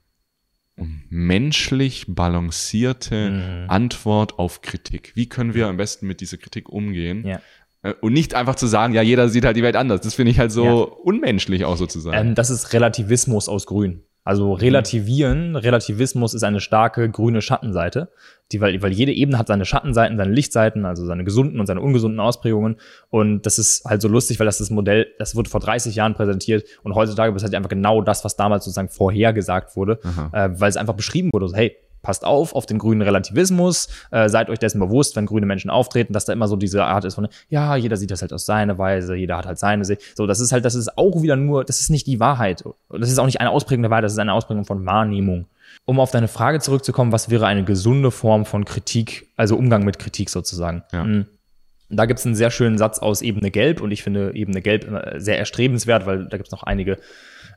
menschlich 1.09 2.05
balancierte 2.07 3.29
Mhm. 3.31 3.69
Antwort 3.69 4.39
auf 4.39 4.61
Kritik? 4.61 5.11
Wie 5.15 5.27
können 5.27 5.53
wir 5.53 5.67
am 5.67 5.77
besten 5.77 6.07
mit 6.07 6.21
dieser 6.21 6.37
Kritik 6.37 6.69
umgehen? 6.69 7.25
Ja. 7.27 7.41
Äh, 7.81 7.93
Und 8.01 8.13
nicht 8.13 8.33
einfach 8.33 8.55
zu 8.55 8.67
sagen, 8.67 8.93
ja, 8.93 9.01
jeder 9.01 9.29
sieht 9.29 9.45
halt 9.45 9.57
die 9.57 9.63
Welt 9.63 9.75
anders. 9.75 10.01
Das 10.01 10.13
finde 10.15 10.31
ich 10.31 10.39
halt 10.39 10.51
so 10.51 10.65
Ja. 10.65 10.71
unmenschlich 10.73 11.65
auch 11.65 11.77
sozusagen. 11.77 12.29
Ähm, 12.29 12.35
das 12.35 12.49
ist 12.49 12.73
Relativismus 12.73 13.49
aus 13.49 13.65
Grün. 13.65 14.03
Also 14.29 14.53
relativieren, 14.53 15.55
Relativismus 15.55 16.35
ist 16.35 16.43
eine 16.43 16.59
starke 16.59 17.09
grüne 17.09 17.41
Schattenseite, 17.41 18.09
die, 18.51 18.61
weil, 18.61 18.79
weil 18.79 18.91
jede 18.91 19.11
Ebene 19.11 19.39
hat 19.39 19.47
seine 19.47 19.65
Schattenseiten, 19.65 20.17
seine 20.17 20.31
Lichtseiten, 20.31 20.85
also 20.85 21.03
seine 21.03 21.23
gesunden 21.23 21.59
und 21.59 21.65
seine 21.65 21.81
ungesunden 21.81 22.19
Ausprägungen. 22.19 22.75
Und 23.09 23.47
das 23.47 23.57
ist 23.57 23.85
halt 23.85 24.03
so 24.03 24.07
lustig, 24.07 24.37
weil 24.39 24.45
das 24.45 24.59
das 24.59 24.69
Modell, 24.69 25.07
das 25.17 25.35
wurde 25.35 25.49
vor 25.49 25.61
30 25.61 25.95
Jahren 25.95 26.13
präsentiert 26.13 26.63
und 26.83 26.93
heutzutage 26.93 27.35
ist 27.35 27.41
halt 27.41 27.55
einfach 27.55 27.71
genau 27.71 28.03
das, 28.03 28.23
was 28.23 28.35
damals 28.35 28.65
sozusagen 28.65 28.89
vorhergesagt 28.89 29.75
wurde, 29.75 29.99
äh, 30.31 30.49
weil 30.53 30.69
es 30.69 30.77
einfach 30.77 30.93
beschrieben 30.93 31.31
wurde, 31.33 31.47
so, 31.47 31.55
hey, 31.55 31.75
passt 32.01 32.25
auf 32.25 32.55
auf 32.55 32.65
den 32.65 32.77
grünen 32.77 33.01
Relativismus, 33.01 33.87
äh, 34.11 34.29
seid 34.29 34.49
euch 34.49 34.59
dessen 34.59 34.79
bewusst, 34.79 35.15
wenn 35.15 35.25
grüne 35.25 35.45
Menschen 35.45 35.69
auftreten, 35.69 36.13
dass 36.13 36.25
da 36.25 36.33
immer 36.33 36.47
so 36.47 36.55
diese 36.55 36.83
Art 36.83 37.05
ist 37.05 37.15
von, 37.15 37.27
ja, 37.49 37.75
jeder 37.75 37.97
sieht 37.97 38.11
das 38.11 38.21
halt 38.21 38.33
aus 38.33 38.45
seiner 38.45 38.77
Weise, 38.77 39.15
jeder 39.15 39.37
hat 39.37 39.45
halt 39.45 39.59
seine 39.59 39.85
Sicht. 39.85 40.01
So, 40.15 40.27
das 40.27 40.39
ist 40.39 40.51
halt, 40.51 40.65
das 40.65 40.75
ist 40.75 40.97
auch 40.97 41.21
wieder 41.21 41.35
nur, 41.35 41.63
das 41.63 41.81
ist 41.81 41.89
nicht 41.89 42.07
die 42.07 42.19
Wahrheit. 42.19 42.63
Das 42.89 43.09
ist 43.09 43.19
auch 43.19 43.25
nicht 43.25 43.41
eine 43.41 43.51
Ausprägung 43.51 43.83
der 43.83 43.91
Wahrheit, 43.91 44.03
das 44.03 44.13
ist 44.13 44.19
eine 44.19 44.33
Ausprägung 44.33 44.65
von 44.65 44.85
Wahrnehmung. 44.85 45.45
Um 45.85 45.99
auf 45.99 46.11
deine 46.11 46.27
Frage 46.27 46.59
zurückzukommen, 46.59 47.11
was 47.11 47.29
wäre 47.29 47.47
eine 47.47 47.63
gesunde 47.63 48.11
Form 48.11 48.45
von 48.45 48.65
Kritik, 48.65 49.27
also 49.37 49.55
Umgang 49.55 49.83
mit 49.85 49.99
Kritik 49.99 50.29
sozusagen? 50.29 50.83
Ja. 50.91 51.03
Mm. 51.03 51.25
Da 51.91 52.05
gibt 52.05 52.19
es 52.19 52.25
einen 52.25 52.35
sehr 52.35 52.51
schönen 52.51 52.77
Satz 52.77 52.99
aus 52.99 53.23
Ebene 53.23 53.49
Gelb 53.49 53.81
und 53.81 53.89
ich 53.89 54.03
finde 54.03 54.35
Ebene 54.35 54.61
Gelb 54.61 54.87
sehr 55.17 55.39
erstrebenswert, 55.39 56.05
weil 56.05 56.25
da 56.25 56.37
gibt 56.37 56.47
es 56.47 56.51
noch 56.51 56.61
einige. 56.61 56.99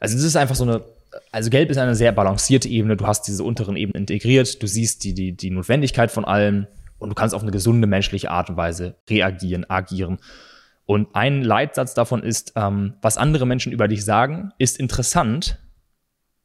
Also 0.00 0.16
das 0.16 0.24
ist 0.24 0.36
einfach 0.36 0.54
so 0.54 0.64
eine, 0.64 0.82
also 1.30 1.50
Gelb 1.50 1.70
ist 1.70 1.78
eine 1.78 1.94
sehr 1.94 2.12
balancierte 2.12 2.68
Ebene. 2.68 2.96
Du 2.96 3.06
hast 3.06 3.22
diese 3.22 3.44
unteren 3.44 3.76
Ebenen 3.76 4.02
integriert, 4.02 4.62
du 4.62 4.66
siehst 4.66 5.04
die, 5.04 5.14
die, 5.14 5.36
die 5.36 5.50
Notwendigkeit 5.50 6.10
von 6.10 6.24
allem 6.24 6.66
und 6.98 7.10
du 7.10 7.14
kannst 7.14 7.34
auf 7.34 7.42
eine 7.42 7.50
gesunde 7.50 7.86
menschliche 7.86 8.30
Art 8.30 8.50
und 8.50 8.56
Weise 8.56 8.96
reagieren, 9.08 9.68
agieren. 9.68 10.18
Und 10.84 11.08
ein 11.14 11.42
Leitsatz 11.42 11.94
davon 11.94 12.22
ist, 12.22 12.52
ähm, 12.56 12.94
was 13.02 13.16
andere 13.16 13.46
Menschen 13.46 13.72
über 13.72 13.88
dich 13.88 14.04
sagen, 14.04 14.52
ist 14.58 14.78
interessant, 14.78 15.58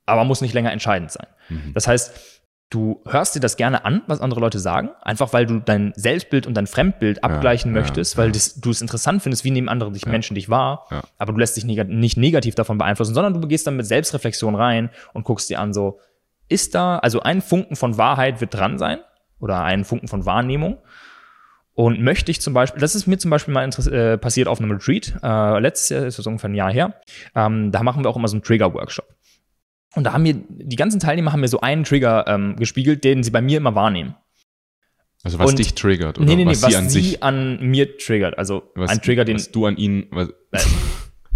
aber 0.05 0.23
muss 0.23 0.41
nicht 0.41 0.53
länger 0.53 0.71
entscheidend 0.71 1.11
sein. 1.11 1.27
Das 1.73 1.87
heißt, 1.87 2.36
du 2.69 3.01
hörst 3.07 3.33
dir 3.35 3.39
das 3.39 3.55
gerne 3.55 3.85
an, 3.85 4.01
was 4.07 4.19
andere 4.19 4.41
Leute 4.41 4.59
sagen, 4.59 4.89
einfach 5.01 5.31
weil 5.31 5.45
du 5.45 5.59
dein 5.59 5.93
Selbstbild 5.95 6.45
und 6.45 6.53
dein 6.55 6.67
Fremdbild 6.67 7.23
abgleichen 7.23 7.73
ja, 7.73 7.81
möchtest, 7.81 8.17
weil 8.17 8.31
das, 8.31 8.55
du 8.55 8.71
es 8.71 8.81
interessant 8.81 9.21
findest, 9.21 9.45
wie 9.45 9.51
nehmen 9.51 9.69
andere 9.69 9.91
dich, 9.91 10.05
Menschen 10.05 10.35
dich 10.35 10.49
wahr, 10.49 10.85
Ja. 10.91 11.03
aber 11.17 11.31
du 11.31 11.39
lässt 11.39 11.55
dich 11.55 11.63
neg 11.63 11.87
nicht 11.87 12.17
negativ 12.17 12.55
davon 12.55 12.77
beeinflussen, 12.77 13.13
sondern 13.13 13.39
du 13.39 13.47
gehst 13.47 13.67
dann 13.67 13.77
mit 13.77 13.85
Selbstreflexion 13.85 14.55
rein 14.55 14.89
und 15.13 15.23
guckst 15.23 15.49
dir 15.49 15.59
an, 15.59 15.73
so, 15.73 15.99
ist 16.49 16.75
da, 16.75 16.97
also 16.99 17.21
ein 17.21 17.41
Funken 17.41 17.75
von 17.75 17.97
Wahrheit 17.97 18.41
wird 18.41 18.53
dran 18.53 18.77
sein 18.77 18.99
oder 19.39 19.63
ein 19.63 19.85
Funken 19.85 20.07
von 20.07 20.25
Wahrnehmung. 20.25 20.79
Und 21.73 22.01
möchte 22.01 22.31
ich 22.31 22.41
zum 22.41 22.55
Beispiel, 22.55 22.81
das 22.81 22.95
ist 22.95 23.05
mir 23.05 23.19
zum 23.19 23.29
Beispiel 23.29 23.53
mal 23.53 23.69
äh, 23.69 24.17
passiert 24.17 24.47
auf 24.47 24.59
einem 24.59 24.71
Retreat, 24.71 25.13
äh, 25.21 25.59
letztes 25.59 25.89
Jahr, 25.89 26.05
ist 26.05 26.17
das 26.17 26.25
ungefähr 26.25 26.49
ein 26.49 26.55
Jahr 26.55 26.73
her, 26.73 26.95
ähm, 27.35 27.71
da 27.71 27.83
machen 27.83 28.03
wir 28.03 28.09
auch 28.09 28.15
immer 28.15 28.27
so 28.27 28.35
einen 28.35 28.41
Trigger-Workshop. 28.41 29.05
Und 29.97 30.03
da 30.03 30.13
haben 30.13 30.23
mir, 30.23 30.35
die 30.49 30.75
ganzen 30.75 30.99
Teilnehmer 30.99 31.31
haben 31.33 31.41
mir 31.41 31.47
so 31.47 31.59
einen 31.61 31.83
Trigger 31.83 32.25
ähm, 32.27 32.55
gespiegelt, 32.55 33.03
den 33.03 33.23
sie 33.23 33.31
bei 33.31 33.41
mir 33.41 33.57
immer 33.57 33.73
wahrnehmen. 33.75 34.15
also 35.23 35.39
was 35.39 35.49
und- 35.49 35.59
dich 35.59 35.73
triggert 35.73 36.17
oder 36.19 36.25
nee, 36.27 36.35
nee, 36.35 36.45
nee, 36.45 36.51
was, 36.51 36.61
was 36.61 36.69
sie 36.71 36.77
an 36.77 36.89
sie 36.89 37.01
sich, 37.01 37.23
an 37.23 37.59
mir 37.61 37.97
triggert. 37.97 38.37
Also 38.37 38.63
was, 38.75 38.91
ein 38.91 39.01
Trigger, 39.01 39.25
den, 39.25 39.35
was 39.37 39.51
du 39.51 39.65
an 39.65 39.75
ihnen, 39.77 40.05
was, 40.11 40.29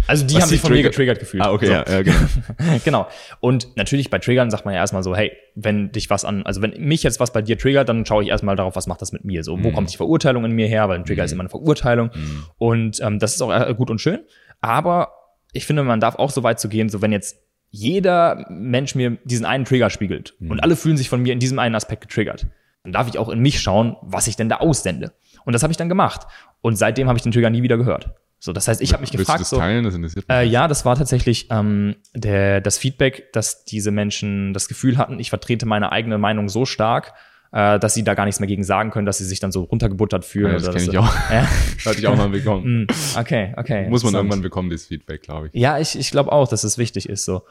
also 0.06 0.26
die 0.26 0.34
haben 0.40 0.48
sich 0.48 0.60
von 0.60 0.70
mir 0.72 0.78
triggert- 0.78 0.90
getriggert 0.90 1.18
gefühlt. 1.20 1.42
ah, 1.44 1.52
okay, 1.52 1.66
So. 1.66 1.72
ja, 1.72 1.84
ja, 1.88 2.02
genau. 2.02 2.18
genau. 2.84 3.06
Und 3.40 3.76
natürlich 3.76 4.10
bei 4.10 4.18
Triggern 4.18 4.50
sagt 4.50 4.64
man 4.64 4.74
ja 4.74 4.80
erstmal 4.80 5.02
so, 5.02 5.14
hey, 5.14 5.32
wenn 5.54 5.92
dich 5.92 6.08
was 6.10 6.24
an, 6.24 6.44
also 6.44 6.60
wenn 6.62 6.72
mich 6.78 7.02
jetzt 7.02 7.20
was 7.20 7.32
bei 7.32 7.42
dir 7.42 7.58
triggert, 7.58 7.88
dann 7.88 8.04
schaue 8.06 8.22
ich 8.22 8.28
erstmal 8.30 8.56
darauf, 8.56 8.74
was 8.76 8.86
macht 8.86 9.00
das 9.02 9.12
mit 9.12 9.24
mir? 9.24 9.44
So, 9.44 9.52
wo 9.62 9.68
Mhm. 9.70 9.72
kommt 9.74 9.92
die 9.92 9.96
Verurteilung 9.96 10.44
in 10.44 10.52
mir 10.52 10.66
her? 10.68 10.88
Weil 10.88 10.98
ein 10.98 11.04
Trigger 11.04 11.24
ist 11.24 11.32
immer 11.32 11.42
eine 11.42 11.50
Verurteilung. 11.50 12.10
Mhm. 12.14 12.44
Und 12.58 13.00
ähm, 13.00 13.18
das 13.18 13.34
ist 13.34 13.42
auch 13.42 13.50
äh, 13.52 13.74
gut 13.76 13.90
und 13.90 14.00
schön. 14.00 14.20
Aber 14.60 15.12
ich 15.52 15.66
finde, 15.66 15.82
man 15.84 16.00
darf 16.00 16.16
auch 16.16 16.30
so 16.30 16.42
weit 16.42 16.58
zu 16.58 16.68
gehen, 16.68 16.88
so 16.88 17.02
wenn 17.02 17.12
jetzt 17.12 17.36
jeder 17.72 18.46
Mensch 18.50 18.94
mir 18.94 19.16
diesen 19.24 19.44
einen 19.46 19.64
Trigger 19.64 19.90
spiegelt 19.90 20.34
Mhm. 20.38 20.50
und 20.52 20.60
alle 20.62 20.76
fühlen 20.76 20.96
sich 20.96 21.08
von 21.08 21.20
mir 21.22 21.32
in 21.32 21.38
diesem 21.40 21.58
einen 21.58 21.74
Aspekt 21.74 22.02
getriggert, 22.02 22.46
dann 22.84 22.92
darf 22.92 23.08
ich 23.08 23.18
auch 23.18 23.28
in 23.30 23.40
mich 23.40 23.60
schauen, 23.60 23.96
was 24.02 24.26
ich 24.28 24.36
denn 24.36 24.48
da 24.48 24.58
aussende. 24.58 25.12
Und 25.44 25.54
das 25.54 25.62
habe 25.64 25.70
ich 25.72 25.76
dann 25.76 25.88
gemacht. 25.88 26.26
Und 26.60 26.76
seitdem 26.76 27.08
habe 27.08 27.16
ich 27.16 27.22
den 27.22 27.32
Trigger 27.32 27.50
nie 27.50 27.62
wieder 27.62 27.76
gehört. 27.78 28.10
So, 28.38 28.52
das 28.52 28.66
heißt, 28.68 28.80
ich 28.82 28.92
habe 28.92 29.00
mich 29.00 29.10
Willst 29.12 29.20
du 29.20 29.24
gefragt, 29.24 29.40
das 29.40 29.50
so, 29.50 29.56
teilen? 29.58 29.84
Das 29.84 29.94
interessiert 29.94 30.28
mich. 30.28 30.36
äh, 30.36 30.42
ja, 30.44 30.66
das 30.68 30.84
war 30.84 30.96
tatsächlich 30.96 31.46
ähm, 31.50 31.96
der, 32.14 32.60
das 32.60 32.76
Feedback, 32.76 33.32
dass 33.32 33.64
diese 33.64 33.90
Menschen 33.92 34.52
das 34.52 34.68
Gefühl 34.68 34.98
hatten, 34.98 35.18
ich 35.20 35.30
vertrete 35.30 35.64
meine 35.64 35.92
eigene 35.92 36.18
Meinung 36.18 36.48
so 36.48 36.64
stark, 36.66 37.14
äh, 37.52 37.78
dass 37.78 37.94
sie 37.94 38.02
da 38.02 38.14
gar 38.14 38.24
nichts 38.24 38.40
mehr 38.40 38.46
gegen 38.46 38.64
sagen 38.64 38.90
können, 38.90 39.06
dass 39.06 39.18
sie 39.18 39.24
sich 39.24 39.38
dann 39.38 39.52
so 39.52 39.62
runtergebuttert 39.64 40.24
fühlen. 40.24 40.52
Ja, 40.52 40.58
das 40.58 40.74
kenne 40.74 40.90
ich 40.90 40.98
auch. 40.98 41.14
Ja? 41.30 41.46
Hatte 41.84 41.98
ich 41.98 42.06
auch 42.06 42.16
mal 42.16 42.30
bekommen. 42.30 42.82
Mm, 42.82 42.86
okay, 43.18 43.54
okay. 43.56 43.88
Muss 43.88 44.02
man 44.02 44.14
irgendwann 44.14 44.42
bekommen, 44.42 44.70
das 44.70 44.86
Feedback, 44.86 45.22
glaube 45.22 45.48
ich. 45.48 45.60
Ja, 45.60 45.78
ich, 45.78 45.98
ich 45.98 46.10
glaube 46.10 46.32
auch, 46.32 46.48
dass 46.48 46.64
es 46.64 46.78
wichtig 46.78 47.08
ist 47.08 47.24
so. 47.24 47.42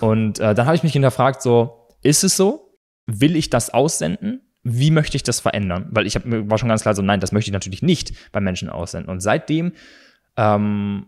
Und 0.00 0.38
äh, 0.38 0.54
dann 0.54 0.66
habe 0.66 0.76
ich 0.76 0.84
mich 0.84 0.92
hinterfragt, 0.92 1.42
so, 1.42 1.88
ist 2.02 2.22
es 2.22 2.36
so? 2.36 2.72
Will 3.06 3.34
ich 3.34 3.50
das 3.50 3.70
aussenden? 3.70 4.42
Wie 4.62 4.90
möchte 4.90 5.16
ich 5.16 5.24
das 5.24 5.40
verändern? 5.40 5.88
Weil 5.90 6.06
ich 6.06 6.14
hab, 6.14 6.22
war 6.24 6.58
schon 6.58 6.68
ganz 6.68 6.82
klar 6.82 6.94
so, 6.94 7.02
nein, 7.02 7.20
das 7.20 7.32
möchte 7.32 7.48
ich 7.48 7.52
natürlich 7.52 7.82
nicht 7.82 8.12
bei 8.32 8.40
Menschen 8.40 8.68
aussenden. 8.68 9.10
Und 9.10 9.20
seitdem 9.20 9.72
ähm, 10.36 11.06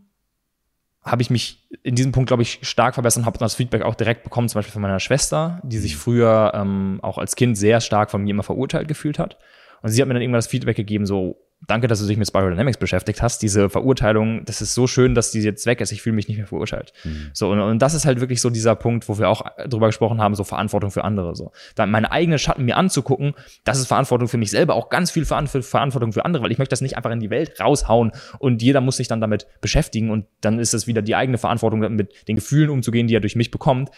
habe 1.03 1.23
ich 1.23 1.31
mich 1.31 1.67
in 1.83 1.95
diesem 1.95 2.13
Punkt, 2.13 2.29
glaube 2.29 2.43
ich, 2.43 2.59
stark 2.63 2.95
verbessert 2.95 3.23
und 3.23 3.27
habe 3.27 3.39
das 3.39 3.55
Feedback 3.55 3.83
auch 3.83 3.95
direkt 3.95 4.23
bekommen, 4.23 4.49
zum 4.49 4.59
Beispiel 4.59 4.73
von 4.73 4.83
meiner 4.83 5.01
Schwester, 5.01 5.61
die 5.65 5.79
sich 5.79 5.97
früher 5.97 6.53
ähm, 6.55 6.99
auch 7.03 7.17
als 7.17 7.37
Kind 7.37 7.57
sehr 7.57 7.81
stark 7.81 8.11
von 8.11 8.23
mir 8.23 8.31
immer 8.31 8.43
verurteilt 8.43 8.89
gefühlt 8.89 9.19
hat. 9.19 9.39
Und 9.83 9.89
sie 9.89 10.03
hat 10.03 10.09
mir 10.09 10.15
dann 10.15 10.23
irgendwann 10.23 10.39
das 10.39 10.47
Feedback 10.47 10.77
gegeben, 10.77 11.07
so, 11.07 11.39
danke, 11.67 11.87
dass 11.87 12.01
du 12.01 12.07
dich 12.07 12.17
mit 12.17 12.27
Spiral 12.27 12.51
Dynamics 12.51 12.79
beschäftigt 12.79 13.23
hast. 13.23 13.43
Diese 13.43 13.69
Verurteilung, 13.69 14.45
das 14.45 14.63
ist 14.63 14.75
so 14.75 14.87
schön, 14.87 15.15
dass 15.15 15.31
die 15.31 15.41
jetzt 15.41 15.67
weg 15.67 15.81
ist. 15.81 15.93
Ich 15.93 16.03
fühle 16.03 16.17
mich 16.17 16.27
nicht 16.27 16.39
mehr 16.39 16.47
verurteilt. 16.47 16.93
So, 17.33 17.51
und, 17.51 17.61
und 17.61 17.81
das 17.81 17.95
ist 17.95 18.07
halt 18.07 18.21
wirklich 18.21 18.41
so 18.41 18.51
dieser 18.51 18.75
Punkt, 18.75 19.09
wo 19.09 19.19
wir 19.19 19.29
auch 19.29 19.43
drüber 19.67 19.87
gesprochen 19.87 20.21
haben, 20.21 20.35
so 20.35 20.45
Verantwortung 20.45 20.91
für 20.91 21.05
andere. 21.05 21.37
So. 21.37 21.53
Dann 21.75 21.91
meine 21.91 22.11
eigenen 22.11 22.39
Schatten 22.39 22.65
mir 22.65 22.77
anzugucken, 22.77 23.35
das 23.65 23.79
ist 23.79 23.87
Verantwortung 23.89 24.29
für 24.29 24.39
mich 24.39 24.51
selber, 24.51 24.75
auch 24.75 24.89
ganz 24.89 25.11
viel 25.11 25.25
Verantwortung 25.25 26.13
für 26.13 26.25
andere, 26.25 26.43
weil 26.43 26.53
ich 26.53 26.59
möchte 26.59 26.73
das 26.73 26.81
nicht 26.81 26.97
einfach 26.97 27.11
in 27.11 27.21
die 27.21 27.31
Welt 27.31 27.61
raushauen 27.61 28.13
und 28.39 28.63
jeder 28.63 28.81
muss 28.81 28.97
sich 28.97 29.09
dann 29.09 29.21
damit 29.21 29.47
beschäftigen 29.61 30.11
und 30.11 30.27
dann 30.41 30.59
ist 30.59 30.75
es 30.75 30.87
wieder 30.87 31.03
die 31.03 31.15
eigene 31.15 31.39
Verantwortung, 31.39 31.81
mit 31.81 32.29
den 32.29 32.37
Gefühlen 32.37 32.71
umzugehen, 32.71 33.07
die 33.07 33.15
er 33.15 33.21
durch 33.21 33.37
mich 33.37 33.51
bekommt. 33.51 33.91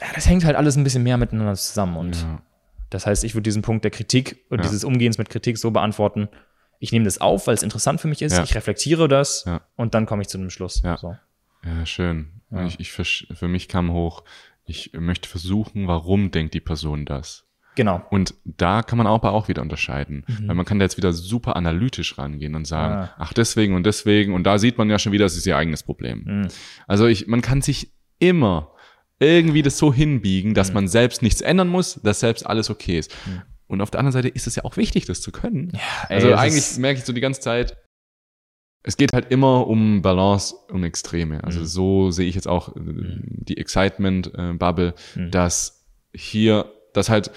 Ja, 0.00 0.06
das 0.14 0.28
hängt 0.28 0.44
halt 0.44 0.56
alles 0.56 0.76
ein 0.76 0.84
bisschen 0.84 1.02
mehr 1.02 1.16
miteinander 1.16 1.54
zusammen 1.54 1.96
und 1.96 2.16
Ja. 2.16 2.42
Das 2.90 3.06
heißt, 3.06 3.24
ich 3.24 3.34
würde 3.34 3.42
diesen 3.44 3.62
Punkt 3.62 3.84
der 3.84 3.90
Kritik 3.90 4.44
und 4.50 4.58
Ja. 4.58 4.62
dieses 4.62 4.84
Umgehens 4.84 5.18
mit 5.18 5.28
Kritik 5.30 5.58
so 5.58 5.70
beantworten. 5.70 6.28
Ich 6.80 6.92
nehme 6.92 7.04
das 7.04 7.20
auf, 7.20 7.46
weil 7.46 7.54
es 7.54 7.62
interessant 7.62 8.00
für 8.00 8.08
mich 8.08 8.22
ist. 8.22 8.36
Ja. 8.36 8.44
Ich 8.44 8.54
reflektiere 8.54 9.08
das 9.08 9.44
Ja. 9.46 9.60
und 9.76 9.94
dann 9.94 10.06
komme 10.06 10.22
ich 10.22 10.28
zu 10.28 10.38
einem 10.38 10.50
Schluss. 10.50 10.82
Ja. 10.84 10.96
So. 10.96 11.16
Schön. 11.84 12.28
Ich, 12.66 12.80
ich, 12.80 12.92
für 12.92 13.48
mich 13.48 13.68
kam 13.68 13.92
hoch, 13.92 14.22
ich 14.64 14.92
möchte 14.94 15.28
versuchen, 15.28 15.86
warum 15.88 16.30
denkt 16.30 16.54
die 16.54 16.60
Person 16.60 17.04
das? 17.04 17.44
Genau. 17.74 18.02
Und 18.10 18.34
da 18.44 18.82
kann 18.82 18.96
man 18.98 19.06
aber 19.06 19.32
auch 19.32 19.48
wieder 19.48 19.62
unterscheiden. 19.62 20.24
Mhm. 20.26 20.48
Weil 20.48 20.54
man 20.56 20.64
kann 20.66 20.78
da 20.78 20.84
jetzt 20.84 20.96
wieder 20.96 21.12
super 21.12 21.56
analytisch 21.56 22.16
rangehen 22.18 22.54
und 22.54 22.64
sagen, 22.66 22.94
Ah. 22.94 23.14
ach 23.18 23.32
deswegen 23.32 23.74
und 23.74 23.84
deswegen. 23.84 24.32
Und 24.34 24.44
da 24.44 24.58
sieht 24.58 24.78
man 24.78 24.88
ja 24.90 24.98
schon 24.98 25.12
wieder, 25.12 25.26
es 25.26 25.36
ist 25.36 25.46
ihr 25.46 25.56
eigenes 25.56 25.82
Problem. 25.82 26.22
Mhm. 26.26 26.48
Also 26.86 27.06
ich, 27.06 27.26
man 27.28 27.40
kann 27.42 27.60
sich 27.62 27.92
immer 28.18 28.72
irgendwie 29.20 29.62
das 29.62 29.78
so 29.78 29.92
hinbiegen, 29.92 30.54
dass 30.54 30.68
Mhm. 30.68 30.74
man 30.74 30.88
selbst 30.88 31.22
nichts 31.22 31.40
ändern 31.40 31.68
muss, 31.68 32.00
dass 32.02 32.20
selbst 32.20 32.46
alles 32.46 32.70
okay 32.70 32.98
ist. 32.98 33.12
Mhm. 33.26 33.42
Und 33.66 33.80
auf 33.80 33.90
der 33.90 34.00
anderen 34.00 34.12
Seite 34.12 34.28
ist 34.28 34.46
es 34.46 34.56
ja 34.56 34.64
auch 34.64 34.76
wichtig, 34.76 35.04
das 35.06 35.20
zu 35.20 35.30
können. 35.32 35.72
ey, 36.08 36.16
also 36.16 36.34
eigentlich 36.34 36.78
merke 36.78 37.00
ich 37.00 37.04
so 37.04 37.12
die 37.12 37.20
ganze 37.20 37.40
Zeit, 37.40 37.76
es 38.84 38.96
geht 38.96 39.12
halt 39.12 39.30
immer 39.30 39.66
um 39.66 40.00
Balance, 40.02 40.54
um 40.70 40.84
Extreme. 40.84 41.42
Also 41.44 41.60
Mhm. 41.60 41.64
so 41.66 42.10
sehe 42.10 42.28
ich 42.28 42.34
jetzt 42.34 42.48
auch 42.48 42.74
äh, 42.76 42.80
Mhm. 42.80 43.22
die 43.24 43.58
Excitement-Bubble, 43.58 44.94
Mhm. 45.16 45.30
dass 45.30 45.84
hier, 46.14 46.72
dass 46.94 47.10
halt 47.10 47.30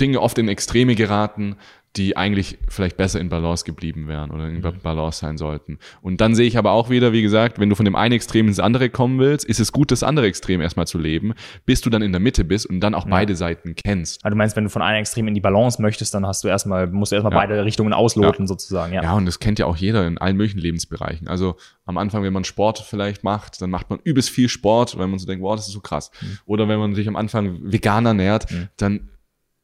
Dinge 0.00 0.20
oft 0.20 0.38
in 0.38 0.48
Extreme 0.48 0.94
geraten, 0.96 1.56
die 1.96 2.16
eigentlich 2.16 2.56
vielleicht 2.68 2.96
besser 2.96 3.20
in 3.20 3.28
Balance 3.28 3.64
geblieben 3.66 4.08
wären 4.08 4.30
oder 4.30 4.46
in 4.48 4.60
Mhm. 4.60 4.78
Balance 4.82 5.18
sein 5.20 5.36
sollten. 5.36 5.78
Und 6.00 6.22
dann 6.22 6.34
sehe 6.34 6.46
ich 6.46 6.56
aber 6.56 6.70
auch 6.72 6.88
wieder, 6.88 7.12
wie 7.12 7.20
gesagt, 7.20 7.58
wenn 7.60 7.68
du 7.68 7.74
von 7.76 7.84
dem 7.84 7.94
einen 7.96 8.14
Extrem 8.14 8.48
ins 8.48 8.58
andere 8.60 8.88
kommen 8.88 9.18
willst, 9.18 9.44
ist 9.44 9.60
es 9.60 9.72
gut, 9.72 9.90
das 9.90 10.02
andere 10.02 10.26
Extrem 10.26 10.62
erstmal 10.62 10.86
zu 10.86 10.96
leben, 10.98 11.34
bis 11.66 11.82
du 11.82 11.90
dann 11.90 12.00
in 12.00 12.12
der 12.12 12.20
Mitte 12.20 12.44
bist 12.44 12.64
und 12.64 12.80
dann 12.80 12.94
auch 12.94 13.04
Ja. 13.04 13.10
beide 13.10 13.36
Seiten 13.36 13.74
kennst. 13.76 14.24
Also 14.24 14.32
du 14.34 14.38
meinst, 14.38 14.56
wenn 14.56 14.64
du 14.64 14.70
von 14.70 14.80
einem 14.80 15.00
Extrem 15.00 15.28
in 15.28 15.34
die 15.34 15.40
Balance 15.42 15.82
möchtest, 15.82 16.14
dann 16.14 16.26
hast 16.26 16.42
du 16.44 16.48
erstmal, 16.48 16.86
musst 16.86 17.12
du 17.12 17.16
erstmal 17.16 17.32
Ja. 17.34 17.38
beide 17.40 17.64
Richtungen 17.64 17.92
ausloten, 17.92 18.46
sozusagen, 18.46 18.94
ja. 18.94 19.02
Ja, 19.02 19.12
und 19.12 19.26
das 19.26 19.38
kennt 19.38 19.58
ja 19.58 19.66
auch 19.66 19.76
jeder 19.76 20.06
in 20.06 20.16
allen 20.16 20.38
möglichen 20.38 20.60
Lebensbereichen. 20.60 21.28
Also 21.28 21.56
am 21.84 21.98
Anfang, 21.98 22.22
wenn 22.22 22.32
man 22.32 22.44
Sport 22.44 22.78
vielleicht 22.78 23.22
macht, 23.22 23.60
dann 23.60 23.68
macht 23.68 23.90
man 23.90 23.98
übelst 24.02 24.30
viel 24.30 24.48
Sport, 24.48 24.96
weil 24.98 25.08
man 25.08 25.18
so 25.18 25.26
denkt, 25.26 25.42
wow, 25.44 25.56
das 25.56 25.66
ist 25.66 25.74
so 25.74 25.80
krass. 25.80 26.10
Mhm. 26.22 26.38
Oder 26.46 26.68
wenn 26.68 26.78
man 26.78 26.94
sich 26.94 27.06
am 27.06 27.16
Anfang 27.16 27.58
vegan 27.70 28.06
ernährt, 28.06 28.50
Mhm. 28.50 28.68
dann 28.78 29.08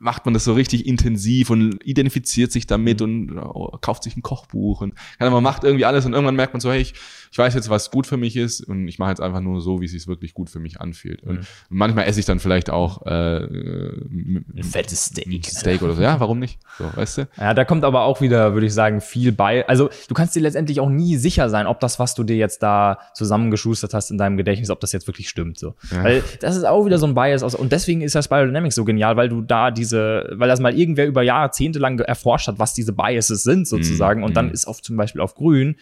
macht 0.00 0.24
man 0.26 0.32
das 0.34 0.44
so 0.44 0.52
richtig 0.52 0.86
intensiv 0.86 1.50
und 1.50 1.80
identifiziert 1.84 2.52
sich 2.52 2.66
damit 2.66 3.00
Mhm. 3.00 3.04
und 3.30 3.38
oh, 3.38 3.76
kauft 3.80 4.04
sich 4.04 4.16
ein 4.16 4.22
Kochbuch 4.22 4.80
und 4.80 4.94
man 5.18 5.42
macht 5.42 5.64
irgendwie 5.64 5.84
alles 5.84 6.06
und 6.06 6.12
irgendwann 6.12 6.36
merkt 6.36 6.52
man 6.54 6.60
so, 6.60 6.70
hey, 6.70 6.80
ich, 6.80 6.94
ich 7.32 7.36
weiß 7.38 7.52
jetzt, 7.54 7.68
was 7.68 7.90
gut 7.90 8.06
für 8.06 8.16
mich 8.16 8.36
ist 8.36 8.60
und 8.62 8.86
ich 8.88 8.98
mache 8.98 9.10
jetzt 9.10 9.20
einfach 9.20 9.40
nur 9.40 9.60
so, 9.60 9.80
wie 9.80 9.86
es 9.86 9.90
sich 9.92 10.06
wirklich 10.06 10.34
gut 10.34 10.50
für 10.50 10.60
mich 10.60 10.80
anfühlt. 10.80 11.22
Und 11.24 11.38
Mhm. 11.40 11.44
manchmal 11.68 12.06
esse 12.06 12.20
ich 12.20 12.26
dann 12.26 12.38
vielleicht 12.38 12.70
auch 12.70 13.04
äh, 13.06 13.38
ein 13.44 14.44
Ein 14.56 14.62
fettes 14.62 15.06
Steak. 15.06 15.44
Steak 15.46 15.82
oder 15.82 15.94
so. 15.94 16.02
Ja, 16.02 16.20
warum 16.20 16.38
nicht? 16.38 16.58
So, 16.78 16.84
weißt 16.94 17.18
du? 17.18 17.28
Ja, 17.36 17.52
da 17.54 17.64
kommt 17.64 17.84
aber 17.84 18.02
auch 18.04 18.20
wieder, 18.20 18.54
würde 18.54 18.66
ich 18.66 18.74
sagen, 18.74 19.00
viel 19.00 19.32
bei. 19.32 19.66
Also 19.68 19.90
du 20.08 20.14
kannst 20.14 20.34
dir 20.36 20.40
letztendlich 20.40 20.80
auch 20.80 20.88
nie 20.90 21.16
sicher 21.16 21.50
sein, 21.50 21.66
ob 21.66 21.80
das, 21.80 21.98
was 21.98 22.14
du 22.14 22.22
dir 22.24 22.36
jetzt 22.36 22.62
da 22.62 22.98
zusammengeschustert 23.14 23.94
hast 23.94 24.10
in 24.10 24.18
deinem 24.18 24.36
Gedächtnis, 24.36 24.70
ob 24.70 24.80
das 24.80 24.92
jetzt 24.92 25.06
wirklich 25.06 25.28
stimmt. 25.28 25.58
So. 25.58 25.74
Ja. 25.90 26.04
Weil 26.04 26.22
das 26.40 26.56
ist 26.56 26.64
auch 26.64 26.86
wieder 26.86 26.98
so 26.98 27.06
ein 27.06 27.14
Bias 27.14 27.42
aus. 27.42 27.54
Und 27.54 27.72
deswegen 27.72 28.00
ist 28.00 28.14
das 28.14 28.28
Biodynamics 28.28 28.74
so 28.76 28.84
genial, 28.84 29.16
weil 29.16 29.28
du 29.28 29.42
da 29.42 29.70
diese, 29.70 29.87
weil 29.96 30.48
das 30.48 30.60
mal 30.60 30.76
irgendwer 30.76 31.06
über 31.06 31.22
Jahrzehnte 31.22 31.78
lang 31.78 31.98
erforscht 32.00 32.48
hat, 32.48 32.58
was 32.58 32.74
diese 32.74 32.92
Biases 32.92 33.42
sind, 33.42 33.66
sozusagen. 33.66 34.22
Und 34.24 34.36
dann 34.36 34.46
Mhm. 34.46 34.52
ist 34.52 34.66
auf 34.66 34.82
zum 34.82 34.96
Beispiel 34.96 35.20
auf 35.20 35.34
Grün, 35.34 35.76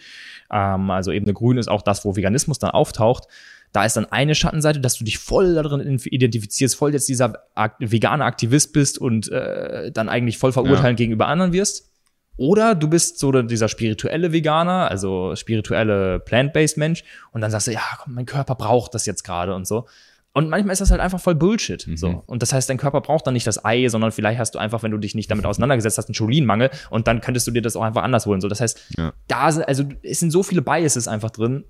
ähm, 0.51 0.89
also 0.91 1.11
Ebene 1.11 1.33
Grün 1.33 1.57
ist 1.57 1.67
auch 1.67 1.81
das, 1.81 2.05
wo 2.05 2.15
Veganismus 2.15 2.59
dann 2.59 2.71
auftaucht. 2.71 3.25
Da 3.73 3.83
ist 3.85 3.97
dann 3.97 4.05
eine 4.05 4.33
Schattenseite, 4.33 4.79
dass 4.79 4.95
du 4.97 5.03
dich 5.03 5.19
voll 5.19 5.55
darin 5.55 5.99
identifizierst, 6.05 6.75
voll 6.75 6.93
jetzt 6.93 7.09
dieser 7.09 7.33
ak 7.53 7.75
vegane 7.79 8.23
Aktivist 8.23 8.71
bist 8.73 8.97
und 8.97 9.29
äh, 9.29 9.91
dann 9.91 10.07
eigentlich 10.09 10.37
voll 10.37 10.53
verurteilend 10.53 10.97
gegenüber 10.97 11.27
anderen 11.27 11.51
wirst. 11.53 11.89
Oder 12.37 12.75
du 12.75 12.87
bist 12.87 13.19
so 13.19 13.31
dieser 13.31 13.67
spirituelle 13.67 14.31
Veganer, 14.31 14.89
also 14.89 15.35
spirituelle 15.35 16.19
plant-based 16.19 16.77
Mensch 16.77 17.03
und 17.31 17.41
dann 17.41 17.49
sagst 17.51 17.67
du, 17.67 17.71
ja, 17.71 17.81
komm, 18.01 18.13
mein 18.13 18.25
Körper 18.27 18.55
braucht 18.55 18.93
das 18.93 19.05
jetzt 19.05 19.23
gerade 19.23 19.53
und 19.55 19.67
so. 19.67 19.87
Und 20.37 20.49
manchmal 20.49 20.73
ist 20.73 20.81
das 20.81 20.91
halt 20.91 21.01
einfach 21.01 21.19
voll 21.19 21.33
Bullshit. 21.33 21.87
Mhm. 21.87 21.97
So. 21.97 22.23
Und 22.27 22.43
das 22.43 22.53
heißt, 22.53 22.69
dein 22.69 22.77
Körper 22.77 23.01
braucht 23.01 23.25
dann 23.25 23.33
nicht 23.33 23.47
das 23.47 23.65
Ei, 23.65 23.87
sondern 23.87 24.11
vielleicht 24.11 24.37
hast 24.39 24.53
du 24.53 24.59
einfach, 24.59 24.83
wenn 24.83 24.91
du 24.91 24.99
dich 24.99 25.15
nicht 25.15 25.31
damit 25.31 25.47
auseinandergesetzt 25.47 25.97
hast, 25.97 26.09
einen 26.09 26.15
Cholinmangel 26.15 26.69
und 26.91 27.07
dann 27.07 27.21
könntest 27.21 27.47
du 27.47 27.51
dir 27.51 27.63
das 27.63 27.75
auch 27.75 27.81
einfach 27.81 28.03
anders 28.03 28.27
holen. 28.27 28.39
So, 28.39 28.47
das 28.47 28.61
heißt, 28.61 28.93
Ja. 28.99 29.13
da 29.27 29.51
sind, 29.51 29.67
also 29.67 29.83
es 30.03 30.19
sind 30.19 30.29
so 30.29 30.43
viele 30.43 30.61
Biases 30.61 31.07
einfach 31.07 31.31
drin. 31.31 31.63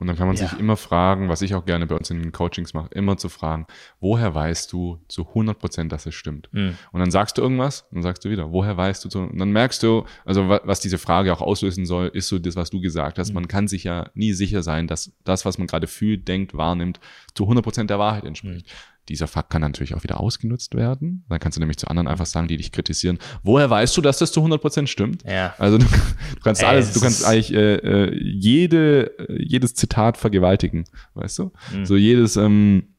Und 0.00 0.06
dann 0.06 0.16
kann 0.16 0.26
man 0.26 0.34
Ja. 0.36 0.48
sich 0.48 0.58
immer 0.58 0.76
fragen, 0.76 1.28
was 1.28 1.42
ich 1.42 1.54
auch 1.54 1.64
gerne 1.66 1.86
bei 1.86 1.94
uns 1.94 2.10
in 2.10 2.20
den 2.22 2.32
Coachings 2.32 2.72
mache, 2.74 2.88
immer 2.94 3.16
zu 3.18 3.28
fragen, 3.28 3.66
woher 4.00 4.34
weißt 4.34 4.72
du 4.72 4.98
zu 5.08 5.26
100 5.34 5.58
Prozent, 5.58 5.92
dass 5.92 6.06
es 6.06 6.14
stimmt? 6.14 6.48
Mhm. 6.52 6.74
Und 6.90 7.00
dann 7.00 7.10
sagst 7.10 7.36
du 7.38 7.42
irgendwas, 7.42 7.82
und 7.90 7.96
dann 7.96 8.02
sagst 8.02 8.24
du 8.24 8.30
wieder, 8.30 8.50
woher 8.50 8.76
weißt 8.76 9.04
du? 9.04 9.08
zu- 9.10 9.20
Und 9.20 9.38
dann 9.38 9.52
merkst 9.52 9.82
du, 9.82 10.04
also 10.24 10.48
wa- 10.48 10.62
was 10.64 10.80
diese 10.80 10.96
Frage 10.98 11.32
auch 11.32 11.42
auslösen 11.42 11.84
soll, 11.86 12.08
ist 12.14 12.28
so 12.28 12.38
das, 12.38 12.56
was 12.56 12.70
du 12.70 12.80
gesagt 12.80 13.18
hast. 13.18 13.28
Mhm. 13.28 13.34
Man 13.34 13.48
kann 13.48 13.68
sich 13.68 13.84
ja 13.84 14.08
nie 14.14 14.32
sicher 14.32 14.62
sein, 14.62 14.86
dass 14.86 15.12
das, 15.24 15.44
was 15.44 15.58
man 15.58 15.66
gerade 15.66 15.86
fühlt, 15.86 16.26
denkt, 16.26 16.56
wahrnimmt, 16.56 16.98
zu 17.34 17.46
100 17.46 17.62
Prozent 17.62 17.90
der 17.90 17.98
Wahrheit 17.98 18.24
entspricht. 18.24 18.66
Mhm. 18.66 18.99
Dieser 19.10 19.26
Fakt 19.26 19.50
kann 19.50 19.60
natürlich 19.60 19.94
auch 19.94 20.02
wieder 20.04 20.20
ausgenutzt 20.20 20.74
werden. 20.74 21.24
Dann 21.28 21.40
kannst 21.40 21.56
du 21.56 21.60
nämlich 21.60 21.76
zu 21.78 21.88
anderen 21.88 22.06
einfach 22.08 22.26
sagen, 22.26 22.46
die 22.48 22.56
dich 22.56 22.70
kritisieren, 22.72 23.18
woher 23.42 23.68
weißt 23.68 23.96
du, 23.96 24.00
dass 24.00 24.18
das 24.18 24.30
zu 24.32 24.40
100 24.40 24.60
Prozent 24.60 24.88
stimmt? 24.88 25.24
Ja. 25.24 25.52
Also 25.58 25.78
du, 25.78 25.84
du 25.84 26.40
kannst 26.42 26.62
Ey, 26.62 26.68
alles, 26.68 26.88
es 26.88 26.94
du 26.94 27.00
kannst 27.00 27.24
eigentlich 27.26 27.52
äh, 27.52 27.74
äh, 27.74 28.14
jede, 28.22 29.10
jedes 29.38 29.74
Zitat 29.74 30.16
vergewaltigen, 30.16 30.84
weißt 31.14 31.38
du? 31.40 31.52
Mhm. 31.74 31.84
So 31.86 31.96
jedes 31.96 32.36
ähm, 32.36 32.94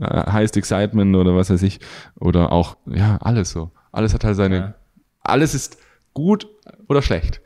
äh, 0.00 0.32
Highest 0.32 0.56
Excitement 0.56 1.14
oder 1.14 1.36
was 1.36 1.50
weiß 1.50 1.62
ich. 1.62 1.78
Oder 2.18 2.52
auch, 2.52 2.76
ja, 2.86 3.18
alles 3.18 3.50
so. 3.50 3.70
Alles 3.92 4.14
hat 4.14 4.24
halt 4.24 4.36
seine, 4.36 4.56
Ja. 4.56 4.74
alles 5.20 5.54
ist 5.54 5.76
gut 6.14 6.48
oder 6.88 7.02
schlecht. 7.02 7.40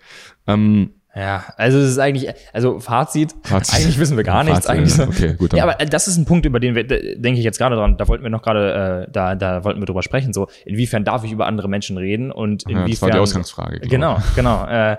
Ähm, 0.47 0.91
Ja, 1.17 1.45
also 1.57 1.79
es 1.79 1.91
ist 1.91 1.99
eigentlich, 1.99 2.29
also 2.53 2.81
Fazit, 2.81 3.35
Fazit. 3.45 3.75
eigentlich 3.75 3.99
wissen 3.99 4.17
wir 4.17 4.25
gar 4.25 4.43
nichts. 4.43 4.67
Fazit, 4.67 4.71
eigentlich 4.71 4.95
so. 4.95 5.03
okay, 5.05 5.35
gut. 5.35 5.53
Ja, 5.53 5.63
aber 5.65 5.85
das 5.85 6.09
ist 6.09 6.17
ein 6.17 6.25
Punkt, 6.25 6.45
über 6.45 6.59
den 6.61 6.75
wir, 6.75 6.85
denke 6.85 7.39
ich 7.39 7.45
jetzt 7.45 7.59
gerade 7.59 7.77
dran, 7.77 7.97
da 7.97 8.09
wollten 8.09 8.25
wir 8.25 8.31
noch 8.31 8.43
gerade, 8.43 9.07
äh, 9.09 9.13
da, 9.13 9.35
da 9.37 9.63
wollten 9.65 9.81
wir 9.81 9.87
drüber 9.87 10.03
sprechen, 10.03 10.33
so, 10.33 10.49
inwiefern 10.65 11.05
darf 11.05 11.23
ich 11.25 11.31
über 11.31 11.47
andere 11.47 11.69
Menschen 11.69 11.97
reden 11.99 12.33
und 12.33 12.65
ja, 12.65 12.71
inwiefern. 12.71 12.91
das 12.91 13.03
war 13.03 13.11
die 13.11 13.19
Ausgangsfrage. 13.19 13.81
Genau, 13.81 14.19
ich. 14.19 14.35
genau. 14.35 14.67
Äh, 14.67 14.97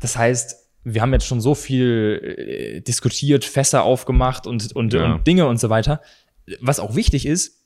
das 0.00 0.16
heißt, 0.16 0.56
wir 0.84 1.02
haben 1.02 1.12
jetzt 1.12 1.26
schon 1.26 1.40
so 1.40 1.54
viel 1.54 2.36
äh, 2.76 2.80
diskutiert, 2.80 3.44
Fässer 3.44 3.82
aufgemacht 3.82 4.46
und, 4.46 4.74
und, 4.74 4.92
Ja. 4.94 5.14
und 5.14 5.26
Dinge 5.26 5.46
und 5.46 5.58
so 5.60 5.68
weiter, 5.68 6.00
was 6.60 6.80
auch 6.80 6.94
wichtig 6.94 7.26
ist. 7.26 7.58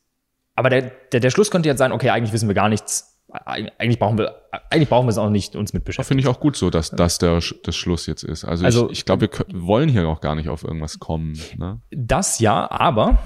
Aber 0.57 0.71
der, 0.71 0.91
der, 1.13 1.21
der 1.21 1.31
Schluss 1.31 1.51
könnte 1.51 1.69
jetzt 1.69 1.79
sein, 1.79 1.93
okay, 1.93 2.11
eigentlich 2.11 2.33
wissen 2.33 2.49
wir 2.49 2.55
gar 2.55 2.69
nichts. 2.69 3.11
Eig- 3.33 3.71
Eigentlich 3.79 3.99
brauchen 3.99 4.17
wir, 4.19 4.37
eigentlich 4.71 4.89
brauchen 4.89 5.07
wir 5.07 5.11
es 5.11 5.19
auch 5.19 5.31
nicht 5.31 5.57
uns 5.57 5.73
mit 5.73 5.83
Das 5.83 5.87
beschäftigen. 5.87 6.19
finde 6.21 6.31
ich 6.31 6.37
auch 6.37 6.41
gut 6.41 6.57
so, 6.57 6.71
dass 6.71 6.91
das 6.91 7.19
der 7.19 7.41
das 7.63 7.77
Schluss 7.77 8.07
jetzt 8.07 8.23
ist. 8.25 8.45
Also, 8.45 8.65
Also- 8.65 8.87
ich, 8.91 8.99
ich 8.99 9.05
glaube, 9.05 9.29
wir 9.29 9.47
wollen 9.67 9.89
hier 9.89 10.09
auch 10.09 10.21
gar 10.21 10.35
nicht 10.35 10.49
auf 10.49 10.65
irgendwas 10.65 10.99
kommen. 10.99 11.39
Ne? 11.57 11.81
Das 11.91 12.39
ja, 12.41 12.71
aber, 12.71 13.19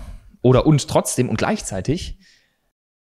oder 0.43 0.66
und 0.66 0.87
trotzdem 0.89 1.29
und 1.29 1.37
gleichzeitig 1.39 2.18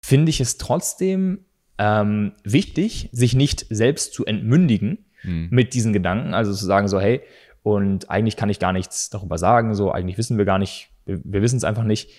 finde 0.03 0.31
ich 0.31 0.41
es 0.41 0.57
trotzdem 0.59 1.45
ähm, 1.79 2.33
wichtig, 2.45 3.09
sich 3.13 3.35
nicht 3.35 3.67
selbst 3.71 4.15
zu 4.15 4.25
entmündigen 4.25 5.03
Hm. 5.23 5.49
mit 5.51 5.73
diesen 5.75 5.93
Gedanken. 5.93 6.35
Also 6.35 6.53
zu 6.53 6.65
sagen 6.65 6.89
so, 6.89 7.01
hey, 7.01 7.23
und 7.63 8.11
eigentlich 8.11 8.37
kann 8.37 8.49
ich 8.51 8.59
gar 8.59 8.73
nichts 8.73 9.11
darüber 9.11 9.39
sagen, 9.39 9.75
so 9.75 9.91
eigentlich 9.91 10.19
wissen 10.19 10.39
wir 10.39 10.45
gar 10.45 10.59
nicht, 10.59 10.91
wir, 11.05 11.21
wir 11.25 11.43
wissen 11.43 11.57
es 11.57 11.65
einfach 11.65 11.83
nicht. 11.85 12.11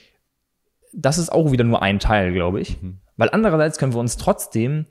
Das 0.93 1.17
ist 1.17 1.31
auch 1.31 1.51
wieder 1.51 1.63
nur 1.63 1.81
ein 1.81 1.99
Teil, 1.99 2.33
glaube 2.33 2.59
ich. 2.59 2.81
Mhm. 2.81 2.99
Weil 3.15 3.29
andererseits 3.31 3.77
können 3.77 3.93
wir 3.93 3.99
uns 3.99 4.17
trotzdem, 4.17 4.85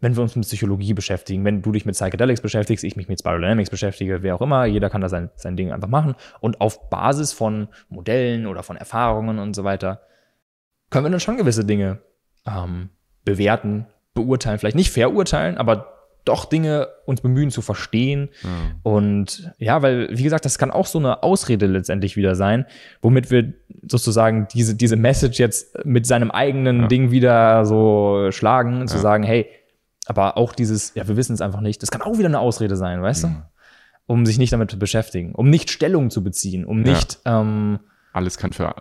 wenn 0.00 0.16
wir 0.16 0.22
uns 0.22 0.34
mit 0.36 0.46
Psychologie 0.46 0.94
beschäftigen, 0.94 1.44
wenn 1.44 1.62
du 1.62 1.72
dich 1.72 1.84
mit 1.84 1.94
Psychedelics 1.94 2.40
beschäftigst, 2.40 2.84
ich 2.84 2.96
mich 2.96 3.08
mit 3.08 3.20
Spirodynamics 3.20 3.70
beschäftige, 3.70 4.22
wer 4.22 4.34
auch 4.34 4.40
immer, 4.40 4.64
jeder 4.64 4.88
kann 4.90 5.00
da 5.02 5.08
sein, 5.08 5.30
sein 5.36 5.56
Ding 5.56 5.72
einfach 5.72 5.88
machen. 5.88 6.14
Und 6.40 6.60
auf 6.60 6.88
Basis 6.90 7.32
von 7.32 7.68
Modellen 7.88 8.46
oder 8.46 8.62
von 8.62 8.76
Erfahrungen 8.76 9.38
und 9.38 9.54
so 9.54 9.64
weiter, 9.64 10.00
können 10.90 11.04
wir 11.06 11.10
dann 11.10 11.20
schon 11.20 11.36
gewisse 11.36 11.64
Dinge 11.64 11.98
ähm, 12.46 12.88
bewerten, 13.24 13.86
beurteilen, 14.14 14.58
vielleicht 14.58 14.76
nicht 14.76 14.90
verurteilen, 14.90 15.58
aber 15.58 15.86
doch 16.24 16.44
Dinge 16.44 16.88
uns 17.06 17.20
bemühen 17.22 17.50
zu 17.50 17.62
verstehen. 17.62 18.28
Ja. 18.42 18.48
Und 18.82 19.52
ja, 19.58 19.80
weil, 19.82 20.08
wie 20.16 20.22
gesagt, 20.22 20.44
das 20.44 20.58
kann 20.58 20.70
auch 20.70 20.86
so 20.86 20.98
eine 20.98 21.22
Ausrede 21.22 21.66
letztendlich 21.66 22.16
wieder 22.16 22.34
sein, 22.34 22.66
womit 23.00 23.30
wir 23.30 23.52
sozusagen 23.88 24.46
diese, 24.52 24.74
diese 24.74 24.96
Message 24.96 25.38
jetzt 25.38 25.84
mit 25.84 26.06
seinem 26.06 26.30
eigenen 26.30 26.82
Ja. 26.82 26.86
Ding 26.88 27.10
wieder 27.10 27.64
so 27.64 28.28
schlagen, 28.32 28.86
zu 28.88 28.96
Ja. 28.96 29.00
sagen, 29.02 29.22
hey, 29.24 29.46
aber 30.10 30.36
auch 30.36 30.52
dieses, 30.54 30.92
ja, 30.94 31.06
wir 31.06 31.16
wissen 31.16 31.32
es 31.34 31.40
einfach 31.40 31.60
nicht, 31.60 31.80
das 31.82 31.90
kann 31.92 32.02
auch 32.02 32.18
wieder 32.18 32.26
eine 32.28 32.40
Ausrede 32.40 32.74
sein, 32.76 33.00
weißt 33.00 33.24
Mhm. 33.26 33.28
du? 33.28 33.42
Um 34.06 34.26
sich 34.26 34.38
nicht 34.38 34.52
damit 34.52 34.68
zu 34.70 34.78
beschäftigen, 34.78 35.34
um 35.36 35.48
nicht 35.48 35.70
Stellung 35.70 36.10
zu 36.10 36.24
beziehen, 36.24 36.64
um 36.64 36.84
Ja. 36.84 36.92
nicht, 36.94 37.20
ähm, 37.24 37.78
Alles 38.12 38.36
kann 38.38 38.52
für, 38.52 38.74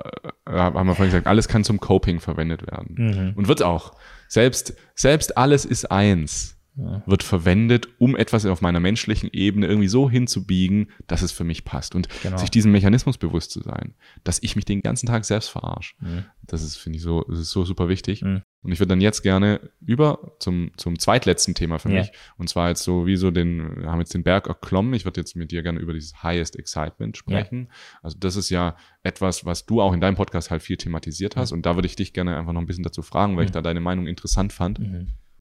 äh, 0.47 0.51
haben 0.51 0.88
wir 0.88 0.95
vorhin 0.95 1.11
gesagt, 1.11 1.27
alles 1.27 1.47
kann 1.47 1.63
zum 1.63 1.80
Coping 1.80 2.19
verwendet 2.19 2.65
werden. 2.65 2.95
mhm. 2.97 3.34
Und 3.38 3.47
wird 3.47 3.61
auch. 3.61 3.93
Selbst, 4.27 4.73
selbst 4.95 5.38
alles 5.38 5.65
ist 5.65 5.91
eins. 5.91 6.57
Wird 6.76 7.24
verwendet, 7.24 7.89
um 7.97 8.15
etwas 8.15 8.45
auf 8.45 8.61
meiner 8.61 8.80
menschlichen 8.80 9.30
Ebene 9.34 9.67
irgendwie 9.67 9.89
so 9.89 10.09
hinzubiegen, 10.09 10.91
dass 11.07 11.22
es 11.22 11.32
für 11.34 11.43
mich 11.43 11.65
passt. 11.65 11.93
Und 11.93 12.07
Genau. 12.24 12.38
sich 12.38 12.49
diesem 12.51 12.72
Mechanismus 12.72 13.17
bewusst 13.17 13.51
zu 13.51 13.61
sein, 13.61 13.95
dass 14.24 14.41
ich 14.41 14.55
mich 14.55 14.63
den 14.63 14.82
ganzen 14.82 15.05
Tag 15.07 15.26
selbst 15.26 15.49
verarsche. 15.49 15.95
Mhm. 15.99 16.24
Das 16.47 16.63
ist, 16.63 16.78
finde 16.78 16.97
ich, 16.97 17.03
so, 17.03 17.24
das 17.28 17.39
ist 17.39 17.51
so 17.51 17.65
super 17.65 17.89
wichtig. 17.89 18.22
Mhm. 18.22 18.43
Und 18.61 18.72
ich 18.72 18.80
würde 18.80 18.89
dann 18.89 19.01
jetzt 19.01 19.24
gerne 19.24 19.59
über 19.86 20.36
zum, 20.39 20.72
zum 20.78 20.97
zweitletzten 20.99 21.53
Thema 21.53 21.80
für 21.80 21.89
Ja. 21.91 21.99
mich. 21.99 22.11
Und 22.38 22.47
zwar 22.49 22.70
jetzt 22.70 22.84
so, 22.84 23.05
wie 23.05 23.17
so 23.17 23.30
den, 23.30 23.82
wir 23.82 23.91
haben 23.91 23.99
jetzt 23.99 24.13
den 24.13 24.24
Berg 24.24 24.47
erklommen. 24.47 24.93
Ich 24.93 25.03
würde 25.05 25.20
jetzt 25.20 25.36
mit 25.36 25.51
dir 25.51 25.63
gerne 25.63 25.80
über 25.80 25.93
dieses 25.93 26.24
Highest 26.24 26.57
Excitement 26.57 27.17
sprechen. 27.17 27.70
Also 28.01 28.17
das 28.20 28.36
ist 28.38 28.49
ja 28.49 28.78
etwas, 29.03 29.43
was 29.45 29.65
du 29.65 29.82
auch 29.82 29.91
in 29.93 29.99
deinem 30.01 30.15
Podcast 30.15 30.49
halt 30.49 30.61
viel 30.61 30.78
thematisiert 30.78 31.36
hast. 31.36 31.51
Und 31.51 31.65
da 31.65 31.76
würde 31.76 31.88
ich 31.88 31.95
dich 31.97 32.13
gerne 32.13 32.38
einfach 32.38 32.53
noch 32.53 32.61
ein 32.61 32.67
bisschen 32.67 32.84
dazu 32.84 33.01
fragen, 33.01 33.36
weil 33.36 33.43
ich 33.43 33.51
Mhm. 33.51 33.55
da 33.55 33.61
deine 33.61 33.82
Meinung 33.82 34.07
interessant 34.07 34.53
fand. 34.53 34.80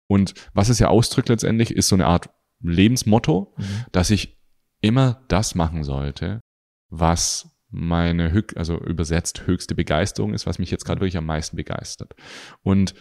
Und 0.08 0.34
was 0.54 0.68
es 0.68 0.78
ja 0.80 0.88
ausdrückt 0.88 1.28
letztendlich, 1.28 1.70
ist 1.70 1.88
so 1.88 1.94
eine 1.96 2.06
Art 2.06 2.30
Lebensmotto, 2.60 3.54
Mhm. 3.56 3.64
dass 3.92 4.10
ich 4.10 4.36
immer 4.80 5.22
das 5.28 5.54
machen 5.54 5.84
sollte, 5.84 6.40
was 6.88 7.50
meine, 7.70 8.32
höch 8.32 8.56
also 8.56 8.78
übersetzt, 8.80 9.46
höchste 9.46 9.74
Begeisterung 9.74 10.32
ist, 10.32 10.46
was 10.46 10.58
mich 10.58 10.70
jetzt 10.70 10.84
gerade 10.84 11.00
wirklich 11.00 11.18
am 11.18 11.26
meisten 11.26 11.56
begeistert. 11.56 12.14
Und 12.62 12.94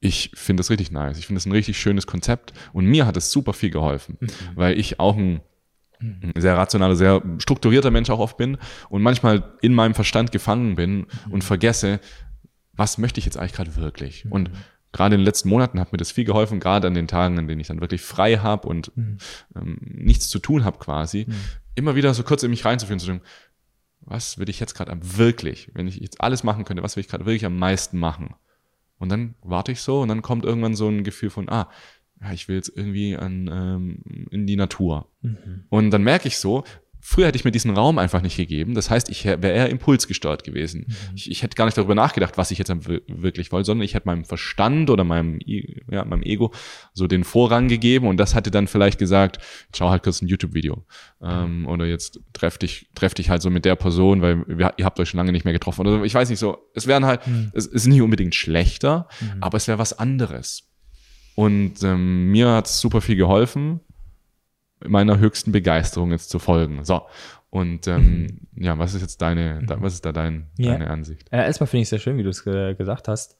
ich 0.00 0.30
finde 0.34 0.60
das 0.60 0.70
richtig 0.70 0.90
nice. 0.90 1.18
Ich 1.18 1.26
finde 1.26 1.38
das 1.38 1.46
ein 1.46 1.52
richtig 1.52 1.78
schönes 1.78 2.06
Konzept 2.06 2.52
und 2.72 2.84
mir 2.86 3.06
hat 3.06 3.16
es 3.16 3.32
super 3.32 3.52
viel 3.52 3.70
geholfen, 3.70 4.18
Mhm. 4.20 4.28
weil 4.54 4.78
ich 4.78 5.00
auch 5.00 5.16
ein 5.16 5.40
ein 6.02 6.32
sehr 6.38 6.56
rationaler, 6.56 6.96
sehr 6.96 7.22
strukturierter 7.40 7.90
Mensch 7.90 8.08
auch 8.08 8.20
oft 8.20 8.38
bin 8.38 8.56
und 8.88 9.02
manchmal 9.02 9.52
in 9.60 9.74
meinem 9.74 9.92
Verstand 9.92 10.32
gefangen 10.32 10.74
bin 10.74 11.00
mhm. 11.00 11.06
und 11.32 11.44
vergesse, 11.44 12.00
was 12.72 12.96
möchte 12.96 13.18
ich 13.20 13.26
jetzt 13.26 13.36
eigentlich 13.36 13.52
gerade 13.52 13.76
wirklich? 13.76 14.24
Mhm. 14.24 14.32
Und 14.32 14.50
gerade 14.92 15.14
in 15.14 15.20
den 15.20 15.24
letzten 15.24 15.48
Monaten 15.48 15.78
hat 15.78 15.92
mir 15.92 15.98
das 15.98 16.10
viel 16.10 16.24
geholfen, 16.24 16.60
gerade 16.60 16.86
an 16.86 16.94
den 16.94 17.08
Tagen, 17.08 17.38
an 17.38 17.46
denen 17.46 17.60
ich 17.60 17.68
dann 17.68 17.80
wirklich 17.80 18.02
frei 18.02 18.36
habe 18.36 18.68
und 18.68 18.96
mhm. 18.96 19.18
ähm, 19.54 19.78
nichts 19.80 20.28
zu 20.28 20.38
tun 20.38 20.64
habe 20.64 20.78
quasi, 20.78 21.26
mhm. 21.28 21.34
immer 21.74 21.94
wieder 21.94 22.12
so 22.14 22.22
kurz 22.22 22.42
in 22.42 22.50
mich 22.50 22.64
reinzuführen, 22.64 22.98
zu 22.98 23.06
denken, 23.06 23.24
was 24.00 24.38
will 24.38 24.48
ich 24.48 24.60
jetzt 24.60 24.74
gerade 24.74 24.96
wirklich, 25.00 25.70
wenn 25.74 25.86
ich 25.86 25.96
jetzt 25.96 26.20
alles 26.20 26.42
machen 26.42 26.64
könnte, 26.64 26.82
was 26.82 26.96
will 26.96 27.02
ich 27.02 27.08
gerade 27.08 27.26
wirklich 27.26 27.44
am 27.44 27.58
meisten 27.58 27.98
machen? 27.98 28.34
Und 28.98 29.10
dann 29.10 29.34
warte 29.42 29.72
ich 29.72 29.80
so 29.80 30.00
und 30.00 30.08
dann 30.08 30.22
kommt 30.22 30.44
irgendwann 30.44 30.74
so 30.74 30.88
ein 30.88 31.04
Gefühl 31.04 31.30
von, 31.30 31.48
ah, 31.48 31.68
ja, 32.20 32.32
ich 32.32 32.48
will 32.48 32.56
jetzt 32.56 32.72
irgendwie 32.74 33.16
an, 33.16 33.48
ähm, 33.50 34.26
in 34.30 34.46
die 34.46 34.56
Natur. 34.56 35.10
Mhm. 35.22 35.64
Und 35.70 35.90
dann 35.90 36.02
merke 36.02 36.28
ich 36.28 36.36
so, 36.36 36.64
Früher 37.02 37.26
hätte 37.26 37.36
ich 37.36 37.44
mir 37.44 37.50
diesen 37.50 37.76
Raum 37.76 37.98
einfach 37.98 38.20
nicht 38.22 38.36
gegeben. 38.36 38.74
Das 38.74 38.90
heißt, 38.90 39.08
ich 39.08 39.24
wäre 39.24 39.52
eher 39.52 39.70
impulsgesteuert 39.70 40.44
gewesen. 40.44 40.86
Mhm. 40.86 40.94
Ich, 41.14 41.30
ich, 41.30 41.42
hätte 41.42 41.54
gar 41.54 41.64
nicht 41.64 41.78
darüber 41.78 41.94
nachgedacht, 41.94 42.36
was 42.36 42.50
ich 42.50 42.58
jetzt 42.58 42.70
wirklich 43.08 43.52
wollte, 43.52 43.66
sondern 43.66 43.84
ich 43.84 43.94
hätte 43.94 44.06
meinem 44.06 44.24
Verstand 44.24 44.90
oder 44.90 45.04
meinem, 45.04 45.38
ja, 45.90 46.04
meinem 46.04 46.22
Ego 46.22 46.52
so 46.92 47.06
den 47.06 47.24
Vorrang 47.24 47.68
gegeben 47.68 48.06
und 48.06 48.18
das 48.18 48.34
hätte 48.34 48.50
dann 48.50 48.66
vielleicht 48.66 48.98
gesagt, 48.98 49.38
schau 49.74 49.90
halt 49.90 50.02
kurz 50.02 50.20
ein 50.20 50.28
YouTube-Video. 50.28 50.84
Ähm, 51.22 51.66
oder 51.66 51.86
jetzt 51.86 52.20
treff 52.32 52.58
dich, 52.58 52.88
treff 52.94 53.14
dich 53.14 53.30
halt 53.30 53.42
so 53.42 53.50
mit 53.50 53.64
der 53.64 53.76
Person, 53.76 54.20
weil 54.20 54.44
wir, 54.46 54.74
ihr 54.76 54.84
habt 54.84 55.00
euch 55.00 55.08
schon 55.08 55.18
lange 55.18 55.32
nicht 55.32 55.44
mehr 55.44 55.54
getroffen. 55.54 55.86
Oder 55.86 56.04
ich 56.04 56.14
weiß 56.14 56.28
nicht 56.28 56.38
so, 56.38 56.58
es 56.74 56.86
wären 56.86 57.06
halt, 57.06 57.26
mhm. 57.26 57.50
es 57.54 57.66
ist 57.66 57.86
nicht 57.86 58.02
unbedingt 58.02 58.34
schlechter, 58.34 59.08
mhm. 59.20 59.42
aber 59.42 59.56
es 59.56 59.68
wäre 59.68 59.78
was 59.78 59.98
anderes. 59.98 60.70
Und 61.34 61.82
ähm, 61.82 62.30
mir 62.30 62.50
hat 62.50 62.66
es 62.66 62.80
super 62.80 63.00
viel 63.00 63.16
geholfen 63.16 63.80
meiner 64.86 65.18
höchsten 65.18 65.52
Begeisterung 65.52 66.10
jetzt 66.10 66.30
zu 66.30 66.38
folgen. 66.38 66.84
So. 66.84 67.02
Und 67.50 67.88
ähm, 67.88 68.22
mhm. 68.54 68.64
ja, 68.64 68.78
was 68.78 68.94
ist 68.94 69.02
jetzt 69.02 69.20
deine, 69.22 69.62
da, 69.66 69.80
was 69.82 69.94
ist 69.94 70.04
da 70.04 70.12
dein, 70.12 70.46
ja. 70.56 70.72
deine 70.72 70.88
Ansicht? 70.88 71.28
Äh, 71.32 71.38
erstmal 71.38 71.66
finde 71.66 71.82
ich 71.82 71.86
es 71.86 71.90
sehr 71.90 71.98
schön, 71.98 72.16
wie 72.16 72.22
du 72.22 72.30
es 72.30 72.44
ge 72.44 72.74
gesagt 72.74 73.08
hast. 73.08 73.36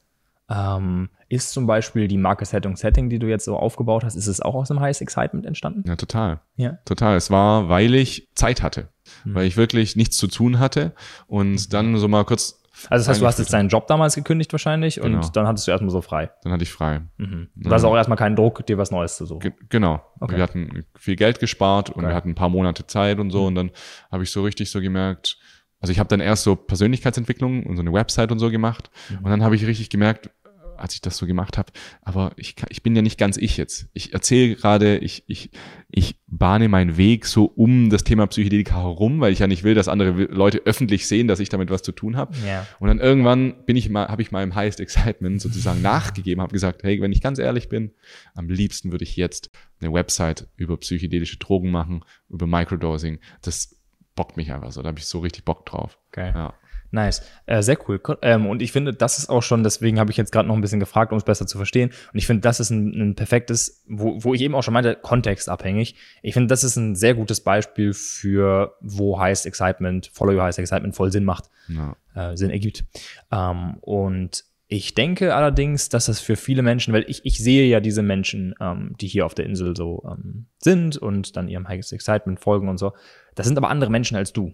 Ähm, 0.49 1.09
ist 1.29 1.53
zum 1.53 1.65
Beispiel 1.65 2.09
die 2.09 2.17
Marke 2.17 2.43
Setting 2.43 2.75
Setting, 2.75 3.09
die 3.09 3.19
du 3.19 3.27
jetzt 3.27 3.45
so 3.45 3.55
aufgebaut 3.55 4.03
hast, 4.03 4.15
ist 4.15 4.27
es 4.27 4.41
auch 4.41 4.53
aus 4.53 4.67
dem 4.67 4.81
Highest 4.81 5.01
Excitement 5.01 5.45
entstanden? 5.45 5.83
Ja, 5.87 5.95
total. 5.95 6.41
Ja. 6.57 6.79
Total. 6.83 7.15
Es 7.15 7.31
war, 7.31 7.69
weil 7.69 7.95
ich 7.95 8.27
Zeit 8.35 8.61
hatte. 8.61 8.89
Mhm. 9.23 9.35
Weil 9.35 9.45
ich 9.45 9.55
wirklich 9.55 9.95
nichts 9.95 10.17
zu 10.17 10.27
tun 10.27 10.59
hatte 10.59 10.93
und 11.27 11.51
mhm. 11.51 11.69
dann 11.69 11.97
so 11.97 12.07
mal 12.09 12.25
kurz 12.25 12.60
also 12.89 13.01
das 13.01 13.07
heißt, 13.07 13.21
du 13.21 13.25
hast 13.27 13.39
jetzt 13.39 13.53
deinen 13.53 13.69
Job 13.69 13.87
damals 13.87 14.15
gekündigt 14.15 14.51
wahrscheinlich 14.51 14.95
genau. 14.95 15.17
und 15.17 15.35
dann 15.35 15.47
hattest 15.47 15.67
du 15.67 15.71
erstmal 15.71 15.91
so 15.91 16.01
frei. 16.01 16.31
Dann 16.43 16.53
hatte 16.53 16.63
ich 16.63 16.71
frei. 16.71 17.01
Mhm. 17.17 17.49
Du 17.55 17.71
hast 17.71 17.83
auch 17.83 17.95
erstmal 17.95 18.17
keinen 18.17 18.35
Druck, 18.35 18.65
dir 18.65 18.77
was 18.77 18.91
Neues 18.91 19.17
zu 19.17 19.25
suchen. 19.25 19.39
Ge 19.39 19.51
genau. 19.69 20.01
Okay. 20.19 20.37
Wir 20.37 20.43
hatten 20.43 20.85
viel 20.95 21.15
Geld 21.15 21.39
gespart 21.39 21.89
und 21.89 21.97
okay. 22.03 22.11
wir 22.11 22.15
hatten 22.15 22.29
ein 22.29 22.35
paar 22.35 22.49
Monate 22.49 22.87
Zeit 22.87 23.19
und 23.19 23.29
so 23.31 23.41
mhm. 23.41 23.47
und 23.47 23.55
dann 23.55 23.71
habe 24.11 24.23
ich 24.23 24.31
so 24.31 24.43
richtig 24.43 24.71
so 24.71 24.81
gemerkt, 24.81 25.37
also 25.79 25.91
ich 25.91 25.99
habe 25.99 26.09
dann 26.09 26.19
erst 26.19 26.43
so 26.43 26.55
Persönlichkeitsentwicklung 26.55 27.65
und 27.65 27.75
so 27.75 27.81
eine 27.81 27.91
Website 27.91 28.31
und 28.31 28.39
so 28.39 28.51
gemacht 28.51 28.91
mhm. 29.09 29.17
und 29.17 29.31
dann 29.31 29.43
habe 29.43 29.55
ich 29.55 29.65
richtig 29.65 29.89
gemerkt, 29.89 30.29
als 30.77 30.93
ich 30.93 31.01
das 31.01 31.17
so 31.17 31.25
gemacht 31.25 31.57
habe. 31.57 31.71
Aber 32.01 32.31
ich, 32.35 32.55
ich 32.69 32.83
bin 32.83 32.95
ja 32.95 33.01
nicht 33.01 33.17
ganz 33.17 33.37
ich 33.37 33.57
jetzt. 33.57 33.87
Ich 33.93 34.13
erzähle 34.13 34.55
gerade, 34.55 34.97
ich, 34.97 35.23
ich, 35.27 35.51
ich 35.89 36.15
bahne 36.27 36.69
meinen 36.69 36.97
Weg 36.97 37.25
so 37.25 37.45
um 37.45 37.89
das 37.89 38.03
Thema 38.03 38.27
Psychedelika 38.27 38.77
herum, 38.81 39.19
weil 39.19 39.33
ich 39.33 39.39
ja 39.39 39.47
nicht 39.47 39.63
will, 39.63 39.75
dass 39.75 39.87
andere 39.87 40.11
Leute 40.25 40.61
öffentlich 40.65 41.07
sehen, 41.07 41.27
dass 41.27 41.39
ich 41.39 41.49
damit 41.49 41.69
was 41.69 41.83
zu 41.83 41.91
tun 41.91 42.17
habe. 42.17 42.35
Ja. 42.45 42.65
Und 42.79 42.87
dann 42.87 42.99
irgendwann 42.99 43.65
bin 43.65 43.75
ich 43.75 43.89
mal, 43.89 44.07
habe 44.07 44.21
ich 44.21 44.31
meinem 44.31 44.55
Highest 44.55 44.79
Excitement 44.79 45.41
sozusagen 45.41 45.81
nachgegeben, 45.81 46.41
habe 46.41 46.53
gesagt, 46.53 46.83
hey, 46.83 47.01
wenn 47.01 47.11
ich 47.11 47.21
ganz 47.21 47.39
ehrlich 47.39 47.69
bin, 47.69 47.91
am 48.33 48.49
liebsten 48.49 48.91
würde 48.91 49.03
ich 49.03 49.15
jetzt 49.15 49.51
eine 49.79 49.93
Website 49.93 50.47
über 50.57 50.77
psychedelische 50.77 51.37
Drogen 51.37 51.71
machen, 51.71 52.03
über 52.29 52.47
Microdosing. 52.47 53.19
Das 53.41 53.75
bockt 54.15 54.37
mich 54.37 54.51
einfach 54.51 54.71
so. 54.71 54.81
Da 54.81 54.89
habe 54.89 54.99
ich 54.99 55.05
so 55.05 55.19
richtig 55.19 55.45
Bock 55.45 55.65
drauf. 55.65 55.97
Okay. 56.09 56.31
Ja. 56.33 56.53
Nice. 56.91 57.23
Äh, 57.45 57.61
sehr 57.61 57.77
cool. 57.87 58.01
Ähm, 58.21 58.45
und 58.47 58.61
ich 58.61 58.73
finde, 58.73 58.93
das 58.93 59.17
ist 59.17 59.29
auch 59.29 59.41
schon, 59.41 59.63
deswegen 59.63 59.99
habe 59.99 60.11
ich 60.11 60.17
jetzt 60.17 60.31
gerade 60.31 60.47
noch 60.47 60.55
ein 60.55 60.61
bisschen 60.61 60.81
gefragt, 60.81 61.13
um 61.13 61.17
es 61.17 61.23
besser 61.23 61.47
zu 61.47 61.57
verstehen. 61.57 61.89
Und 62.11 62.19
ich 62.19 62.27
finde, 62.27 62.41
das 62.41 62.59
ist 62.59 62.69
ein, 62.69 63.11
ein 63.11 63.15
perfektes, 63.15 63.83
wo, 63.87 64.21
wo 64.23 64.33
ich 64.33 64.41
eben 64.41 64.55
auch 64.55 64.61
schon 64.61 64.73
meinte, 64.73 64.95
kontextabhängig. 64.95 65.95
Ich 66.21 66.33
finde, 66.33 66.47
das 66.47 66.65
ist 66.65 66.75
ein 66.75 66.95
sehr 66.95 67.15
gutes 67.15 67.41
Beispiel 67.41 67.93
für, 67.93 68.75
wo 68.81 69.19
Highest 69.19 69.45
Excitement, 69.45 70.11
Follow 70.13 70.33
Your 70.33 70.43
Highest 70.43 70.59
Excitement 70.59 70.95
voll 70.95 71.11
Sinn 71.11 71.23
macht, 71.23 71.45
ja. 71.69 71.95
äh, 72.13 72.35
Sinn 72.35 72.49
ergibt. 72.49 72.83
Ähm, 73.31 73.77
und 73.79 74.43
ich 74.67 74.93
denke 74.93 75.35
allerdings, 75.35 75.89
dass 75.89 76.05
das 76.05 76.19
für 76.19 76.35
viele 76.35 76.61
Menschen, 76.61 76.93
weil 76.93 77.05
ich, 77.07 77.25
ich 77.25 77.39
sehe 77.39 77.67
ja 77.67 77.79
diese 77.79 78.01
Menschen, 78.01 78.53
ähm, 78.59 78.95
die 78.99 79.07
hier 79.07 79.25
auf 79.25 79.33
der 79.33 79.45
Insel 79.45 79.75
so 79.75 80.03
ähm, 80.09 80.45
sind 80.59 80.97
und 80.97 81.37
dann 81.37 81.47
ihrem 81.47 81.67
Highest 81.67 81.93
Excitement 81.93 82.39
folgen 82.39 82.67
und 82.67 82.77
so. 82.77 82.93
Das 83.35 83.47
sind 83.47 83.57
aber 83.57 83.69
andere 83.69 83.91
Menschen 83.91 84.17
als 84.17 84.33
du. 84.33 84.53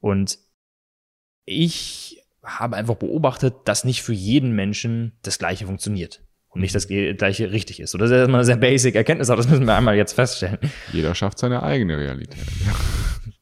Und 0.00 0.38
ich 1.44 2.22
habe 2.42 2.76
einfach 2.76 2.96
beobachtet, 2.96 3.54
dass 3.64 3.84
nicht 3.84 4.02
für 4.02 4.12
jeden 4.12 4.52
Menschen 4.52 5.12
das 5.22 5.38
Gleiche 5.38 5.66
funktioniert 5.66 6.20
und 6.50 6.60
nicht 6.60 6.74
das 6.74 6.86
Gleiche 6.86 7.50
richtig 7.52 7.80
ist. 7.80 7.94
Oder 7.94 8.04
das 8.04 8.12
ist 8.12 8.18
erstmal 8.18 8.40
eine 8.40 8.44
sehr 8.44 8.56
basic 8.56 8.94
Erkenntnis, 8.94 9.30
aber 9.30 9.38
das 9.38 9.48
müssen 9.48 9.66
wir 9.66 9.74
einmal 9.74 9.96
jetzt 9.96 10.12
feststellen. 10.12 10.58
Jeder 10.92 11.14
schafft 11.14 11.38
seine 11.38 11.62
eigene 11.62 11.98
Realität. 11.98 12.44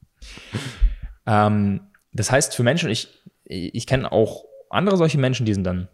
ähm, 1.26 1.80
das 2.12 2.30
heißt, 2.30 2.54
für 2.54 2.62
Menschen, 2.62 2.90
ich, 2.90 3.08
ich 3.44 3.86
kenne 3.86 4.10
auch 4.10 4.44
andere 4.70 4.96
solche 4.96 5.18
Menschen, 5.18 5.46
die 5.46 5.54
sind 5.54 5.64
dann, 5.64 5.88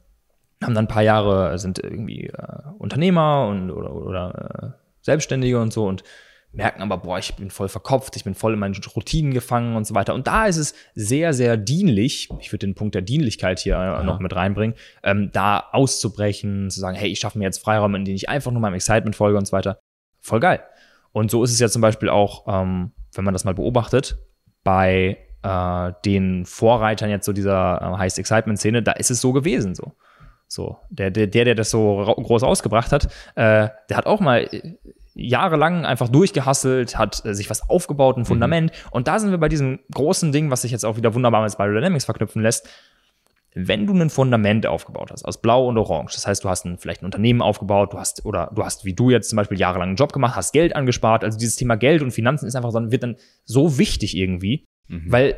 haben 0.63 0.75
dann 0.75 0.85
ein 0.85 0.89
paar 0.89 1.03
Jahre, 1.03 1.59
sind 1.59 1.79
irgendwie 1.79 2.27
äh, 2.27 2.63
Unternehmer 2.79 3.49
und, 3.49 3.71
oder, 3.71 3.95
oder 3.95 4.75
äh, 4.77 4.79
Selbstständige 5.01 5.61
und 5.61 5.73
so 5.73 5.87
und 5.87 6.05
merken 6.53 6.83
aber, 6.83 6.99
boah, 6.99 7.19
ich 7.19 7.35
bin 7.37 7.51
voll 7.51 7.69
verkopft, 7.69 8.17
ich 8.17 8.25
bin 8.25 8.35
voll 8.35 8.55
in 8.55 8.59
meinen 8.59 8.75
Routinen 8.97 9.35
gefangen 9.35 9.77
und 9.77 9.87
so 9.87 9.95
weiter. 9.95 10.15
Und 10.15 10.27
da 10.27 10.47
ist 10.47 10.57
es 10.57 10.75
sehr, 10.95 11.33
sehr 11.35 11.57
dienlich, 11.57 12.29
ich 12.41 12.53
würde 12.53 12.67
den 12.67 12.75
Punkt 12.75 12.95
der 12.95 13.03
Dienlichkeit 13.03 13.59
hier 13.61 13.75
ja. 13.75 14.03
noch 14.03 14.19
mit 14.19 14.35
reinbringen, 14.35 14.77
ähm, 15.03 15.31
da 15.33 15.61
auszubrechen, 15.73 16.71
zu 16.71 16.81
sagen, 16.81 16.97
hey, 16.97 17.11
ich 17.11 17.21
schaffe 17.21 17.39
mir 17.39 17.45
jetzt 17.45 17.59
Freiraum, 17.59 17.95
in 17.95 18.05
den 18.05 18.15
ich 18.15 18.29
einfach 18.29 18.51
nur 18.51 18.61
meinem 18.61 18.75
Excitement 18.75 19.15
folge 19.15 19.39
und 19.39 19.47
so 19.47 19.53
weiter. 19.53 19.79
Voll 20.21 20.41
geil. 20.41 20.63
Und 21.13 21.31
so 21.31 21.45
ist 21.45 21.53
es 21.53 21.61
ja 21.61 21.69
zum 21.69 21.83
Beispiel 21.83 22.09
auch, 22.09 22.45
ähm, 22.49 22.93
wenn 23.13 23.25
man 23.25 23.35
das 23.35 23.45
mal 23.45 23.55
beobachtet, 23.55 24.19
bei 24.65 25.19
äh, 25.43 25.93
den 26.05 26.45
Vorreitern 26.45 27.11
jetzt 27.11 27.27
so 27.27 27.33
dieser 27.33 27.81
äh, 27.81 27.99
Highest 27.99 28.19
Excitement-Szene, 28.19 28.83
da 28.83 28.93
ist 28.93 29.11
es 29.11 29.21
so 29.21 29.33
gewesen, 29.33 29.75
so. 29.75 29.93
So, 30.49 30.79
der, 30.89 31.11
der, 31.11 31.27
der 31.27 31.55
das 31.55 31.71
so 31.71 32.03
groß 32.17 32.43
ausgebracht 32.43 32.91
hat, 32.91 33.05
äh, 33.37 33.69
der 33.89 33.97
hat 33.97 34.07
auch 34.07 34.21
mal 34.21 34.49
jahrelang 35.15 35.85
einfach 35.85 36.09
durchgehasselt, 36.09 36.97
hat 36.97 37.25
äh, 37.25 37.35
sich 37.35 37.51
was 37.51 37.69
aufgebaut, 37.69 38.17
ein 38.17 38.21
mhm. 38.21 38.27
Fundament. 38.27 38.73
Mhm. 38.73 38.89
Und 38.93 39.09
da 39.09 39.19
sind 39.19 39.31
wir 39.31 39.39
bei 39.39 39.49
diesem 39.49 39.81
großen 39.93 40.33
Ding, 40.33 40.51
was 40.51 40.63
sich 40.63 40.73
jetzt 40.73 40.85
auch 40.85 40.97
wieder 40.97 41.15
wunderbar 41.15 41.43
mit 41.43 41.53
Spiral 41.53 42.01
verknüpfen 42.01 42.41
lässt. 42.41 42.69
Wenn 43.55 43.87
du 43.87 43.95
ein 43.95 44.11
Fundament 44.11 44.67
aufgebaut 44.67 45.11
hast 45.11 45.25
aus 45.25 45.41
Blau 45.41 45.67
und 45.67 45.77
Orange, 45.77 46.15
das 46.15 46.27
heißt, 46.27 46.45
du 46.45 46.49
hast 46.49 46.65
ein, 46.65 46.79
vielleicht 46.79 47.03
ein 47.03 47.07
Unternehmen 47.07 47.43
aufgebaut, 47.43 47.93
du 47.93 47.99
hast 47.99 48.25
oder 48.25 48.51
du 48.55 48.65
hast 48.65 48.85
wie 48.85 48.93
du 48.93 49.11
jetzt 49.11 49.31
zum 49.31 49.37
Beispiel 49.37 49.59
jahrelang 49.59 49.89
einen 49.89 49.97
Job 49.97 50.13
gemacht, 50.13 50.37
hast 50.37 50.53
Geld 50.53 50.77
angespart. 50.77 51.25
Also 51.25 51.39
dieses 51.39 51.57
Thema 51.57 51.77
Geld 51.77 52.03
und 52.03 52.13
Finanzen 52.13 52.47
ist 52.47 52.55
einfach 52.55 52.71
so, 52.71 52.93
wird 52.93 53.03
dann 53.03 53.17
so 53.45 53.79
wichtig 53.79 54.17
irgendwie, 54.17 54.65
mhm. 54.87 55.07
weil 55.09 55.37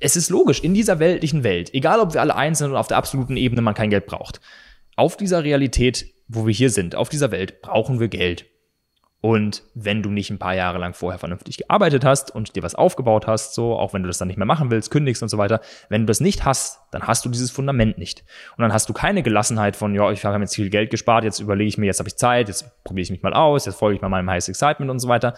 es 0.00 0.16
ist 0.16 0.30
logisch 0.30 0.60
in 0.60 0.74
dieser 0.74 0.98
weltlichen 0.98 1.44
Welt, 1.44 1.72
egal 1.74 2.00
ob 2.00 2.14
wir 2.14 2.20
alle 2.20 2.36
eins 2.36 2.58
sind 2.58 2.70
oder 2.70 2.80
auf 2.80 2.88
der 2.88 2.96
absoluten 2.96 3.36
Ebene 3.36 3.62
man 3.62 3.74
kein 3.74 3.90
Geld 3.90 4.06
braucht. 4.06 4.40
Auf 4.96 5.16
dieser 5.16 5.44
Realität, 5.44 6.06
wo 6.28 6.46
wir 6.46 6.54
hier 6.54 6.70
sind, 6.70 6.94
auf 6.94 7.08
dieser 7.08 7.30
Welt 7.30 7.60
brauchen 7.62 8.00
wir 8.00 8.08
Geld. 8.08 8.46
Und 9.22 9.64
wenn 9.74 10.02
du 10.02 10.10
nicht 10.10 10.30
ein 10.30 10.38
paar 10.38 10.54
Jahre 10.54 10.78
lang 10.78 10.94
vorher 10.94 11.18
vernünftig 11.18 11.56
gearbeitet 11.56 12.04
hast 12.04 12.32
und 12.32 12.54
dir 12.54 12.62
was 12.62 12.74
aufgebaut 12.74 13.26
hast, 13.26 13.54
so, 13.54 13.74
auch 13.74 13.92
wenn 13.92 14.02
du 14.02 14.06
das 14.06 14.18
dann 14.18 14.28
nicht 14.28 14.36
mehr 14.36 14.46
machen 14.46 14.70
willst, 14.70 14.90
kündigst 14.90 15.22
und 15.22 15.28
so 15.30 15.38
weiter, 15.38 15.60
wenn 15.88 16.02
du 16.02 16.06
das 16.06 16.20
nicht 16.20 16.44
hast, 16.44 16.78
dann 16.92 17.08
hast 17.08 17.24
du 17.24 17.28
dieses 17.28 17.50
Fundament 17.50 17.98
nicht. 17.98 18.24
Und 18.56 18.62
dann 18.62 18.72
hast 18.72 18.88
du 18.88 18.92
keine 18.92 19.22
Gelassenheit 19.22 19.74
von, 19.74 19.94
ja, 19.94 20.12
ich 20.12 20.24
habe 20.24 20.38
jetzt 20.38 20.54
viel 20.54 20.70
Geld 20.70 20.90
gespart, 20.90 21.24
jetzt 21.24 21.40
überlege 21.40 21.66
ich 21.66 21.78
mir, 21.78 21.86
jetzt 21.86 21.98
habe 21.98 22.08
ich 22.08 22.16
Zeit, 22.16 22.48
jetzt 22.48 22.84
probiere 22.84 23.02
ich 23.02 23.10
mich 23.10 23.22
mal 23.22 23.32
aus, 23.32 23.66
jetzt 23.66 23.78
folge 23.78 23.96
ich 23.96 24.02
mal 24.02 24.10
meinem 24.10 24.30
Highest 24.30 24.50
Excitement 24.50 24.90
und 24.90 25.00
so 25.00 25.08
weiter. 25.08 25.34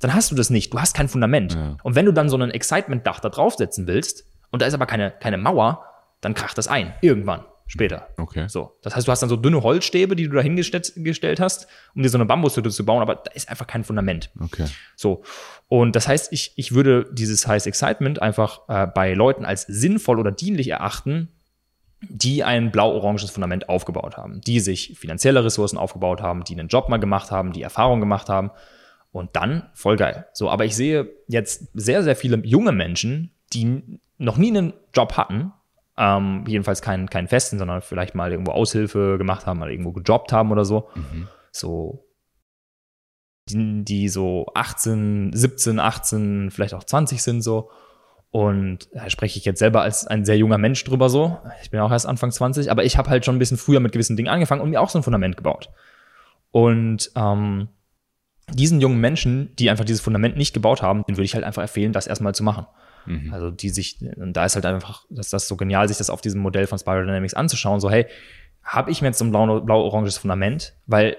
Dann 0.00 0.14
hast 0.14 0.30
du 0.30 0.34
das 0.34 0.50
nicht. 0.50 0.72
Du 0.72 0.80
hast 0.80 0.94
kein 0.94 1.08
Fundament. 1.08 1.54
Ja. 1.54 1.76
Und 1.82 1.94
wenn 1.94 2.06
du 2.06 2.12
dann 2.12 2.28
so 2.28 2.36
ein 2.36 2.50
Excitement-Dach 2.50 3.20
da 3.20 3.28
draufsetzen 3.28 3.86
willst, 3.86 4.24
und 4.50 4.62
da 4.62 4.66
ist 4.66 4.74
aber 4.74 4.86
keine, 4.86 5.10
keine 5.10 5.38
Mauer, 5.38 5.84
dann 6.20 6.34
kracht 6.34 6.56
das 6.58 6.68
ein. 6.68 6.94
Irgendwann 7.02 7.44
später. 7.66 8.08
Okay. 8.16 8.48
So. 8.48 8.78
Das 8.82 8.94
heißt, 8.94 9.06
du 9.06 9.12
hast 9.12 9.20
dann 9.20 9.28
so 9.28 9.36
dünne 9.36 9.62
Holzstäbe, 9.62 10.16
die 10.16 10.28
du 10.28 10.36
da 10.36 10.40
hingestellt 10.40 11.40
hast, 11.40 11.66
um 11.94 12.02
dir 12.02 12.08
so 12.08 12.18
eine 12.18 12.24
Bambushütte 12.24 12.70
zu 12.70 12.84
bauen, 12.84 13.02
aber 13.02 13.16
da 13.16 13.30
ist 13.32 13.48
einfach 13.48 13.66
kein 13.66 13.84
Fundament. 13.84 14.30
Okay. 14.40 14.66
So. 14.94 15.22
Und 15.68 15.96
das 15.96 16.06
heißt, 16.06 16.32
ich, 16.32 16.52
ich 16.56 16.72
würde 16.72 17.08
dieses 17.12 17.46
Highest 17.46 17.66
Excitement 17.66 18.22
einfach 18.22 18.60
äh, 18.68 18.86
bei 18.86 19.14
Leuten 19.14 19.44
als 19.44 19.62
sinnvoll 19.62 20.20
oder 20.20 20.30
dienlich 20.30 20.68
erachten, 20.68 21.28
die 22.00 22.44
ein 22.44 22.70
blau-oranges 22.70 23.30
Fundament 23.30 23.68
aufgebaut 23.68 24.16
haben, 24.16 24.40
die 24.42 24.60
sich 24.60 24.96
finanzielle 24.98 25.44
Ressourcen 25.44 25.78
aufgebaut 25.78 26.20
haben, 26.20 26.44
die 26.44 26.52
einen 26.58 26.68
Job 26.68 26.88
mal 26.88 26.98
gemacht 26.98 27.30
haben, 27.30 27.52
die 27.52 27.62
Erfahrung 27.62 28.00
gemacht 28.00 28.28
haben. 28.28 28.50
Und 29.16 29.34
dann 29.34 29.70
voll 29.72 29.96
geil. 29.96 30.26
So, 30.34 30.50
aber 30.50 30.66
ich 30.66 30.76
sehe 30.76 31.08
jetzt 31.26 31.68
sehr, 31.72 32.02
sehr 32.02 32.16
viele 32.16 32.36
junge 32.44 32.72
Menschen, 32.72 33.30
die 33.54 33.82
noch 34.18 34.36
nie 34.36 34.48
einen 34.48 34.74
Job 34.92 35.16
hatten, 35.16 35.52
ähm, 35.96 36.44
jedenfalls 36.46 36.82
keinen, 36.82 37.08
keinen 37.08 37.26
festen, 37.26 37.58
sondern 37.58 37.80
vielleicht 37.80 38.14
mal 38.14 38.30
irgendwo 38.30 38.52
Aushilfe 38.52 39.16
gemacht 39.16 39.46
haben, 39.46 39.58
mal 39.58 39.70
irgendwo 39.70 39.92
gejobbt 39.92 40.32
haben 40.32 40.52
oder 40.52 40.66
so. 40.66 40.90
Mhm. 40.94 41.28
So 41.50 42.04
die, 43.48 43.84
die 43.84 44.10
so 44.10 44.48
18, 44.54 45.30
17, 45.32 45.78
18, 45.78 46.50
vielleicht 46.50 46.74
auch 46.74 46.84
20 46.84 47.22
sind 47.22 47.40
so. 47.40 47.70
Und 48.30 48.90
da 48.92 49.08
spreche 49.08 49.38
ich 49.38 49.46
jetzt 49.46 49.60
selber 49.60 49.80
als 49.80 50.06
ein 50.06 50.26
sehr 50.26 50.36
junger 50.36 50.58
Mensch 50.58 50.84
drüber 50.84 51.08
so. 51.08 51.38
Ich 51.62 51.70
bin 51.70 51.80
auch 51.80 51.90
erst 51.90 52.06
Anfang 52.06 52.30
20, 52.30 52.70
aber 52.70 52.84
ich 52.84 52.98
habe 52.98 53.08
halt 53.08 53.24
schon 53.24 53.36
ein 53.36 53.38
bisschen 53.38 53.56
früher 53.56 53.80
mit 53.80 53.92
gewissen 53.92 54.14
Dingen 54.18 54.28
angefangen 54.28 54.60
und 54.60 54.68
mir 54.68 54.82
auch 54.82 54.90
so 54.90 54.98
ein 54.98 55.02
Fundament 55.02 55.38
gebaut. 55.38 55.70
Und 56.50 57.10
ähm, 57.16 57.68
diesen 58.52 58.80
jungen 58.80 59.00
Menschen, 59.00 59.54
die 59.56 59.70
einfach 59.70 59.84
dieses 59.84 60.00
Fundament 60.00 60.36
nicht 60.36 60.54
gebaut 60.54 60.82
haben, 60.82 61.04
den 61.04 61.16
würde 61.16 61.24
ich 61.24 61.34
halt 61.34 61.44
einfach 61.44 61.62
empfehlen, 61.62 61.92
das 61.92 62.06
erstmal 62.06 62.34
zu 62.34 62.44
machen. 62.44 62.66
Mhm. 63.06 63.32
Also 63.32 63.50
die 63.50 63.70
sich, 63.70 63.98
und 64.16 64.34
da 64.34 64.44
ist 64.44 64.54
halt 64.54 64.66
einfach, 64.66 65.04
dass 65.10 65.30
das 65.30 65.48
so 65.48 65.56
genial, 65.56 65.88
sich 65.88 65.96
das 65.96 66.10
auf 66.10 66.20
diesem 66.20 66.40
Modell 66.40 66.66
von 66.66 66.78
Spiral 66.78 67.04
Dynamics 67.04 67.34
anzuschauen, 67.34 67.80
so 67.80 67.90
hey, 67.90 68.06
habe 68.62 68.90
ich 68.90 69.00
mir 69.00 69.08
jetzt 69.08 69.18
so 69.18 69.24
ein 69.24 69.30
blau-oranges 69.30 70.18
Fundament, 70.18 70.74
weil 70.86 71.16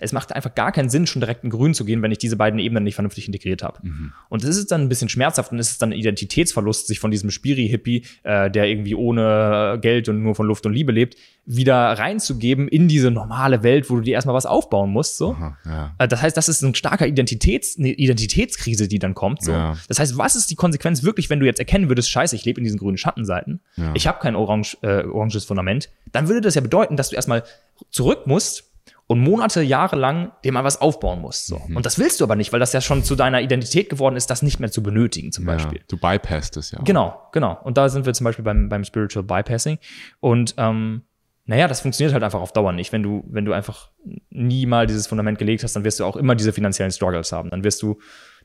es 0.00 0.12
macht 0.12 0.32
einfach 0.32 0.54
gar 0.54 0.72
keinen 0.72 0.88
Sinn, 0.88 1.06
schon 1.06 1.20
direkt 1.20 1.44
in 1.44 1.50
grün 1.50 1.74
zu 1.74 1.84
gehen, 1.84 2.02
wenn 2.02 2.10
ich 2.10 2.18
diese 2.18 2.36
beiden 2.36 2.58
Ebenen 2.58 2.82
nicht 2.82 2.96
vernünftig 2.96 3.26
integriert 3.26 3.62
habe. 3.62 3.78
Mhm. 3.82 4.12
Und 4.28 4.42
das 4.42 4.56
ist 4.56 4.72
dann 4.72 4.82
ein 4.82 4.88
bisschen 4.88 5.08
schmerzhaft 5.08 5.52
und 5.52 5.58
es 5.58 5.70
ist 5.70 5.80
dann 5.80 5.90
ein 5.90 5.98
Identitätsverlust, 5.98 6.88
sich 6.88 6.98
von 6.98 7.10
diesem 7.10 7.30
Spiri-Hippie, 7.30 8.04
äh, 8.24 8.50
der 8.50 8.66
irgendwie 8.66 8.96
ohne 8.96 9.78
Geld 9.80 10.08
und 10.08 10.22
nur 10.22 10.34
von 10.34 10.46
Luft 10.46 10.66
und 10.66 10.72
Liebe 10.72 10.90
lebt, 10.90 11.16
wieder 11.44 11.76
reinzugeben 11.76 12.66
in 12.66 12.88
diese 12.88 13.12
normale 13.12 13.62
Welt, 13.62 13.88
wo 13.88 13.96
du 13.96 14.00
dir 14.00 14.14
erstmal 14.14 14.34
was 14.34 14.46
aufbauen 14.46 14.90
musst. 14.90 15.16
So. 15.16 15.32
Aha, 15.32 15.56
ja. 15.64 15.94
Äh, 15.98 16.08
das 16.08 16.20
heißt, 16.20 16.36
das 16.36 16.48
ist 16.48 16.62
ein 16.62 16.74
starker 16.74 17.06
Identitäts, 17.06 17.78
eine 17.78 17.92
Identitätskrise, 17.92 18.88
die 18.88 18.98
dann 18.98 19.14
kommt. 19.14 19.42
So. 19.42 19.52
Ja. 19.52 19.76
Das 19.86 20.00
heißt, 20.00 20.18
was 20.18 20.34
ist 20.34 20.50
die 20.50 20.56
Konsequenz 20.56 21.04
wirklich, 21.04 21.30
wenn 21.30 21.38
du 21.38 21.46
jetzt 21.46 21.60
erkennen 21.60 21.88
würdest, 21.88 22.10
scheiße, 22.10 22.34
ich 22.34 22.44
lebe 22.44 22.60
in 22.60 22.64
diesen 22.64 22.78
grünen 22.78 22.98
Schattenseiten, 22.98 23.60
ja. 23.76 23.92
ich 23.94 24.08
habe 24.08 24.18
kein 24.18 24.34
orange, 24.34 24.76
äh, 24.82 25.04
oranges 25.04 25.44
Fundament, 25.44 25.90
dann 26.10 26.26
würde 26.26 26.40
das 26.40 26.56
ja 26.56 26.60
bedeuten, 26.60 26.96
dass 26.96 27.10
du 27.10 27.16
erstmal 27.16 27.44
zurück 27.90 28.26
musst 28.26 28.65
und 29.08 29.20
Monate, 29.20 29.62
Jahre 29.62 29.96
lang 29.96 30.32
dir 30.44 30.52
mal 30.52 30.64
was 30.64 30.80
aufbauen 30.80 31.20
musst. 31.20 31.46
So. 31.46 31.60
Mhm. 31.66 31.76
Und 31.76 31.86
das 31.86 31.98
willst 31.98 32.20
du 32.20 32.24
aber 32.24 32.34
nicht, 32.34 32.52
weil 32.52 32.60
das 32.60 32.72
ja 32.72 32.80
schon 32.80 33.04
zu 33.04 33.14
deiner 33.14 33.40
Identität 33.40 33.88
geworden 33.88 34.16
ist, 34.16 34.28
das 34.30 34.42
nicht 34.42 34.58
mehr 34.58 34.70
zu 34.70 34.82
benötigen, 34.82 35.32
zum 35.32 35.44
Beispiel. 35.44 35.80
du 35.88 35.96
bypasst 35.96 36.56
es 36.56 36.72
ja. 36.72 36.80
Genau, 36.82 37.20
genau. 37.32 37.58
Und 37.62 37.78
da 37.78 37.88
sind 37.88 38.06
wir 38.06 38.14
zum 38.14 38.24
Beispiel 38.24 38.44
beim, 38.44 38.68
beim 38.68 38.84
Spiritual 38.84 39.24
Bypassing. 39.24 39.78
Und 40.20 40.54
ähm, 40.58 41.02
naja, 41.44 41.68
das 41.68 41.80
funktioniert 41.80 42.12
halt 42.12 42.24
einfach 42.24 42.40
auf 42.40 42.52
Dauer 42.52 42.72
nicht. 42.72 42.92
Wenn 42.92 43.04
du, 43.04 43.24
wenn 43.28 43.44
du 43.44 43.52
einfach 43.52 43.90
nie 44.30 44.66
mal 44.66 44.88
dieses 44.88 45.06
Fundament 45.06 45.38
gelegt 45.38 45.62
hast, 45.62 45.76
dann 45.76 45.84
wirst 45.84 46.00
du 46.00 46.04
auch 46.04 46.16
immer 46.16 46.34
diese 46.34 46.52
finanziellen 46.52 46.90
Struggles 46.90 47.30
haben. 47.30 47.50
Dann 47.50 47.62
wirst 47.62 47.82
du 47.82 48.00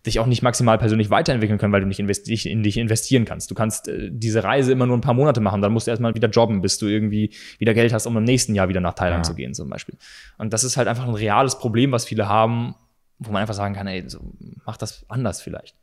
dich 0.06 0.19
auch 0.19 0.26
nicht 0.26 0.41
maximal 0.41 0.78
persönlich 0.78 1.10
weiterentwickeln 1.10 1.60
können, 1.60 1.73
weil 1.73 1.82
du 1.82 1.88
nicht 1.88 1.99
in 1.99 2.64
dich 2.64 2.78
investieren 2.78 3.26
kannst. 3.26 3.52
Du 3.52 3.56
kannst 3.56 3.88
äh, 3.88 4.10
diese 4.11 4.44
Reise 4.44 4.72
immer 4.72 4.88
nur 4.88 4.98
ein 4.98 5.02
paar 5.02 5.14
Monate 5.14 5.41
machen, 5.41 5.61
dann 5.61 5.72
musst 5.72 5.88
du 5.88 5.91
erstmal 5.91 6.15
wieder 6.15 6.30
jobben, 6.30 6.61
bis 6.61 6.78
du 6.78 6.88
irgendwie 6.88 7.34
wieder 7.60 7.73
Geld 7.73 7.94
hast, 7.94 8.06
um 8.06 8.18
im 8.18 8.23
nächsten 8.23 8.56
Jahr 8.56 8.69
wieder 8.69 8.82
nach 8.82 8.94
Thailand 8.94 9.26
ja. 9.26 9.32
zu 9.32 9.36
gehen, 9.36 9.53
zum 9.53 9.69
Beispiel. 9.69 9.95
Und 10.38 10.53
das 10.53 10.64
ist 10.64 10.78
halt 10.78 10.88
einfach 10.88 11.07
ein 11.07 11.14
reales 11.14 11.60
Problem, 11.60 11.91
was 11.91 12.06
viele 12.06 12.28
haben, 12.28 12.76
wo 13.19 13.32
man 13.32 13.41
einfach 13.41 13.53
sagen 13.53 13.76
kann, 13.76 13.88
ey, 13.88 14.03
so, 14.07 14.19
mach 14.65 14.78
das 14.78 15.06
anders 15.07 15.41
vielleicht. 15.41 15.76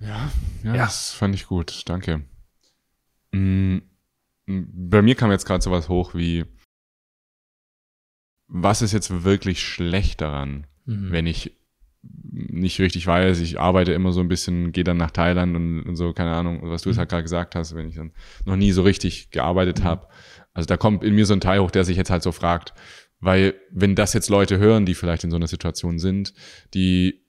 Ja, 0.00 0.30
ja, 0.64 0.74
ja. 0.74 0.84
das 0.84 1.12
fand 1.12 1.34
ich 1.34 1.46
gut. 1.46 1.82
Danke. 1.88 2.22
Mhm 3.32 3.82
bei 4.50 5.02
mir 5.02 5.14
kam 5.14 5.30
jetzt 5.30 5.46
gerade 5.46 5.62
sowas 5.62 5.88
hoch 5.88 6.14
wie, 6.14 6.44
was 8.46 8.82
ist 8.82 8.92
jetzt 8.92 9.24
wirklich 9.24 9.62
schlecht 9.62 10.20
daran, 10.20 10.66
mhm. 10.86 11.12
wenn 11.12 11.26
ich 11.26 11.56
nicht 12.02 12.80
richtig 12.80 13.06
weiß, 13.06 13.40
ich 13.40 13.60
arbeite 13.60 13.92
immer 13.92 14.12
so 14.12 14.20
ein 14.20 14.28
bisschen, 14.28 14.72
gehe 14.72 14.84
dann 14.84 14.96
nach 14.96 15.10
Thailand 15.10 15.54
und, 15.56 15.82
und 15.82 15.96
so, 15.96 16.12
keine 16.12 16.32
Ahnung, 16.32 16.60
was 16.62 16.82
du 16.82 16.88
jetzt 16.88 16.96
mhm. 16.96 17.00
halt 17.00 17.10
gerade 17.10 17.22
gesagt 17.22 17.54
hast, 17.54 17.74
wenn 17.74 17.88
ich 17.88 17.96
dann 17.96 18.12
noch 18.44 18.56
nie 18.56 18.72
so 18.72 18.82
richtig 18.82 19.30
gearbeitet 19.30 19.80
mhm. 19.80 19.84
habe. 19.84 20.08
Also 20.54 20.66
da 20.66 20.76
kommt 20.76 21.04
in 21.04 21.14
mir 21.14 21.26
so 21.26 21.34
ein 21.34 21.40
Teil 21.40 21.60
hoch, 21.60 21.70
der 21.70 21.84
sich 21.84 21.96
jetzt 21.96 22.10
halt 22.10 22.22
so 22.22 22.32
fragt, 22.32 22.72
weil 23.20 23.54
wenn 23.70 23.94
das 23.94 24.14
jetzt 24.14 24.30
Leute 24.30 24.58
hören, 24.58 24.86
die 24.86 24.94
vielleicht 24.94 25.24
in 25.24 25.30
so 25.30 25.36
einer 25.36 25.46
Situation 25.46 25.98
sind, 25.98 26.32
die 26.72 27.20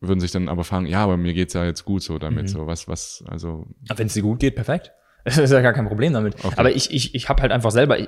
würden 0.00 0.20
sich 0.20 0.30
dann 0.30 0.48
aber 0.48 0.64
fragen, 0.64 0.86
ja, 0.86 1.02
aber 1.02 1.16
mir 1.16 1.34
geht's 1.34 1.54
ja 1.54 1.64
jetzt 1.64 1.84
gut 1.84 2.02
so 2.02 2.18
damit, 2.18 2.44
mhm. 2.44 2.48
so 2.48 2.66
was, 2.66 2.88
was, 2.88 3.24
also. 3.26 3.66
Wenn 3.94 4.06
es 4.06 4.14
dir 4.14 4.22
gut 4.22 4.40
geht, 4.40 4.54
perfekt. 4.54 4.92
Das 5.24 5.38
ist 5.38 5.50
ja 5.50 5.60
gar 5.60 5.72
kein 5.72 5.88
Problem 5.88 6.12
damit. 6.12 6.36
Okay. 6.44 6.54
Aber 6.56 6.70
ich, 6.70 6.92
ich, 6.92 7.16
ich 7.16 7.28
habe 7.28 7.42
halt 7.42 7.50
einfach 7.50 7.72
selber 7.72 7.98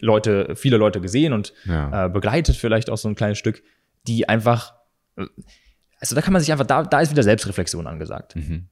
Leute, 0.00 0.54
viele 0.54 0.76
Leute 0.76 1.00
gesehen 1.00 1.32
und 1.32 1.52
ja. 1.64 2.06
äh, 2.06 2.08
begleitet 2.08 2.54
vielleicht 2.54 2.90
auch 2.90 2.96
so 2.96 3.08
ein 3.08 3.16
kleines 3.16 3.38
Stück, 3.38 3.64
die 4.06 4.28
einfach, 4.28 4.74
also 6.00 6.14
da 6.14 6.22
kann 6.22 6.32
man 6.32 6.40
sich 6.40 6.50
einfach, 6.50 6.66
da, 6.66 6.82
da 6.82 7.00
ist 7.00 7.10
wieder 7.10 7.22
Selbstreflexion 7.22 7.86
angesagt. 7.86 8.36
Mhm. 8.36 8.68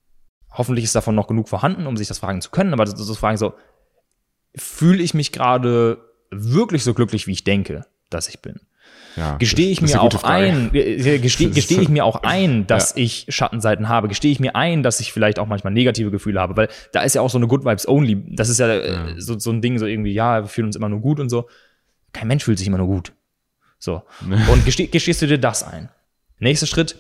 Hoffentlich 0.51 0.85
ist 0.85 0.95
davon 0.95 1.15
noch 1.15 1.27
genug 1.27 1.49
vorhanden, 1.49 1.87
um 1.87 1.97
sich 1.97 2.09
das 2.09 2.19
fragen 2.19 2.41
zu 2.41 2.51
können, 2.51 2.73
aber 2.73 2.85
das, 2.85 2.95
das 2.95 3.19
Fragen 3.19 3.37
so, 3.37 3.55
fühle 4.57 5.03
ich 5.03 5.15
mich 5.15 5.33
gerade 5.33 5.99
wirklich 6.31 6.85
so 6.85 6.95
glücklich, 6.95 7.27
wie 7.27 7.33
ich 7.33 7.45
denke, 7.45 7.87
dass 8.11 8.29
ich 8.29 8.41
bin? 8.41 8.61
Ja, 9.17 9.37
gestehe 9.37 9.71
ich 9.71 9.83
mir 9.83 10.01
auch 10.01 10.23
ein, 10.23 10.71
gestehe, 10.73 11.51
gestehe 11.51 11.81
ich 11.81 11.89
mir 11.89 12.05
auch 12.05 12.23
ein, 12.23 12.67
dass 12.67 12.95
ja. 12.95 13.03
ich 13.03 13.27
Schattenseiten 13.29 13.89
habe, 13.89 14.09
gestehe 14.09 14.31
ich 14.31 14.39
mir 14.39 14.55
ein, 14.55 14.83
dass 14.83 15.01
ich 15.01 15.13
vielleicht 15.13 15.39
auch 15.39 15.47
manchmal 15.47 15.73
negative 15.73 16.11
Gefühle 16.11 16.41
habe, 16.41 16.57
weil 16.57 16.69
da 16.93 17.03
ist 17.03 17.15
ja 17.15 17.21
auch 17.21 17.31
so 17.31 17.39
eine 17.39 17.49
Good 17.49 17.65
Vibes 17.65 17.89
Only, 17.89 18.25
das 18.35 18.49
ist 18.49 18.61
ja, 18.61 18.69
äh, 18.69 18.93
ja. 18.93 19.07
So, 19.19 19.39
so 19.39 19.51
ein 19.51 19.61
Ding, 19.61 19.79
so 19.79 19.87
irgendwie, 19.87 20.13
ja, 20.13 20.43
wir 20.43 20.49
fühlen 20.49 20.67
uns 20.67 20.77
immer 20.77 20.89
nur 20.89 21.01
gut 21.01 21.21
und 21.21 21.29
so. 21.29 21.49
Kein 22.13 22.29
Mensch 22.29 22.45
fühlt 22.45 22.59
sich 22.59 22.69
immer 22.69 22.79
nur 22.79 22.87
gut. 22.87 23.13
So. 23.79 24.03
Und 24.53 24.65
gesteh, 24.65 24.87
gestehst 24.87 25.23
du 25.23 25.27
dir 25.27 25.39
das 25.39 25.63
ein? 25.63 25.91
Nächster 26.39 26.67
Schritt, 26.67 26.97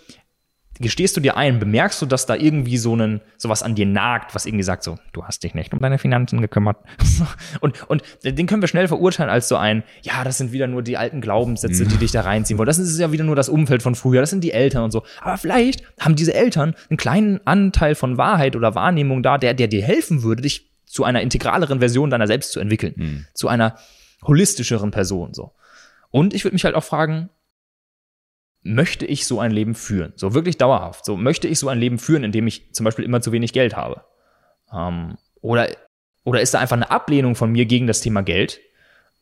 gestehst 0.80 1.16
du 1.16 1.20
dir 1.20 1.36
ein, 1.36 1.58
bemerkst 1.58 2.00
du, 2.00 2.06
dass 2.06 2.26
da 2.26 2.34
irgendwie 2.34 2.76
so 2.76 2.94
ein, 2.94 3.20
sowas 3.36 3.62
an 3.62 3.74
dir 3.74 3.86
nagt, 3.86 4.34
was 4.34 4.46
irgendwie 4.46 4.62
sagt 4.62 4.84
so, 4.84 4.98
du 5.12 5.24
hast 5.24 5.42
dich 5.42 5.54
nicht 5.54 5.72
um 5.72 5.80
deine 5.80 5.98
Finanzen 5.98 6.40
gekümmert. 6.40 6.76
und, 7.60 7.88
und 7.88 8.02
den 8.22 8.46
können 8.46 8.62
wir 8.62 8.68
schnell 8.68 8.88
verurteilen 8.88 9.30
als 9.30 9.48
so 9.48 9.56
ein, 9.56 9.82
ja, 10.02 10.24
das 10.24 10.38
sind 10.38 10.52
wieder 10.52 10.66
nur 10.66 10.82
die 10.82 10.96
alten 10.96 11.20
Glaubenssätze, 11.20 11.86
die 11.86 11.96
dich 11.96 12.12
da 12.12 12.22
reinziehen 12.22 12.58
wollen. 12.58 12.66
Das 12.66 12.78
ist 12.78 12.98
ja 12.98 13.12
wieder 13.12 13.24
nur 13.24 13.36
das 13.36 13.48
Umfeld 13.48 13.82
von 13.82 13.94
früher, 13.94 14.20
das 14.20 14.30
sind 14.30 14.44
die 14.44 14.52
Eltern 14.52 14.84
und 14.84 14.90
so. 14.90 15.02
Aber 15.20 15.36
vielleicht 15.36 15.82
haben 15.98 16.16
diese 16.16 16.34
Eltern 16.34 16.74
einen 16.90 16.96
kleinen 16.96 17.40
Anteil 17.44 17.94
von 17.94 18.16
Wahrheit 18.16 18.54
oder 18.54 18.74
Wahrnehmung 18.74 19.22
da, 19.22 19.38
der, 19.38 19.54
der 19.54 19.66
dir 19.68 19.82
helfen 19.82 20.22
würde, 20.22 20.42
dich 20.42 20.70
zu 20.86 21.04
einer 21.04 21.20
integraleren 21.20 21.80
Version 21.80 22.10
deiner 22.10 22.26
selbst 22.26 22.52
zu 22.52 22.60
entwickeln. 22.60 22.94
Mhm. 22.96 23.26
Zu 23.34 23.48
einer 23.48 23.76
holistischeren 24.26 24.90
Person, 24.90 25.34
so. 25.34 25.52
Und 26.10 26.32
ich 26.32 26.44
würde 26.44 26.54
mich 26.54 26.64
halt 26.64 26.74
auch 26.74 26.84
fragen, 26.84 27.28
möchte 28.68 29.06
ich 29.06 29.26
so 29.26 29.40
ein 29.40 29.50
Leben 29.50 29.74
führen? 29.74 30.12
So 30.16 30.34
wirklich 30.34 30.58
dauerhaft. 30.58 31.04
So 31.04 31.16
möchte 31.16 31.48
ich 31.48 31.58
so 31.58 31.68
ein 31.68 31.78
Leben 31.78 31.98
führen, 31.98 32.24
in 32.24 32.32
dem 32.32 32.46
ich 32.46 32.72
zum 32.74 32.84
Beispiel 32.84 33.04
immer 33.04 33.20
zu 33.20 33.32
wenig 33.32 33.52
Geld 33.52 33.76
habe? 33.76 34.02
Ähm, 34.72 35.16
oder, 35.40 35.68
oder 36.24 36.40
ist 36.40 36.54
da 36.54 36.58
einfach 36.58 36.76
eine 36.76 36.90
Ablehnung 36.90 37.34
von 37.34 37.50
mir 37.50 37.66
gegen 37.66 37.86
das 37.86 38.00
Thema 38.00 38.22
Geld, 38.22 38.60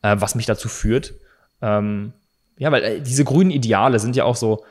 äh, 0.02 0.16
was 0.18 0.34
mich 0.34 0.46
dazu 0.46 0.68
führt? 0.68 1.14
Ähm, 1.62 2.12
ja, 2.58 2.72
weil 2.72 2.82
äh, 2.82 3.00
diese 3.00 3.24
grünen 3.24 3.50
Ideale 3.50 3.98
sind 3.98 4.16
ja 4.16 4.24
auch 4.24 4.36
so, 4.36 4.64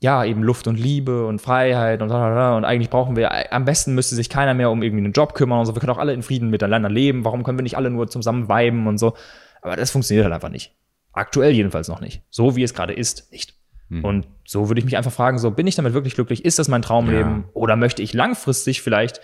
ja, 0.00 0.24
eben 0.24 0.42
Luft 0.42 0.66
und 0.66 0.78
Liebe 0.78 1.26
und 1.26 1.40
Freiheit 1.40 2.00
und 2.00 2.08
da, 2.08 2.56
und 2.56 2.64
eigentlich 2.64 2.90
brauchen 2.90 3.16
wir, 3.16 3.30
äh, 3.30 3.48
am 3.50 3.64
besten 3.64 3.94
müsste 3.94 4.14
sich 4.14 4.30
keiner 4.30 4.54
mehr 4.54 4.70
um 4.70 4.82
irgendwie 4.82 5.04
einen 5.04 5.12
Job 5.12 5.34
kümmern 5.34 5.60
und 5.60 5.66
so. 5.66 5.74
Wir 5.74 5.80
können 5.80 5.92
auch 5.92 5.98
alle 5.98 6.14
in 6.14 6.22
Frieden 6.22 6.50
miteinander 6.50 6.88
leben. 6.88 7.24
Warum 7.24 7.44
können 7.44 7.58
wir 7.58 7.62
nicht 7.62 7.76
alle 7.76 7.90
nur 7.90 8.08
zusammen 8.08 8.48
viben 8.48 8.86
und 8.86 8.98
so? 8.98 9.14
Aber 9.62 9.76
das 9.76 9.90
funktioniert 9.90 10.24
halt 10.24 10.34
einfach 10.34 10.48
nicht. 10.48 10.74
Aktuell 11.12 11.52
jedenfalls 11.52 11.88
noch 11.88 12.00
nicht. 12.00 12.22
So 12.30 12.56
wie 12.56 12.62
es 12.62 12.72
gerade 12.72 12.94
ist, 12.94 13.30
nicht. 13.30 13.59
Mhm. 13.90 14.04
Und 14.04 14.26
so 14.46 14.68
würde 14.68 14.78
ich 14.78 14.84
mich 14.84 14.96
einfach 14.96 15.12
fragen, 15.12 15.38
so 15.38 15.50
bin 15.50 15.66
ich 15.66 15.74
damit 15.74 15.92
wirklich 15.92 16.14
glücklich? 16.14 16.44
Ist 16.44 16.58
das 16.58 16.68
mein 16.68 16.80
Traumleben? 16.80 17.40
Ja. 17.42 17.48
Oder 17.52 17.76
möchte 17.76 18.02
ich 18.02 18.14
langfristig 18.14 18.80
vielleicht 18.80 19.20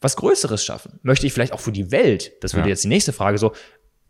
was 0.00 0.16
Größeres 0.16 0.64
schaffen? 0.64 1.00
Möchte 1.02 1.26
ich 1.26 1.32
vielleicht 1.32 1.52
auch 1.52 1.60
für 1.60 1.72
die 1.72 1.90
Welt? 1.90 2.32
Das 2.42 2.54
würde 2.54 2.68
ja. 2.68 2.70
jetzt 2.70 2.84
die 2.84 2.88
nächste 2.88 3.12
Frage 3.12 3.38
so. 3.38 3.52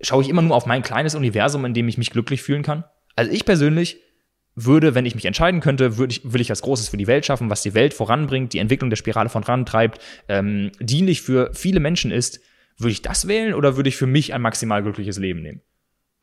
Schaue 0.03 0.23
ich 0.23 0.29
immer 0.29 0.43
nur 0.43 0.57
auf 0.57 0.67
mein 0.67 0.83
kleines 0.83 1.15
Universum, 1.15 1.65
in 1.65 1.75
dem 1.75 1.89
ich 1.89 1.97
mich 1.97 2.11
glücklich 2.11 2.43
fühlen 2.43 2.63
kann? 2.63 2.85
Also 3.17 3.31
ich 3.31 3.45
persönlich 3.45 4.01
würde, 4.55 4.95
wenn 4.95 5.07
ich 5.07 5.15
mich 5.15 5.27
entscheiden 5.27 5.61
könnte, 5.61 5.97
würde 5.97 6.13
ich, 6.13 6.33
will 6.33 6.41
ich 6.41 6.51
was 6.51 6.63
Großes 6.63 6.89
für 6.89 6.97
die 6.97 7.07
Welt 7.07 7.25
schaffen, 7.25 7.51
was 7.51 7.63
die 7.63 7.75
Welt 7.75 7.95
voranbringt, 7.95 8.53
die 8.53 8.59
Entwicklung 8.59 8.91
der 8.91 8.97
Spirale 8.97 9.29
vorantreibt, 9.29 10.01
ähm, 10.29 10.73
dienlich 10.81 11.23
für 11.23 11.51
viele 11.55 11.81
Menschen 11.81 12.11
ist. 12.11 12.41
Würde 12.77 12.93
ich 12.93 13.03
das 13.03 13.29
wählen 13.29 13.55
oder 13.55 13.77
würde 13.77 13.89
ich 13.89 13.97
für 13.97 14.07
mich 14.07 14.33
ein 14.33 14.43
maximal 14.43 14.83
glückliches 14.83 15.19
Leben 15.19 15.43
nehmen? 15.43 15.61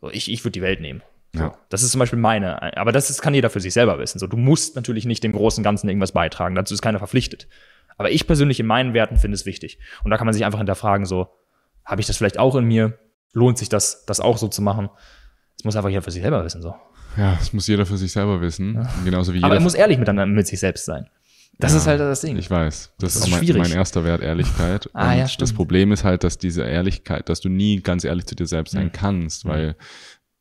So, 0.01 0.09
ich, 0.09 0.31
ich 0.31 0.43
würde 0.43 0.53
die 0.53 0.61
Welt 0.61 0.81
nehmen. 0.81 1.03
Ja. 1.35 1.57
Das 1.69 1.83
ist 1.83 1.91
zum 1.91 1.99
Beispiel 1.99 2.19
meine, 2.19 2.77
aber 2.77 2.91
das 2.91 3.09
ist, 3.09 3.21
kann 3.21 3.33
jeder 3.33 3.49
für 3.49 3.59
sich 3.59 3.73
selber 3.73 3.99
wissen. 3.99 4.19
So, 4.19 4.27
du 4.27 4.37
musst 4.37 4.75
natürlich 4.75 5.05
nicht 5.05 5.23
dem 5.23 5.33
großen 5.33 5.63
Ganzen 5.63 5.87
irgendwas 5.89 6.11
beitragen, 6.13 6.55
dazu 6.55 6.73
ist 6.73 6.81
keiner 6.81 6.99
verpflichtet. 6.99 7.47
Aber 7.97 8.11
ich 8.11 8.27
persönlich 8.27 8.59
in 8.59 8.65
meinen 8.65 8.93
Werten 8.93 9.17
finde 9.17 9.35
es 9.35 9.45
wichtig. 9.45 9.79
Und 10.03 10.11
da 10.11 10.17
kann 10.17 10.25
man 10.25 10.33
sich 10.33 10.45
einfach 10.45 10.59
hinterfragen, 10.59 11.05
so, 11.05 11.29
habe 11.83 12.01
ich 12.01 12.07
das 12.07 12.17
vielleicht 12.17 12.39
auch 12.39 12.55
in 12.55 12.65
mir? 12.65 12.97
Lohnt 13.33 13.57
sich 13.57 13.69
das, 13.69 14.05
das 14.05 14.19
auch 14.19 14.37
so 14.37 14.47
zu 14.47 14.61
machen? 14.61 14.89
Das 15.57 15.65
muss 15.65 15.75
einfach 15.75 15.89
jeder 15.89 16.01
für 16.01 16.11
sich 16.11 16.21
selber 16.21 16.43
wissen, 16.43 16.61
so. 16.61 16.75
Ja, 17.17 17.35
das 17.35 17.51
muss 17.51 17.67
jeder 17.67 17.85
für 17.85 17.97
sich 17.97 18.11
selber 18.11 18.41
wissen. 18.41 18.75
Ja. 18.75 18.89
Genauso 19.03 19.33
wie 19.33 19.37
jeder. 19.37 19.47
Aber 19.47 19.55
er 19.55 19.61
muss 19.61 19.73
ehrlich 19.73 19.97
mit, 19.97 20.07
mit 20.07 20.47
sich 20.47 20.59
selbst 20.59 20.85
sein. 20.85 21.09
Das 21.59 21.71
ja, 21.71 21.79
ist 21.79 21.87
halt 21.87 21.99
das 21.99 22.21
Ding. 22.21 22.37
Ich 22.37 22.51
weiß. 22.51 22.93
Das, 22.99 23.13
das 23.13 23.15
ist, 23.15 23.27
ist 23.27 23.33
auch 23.33 23.41
mein, 23.41 23.57
mein, 23.57 23.71
erster 23.71 24.03
Wert, 24.03 24.21
Ehrlichkeit. 24.21 24.89
ah, 24.93 25.15
ja, 25.15 25.27
stimmt. 25.27 25.41
das 25.41 25.53
Problem 25.53 25.91
ist 25.91 26.03
halt, 26.03 26.23
dass 26.23 26.37
diese 26.37 26.63
Ehrlichkeit, 26.63 27.29
dass 27.29 27.39
du 27.39 27.49
nie 27.49 27.81
ganz 27.81 28.03
ehrlich 28.03 28.27
zu 28.27 28.35
dir 28.35 28.45
selbst 28.45 28.73
sein 28.73 28.85
mhm. 28.85 28.91
kannst, 28.91 29.45
weil 29.45 29.75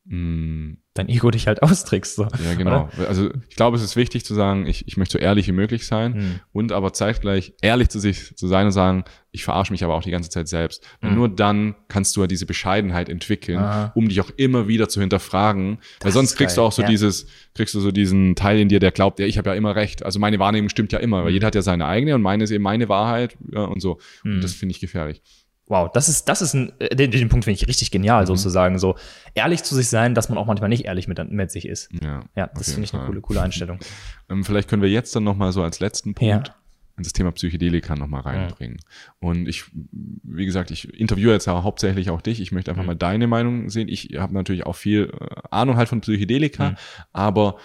mh, 0.08 0.16
mm, 0.16 0.78
dein 0.94 1.08
Ego 1.08 1.30
dich 1.30 1.46
halt 1.46 1.62
austrickst. 1.62 2.16
So. 2.16 2.22
Ja, 2.24 2.54
genau. 2.56 2.88
Oder? 2.96 3.08
Also 3.08 3.30
ich 3.48 3.56
glaube, 3.56 3.76
es 3.76 3.82
ist 3.82 3.96
wichtig 3.96 4.24
zu 4.24 4.34
sagen, 4.34 4.66
ich, 4.66 4.86
ich 4.86 4.96
möchte 4.96 5.12
so 5.12 5.18
ehrlich 5.18 5.46
wie 5.46 5.52
möglich 5.52 5.86
sein 5.86 6.14
hm. 6.14 6.40
und 6.52 6.72
aber 6.72 6.92
zeitgleich 6.92 7.54
ehrlich 7.60 7.88
zu 7.88 7.98
sich 7.98 8.36
zu 8.36 8.46
sein 8.46 8.66
und 8.66 8.72
sagen, 8.72 9.04
ich 9.32 9.44
verarsche 9.44 9.72
mich 9.72 9.84
aber 9.84 9.94
auch 9.94 10.02
die 10.02 10.10
ganze 10.10 10.30
Zeit 10.30 10.48
selbst. 10.48 10.86
Und 11.02 11.10
hm. 11.10 11.16
nur 11.16 11.28
dann 11.28 11.74
kannst 11.88 12.16
du 12.16 12.22
ja 12.22 12.26
diese 12.26 12.46
Bescheidenheit 12.46 13.08
entwickeln, 13.08 13.58
Aha. 13.58 13.92
um 13.94 14.08
dich 14.08 14.20
auch 14.20 14.30
immer 14.36 14.68
wieder 14.68 14.88
zu 14.88 15.00
hinterfragen. 15.00 15.78
Das 15.98 16.06
Weil 16.06 16.12
sonst 16.12 16.36
kriegst 16.36 16.56
geil. 16.56 16.62
du 16.62 16.66
auch 16.66 16.72
so 16.72 16.82
ja. 16.82 16.88
dieses, 16.88 17.26
kriegst 17.54 17.74
du 17.74 17.80
so 17.80 17.90
diesen 17.90 18.34
Teil 18.34 18.58
in 18.58 18.68
dir, 18.68 18.80
der 18.80 18.92
glaubt, 18.92 19.18
ja, 19.18 19.26
ich 19.26 19.38
habe 19.38 19.50
ja 19.50 19.56
immer 19.56 19.76
recht. 19.76 20.04
Also 20.04 20.18
meine 20.18 20.38
Wahrnehmung 20.38 20.70
stimmt 20.70 20.92
ja 20.92 20.98
immer, 20.98 21.18
weil 21.18 21.26
hm. 21.26 21.34
jeder 21.34 21.48
hat 21.48 21.54
ja 21.54 21.62
seine 21.62 21.86
eigene 21.86 22.14
und 22.14 22.22
meine 22.22 22.44
ist 22.44 22.50
eben 22.50 22.64
meine 22.64 22.88
Wahrheit 22.88 23.36
ja, 23.52 23.64
und 23.64 23.80
so. 23.80 23.98
Und 24.24 24.34
hm. 24.34 24.40
das 24.40 24.54
finde 24.54 24.72
ich 24.72 24.80
gefährlich. 24.80 25.22
Wow, 25.68 25.90
das 25.92 26.08
ist, 26.08 26.28
das 26.28 26.42
ist 26.42 26.54
ein, 26.54 26.72
äh, 26.78 26.94
den, 26.94 27.10
den 27.10 27.28
Punkt 27.28 27.44
finde 27.44 27.60
ich 27.60 27.66
richtig 27.66 27.90
genial, 27.90 28.22
mhm. 28.22 28.26
sozusagen. 28.26 28.78
So 28.78 28.96
ehrlich 29.34 29.64
zu 29.64 29.74
sich 29.74 29.88
sein, 29.88 30.14
dass 30.14 30.28
man 30.28 30.38
auch 30.38 30.46
manchmal 30.46 30.68
nicht 30.68 30.84
ehrlich 30.84 31.08
mit, 31.08 31.30
mit 31.30 31.50
sich 31.50 31.66
ist. 31.66 31.90
Ja, 32.02 32.20
ja 32.36 32.48
das 32.54 32.72
finde 32.72 32.84
ich 32.84 32.94
eine 32.94 33.06
coole, 33.06 33.20
coole 33.20 33.42
Einstellung. 33.42 33.78
Ähm, 34.28 34.42
vielleicht 34.44 34.68
können 34.68 34.82
wir 34.82 34.88
jetzt 34.88 35.14
dann 35.14 35.22
nochmal 35.22 35.52
so 35.52 35.62
als 35.62 35.78
letzten 35.78 36.12
Punkt 36.12 36.48
ja. 36.48 36.54
das 36.96 37.12
Thema 37.12 37.30
Psychedelika 37.30 37.94
nochmal 37.94 38.22
reinbringen. 38.22 38.78
Ja. 38.80 39.28
Und 39.28 39.46
ich, 39.46 39.66
wie 39.72 40.44
gesagt, 40.44 40.72
ich 40.72 40.92
interviewe 40.98 41.30
jetzt 41.30 41.46
ja 41.46 41.62
hauptsächlich 41.62 42.10
auch 42.10 42.20
dich. 42.20 42.40
Ich 42.40 42.50
möchte 42.50 42.72
einfach 42.72 42.82
mhm. 42.82 42.88
mal 42.88 42.96
deine 42.96 43.28
Meinung 43.28 43.70
sehen. 43.70 43.86
Ich 43.86 44.16
habe 44.16 44.34
natürlich 44.34 44.66
auch 44.66 44.74
viel 44.74 45.12
äh, 45.20 45.26
Ahnung 45.52 45.76
halt 45.76 45.88
von 45.88 46.00
Psychedelika, 46.00 46.70
mhm. 46.70 46.76
aber 47.12 47.58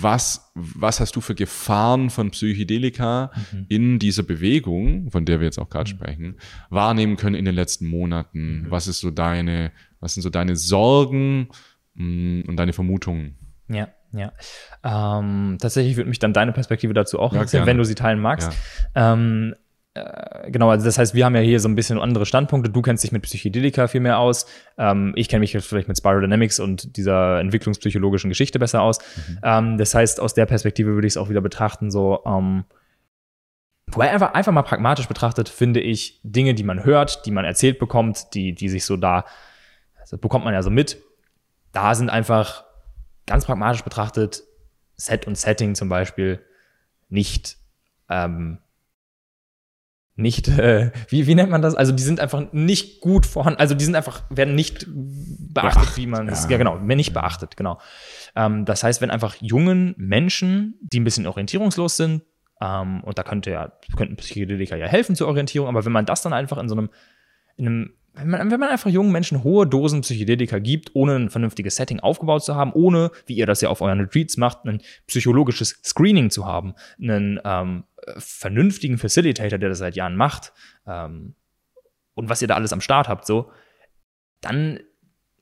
was, 0.00 0.50
was 0.54 1.00
hast 1.00 1.16
du 1.16 1.20
für 1.20 1.34
Gefahren 1.34 2.10
von 2.10 2.30
Psychedelika 2.30 3.30
mhm. 3.52 3.66
in 3.68 3.98
dieser 3.98 4.22
Bewegung, 4.22 5.10
von 5.10 5.24
der 5.24 5.40
wir 5.40 5.46
jetzt 5.46 5.58
auch 5.58 5.70
gerade 5.70 5.90
mhm. 5.90 5.96
sprechen, 5.96 6.36
wahrnehmen 6.70 7.16
können 7.16 7.34
in 7.34 7.44
den 7.44 7.54
letzten 7.54 7.86
Monaten? 7.86 8.62
Mhm. 8.62 8.70
Was 8.70 8.88
ist 8.88 9.00
so 9.00 9.10
deine, 9.10 9.72
was 10.00 10.14
sind 10.14 10.22
so 10.22 10.30
deine 10.30 10.56
Sorgen 10.56 11.48
mh, 11.94 12.04
mm, 12.04 12.44
und 12.48 12.56
deine 12.56 12.72
Vermutungen? 12.72 13.36
Ja, 13.68 13.88
ja. 14.12 14.32
Ähm, 14.82 15.58
tatsächlich 15.60 15.96
würde 15.96 16.08
mich 16.08 16.18
dann 16.18 16.32
deine 16.32 16.52
Perspektive 16.52 16.94
dazu 16.94 17.18
auch 17.18 17.32
interessieren, 17.32 17.66
wenn 17.66 17.78
du 17.78 17.84
sie 17.84 17.94
teilen 17.94 18.20
magst. 18.20 18.52
Ja. 18.94 19.12
Ähm, 19.12 19.54
äh, 19.54 19.67
genau, 20.48 20.70
also 20.70 20.84
das 20.84 20.98
heißt, 20.98 21.14
wir 21.14 21.24
haben 21.24 21.34
ja 21.34 21.40
hier 21.40 21.60
so 21.60 21.68
ein 21.68 21.74
bisschen 21.74 21.98
andere 21.98 22.26
Standpunkte. 22.26 22.70
Du 22.70 22.82
kennst 22.82 23.04
dich 23.04 23.12
mit 23.12 23.22
Psychedelika 23.22 23.88
viel 23.88 24.00
mehr 24.00 24.18
aus. 24.18 24.46
Ähm, 24.76 25.12
ich 25.16 25.28
kenne 25.28 25.40
mich 25.40 25.52
jetzt 25.52 25.66
vielleicht 25.66 25.88
mit 25.88 25.96
Spiral 25.96 26.20
Dynamics 26.20 26.60
und 26.60 26.96
dieser 26.96 27.40
entwicklungspsychologischen 27.40 28.28
Geschichte 28.28 28.58
besser 28.58 28.82
aus. 28.82 28.98
Mhm. 28.98 29.38
Ähm, 29.42 29.78
das 29.78 29.94
heißt, 29.94 30.20
aus 30.20 30.34
der 30.34 30.46
Perspektive 30.46 30.94
würde 30.94 31.06
ich 31.06 31.14
es 31.14 31.16
auch 31.16 31.28
wieder 31.28 31.40
betrachten, 31.40 31.90
so, 31.90 32.22
ähm, 32.26 32.64
Wobei 33.90 34.10
einfach, 34.10 34.34
einfach 34.34 34.52
mal 34.52 34.62
pragmatisch 34.62 35.08
betrachtet, 35.08 35.48
finde 35.48 35.80
ich 35.80 36.20
Dinge, 36.22 36.54
die 36.54 36.62
man 36.62 36.84
hört, 36.84 37.24
die 37.24 37.30
man 37.30 37.46
erzählt 37.46 37.78
bekommt, 37.78 38.34
die, 38.34 38.54
die 38.54 38.68
sich 38.68 38.84
so 38.84 38.98
da, 38.98 39.24
also 39.98 40.18
bekommt 40.18 40.44
man 40.44 40.52
ja 40.52 40.62
so 40.62 40.68
mit, 40.68 41.02
da 41.72 41.94
sind 41.94 42.10
einfach 42.10 42.64
ganz 43.26 43.46
pragmatisch 43.46 43.82
betrachtet 43.82 44.42
Set 44.96 45.26
und 45.26 45.38
Setting 45.38 45.74
zum 45.74 45.88
Beispiel 45.88 46.44
nicht 47.08 47.56
ähm, 48.10 48.58
nicht, 50.18 50.48
äh, 50.48 50.90
wie, 51.08 51.28
wie 51.28 51.34
nennt 51.36 51.50
man 51.50 51.62
das? 51.62 51.76
Also 51.76 51.92
die 51.92 52.02
sind 52.02 52.18
einfach 52.18 52.52
nicht 52.52 53.00
gut 53.00 53.24
vorhanden, 53.24 53.60
also 53.60 53.76
die 53.76 53.84
sind 53.84 53.94
einfach, 53.94 54.24
werden 54.30 54.56
nicht 54.56 54.86
beachtet, 54.88 55.82
Beacht, 55.82 55.96
wie 55.96 56.08
man 56.08 56.28
es, 56.28 56.44
ja. 56.44 56.50
ja. 56.50 56.56
genau, 56.58 56.78
nicht 56.78 57.12
beachtet, 57.12 57.56
genau. 57.56 57.78
Ähm, 58.34 58.64
das 58.64 58.82
heißt, 58.82 59.00
wenn 59.00 59.12
einfach 59.12 59.36
jungen 59.40 59.94
Menschen, 59.96 60.74
die 60.80 60.98
ein 60.98 61.04
bisschen 61.04 61.26
orientierungslos 61.28 61.96
sind, 61.96 62.22
ähm, 62.60 63.04
und 63.04 63.16
da 63.16 63.22
könnte 63.22 63.52
ja, 63.52 63.72
könnten 63.96 64.16
Psychedelika 64.16 64.74
ja 64.74 64.86
helfen 64.86 65.14
zur 65.14 65.28
Orientierung, 65.28 65.68
aber 65.68 65.84
wenn 65.84 65.92
man 65.92 66.04
das 66.04 66.20
dann 66.20 66.32
einfach 66.32 66.58
in 66.58 66.68
so 66.68 66.74
einem, 66.74 66.90
in 67.56 67.66
einem 67.66 67.90
wenn 68.18 68.28
man, 68.28 68.50
wenn 68.50 68.60
man 68.60 68.68
einfach 68.68 68.90
jungen 68.90 69.12
Menschen 69.12 69.44
hohe 69.44 69.66
Dosen 69.66 70.00
Psychedelika 70.00 70.58
gibt, 70.58 70.90
ohne 70.94 71.16
ein 71.16 71.30
vernünftiges 71.30 71.76
Setting 71.76 72.00
aufgebaut 72.00 72.44
zu 72.44 72.54
haben, 72.56 72.72
ohne, 72.72 73.10
wie 73.26 73.34
ihr 73.34 73.46
das 73.46 73.60
ja 73.60 73.68
auf 73.68 73.80
euren 73.80 74.00
Retreats 74.00 74.36
macht, 74.36 74.64
ein 74.64 74.80
psychologisches 75.06 75.80
Screening 75.84 76.30
zu 76.30 76.46
haben, 76.46 76.74
einen 77.00 77.40
ähm, 77.44 77.84
vernünftigen 78.16 78.98
Facilitator, 78.98 79.58
der 79.58 79.68
das 79.68 79.78
seit 79.78 79.96
Jahren 79.96 80.16
macht, 80.16 80.52
ähm, 80.86 81.34
und 82.14 82.28
was 82.28 82.42
ihr 82.42 82.48
da 82.48 82.56
alles 82.56 82.72
am 82.72 82.80
Start 82.80 83.08
habt, 83.08 83.26
so, 83.26 83.52
dann, 84.40 84.80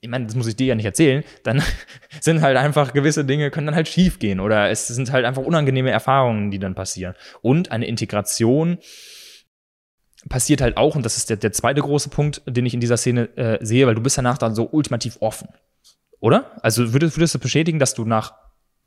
ich 0.00 0.10
meine, 0.10 0.26
das 0.26 0.34
muss 0.34 0.46
ich 0.46 0.56
dir 0.56 0.66
ja 0.66 0.74
nicht 0.74 0.84
erzählen, 0.84 1.24
dann 1.42 1.62
sind 2.20 2.42
halt 2.42 2.58
einfach 2.58 2.92
gewisse 2.92 3.24
Dinge, 3.24 3.50
können 3.50 3.66
dann 3.66 3.74
halt 3.74 3.88
schief 3.88 4.18
gehen 4.18 4.40
oder 4.40 4.68
es 4.68 4.86
sind 4.86 5.10
halt 5.10 5.24
einfach 5.24 5.42
unangenehme 5.42 5.90
Erfahrungen, 5.90 6.50
die 6.50 6.58
dann 6.58 6.74
passieren. 6.74 7.14
Und 7.40 7.72
eine 7.72 7.86
Integration, 7.86 8.76
passiert 10.28 10.60
halt 10.60 10.76
auch, 10.76 10.96
und 10.96 11.04
das 11.04 11.16
ist 11.16 11.30
der, 11.30 11.36
der 11.36 11.52
zweite 11.52 11.80
große 11.80 12.08
Punkt, 12.08 12.42
den 12.46 12.66
ich 12.66 12.74
in 12.74 12.80
dieser 12.80 12.96
Szene 12.96 13.36
äh, 13.36 13.64
sehe, 13.64 13.86
weil 13.86 13.94
du 13.94 14.00
bist 14.00 14.18
danach 14.18 14.38
dann 14.38 14.54
so 14.54 14.68
ultimativ 14.70 15.18
offen. 15.20 15.48
Oder? 16.20 16.52
Also 16.62 16.92
würdest, 16.92 17.16
würdest 17.16 17.34
du 17.34 17.38
bestätigen, 17.38 17.78
dass 17.78 17.94
du 17.94 18.04
nach. 18.04 18.34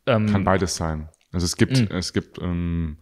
Ähm 0.05 0.27
Kann 0.27 0.43
beides 0.43 0.75
sein. 0.75 1.09
Also 1.31 1.45
es 1.45 1.55
gibt, 1.55 1.79
mm. 1.79 1.95
es 1.95 2.13
gibt 2.13 2.39
ähm, 2.41 2.97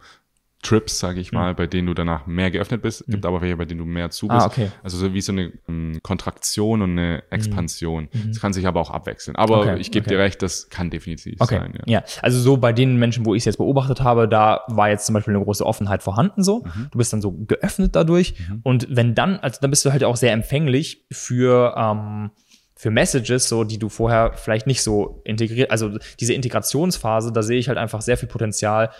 Trips, 0.62 0.98
sage 0.98 1.20
ich 1.20 1.30
mal, 1.30 1.52
mhm. 1.52 1.56
bei 1.56 1.66
denen 1.68 1.86
du 1.86 1.94
danach 1.94 2.26
mehr 2.26 2.50
geöffnet 2.50 2.82
bist, 2.82 3.06
gibt 3.06 3.22
mhm. 3.22 3.28
aber 3.28 3.42
welche, 3.42 3.56
bei 3.56 3.64
denen 3.64 3.78
du 3.78 3.84
mehr 3.84 4.10
zu 4.10 4.26
bist. 4.26 4.40
Ah, 4.40 4.46
okay. 4.46 4.72
Also 4.82 4.98
so 4.98 5.14
wie 5.14 5.20
so 5.20 5.30
eine 5.30 5.52
um, 5.66 5.92
ähm, 5.92 6.00
Kontraktion 6.02 6.82
und 6.82 6.90
eine 6.98 7.22
mhm. 7.24 7.36
Expansion. 7.36 8.08
Mhm. 8.12 8.28
Das 8.28 8.40
kann 8.40 8.52
sich 8.52 8.66
aber 8.66 8.80
auch 8.80 8.90
abwechseln. 8.90 9.36
Aber 9.36 9.60
okay. 9.60 9.76
ich 9.78 9.92
gebe 9.92 10.06
okay. 10.06 10.16
dir 10.16 10.20
recht, 10.20 10.42
das 10.42 10.68
kann 10.68 10.90
definitiv 10.90 11.40
okay. 11.40 11.58
sein. 11.58 11.74
Ja. 11.86 12.00
ja, 12.00 12.04
also 12.22 12.40
so 12.40 12.56
bei 12.56 12.72
den 12.72 12.96
Menschen, 12.96 13.24
wo 13.24 13.34
ich 13.34 13.42
es 13.42 13.44
jetzt 13.44 13.58
beobachtet 13.58 14.00
habe, 14.00 14.26
da 14.26 14.62
war 14.66 14.90
jetzt 14.90 15.06
zum 15.06 15.14
Beispiel 15.14 15.34
eine 15.34 15.44
große 15.44 15.64
Offenheit 15.64 16.02
vorhanden 16.02 16.42
so. 16.42 16.64
Mhm. 16.64 16.88
Du 16.90 16.98
bist 16.98 17.12
dann 17.12 17.22
so 17.22 17.30
geöffnet 17.32 17.94
dadurch. 17.94 18.34
Mhm. 18.38 18.60
Und 18.64 18.86
wenn 18.90 19.14
dann, 19.14 19.38
also 19.38 19.60
dann 19.60 19.70
bist 19.70 19.84
du 19.84 19.92
halt 19.92 20.02
auch 20.02 20.16
sehr 20.16 20.32
empfänglich 20.32 21.06
für 21.12 21.74
ähm, 21.76 22.30
für 22.74 22.90
Messages, 22.90 23.48
so 23.48 23.64
die 23.64 23.78
du 23.78 23.88
vorher 23.88 24.34
vielleicht 24.34 24.68
nicht 24.68 24.84
so 24.84 25.20
integriert, 25.24 25.72
also 25.72 25.98
diese 26.20 26.32
Integrationsphase, 26.34 27.32
da 27.32 27.42
sehe 27.42 27.58
ich 27.58 27.66
halt 27.66 27.76
einfach 27.76 28.02
sehr 28.02 28.16
viel 28.16 28.28
Potenzial, 28.28 28.90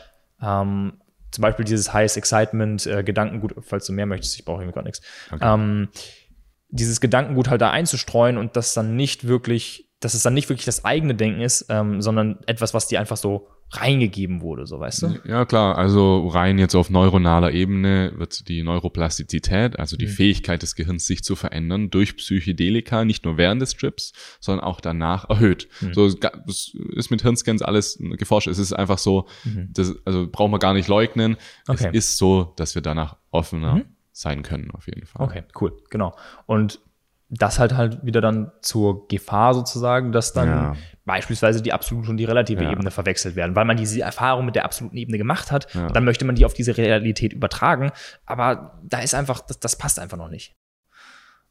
ähm, 0.43 0.95
zum 1.31 1.43
Beispiel 1.43 1.65
dieses 1.65 1.93
Highest 1.93 2.17
Excitement, 2.17 2.87
äh, 2.87 3.03
Gedankengut, 3.03 3.55
falls 3.61 3.87
du 3.87 3.93
mehr 3.93 4.07
möchtest, 4.07 4.39
ich 4.39 4.45
brauche 4.45 4.63
irgendwie 4.63 4.75
gar 4.75 4.85
nichts. 4.85 5.03
Okay. 5.31 5.55
Ähm, 5.55 5.89
dieses 6.71 7.01
Gedankengut 7.01 7.49
halt 7.49 7.61
da 7.61 7.71
einzustreuen 7.71 8.37
und 8.37 8.57
das 8.57 8.75
dann 8.75 8.97
nicht 8.97 9.27
wirklich, 9.27 9.91
dass 10.01 10.15
es 10.15 10.23
dann 10.23 10.35
nicht 10.35 10.49
wirklich 10.49 10.67
das 10.67 10.85
eigene 10.85 11.15
Denken 11.15 11.41
ist, 11.41 11.67
ähm, 11.69 12.03
sondern 12.03 12.41
etwas, 12.47 12.75
was 12.75 12.87
dir 12.87 13.01
einfach 13.01 13.17
so 13.17 13.49
reingegeben 13.71 14.41
wurde, 14.41 14.67
so 14.67 14.81
weißt 14.81 15.03
du? 15.03 15.21
Ja, 15.27 15.45
klar. 15.45 15.77
Also 15.77 16.27
rein 16.29 16.59
jetzt 16.59 16.75
auf 16.75 16.89
neuronaler 16.89 17.53
Ebene 17.53 18.13
wird 18.17 18.49
die 18.49 18.63
Neuroplastizität, 18.63 19.79
also 19.79 19.97
die 19.97 20.07
mhm. 20.07 20.11
Fähigkeit 20.11 20.63
des 20.63 20.75
Gehirns, 20.75 21.07
sich 21.07 21.23
zu 21.23 21.37
verändern, 21.37 21.91
durch 21.91 22.17
Psychedelika, 22.17 23.05
nicht 23.05 23.25
nur 23.25 23.37
während 23.37 23.61
des 23.61 23.77
Trips, 23.77 24.13
sondern 24.41 24.65
auch 24.65 24.81
danach 24.81 25.29
erhöht. 25.29 25.69
Mhm. 25.81 25.95
So 25.95 26.09
das 26.09 26.73
ist 26.95 27.11
mit 27.11 27.23
Hirnscans 27.23 27.61
alles 27.61 27.99
geforscht. 28.01 28.49
Es 28.49 28.59
ist 28.59 28.73
einfach 28.73 28.99
so, 28.99 29.27
mhm. 29.45 29.69
das, 29.73 29.95
also 30.07 30.27
brauchen 30.31 30.53
wir 30.53 30.59
gar 30.59 30.73
nicht 30.73 30.89
leugnen. 30.89 31.37
Okay. 31.67 31.89
Es 31.93 31.95
ist 31.95 32.19
so, 32.19 32.55
dass 32.57 32.75
wir 32.75 32.83
danach 32.83 33.17
offener 33.31 33.77
mhm. 33.77 33.85
sein 34.13 34.43
können, 34.43 34.71
auf 34.71 34.87
jeden 34.87 35.05
Fall. 35.05 35.27
Okay, 35.27 35.45
cool, 35.61 35.77
genau. 35.91 36.17
Und 36.47 36.81
das 37.31 37.59
halt 37.59 37.77
halt 37.77 38.05
wieder 38.05 38.21
dann 38.21 38.53
zur 38.63 39.07
Gefahr 39.09 39.55
sozusagen, 39.55 40.13
dass 40.13 40.33
dann 40.33 40.49
ja. 40.49 40.77
beispielsweise 41.05 41.61
die 41.61 41.73
absolute 41.73 42.11
und 42.11 42.17
die 42.17 42.25
relative 42.25 42.65
ja. 42.65 42.73
Ebene 42.73 42.91
verwechselt 42.91 43.37
werden, 43.37 43.55
weil 43.55 43.67
man 43.67 43.77
diese 43.77 44.01
Erfahrung 44.01 44.47
mit 44.47 44.57
der 44.57 44.65
absoluten 44.65 44.97
Ebene 44.97 45.19
gemacht 45.19 45.53
hat. 45.53 45.73
Ja. 45.75 45.89
Dann 45.89 46.05
möchte 46.05 46.25
man 46.25 46.37
die 46.37 46.47
auf 46.47 46.55
diese 46.55 46.77
Realität 46.77 47.35
übertragen. 47.35 47.91
Aber 48.25 48.81
da 48.83 49.01
ist 49.01 49.15
einfach, 49.15 49.41
das, 49.41 49.61
das 49.61 49.77
passt 49.77 49.99
einfach 49.99 50.17
noch 50.17 50.31
nicht. 50.31 50.57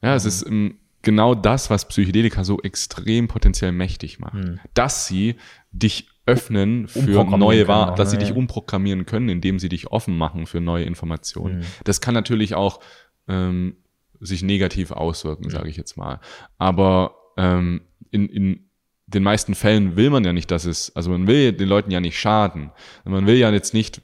Ja, 0.01 0.15
es 0.15 0.25
ist 0.25 0.47
ähm, 0.47 0.79
genau 1.03 1.35
das, 1.35 1.69
was 1.69 1.87
Psychedelika 1.87 2.43
so 2.43 2.59
extrem 2.61 3.27
potenziell 3.27 3.71
mächtig 3.71 4.19
macht. 4.19 4.33
Hm. 4.33 4.59
Dass 4.73 5.05
sie 5.05 5.35
dich 5.71 6.09
öffnen 6.25 6.87
für 6.87 7.23
neue 7.23 7.67
Wahr, 7.67 7.95
dass 7.95 8.11
sie 8.11 8.17
dich 8.17 8.33
umprogrammieren 8.33 9.05
können, 9.05 9.29
indem 9.29 9.59
sie 9.59 9.69
dich 9.69 9.87
offen 9.91 10.17
machen 10.17 10.45
für 10.45 10.59
neue 10.59 10.83
Informationen. 10.83 11.61
Hm. 11.61 11.67
Das 11.85 12.01
kann 12.01 12.13
natürlich 12.13 12.55
auch 12.55 12.81
ähm, 13.27 13.77
sich 14.19 14.43
negativ 14.43 14.91
auswirken, 14.91 15.49
sage 15.49 15.69
ich 15.69 15.77
jetzt 15.77 15.97
mal. 15.97 16.19
Aber 16.57 17.15
ähm, 17.37 17.81
in, 18.11 18.29
in 18.29 18.69
den 19.07 19.23
meisten 19.23 19.55
Fällen 19.55 19.95
will 19.95 20.09
man 20.09 20.23
ja 20.23 20.33
nicht, 20.33 20.51
dass 20.51 20.65
es, 20.65 20.95
also 20.95 21.09
man 21.09 21.27
will 21.27 21.53
den 21.53 21.69
Leuten 21.69 21.91
ja 21.91 21.99
nicht 21.99 22.19
schaden. 22.19 22.71
Man 23.05 23.25
will 23.25 23.35
ja 23.35 23.49
jetzt 23.51 23.73
nicht, 23.73 24.01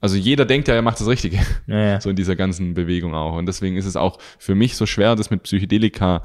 also 0.00 0.16
jeder 0.16 0.44
denkt 0.44 0.68
ja, 0.68 0.74
er 0.74 0.82
macht 0.82 1.00
das 1.00 1.08
Richtige. 1.08 1.38
Ja, 1.66 1.78
ja. 1.78 2.00
So 2.00 2.10
in 2.10 2.16
dieser 2.16 2.36
ganzen 2.36 2.74
Bewegung 2.74 3.14
auch. 3.14 3.36
Und 3.36 3.46
deswegen 3.46 3.76
ist 3.76 3.86
es 3.86 3.96
auch 3.96 4.18
für 4.38 4.54
mich 4.54 4.76
so 4.76 4.86
schwer, 4.86 5.14
das 5.16 5.30
mit 5.30 5.44
Psychedelika 5.44 6.24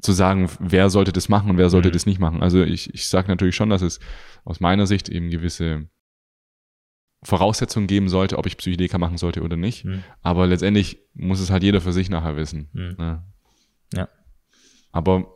zu 0.00 0.12
sagen, 0.12 0.48
wer 0.60 0.90
sollte 0.90 1.12
das 1.12 1.28
machen 1.28 1.50
und 1.50 1.58
wer 1.58 1.70
sollte 1.70 1.88
mhm. 1.88 1.92
das 1.92 2.06
nicht 2.06 2.20
machen. 2.20 2.42
Also 2.42 2.62
ich, 2.62 2.94
ich 2.94 3.08
sage 3.08 3.28
natürlich 3.28 3.56
schon, 3.56 3.70
dass 3.70 3.82
es 3.82 3.98
aus 4.44 4.60
meiner 4.60 4.86
Sicht 4.86 5.08
eben 5.08 5.30
gewisse 5.30 5.88
Voraussetzungen 7.22 7.86
geben 7.86 8.08
sollte, 8.08 8.38
ob 8.38 8.46
ich 8.46 8.56
Psychedelika 8.56 8.98
machen 8.98 9.18
sollte 9.18 9.42
oder 9.42 9.56
nicht. 9.56 9.84
Mhm. 9.84 10.04
Aber 10.22 10.46
letztendlich 10.46 10.98
muss 11.14 11.40
es 11.40 11.50
halt 11.50 11.62
jeder 11.62 11.80
für 11.80 11.92
sich 11.92 12.10
nachher 12.10 12.36
wissen. 12.36 12.68
Mhm. 12.72 12.94
Ne? 12.98 13.22
Ja. 13.94 14.08
Aber 14.92 15.34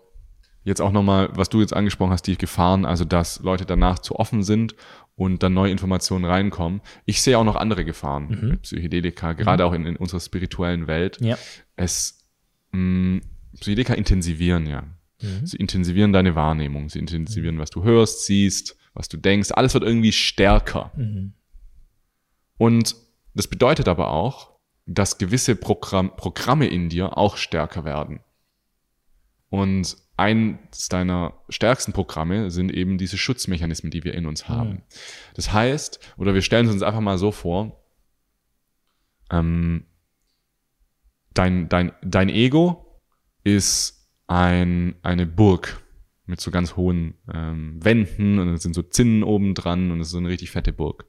jetzt 0.64 0.80
auch 0.80 0.92
nochmal, 0.92 1.30
was 1.34 1.48
du 1.48 1.60
jetzt 1.60 1.74
angesprochen 1.74 2.12
hast, 2.12 2.26
die 2.26 2.38
Gefahren, 2.38 2.84
also 2.84 3.04
dass 3.04 3.40
Leute 3.40 3.66
danach 3.66 3.98
zu 3.98 4.16
offen 4.16 4.42
sind 4.42 4.76
und 5.16 5.42
dann 5.42 5.54
neue 5.54 5.72
Informationen 5.72 6.24
reinkommen. 6.24 6.80
Ich 7.04 7.20
sehe 7.20 7.36
auch 7.36 7.44
noch 7.44 7.56
andere 7.56 7.84
Gefahren 7.84 8.28
mhm. 8.28 8.48
mit 8.50 8.62
Psychedelika, 8.62 9.32
gerade 9.32 9.64
mhm. 9.64 9.68
auch 9.68 9.72
in, 9.74 9.86
in, 9.86 9.96
unserer 9.96 10.20
spirituellen 10.20 10.86
Welt. 10.86 11.18
Ja. 11.20 11.36
Es 11.74 12.28
mh, 12.72 12.80
mm, 12.80 13.20
Psychedelika 13.54 13.94
intensivieren 13.94 14.66
ja. 14.66 14.82
Mhm. 15.20 15.46
Sie 15.46 15.56
intensivieren 15.56 16.12
deine 16.12 16.34
Wahrnehmung, 16.34 16.88
sie 16.88 16.98
intensivieren, 16.98 17.58
was 17.58 17.70
du 17.70 17.82
hörst, 17.82 18.24
siehst, 18.26 18.76
was 18.94 19.08
du 19.08 19.16
denkst. 19.16 19.50
Alles 19.52 19.74
wird 19.74 19.84
irgendwie 19.84 20.12
stärker. 20.12 20.92
Mhm. 20.96 21.34
Und 22.62 22.94
das 23.34 23.48
bedeutet 23.48 23.88
aber 23.88 24.12
auch, 24.12 24.52
dass 24.86 25.18
gewisse 25.18 25.56
Programm 25.56 26.14
Programme 26.14 26.68
in 26.68 26.88
dir 26.88 27.18
auch 27.18 27.36
stärker 27.36 27.84
werden. 27.84 28.20
Und 29.48 29.96
eins 30.16 30.88
deiner 30.88 31.34
stärksten 31.48 31.92
Programme 31.92 32.52
sind 32.52 32.72
eben 32.72 32.98
diese 32.98 33.18
Schutzmechanismen, 33.18 33.90
die 33.90 34.04
wir 34.04 34.14
in 34.14 34.26
uns 34.26 34.48
haben. 34.48 34.70
Mhm. 34.70 34.82
Das 35.34 35.52
heißt, 35.52 36.14
oder 36.16 36.34
wir 36.34 36.42
stellen 36.42 36.66
es 36.66 36.72
uns 36.72 36.84
einfach 36.84 37.00
mal 37.00 37.18
so 37.18 37.32
vor, 37.32 37.82
ähm, 39.32 39.86
dein, 41.34 41.68
dein, 41.68 41.90
dein 42.00 42.28
Ego 42.28 43.02
ist 43.42 44.08
ein, 44.28 44.94
eine 45.02 45.26
Burg 45.26 45.82
mit 46.26 46.40
so 46.40 46.52
ganz 46.52 46.76
hohen 46.76 47.14
ähm, 47.32 47.84
Wänden 47.84 48.38
und 48.38 48.54
es 48.54 48.62
sind 48.62 48.74
so 48.74 48.82
Zinnen 48.82 49.24
oben 49.24 49.54
dran 49.54 49.90
und 49.90 50.00
es 50.00 50.08
ist 50.08 50.12
so 50.12 50.18
eine 50.18 50.28
richtig 50.28 50.52
fette 50.52 50.72
Burg. 50.72 51.06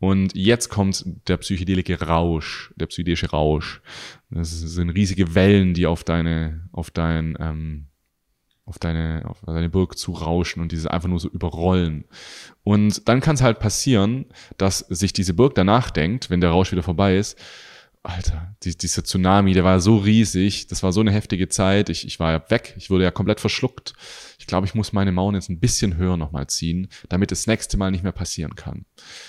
Und 0.00 0.34
jetzt 0.36 0.68
kommt 0.68 1.04
der 1.26 1.38
psychedelische 1.38 2.00
Rausch, 2.00 2.72
der 2.76 2.86
psychedelische 2.86 3.30
Rausch. 3.30 3.82
Das 4.30 4.50
sind 4.50 4.90
riesige 4.90 5.34
Wellen, 5.34 5.74
die 5.74 5.86
auf 5.86 6.04
deine, 6.04 6.68
auf 6.72 6.90
dein, 6.90 7.36
ähm, 7.40 7.86
auf 8.64 8.78
deine, 8.78 9.24
auf 9.24 9.40
deine 9.44 9.70
Burg 9.70 9.98
zu 9.98 10.12
rauschen 10.12 10.60
und 10.60 10.70
diese 10.72 10.90
einfach 10.92 11.08
nur 11.08 11.18
so 11.18 11.28
überrollen. 11.28 12.04
Und 12.62 13.08
dann 13.08 13.20
kann 13.20 13.34
es 13.34 13.42
halt 13.42 13.58
passieren, 13.58 14.26
dass 14.56 14.80
sich 14.80 15.12
diese 15.12 15.34
Burg 15.34 15.54
danach 15.54 15.90
denkt, 15.90 16.30
wenn 16.30 16.40
der 16.40 16.50
Rausch 16.50 16.70
wieder 16.70 16.82
vorbei 16.82 17.16
ist, 17.16 17.38
Alter, 18.08 18.56
die, 18.62 18.74
dieser 18.74 19.04
Tsunami, 19.04 19.52
der 19.52 19.64
war 19.64 19.80
so 19.80 19.98
riesig, 19.98 20.66
das 20.66 20.82
war 20.82 20.92
so 20.92 21.00
eine 21.00 21.12
heftige 21.12 21.50
Zeit, 21.50 21.90
ich, 21.90 22.06
ich 22.06 22.18
war 22.18 22.32
ja 22.32 22.42
weg, 22.48 22.74
ich 22.78 22.88
wurde 22.88 23.04
ja 23.04 23.10
komplett 23.10 23.38
verschluckt. 23.38 23.92
Ich 24.38 24.46
glaube, 24.46 24.66
ich 24.66 24.74
muss 24.74 24.94
meine 24.94 25.12
Mauern 25.12 25.34
jetzt 25.34 25.50
ein 25.50 25.60
bisschen 25.60 25.98
höher 25.98 26.16
nochmal 26.16 26.46
ziehen, 26.46 26.88
damit 27.10 27.30
das 27.32 27.46
nächste 27.46 27.76
Mal 27.76 27.90
nicht 27.90 28.04
mehr 28.04 28.12
passieren 28.12 28.54
kann. 28.54 28.86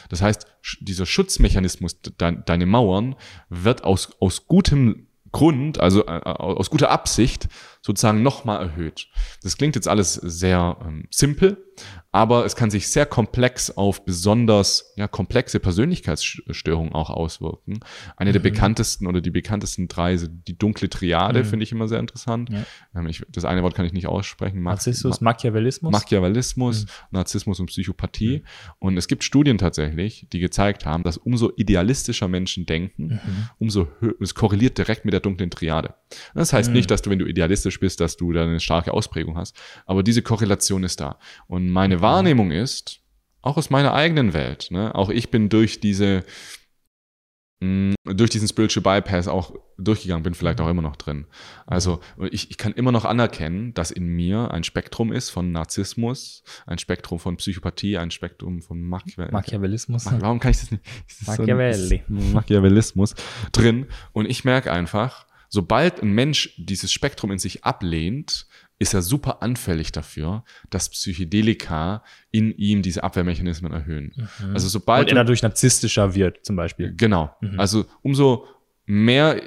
Das 0.08 0.22
heißt, 0.22 0.48
dieser 0.80 1.06
Schutzmechanismus, 1.06 2.00
de, 2.00 2.38
deine 2.46 2.66
Mauern, 2.66 3.16
wird 3.50 3.84
aus, 3.84 4.14
aus 4.22 4.48
gutem 4.48 5.08
Grund, 5.34 5.80
also 5.80 6.06
äh, 6.06 6.22
aus 6.22 6.70
guter 6.70 6.90
Absicht, 6.90 7.50
sozusagen 7.82 8.22
nochmal 8.22 8.62
erhöht. 8.62 9.08
Das 9.42 9.58
klingt 9.58 9.76
jetzt 9.76 9.88
alles 9.88 10.14
sehr 10.14 10.78
ähm, 10.86 11.06
simpel, 11.10 11.66
aber 12.12 12.46
es 12.46 12.56
kann 12.56 12.72
sich 12.72 12.88
sehr 12.88 13.06
komplex 13.06 13.72
auf 13.72 14.04
besonders 14.04 14.94
ja, 14.96 15.08
komplexe 15.08 15.60
Persönlichkeitsstörungen 15.60 16.94
auch 16.94 17.10
auswirken. 17.10 17.80
Eine 18.18 18.32
mhm. 18.32 18.34
der 18.34 18.40
bekanntesten 18.40 19.08
oder 19.08 19.22
die 19.22 19.30
bekanntesten 19.30 19.88
drei, 19.88 20.18
die 20.18 20.58
dunkle 20.58 20.90
Triade, 20.90 21.40
mhm. 21.40 21.46
finde 21.46 21.64
ich 21.64 21.72
immer 21.72 21.88
sehr 21.88 22.00
interessant. 22.00 22.50
Ja. 22.50 22.66
Ähm, 22.96 23.08
ich, 23.08 23.24
das 23.30 23.46
eine 23.46 23.62
Wort 23.62 23.76
kann 23.76 23.86
ich 23.86 23.94
nicht 23.94 24.08
aussprechen. 24.08 24.64
Narzissmus, 24.64 25.22
Ma 25.22 25.32
Machiavellismus. 25.32 25.92
Machiavellismus, 25.92 26.86
mhm. 26.86 26.90
Narzissmus 27.12 27.60
und 27.60 27.68
Psychopathie. 27.68 28.40
Mhm. 28.40 28.72
Und 28.80 28.98
es 28.98 29.08
gibt 29.08 29.24
Studien 29.24 29.60
tatsächlich, 29.60 30.28
die 30.34 30.40
gezeigt 30.40 30.86
haben, 30.86 31.04
dass 31.04 31.18
umso 31.18 31.52
idealistischer 31.56 32.28
Menschen 32.28 32.66
denken, 32.66 33.08
mhm. 33.24 33.50
umso 33.60 33.88
höher, 34.00 34.16
es 34.20 34.34
korreliert 34.34 34.80
direkt 34.80 35.06
mit 35.06 35.14
der 35.14 35.22
dunklen 35.22 35.52
Triade. 35.52 35.94
Das 36.34 36.54
heißt 36.54 36.70
mhm. 36.70 36.76
nicht, 36.76 36.90
dass 36.90 37.04
du, 37.04 37.12
wenn 37.12 37.20
du 37.20 37.28
idealistisch 37.28 37.69
bist, 37.78 38.00
dass 38.00 38.18
du 38.18 38.32
da 38.32 38.44
eine 38.44 38.60
starke 38.60 38.94
Ausprägung 38.94 39.38
hast, 39.38 39.56
aber 39.86 40.02
diese 40.02 40.22
Korrelation 40.22 40.84
ist 40.84 41.00
da. 41.00 41.20
Und 41.48 41.70
meine 41.70 42.02
Wahrnehmung 42.02 42.52
ist, 42.52 43.02
auch 43.42 43.58
aus 43.58 43.70
meiner 43.70 43.94
eigenen 43.94 44.34
Welt, 44.34 44.68
ne? 44.72 44.94
auch 44.96 45.10
ich 45.10 45.32
bin 45.32 45.50
durch 45.50 45.80
diese, 45.80 46.24
mh, 47.62 47.94
mm, 48.06 48.18
durch 48.18 48.30
diesen 48.30 48.48
Spiritual 48.48 49.02
Bypass 49.02 49.28
auch 49.28 49.54
durchgegangen, 49.78 50.24
bin 50.24 50.34
vielleicht 50.34 50.60
auch 50.60 50.70
immer 50.70 50.82
noch 50.82 50.96
drin. 50.96 51.26
Also 51.66 52.00
ich, 52.32 52.52
ich 52.52 52.58
kann 52.58 52.74
immer 52.74 52.92
noch 52.92 53.06
anerkennen, 53.06 53.74
dass 53.74 53.92
in 53.92 54.08
mir 54.08 54.52
ein 54.52 54.64
Spektrum 54.64 55.14
ist 55.14 55.30
von 55.30 55.52
Narzissmus, 55.52 56.44
ein 56.66 56.80
Spektrum 56.80 57.20
von 57.20 57.38
Psychopathie, 57.38 57.98
ein 57.98 58.12
Spektrum 58.12 58.62
von 58.62 58.82
Machiavel 58.82 59.32
Machiavellismus. 59.32 60.06
Warum 60.20 60.40
kann 60.40 60.52
ich 60.52 60.60
das 60.60 60.72
nicht? 60.72 60.84
Das 61.08 61.38
Machiavelli. 61.38 62.04
So 62.08 62.14
Machiavellismus 62.14 63.16
drin. 63.52 63.88
Und 64.12 64.26
ich 64.26 64.44
merke 64.44 64.72
einfach, 64.72 65.29
sobald 65.50 66.02
ein 66.02 66.12
Mensch 66.12 66.54
dieses 66.58 66.92
Spektrum 66.92 67.32
in 67.32 67.40
sich 67.40 67.66
ablehnt, 67.66 68.48
ist 68.80 68.94
er 68.94 69.02
super 69.02 69.44
anfällig 69.44 69.92
dafür, 69.92 70.46
dass 70.70 70.90
Psychedelika 70.90 72.04
in 72.32 72.52
ihm 72.58 72.82
diese 72.82 73.04
Abwehrmechanismen 73.04 73.74
erhöhen. 73.74 74.14
Mhm. 74.16 74.54
Also 74.54 74.70
sobald 74.70 75.08
und 75.08 75.10
er 75.10 75.16
dadurch 75.16 75.42
narzisstischer 75.42 76.16
wird, 76.16 76.46
zum 76.46 76.56
Beispiel. 76.56 76.94
Genau. 76.96 77.36
Mhm. 77.42 77.60
Also 77.60 77.86
umso 78.02 78.48
mehr, 78.86 79.42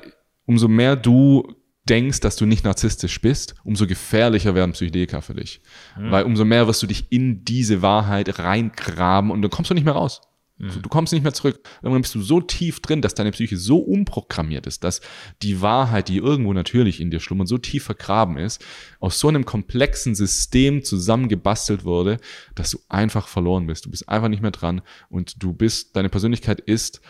umso 0.45 0.69
mehr 0.69 0.97
du 0.97 1.55
denkst, 1.89 2.21
dass 2.21 2.37
du 2.37 2.47
nicht 2.47 2.65
narzisstisch 2.65 3.21
bist, 3.21 3.55
umso 3.65 3.87
gefährlicher 3.87 4.55
werden 4.55 4.73
Psychedelika 4.73 5.21
für 5.21 5.35
dich. 5.35 5.63
Mhm. 5.99 6.11
Weil 6.11 6.25
umso 6.25 6.45
mehr 6.45 6.67
wirst 6.67 6.83
du 6.83 6.87
dich 6.87 7.11
in 7.11 7.45
diese 7.45 7.81
Wahrheit 7.81 8.39
reingraben 8.39 9.31
und 9.31 9.41
dann 9.43 9.51
kommst 9.51 9.71
du 9.71 9.75
nicht 9.75 9.85
mehr 9.85 9.95
raus. 9.95 10.21
Mhm. 10.63 10.81
Du 10.81 10.89
kommst 10.89 11.13
nicht 11.13 11.25
mehr 11.25 11.35
zurück. 11.35 11.61
Irgendwann 11.83 12.03
bist 12.03 12.15
du 12.15 12.23
so 12.23 12.41
tief 12.41 12.79
drin, 12.81 13.03
dass 13.03 13.15
deine 13.15 13.33
Psyche 13.33 13.57
so 13.57 13.79
umprogrammiert 13.79 14.69
ist, 14.69 14.85
dass 14.85 15.01
die 15.43 15.61
Wahrheit, 15.61 16.09
die 16.09 16.19
irgendwo 16.19 16.53
natürlich 16.53 17.01
in 17.01 17.11
dir 17.11 17.19
schlummert, 17.19 17.49
so 17.49 17.59
tief 17.59 17.83
vergraben 17.85 18.39
ist, 18.39 18.65
aus 19.01 19.19
so 19.19 19.27
einem 19.27 19.45
komplexen 19.45 20.15
System 20.15 20.85
zusammengebastelt 20.85 21.85
wurde, 21.85 22.19
dass 22.55 22.71
du 22.71 22.79
einfach 22.89 23.27
verloren 23.27 23.67
bist. 23.67 23.87
Du 23.87 23.91
bist 23.91 24.09
einfach 24.09 24.29
nicht 24.29 24.43
mehr 24.43 24.53
dran 24.53 24.83
und 25.11 25.43
du 25.43 25.53
bist, 25.53 25.97
deine 25.97 26.09
Persönlichkeit 26.09 26.61
ist 26.61 27.01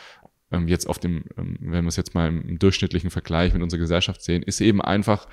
ähm, 0.51 0.67
jetzt 0.67 0.89
auf 0.89 0.99
dem, 0.99 1.25
ähm, 1.37 1.59
wenn 1.61 1.85
wir 1.85 1.89
es 1.89 1.97
jetzt 1.97 2.15
mal 2.15 2.29
im 2.29 2.59
durchschnittlichen 2.59 3.11
Vergleich 3.11 3.53
mit 3.53 3.63
unserer 3.63 3.81
Gesellschaft 3.81 4.23
sehen, 4.23 4.43
ist 4.43 4.63
eben 4.63 4.81
einfach 4.81 5.29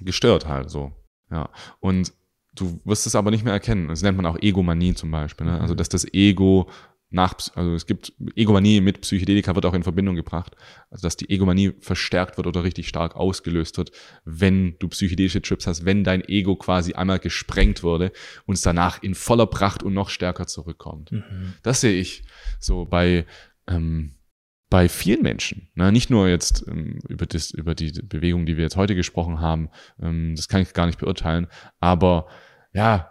gestört 0.00 0.46
halt 0.46 0.70
so. 0.70 0.92
Ja. 1.30 1.50
Und 1.80 2.14
du 2.56 2.80
wirst 2.84 3.06
es 3.06 3.14
aber 3.14 3.30
nicht 3.30 3.44
mehr 3.44 3.52
erkennen. 3.52 3.88
Das 3.88 4.02
nennt 4.02 4.16
man 4.16 4.26
auch 4.26 4.38
Egomanie 4.40 4.94
zum 4.94 5.10
Beispiel. 5.10 5.46
Ne? 5.46 5.60
Also 5.60 5.74
dass 5.74 5.88
das 5.88 6.04
Ego 6.12 6.68
nach, 7.10 7.34
also 7.54 7.74
es 7.74 7.86
gibt 7.86 8.12
Egomanie 8.34 8.80
mit 8.80 9.00
Psychedelika 9.00 9.54
wird 9.54 9.64
auch 9.64 9.74
in 9.74 9.84
Verbindung 9.84 10.16
gebracht, 10.16 10.56
also 10.90 11.02
dass 11.02 11.16
die 11.16 11.30
Egomanie 11.30 11.72
verstärkt 11.80 12.36
wird 12.36 12.48
oder 12.48 12.64
richtig 12.64 12.88
stark 12.88 13.14
ausgelöst 13.14 13.78
wird, 13.78 13.92
wenn 14.24 14.76
du 14.80 14.88
psychedelische 14.88 15.40
Trips 15.40 15.68
hast, 15.68 15.84
wenn 15.84 16.02
dein 16.02 16.24
Ego 16.28 16.56
quasi 16.56 16.94
einmal 16.94 17.20
gesprengt 17.20 17.84
wurde 17.84 18.10
und 18.46 18.54
es 18.54 18.62
danach 18.62 19.02
in 19.02 19.14
voller 19.14 19.46
Pracht 19.46 19.84
und 19.84 19.94
noch 19.94 20.10
stärker 20.10 20.48
zurückkommt. 20.48 21.12
Mhm. 21.12 21.54
Das 21.62 21.80
sehe 21.80 21.98
ich 21.98 22.24
so 22.58 22.84
bei 22.84 23.24
ähm, 23.68 24.15
bei 24.68 24.88
vielen 24.88 25.22
Menschen, 25.22 25.68
ne? 25.74 25.92
nicht 25.92 26.10
nur 26.10 26.28
jetzt 26.28 26.64
ähm, 26.66 26.98
über, 27.08 27.26
das, 27.26 27.50
über 27.50 27.74
die 27.74 27.92
Bewegung, 28.02 28.46
die 28.46 28.56
wir 28.56 28.64
jetzt 28.64 28.76
heute 28.76 28.94
gesprochen 28.94 29.40
haben, 29.40 29.70
ähm, 30.00 30.34
das 30.34 30.48
kann 30.48 30.60
ich 30.60 30.72
gar 30.72 30.86
nicht 30.86 30.98
beurteilen, 30.98 31.46
aber 31.78 32.26
ja, 32.72 33.10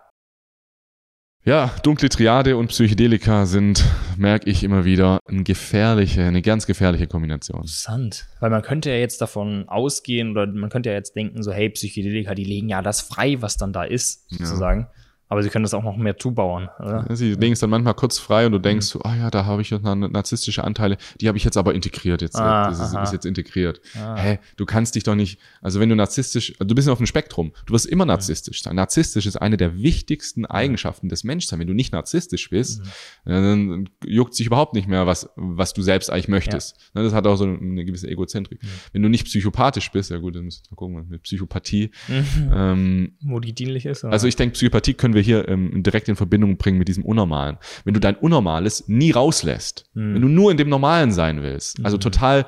ja, 1.45 1.71
dunkle 1.83 2.09
Triade 2.09 2.57
und 2.57 2.69
Psychedelika 2.69 3.45
sind, 3.45 3.85
merke 4.17 4.49
ich 4.49 4.63
immer 4.63 4.83
wieder, 4.83 5.19
eine 5.27 5.43
gefährliche, 5.43 6.23
eine 6.23 6.41
ganz 6.41 6.65
gefährliche 6.65 7.05
Kombination. 7.05 7.61
Interessant. 7.61 8.25
Weil 8.39 8.49
man 8.49 8.63
könnte 8.63 8.89
ja 8.89 8.95
jetzt 8.95 9.21
davon 9.21 9.69
ausgehen 9.69 10.31
oder 10.31 10.47
man 10.47 10.71
könnte 10.71 10.89
ja 10.89 10.95
jetzt 10.95 11.15
denken, 11.15 11.43
so, 11.43 11.53
hey, 11.53 11.69
Psychedelika, 11.69 12.33
die 12.33 12.45
legen 12.45 12.69
ja 12.69 12.81
das 12.81 13.01
frei, 13.01 13.43
was 13.43 13.57
dann 13.57 13.73
da 13.73 13.83
ist, 13.83 14.27
sozusagen. 14.31 14.81
Ja. 14.81 15.04
Aber 15.27 15.41
sie 15.41 15.49
können 15.49 15.63
das 15.63 15.73
auch 15.73 15.83
noch 15.83 15.97
mehr 15.97 16.17
zubauen, 16.17 16.69
oder? 16.79 17.07
Sie 17.15 17.33
legen 17.33 17.53
es 17.53 17.59
dann 17.59 17.69
manchmal 17.71 17.95
kurz 17.95 18.19
frei 18.19 18.45
und 18.45 18.51
du 18.51 18.59
denkst, 18.59 18.87
mhm. 18.87 18.99
so, 18.99 19.01
ah 19.01 19.15
ja, 19.15 19.31
da 19.31 19.45
habe 19.45 19.61
ich 19.61 19.71
jetzt 19.71 19.83
narzisstische 19.83 20.63
Anteile, 20.63 20.97
die 21.19 21.27
habe 21.27 21.37
ich 21.37 21.43
jetzt 21.43 21.57
aber 21.57 21.73
integriert, 21.73 22.21
jetzt, 22.21 22.35
ah, 22.35 22.69
das 22.69 22.79
ist, 22.79 22.95
ist, 22.95 23.13
jetzt 23.13 23.25
integriert. 23.25 23.81
Ah. 23.95 24.15
Hä, 24.15 24.39
du 24.55 24.65
kannst 24.65 24.93
dich 24.95 25.03
doch 25.03 25.15
nicht, 25.15 25.39
also 25.61 25.79
wenn 25.79 25.89
du 25.89 25.95
narzisstisch, 25.95 26.53
du 26.59 26.75
bist 26.75 26.87
auf 26.89 26.99
dem 26.99 27.07
Spektrum, 27.07 27.53
du 27.65 27.73
wirst 27.73 27.87
immer 27.87 28.05
narzisstisch 28.05 28.61
sein. 28.61 28.75
Narzisstisch 28.75 29.25
ist 29.25 29.37
eine 29.37 29.57
der 29.57 29.77
wichtigsten 29.77 30.45
Eigenschaften 30.45 31.09
des 31.09 31.23
Menschseins. 31.23 31.59
Wenn 31.59 31.67
du 31.67 31.73
nicht 31.73 31.91
narzisstisch 31.91 32.49
bist, 32.49 32.83
mhm. 33.25 33.29
dann 33.29 33.89
juckt 34.05 34.35
sich 34.35 34.45
überhaupt 34.45 34.73
nicht 34.73 34.87
mehr, 34.87 35.07
was, 35.07 35.29
was 35.35 35.73
du 35.73 35.81
selbst 35.81 36.11
eigentlich 36.11 36.27
möchtest. 36.27 36.77
Ja. 36.93 37.03
Das 37.03 37.13
hat 37.13 37.25
auch 37.25 37.35
so 37.35 37.45
eine 37.45 37.85
gewisse 37.85 38.07
Egozentrik. 38.07 38.61
Mhm. 38.61 38.67
Wenn 38.93 39.01
du 39.01 39.09
nicht 39.09 39.25
psychopathisch 39.25 39.91
bist, 39.91 40.11
ja 40.11 40.17
gut, 40.17 40.35
dann 40.35 40.45
müssen 40.45 40.63
wir 40.69 40.75
gucken, 40.75 41.07
mit 41.09 41.23
Psychopathie. 41.23 41.91
Mhm. 42.07 42.51
Ähm, 42.53 43.17
Wo 43.23 43.39
die 43.39 43.53
dienlich 43.53 43.85
ist. 43.85 44.03
Oder? 44.03 44.13
Also 44.13 44.27
ich 44.27 44.35
denke, 44.35 44.53
Psychopathie 44.53 44.93
können 44.93 45.14
wir 45.15 45.21
hier 45.21 45.47
ähm, 45.47 45.81
direkt 45.81 46.07
in 46.07 46.15
Verbindung 46.15 46.57
bringen 46.57 46.77
mit 46.77 46.87
diesem 46.87 47.03
Unnormalen. 47.03 47.57
Wenn 47.83 47.95
du 47.95 47.99
dein 47.99 48.15
Unnormales 48.15 48.87
nie 48.87 49.11
rauslässt, 49.11 49.89
mhm. 49.93 50.13
wenn 50.13 50.21
du 50.21 50.27
nur 50.27 50.51
in 50.51 50.57
dem 50.57 50.69
Normalen 50.69 51.11
sein 51.11 51.41
willst, 51.41 51.83
also 51.83 51.97
mhm. 51.97 52.01
total 52.01 52.45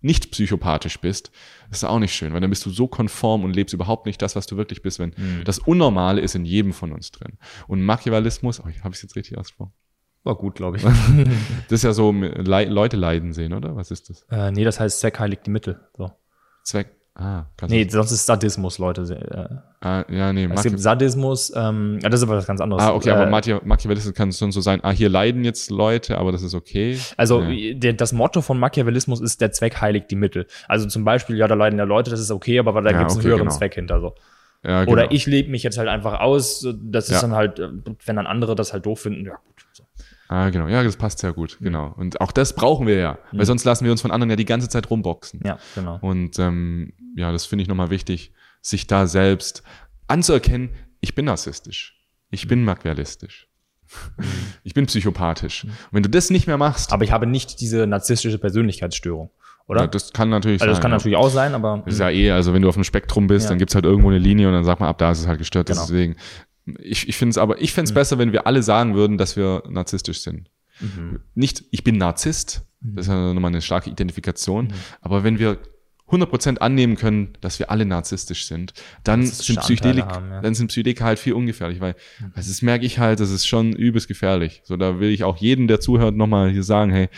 nicht 0.00 0.32
psychopathisch 0.32 1.00
bist, 1.00 1.30
das 1.70 1.78
ist 1.78 1.84
auch 1.84 1.98
nicht 1.98 2.14
schön, 2.14 2.32
weil 2.34 2.40
dann 2.40 2.50
bist 2.50 2.66
du 2.66 2.70
so 2.70 2.86
konform 2.86 3.42
und 3.42 3.54
lebst 3.54 3.72
überhaupt 3.72 4.04
nicht 4.04 4.20
das, 4.20 4.36
was 4.36 4.46
du 4.46 4.56
wirklich 4.56 4.82
bist, 4.82 4.98
wenn 4.98 5.14
mhm. 5.16 5.44
das 5.44 5.58
Unnormale 5.58 6.20
ist 6.20 6.34
in 6.34 6.44
jedem 6.44 6.72
von 6.72 6.92
uns 6.92 7.10
drin. 7.10 7.38
Und 7.68 7.82
Machiavellismus, 7.82 8.60
oh, 8.60 8.64
habe 8.64 8.90
ich 8.90 8.96
es 8.96 9.02
jetzt 9.02 9.16
richtig 9.16 9.38
ausgesprochen? 9.38 9.72
War 10.24 10.36
gut, 10.36 10.54
glaube 10.54 10.78
ich. 10.78 10.82
das 11.68 11.72
ist 11.72 11.84
ja 11.84 11.92
so, 11.92 12.10
Le 12.12 12.64
Leute 12.64 12.96
leiden 12.96 13.32
sehen, 13.32 13.52
oder? 13.52 13.76
Was 13.76 13.90
ist 13.90 14.10
das? 14.10 14.22
Äh, 14.30 14.50
nee, 14.52 14.64
das 14.64 14.80
heißt 14.80 15.00
Zweck 15.00 15.18
heiligt 15.18 15.46
die 15.46 15.50
Mittel. 15.50 15.80
So. 15.96 16.10
Zweck, 16.64 16.96
Ah, 17.16 17.44
nee, 17.68 17.86
sonst 17.88 18.10
ist 18.10 18.26
Sadismus, 18.26 18.78
Leute. 18.78 19.02
Äh, 19.02 19.86
ah, 19.86 20.04
ja, 20.10 20.32
nee, 20.32 20.48
es 20.52 20.64
gibt 20.64 20.80
Sadismus, 20.80 21.52
ähm, 21.54 22.00
ja, 22.02 22.08
das 22.08 22.18
ist 22.18 22.26
aber 22.26 22.38
was 22.38 22.46
ganz 22.46 22.60
anderes. 22.60 22.82
Ah, 22.82 22.92
okay, 22.92 23.10
äh, 23.10 23.12
aber 23.12 23.30
Machiavellismus 23.30 24.14
kann 24.14 24.32
schon 24.32 24.50
so 24.50 24.60
sein, 24.60 24.80
ah, 24.82 24.90
hier 24.90 25.08
leiden 25.08 25.44
jetzt 25.44 25.70
Leute, 25.70 26.18
aber 26.18 26.32
das 26.32 26.42
ist 26.42 26.54
okay. 26.54 26.98
Also 27.16 27.40
ja. 27.40 27.74
der, 27.74 27.92
das 27.92 28.12
Motto 28.12 28.40
von 28.40 28.58
Machiavellismus 28.58 29.20
ist, 29.20 29.40
der 29.40 29.52
Zweck 29.52 29.80
heiligt 29.80 30.10
die 30.10 30.16
Mittel. 30.16 30.48
Also 30.66 30.88
zum 30.88 31.04
Beispiel, 31.04 31.36
ja, 31.36 31.46
da 31.46 31.54
leiden 31.54 31.78
ja 31.78 31.84
Leute, 31.84 32.10
das 32.10 32.18
ist 32.18 32.32
okay, 32.32 32.58
aber 32.58 32.82
da 32.82 32.90
ja, 32.90 32.98
gibt 32.98 33.12
es 33.12 33.16
okay, 33.16 33.26
einen 33.26 33.30
höheren 33.30 33.46
genau. 33.46 33.58
Zweck 33.58 33.74
hinter. 33.74 34.00
So. 34.00 34.14
Ja, 34.64 34.80
genau. 34.80 34.92
Oder 34.92 35.12
ich 35.12 35.26
lebe 35.26 35.52
mich 35.52 35.62
jetzt 35.62 35.78
halt 35.78 35.88
einfach 35.88 36.18
aus. 36.18 36.66
Das 36.82 37.10
ist 37.10 37.22
dann 37.22 37.34
halt, 37.34 37.60
äh, 37.60 37.68
wenn 38.06 38.16
dann 38.16 38.26
andere 38.26 38.56
das 38.56 38.72
halt 38.72 38.86
doof 38.86 39.02
finden, 39.02 39.24
ja 39.24 39.34
gut. 39.34 39.63
Ah, 40.28 40.48
genau. 40.50 40.68
Ja, 40.68 40.82
das 40.82 40.96
passt 40.96 41.18
sehr 41.18 41.32
gut. 41.32 41.58
Genau. 41.60 41.92
Und 41.96 42.20
auch 42.20 42.32
das 42.32 42.54
brauchen 42.54 42.86
wir 42.86 42.96
ja. 42.96 43.18
Weil 43.32 43.44
sonst 43.46 43.64
lassen 43.64 43.84
wir 43.84 43.92
uns 43.92 44.00
von 44.00 44.10
anderen 44.10 44.30
ja 44.30 44.36
die 44.36 44.44
ganze 44.46 44.68
Zeit 44.68 44.88
rumboxen. 44.90 45.40
Ja, 45.44 45.58
genau. 45.74 45.98
Und 46.00 46.38
ähm, 46.38 46.92
ja, 47.16 47.30
das 47.30 47.44
finde 47.46 47.62
ich 47.62 47.68
nochmal 47.68 47.90
wichtig, 47.90 48.32
sich 48.62 48.86
da 48.86 49.06
selbst 49.06 49.62
anzuerkennen, 50.08 50.70
ich 51.00 51.14
bin 51.14 51.26
narzisstisch. 51.26 52.00
Ich 52.30 52.48
bin 52.48 52.64
machiavellistisch. 52.64 53.48
Ich 54.64 54.74
bin 54.74 54.86
psychopathisch. 54.86 55.64
Und 55.64 55.72
wenn 55.92 56.02
du 56.02 56.08
das 56.08 56.30
nicht 56.30 56.46
mehr 56.46 56.56
machst, 56.56 56.92
Aber 56.92 57.04
ich 57.04 57.12
habe 57.12 57.26
nicht 57.26 57.60
diese 57.60 57.86
narzisstische 57.86 58.38
Persönlichkeitsstörung, 58.38 59.30
oder? 59.66 59.82
ja, 59.82 59.86
das 59.86 60.12
kann 60.12 60.30
natürlich 60.30 60.62
also 60.62 60.70
das 60.70 60.78
sein. 60.78 60.82
kann 60.82 60.90
ja. 60.90 60.96
natürlich 60.96 61.16
auch 61.16 61.28
sein, 61.28 61.54
aber 61.54 61.82
ist 61.86 62.00
ja 62.00 62.10
eh, 62.10 62.30
also 62.30 62.54
wenn 62.54 62.62
du 62.62 62.68
auf 62.68 62.74
dem 62.74 62.84
Spektrum 62.84 63.26
bist, 63.26 63.44
Ja. 63.44 63.50
dann 63.50 63.58
gibt's 63.58 63.74
halt 63.74 63.84
irgendwo 63.84 64.08
eine 64.08 64.18
Linie 64.18 64.48
und 64.48 64.54
dann 64.54 64.64
sagt 64.64 64.80
man, 64.80 64.88
ab 64.88 64.98
da 64.98 65.10
ist 65.12 65.20
es 65.20 65.26
halt 65.26 65.38
gestört. 65.38 65.68
Genau. 65.68 65.82
Deswegen, 65.82 66.16
ich, 66.78 67.08
ich 67.08 67.16
finde 67.16 67.30
es 67.30 67.38
aber, 67.38 67.60
ich 67.60 67.72
fände 67.72 67.88
es 67.88 67.92
Mhm. 67.92 67.94
besser, 67.94 68.18
wenn 68.18 68.32
wir 68.32 68.46
alle 68.46 68.62
sagen 68.62 68.94
würden, 68.94 69.18
dass 69.18 69.36
wir 69.36 69.62
narzisstisch 69.68 70.20
sind. 70.20 70.50
Mhm. 70.80 71.20
Nicht, 71.34 71.64
ich 71.70 71.84
bin 71.84 71.96
Narzisst, 71.98 72.62
das 72.80 73.06
ist 73.06 73.12
ja 73.12 73.32
nochmal 73.32 73.50
eine 73.50 73.62
starke 73.62 73.90
Identifikation, 73.90 74.66
Mhm. 74.66 74.72
aber 75.00 75.24
wenn 75.24 75.38
wir 75.38 75.58
100% 76.06 76.58
annehmen 76.60 76.96
können, 76.96 77.32
dass 77.40 77.58
wir 77.58 77.70
alle 77.70 77.86
narzisstisch 77.86 78.46
sind, 78.46 78.74
dann 79.04 79.24
sind, 79.26 79.58
Psychedelik, 79.60 80.04
Anteile 80.04 80.16
haben, 80.16 80.30
ja. 80.30 80.40
dann 80.42 80.54
sind 80.54 80.68
Psychedelika 80.68 81.04
halt 81.04 81.18
viel 81.18 81.32
ungefährlich, 81.32 81.80
weil 81.80 81.94
Mhm. 82.20 82.32
also 82.34 82.50
das 82.50 82.60
merke 82.62 82.84
ich 82.84 82.98
halt, 82.98 83.20
das 83.20 83.30
ist 83.30 83.46
schon 83.46 83.72
übelst 83.72 84.06
gefährlich. 84.08 84.60
So, 84.64 84.76
da 84.76 85.00
will 85.00 85.10
ich 85.10 85.24
auch 85.24 85.38
jedem, 85.38 85.66
der 85.66 85.80
zuhört, 85.80 86.14
nochmal 86.14 86.50
hier 86.50 86.62
sagen, 86.62 86.90
hey, 86.92 87.08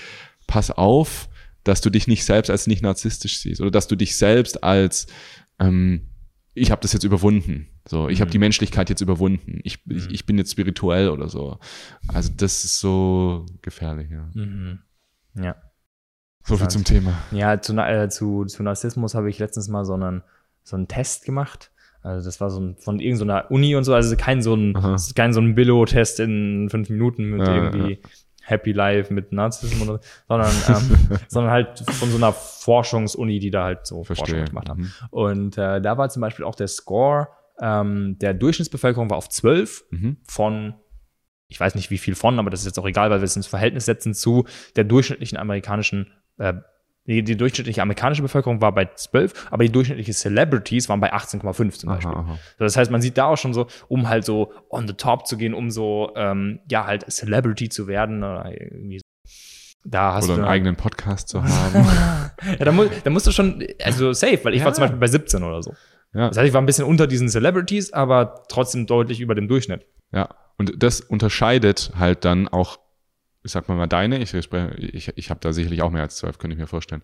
pass 0.47 0.71
auf, 0.71 1.29
dass 1.65 1.81
du 1.81 1.91
dich 1.91 2.07
nicht 2.07 2.25
selbst 2.25 2.49
als 2.49 2.69
nicht 2.69 2.83
narzisstisch 2.83 3.39
siehst 3.41 3.61
oder 3.61 3.73
dass 3.73 3.89
du 3.89 3.97
dich 3.97 4.15
selbst 4.17 4.63
als 4.63 5.09
ähm, 5.59 6.03
ich 6.55 6.71
habe 6.71 6.81
das 6.81 6.93
jetzt 6.93 7.03
überwunden. 7.05 7.67
So, 7.89 8.09
ich 8.09 8.21
habe 8.21 8.29
Mhm. 8.29 8.33
die 8.33 8.39
Menschlichkeit 8.39 8.91
jetzt 8.91 9.01
überwunden. 9.01 9.61
Ich, 9.63 9.79
ich, 9.89 10.11
ich 10.11 10.27
bin 10.27 10.39
jetzt 10.39 10.51
spirituell 10.53 11.09
oder 11.09 11.29
so. 11.29 11.59
Also 12.09 12.33
das 12.37 12.65
ist 12.65 12.81
so 12.81 13.47
gefährlich, 13.63 14.11
ja. 14.11 14.29
Mhm. 14.35 14.81
Ja. 15.35 15.55
So 16.45 16.57
viel 16.57 16.69
zum 16.69 16.85
Thema. 16.85 17.13
Ja, 17.33 17.61
zu, 17.61 17.77
äh, 17.77 18.09
zu, 18.09 18.45
zu 18.45 18.63
Narzissmus 18.63 19.15
habe 19.15 19.29
ich 19.31 19.39
letztens 19.39 19.69
mal 19.69 19.85
so 19.85 19.95
einen, 19.95 20.23
so 20.63 20.77
einen 20.77 20.89
Test 20.89 21.25
gemacht. 21.25 21.71
Also 22.03 22.25
das 22.29 22.41
war 22.41 22.51
so 22.51 22.61
ein, 22.61 22.77
von 22.77 23.01
irgendeiner 23.01 23.51
Uni 23.51 23.75
und 23.75 23.83
so, 23.83 23.93
also 23.95 24.15
kein 24.17 24.43
so 24.43 24.55
ein, 24.55 24.77
Aha. 24.77 24.97
kein 25.17 25.33
so 25.33 25.41
ein 25.41 25.57
Billo-Test 25.57 26.21
in 26.21 26.69
fünf 26.71 26.89
Minuten 26.89 27.25
mit 27.25 27.41
Ja, 27.41 27.55
irgendwie 27.65 28.01
Happy 28.45 28.71
Life 28.71 29.13
mit 29.13 29.33
Narzissmus, 29.33 29.89
oder, 29.89 30.01
sondern, 30.29 30.53
ähm, 30.69 31.19
sondern 31.29 31.53
halt 31.53 31.81
von 31.81 32.11
so 32.11 32.17
einer 32.17 32.33
Forschungsuni, 32.33 33.41
die 33.41 33.51
da 33.51 33.65
halt 33.65 33.87
so 33.89 34.05
Verstehe. 34.05 34.27
Forschung 34.27 34.45
gemacht 34.47 34.69
haben. 34.69 34.83
Mhm. 34.83 34.93
Und 35.11 35.59
äh, 35.59 35.81
da 35.81 35.99
war 35.99 36.09
zum 36.11 36.21
Beispiel 36.21 36.45
auch 36.45 36.55
der 36.55 36.69
Score 36.69 37.27
ähm, 37.61 38.17
der 38.21 38.35
Durchschnittsbevölkerung 38.35 39.11
war 39.11 39.17
auf 39.19 39.29
12 39.29 39.85
Mhm. 39.91 40.17
von, 40.27 40.75
ich 41.49 41.59
weiß 41.61 41.75
nicht 41.75 41.91
wie 41.91 41.99
viel 41.99 42.15
von, 42.15 42.39
aber 42.39 42.51
das 42.51 42.61
ist 42.61 42.67
jetzt 42.67 42.79
auch 42.79 42.87
egal, 42.87 43.11
weil 43.11 43.21
wir 43.21 43.25
es 43.25 43.37
ins 43.37 43.47
Verhältnis 43.47 43.85
setzen 43.87 44.15
zu 44.15 44.45
der 44.77 44.85
durchschnittlichen 44.85 45.39
amerikanischen, 45.39 46.13
äh, 46.39 46.55
die, 47.09 47.23
die 47.23 47.37
durchschnittliche 47.37 47.83
amerikanische 47.83 48.23
Bevölkerung 48.23 48.61
war 48.61 48.73
bei 48.75 48.87
12, 48.87 49.47
aber 49.53 49.63
die 49.63 49.71
durchschnittliche 49.71 50.13
Celebrities 50.13 50.89
waren 50.89 50.99
bei 51.01 51.13
18,5 51.15 51.79
zum 51.79 51.89
Beispiel. 51.89 52.11
Aha, 52.11 52.21
aha. 52.21 52.39
Das 52.59 52.77
heißt, 52.77 52.91
man 52.91 53.01
sieht 53.01 53.17
da 53.17 53.27
auch 53.27 53.37
schon 53.39 53.55
so, 53.55 53.69
um 53.87 54.09
halt 54.09 54.25
so 54.25 54.53
on 54.71 54.89
the 54.89 54.95
top 54.95 55.25
zu 55.29 55.37
gehen, 55.37 55.55
um 55.55 55.71
so, 55.71 56.11
ähm, 56.17 56.59
ja, 56.69 56.85
halt 56.85 57.09
Celebrity 57.11 57.69
zu 57.69 57.87
werden 57.87 58.25
oder 58.25 58.51
irgendwie 58.51 58.99
so. 58.99 59.03
Da 59.89 60.15
hast 60.15 60.25
Oder 60.25 60.35
du 60.35 60.43
einen 60.43 60.51
eigenen 60.51 60.75
Podcast 60.75 61.29
zu 61.29 61.45
haben. 61.45 61.87
ja, 62.59 62.65
da, 62.65 62.73
mu 62.73 62.87
da 63.05 63.09
musst 63.11 63.29
du 63.29 63.31
schon, 63.31 63.65
also 63.81 64.13
safe, 64.13 64.41
weil 64.45 64.55
ich 64.55 64.61
war 64.63 64.69
Ja. 64.71 64.73
zum 64.75 64.83
Beispiel 64.83 64.99
bei 64.99 65.07
17 65.07 65.45
oder 65.45 65.63
so. 65.63 65.75
Ja, 66.17 66.29
Das 66.29 66.39
heißt, 66.39 66.49
ich 66.49 66.53
war 66.55 66.63
ein 66.63 66.67
bisschen 66.67 66.85
unter 66.87 67.07
diesen 67.07 67.29
Celebrities, 67.29 67.93
aber 67.93 68.43
trotzdem 68.49 68.87
deutlich 68.87 69.21
über 69.21 69.35
dem 69.35 69.49
Durchschnitt. 69.49 69.87
ja. 70.13 70.29
Und 70.59 70.83
das 70.83 71.03
unterscheidet 71.03 71.93
halt 71.99 72.25
dann 72.25 72.49
auch, 72.49 72.79
ich 73.45 73.53
sag 73.53 73.69
mal 73.69 73.75
mal 73.77 73.87
deine, 73.87 74.19
ich, 74.23 74.33
ich, 74.33 75.13
ich 75.15 75.29
habe 75.31 75.41
da 75.41 75.53
sicherlich 75.53 75.83
auch 75.83 75.91
mehr 75.91 76.01
als 76.01 76.17
zwölf, 76.17 76.39
könnte 76.39 76.55
ich 76.55 76.59
mir 76.61 76.67
vorstellen. 76.67 77.03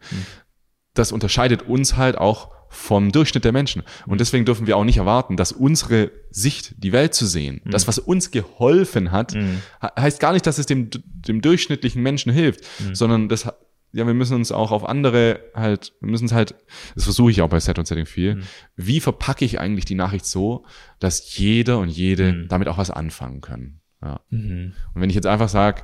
Das 0.95 1.13
unterscheidet 1.13 1.61
uns 1.69 1.97
halt 1.99 2.17
auch 2.17 2.51
vom 2.71 3.13
Durchschnitt 3.13 3.45
der 3.45 3.53
Menschen. 3.53 3.83
Und 4.07 4.23
deswegen 4.23 4.47
dürfen 4.47 4.67
wir 4.67 4.79
auch 4.79 4.85
nicht 4.85 4.97
erwarten, 4.97 5.37
dass 5.37 5.53
unsere 5.53 6.11
Sicht, 6.31 6.75
die 6.83 6.93
Welt 6.93 7.13
zu 7.13 7.27
sehen, 7.27 7.61
das, 7.67 7.87
was 7.89 7.99
uns 7.99 8.31
geholfen 8.31 9.13
hat, 9.13 9.35
Mhm. 9.35 9.61
he- 9.83 10.01
heißt 10.01 10.19
gar 10.21 10.33
nicht, 10.33 10.47
dass 10.47 10.57
es 10.57 10.65
dem, 10.65 10.89
dem 11.05 11.43
durchschnittlichen 11.43 12.03
Menschen 12.03 12.33
hilft, 12.33 12.65
sondern 12.95 13.29
das, 13.29 13.47
ja, 13.93 14.07
wir 14.07 14.15
müssen 14.15 14.35
uns 14.35 14.53
auch 14.53 14.71
auf 14.73 14.89
andere 14.89 15.41
halt, 15.55 15.93
wir 16.01 16.11
müssen 16.11 16.25
es 16.27 16.33
halt, 16.33 16.55
das 16.95 17.05
versuche 17.05 17.31
ich 17.31 17.43
auch 17.43 17.49
bei 17.49 17.61
Set 17.61 17.79
und 17.79 17.87
Setting 17.87 18.07
viel, 18.07 18.43
wie 18.77 19.01
verpacke 19.01 19.45
ich 19.45 19.61
eigentlich 19.61 19.85
die 19.85 19.95
Nachricht 19.95 20.25
so, 20.27 20.65
dass 20.99 21.37
jeder 21.37 21.79
und 21.79 21.89
jede 21.89 22.33
Mhm. 22.33 22.49
damit 22.49 22.69
auch 22.69 22.79
was 22.79 22.91
anfangen 22.91 23.41
können. 23.41 23.81
Ja. 24.03 24.21
Mhm. 24.31 24.73
Und 24.95 25.01
wenn 25.03 25.11
ich 25.11 25.17
jetzt 25.17 25.27
einfach 25.27 25.49
sage, 25.49 25.83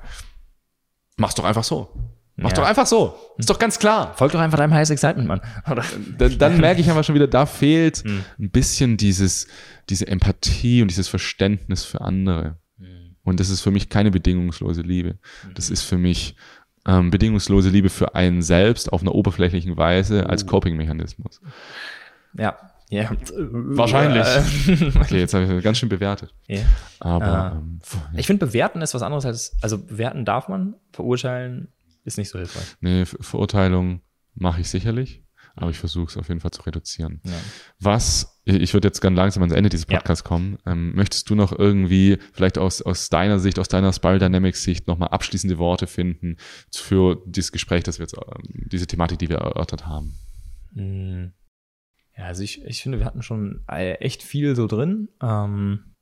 mach's 1.16 1.34
doch 1.34 1.44
einfach 1.44 1.64
so. 1.64 1.88
Mach 2.40 2.50
Ja. 2.50 2.56
doch 2.58 2.66
einfach 2.66 2.86
so. 2.86 3.14
Ist 3.36 3.50
doch 3.50 3.58
ganz 3.58 3.80
klar. 3.80 4.14
Folgt 4.16 4.34
doch 4.34 4.38
einfach 4.40 4.58
deinem 4.58 4.72
Highest 4.72 4.92
Excitement, 4.92 5.26
Mann. 5.26 5.40
Dann, 6.18 6.38
dann 6.38 6.58
merke 6.60 6.80
ich 6.80 6.88
aber 6.90 7.02
schon 7.02 7.16
wieder, 7.16 7.26
da 7.26 7.46
fehlt 7.46 8.04
Mhm. 8.04 8.24
ein 8.38 8.50
bisschen 8.50 8.96
dieses, 8.96 9.48
diese 9.90 10.06
Empathie 10.06 10.80
und 10.82 10.88
dieses 10.88 11.08
Verständnis 11.08 11.84
für 11.84 12.00
andere. 12.00 12.58
Und 13.24 13.40
das 13.40 13.50
ist 13.50 13.60
für 13.60 13.70
mich 13.72 13.90
keine 13.90 14.10
bedingungslose 14.10 14.80
Liebe. 14.80 15.18
Das 15.54 15.68
ist 15.68 15.82
für 15.82 15.98
mich 15.98 16.34
ähm, 16.88 17.10
bedingungslose 17.10 17.68
Liebe 17.68 17.88
für 17.90 18.14
einen 18.16 18.42
selbst 18.42 18.92
auf 18.92 19.02
einer 19.02 19.14
oberflächlichen 19.14 19.76
Weise 19.76 20.28
als 20.28 20.46
Coping-Mechanismus. 20.46 21.40
Ja. 22.34 22.56
Ja. 22.90 23.10
Wahrscheinlich. 23.36 24.24
Äh, 24.26 24.90
Okay, 25.00 25.18
jetzt 25.20 25.34
habe 25.34 25.44
ich 25.44 25.50
das 25.50 25.62
ganz 25.62 25.78
schön 25.78 25.88
bewertet. 25.90 26.34
ja. 26.46 26.62
Aber 27.00 27.26
Ah. 27.26 27.52
ähm, 27.58 27.80
Ich 28.16 28.26
finde, 28.26 28.46
bewerten 28.46 28.80
ist 28.82 28.94
was 28.94 29.02
anderes 29.02 29.26
als, 29.26 29.56
also 29.62 29.78
bewerten 29.78 30.24
darf 30.24 30.48
man, 30.48 30.74
verurteilen 30.92 31.68
ist 32.04 32.16
nicht 32.16 32.30
so 32.30 32.38
hilfreich. 32.38 32.76
nee, 32.80 33.04
Ver- 33.04 33.18
Verurteilung 33.20 34.00
mache 34.34 34.62
ich 34.62 34.70
sicherlich, 34.70 35.22
aber 35.58 35.70
ich 35.70 35.78
versuche 35.78 36.06
es 36.06 36.16
auf 36.16 36.28
jeden 36.28 36.40
Fall 36.40 36.50
zu 36.50 36.62
reduzieren. 36.62 37.20
Ja. 37.24 37.32
Was, 37.78 38.40
ich 38.44 38.72
würde 38.74 38.88
jetzt 38.88 39.00
ganz 39.00 39.16
langsam 39.16 39.42
ans 39.42 39.54
Ende 39.54 39.68
dieses 39.68 39.86
Ja. 39.88 39.98
Podcasts 39.98 40.24
kommen. 40.24 40.58
Ähm, 40.66 40.94
möchtest 40.94 41.28
du 41.30 41.34
noch 41.34 41.56
irgendwie, 41.56 42.18
vielleicht 42.32 42.58
aus, 42.58 42.82
aus 42.82 43.08
deiner 43.08 43.38
Sicht, 43.38 43.58
aus 43.58 43.68
deiner 43.68 43.92
Spiral 43.92 44.18
Dynamics 44.18 44.62
Sicht, 44.62 44.86
nochmal 44.86 45.08
abschließende 45.08 45.58
Worte 45.58 45.86
finden 45.86 46.36
für 46.72 47.22
dieses 47.26 47.52
Gespräch, 47.52 47.82
das 47.84 47.98
wir 47.98 48.04
jetzt, 48.04 48.16
ähm, 48.16 48.66
diese 48.70 48.86
Thematik, 48.86 49.18
die 49.18 49.28
wir 49.28 49.38
erörtert 49.38 49.86
haben? 49.86 50.14
Mm. 50.72 51.32
Ja, 52.16 52.24
also 52.24 52.42
ich, 52.42 52.64
ich 52.64 52.82
finde, 52.82 52.98
wir 52.98 53.06
hatten 53.06 53.22
schon 53.22 53.64
äh, 53.70 53.92
echt 53.94 54.22
viel 54.24 54.56
so 54.56 54.66
drin. 54.66 55.08
Ähm, 55.22 55.94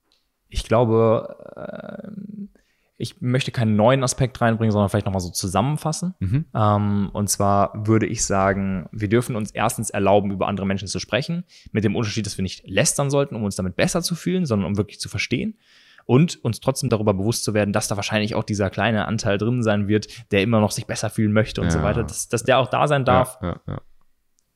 ich 0.48 0.64
glaube, 0.64 1.36
ähm, 1.56 2.48
ich 2.98 3.20
möchte 3.20 3.50
keinen 3.50 3.76
neuen 3.76 4.02
Aspekt 4.02 4.40
reinbringen, 4.40 4.72
sondern 4.72 4.88
vielleicht 4.88 5.04
nochmal 5.06 5.20
so 5.20 5.30
zusammenfassen. 5.30 6.14
Mhm. 6.18 6.46
Ähm, 6.54 7.10
und 7.12 7.28
zwar 7.28 7.86
würde 7.86 8.06
ich 8.06 8.24
sagen, 8.24 8.88
wir 8.90 9.08
dürfen 9.08 9.36
uns 9.36 9.50
erstens 9.50 9.90
erlauben, 9.90 10.30
über 10.30 10.48
andere 10.48 10.66
Menschen 10.66 10.88
zu 10.88 10.98
sprechen, 10.98 11.44
mit 11.72 11.84
dem 11.84 11.94
Unterschied, 11.94 12.24
dass 12.24 12.38
wir 12.38 12.42
nicht 12.42 12.66
lästern 12.66 13.10
sollten, 13.10 13.36
um 13.36 13.44
uns 13.44 13.56
damit 13.56 13.76
besser 13.76 14.00
zu 14.02 14.14
fühlen, 14.14 14.46
sondern 14.46 14.66
um 14.66 14.76
wirklich 14.78 14.98
zu 14.98 15.08
verstehen. 15.08 15.58
Und 16.06 16.42
uns 16.44 16.60
trotzdem 16.60 16.88
darüber 16.88 17.14
bewusst 17.14 17.42
zu 17.42 17.52
werden, 17.52 17.72
dass 17.72 17.88
da 17.88 17.96
wahrscheinlich 17.96 18.36
auch 18.36 18.44
dieser 18.44 18.70
kleine 18.70 19.06
Anteil 19.06 19.38
drin 19.38 19.62
sein 19.64 19.88
wird, 19.88 20.06
der 20.30 20.40
immer 20.42 20.60
noch 20.60 20.70
sich 20.70 20.86
besser 20.86 21.10
fühlen 21.10 21.32
möchte 21.32 21.60
und 21.60 21.66
Ja. 21.66 21.72
so 21.72 21.82
weiter. 21.82 22.04
Dass, 22.04 22.28
dass 22.28 22.44
der 22.44 22.58
auch 22.58 22.68
da 22.68 22.86
sein 22.86 23.04
darf, 23.04 23.38
Ja, 23.42 23.60
ja, 23.66 23.80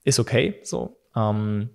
ist 0.05 0.21
okay. 0.21 0.61
So. 0.63 0.97
Ähm, 1.17 1.71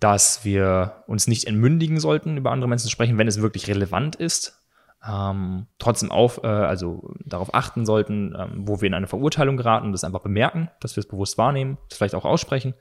dass 0.00 0.44
wir 0.44 1.04
uns 1.06 1.28
nicht 1.28 1.44
entmündigen 1.46 2.00
sollten, 2.00 2.36
über 2.36 2.50
andere 2.50 2.68
Menschen 2.68 2.84
zu 2.84 2.90
sprechen, 2.90 3.16
wenn 3.16 3.28
es 3.28 3.40
wirklich 3.40 3.68
relevant 3.68 4.16
ist. 4.16 4.58
Ähm, 5.06 5.66
trotzdem 5.78 6.12
auf, 6.12 6.44
äh, 6.44 6.46
also 6.46 7.12
darauf 7.24 7.54
achten 7.54 7.84
sollten, 7.84 8.34
ähm, 8.38 8.68
wo 8.68 8.80
wir 8.80 8.86
in 8.86 8.94
eine 8.94 9.08
Verurteilung 9.08 9.56
geraten, 9.56 9.90
das 9.90 10.04
einfach 10.04 10.20
bemerken, 10.20 10.70
dass 10.80 10.94
wir 10.94 11.00
es 11.00 11.08
bewusst 11.08 11.38
wahrnehmen, 11.38 11.78
das 11.88 11.98
vielleicht 11.98 12.14
auch 12.14 12.24
aussprechen. 12.24 12.74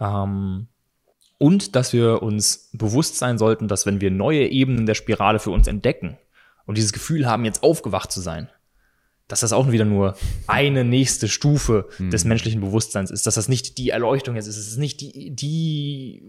Ähm, 0.00 0.68
und 1.38 1.76
dass 1.76 1.92
wir 1.92 2.22
uns 2.22 2.70
bewusst 2.72 3.18
sein 3.18 3.36
sollten, 3.36 3.68
dass 3.68 3.84
wenn 3.84 4.00
wir 4.00 4.10
neue 4.10 4.48
Ebenen 4.48 4.86
der 4.86 4.94
Spirale 4.94 5.38
für 5.38 5.50
uns 5.50 5.66
entdecken 5.66 6.16
und 6.64 6.78
dieses 6.78 6.92
Gefühl 6.92 7.26
haben, 7.26 7.44
jetzt 7.44 7.62
aufgewacht 7.62 8.10
zu 8.10 8.20
sein, 8.20 8.48
dass 9.28 9.40
das 9.40 9.52
auch 9.52 9.70
wieder 9.70 9.84
nur 9.84 10.16
eine 10.46 10.84
nächste 10.84 11.28
Stufe 11.28 11.88
des 11.98 12.24
menschlichen 12.24 12.60
Bewusstseins 12.60 13.10
ist, 13.10 13.26
dass 13.26 13.34
das 13.34 13.48
nicht 13.48 13.78
die 13.78 13.90
Erleuchtung 13.90 14.36
ist, 14.36 14.46
es 14.46 14.56
ist 14.56 14.76
nicht 14.76 15.00
die, 15.00 15.34
die 15.34 16.22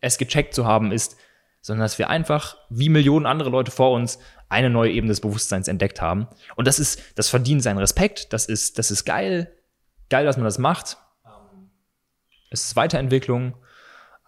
es 0.00 0.18
gecheckt 0.18 0.54
zu 0.54 0.66
haben 0.66 0.92
ist, 0.92 1.16
sondern 1.60 1.84
dass 1.84 1.98
wir 1.98 2.08
einfach, 2.08 2.56
wie 2.68 2.88
Millionen 2.88 3.26
andere 3.26 3.50
Leute 3.50 3.70
vor 3.70 3.92
uns, 3.92 4.18
eine 4.48 4.70
neue 4.70 4.90
Ebene 4.90 5.10
des 5.12 5.20
Bewusstseins 5.20 5.68
entdeckt 5.68 6.00
haben. 6.00 6.26
Und 6.56 6.66
das 6.66 6.78
ist, 6.78 7.18
das 7.18 7.28
verdient 7.28 7.62
seinen 7.62 7.78
Respekt, 7.78 8.32
das 8.32 8.46
ist, 8.46 8.78
das 8.78 8.90
ist 8.90 9.04
geil, 9.04 9.52
geil, 10.08 10.24
dass 10.24 10.36
man 10.36 10.44
das 10.44 10.58
macht. 10.58 10.96
Es 12.50 12.64
ist 12.64 12.76
Weiterentwicklung, 12.76 13.56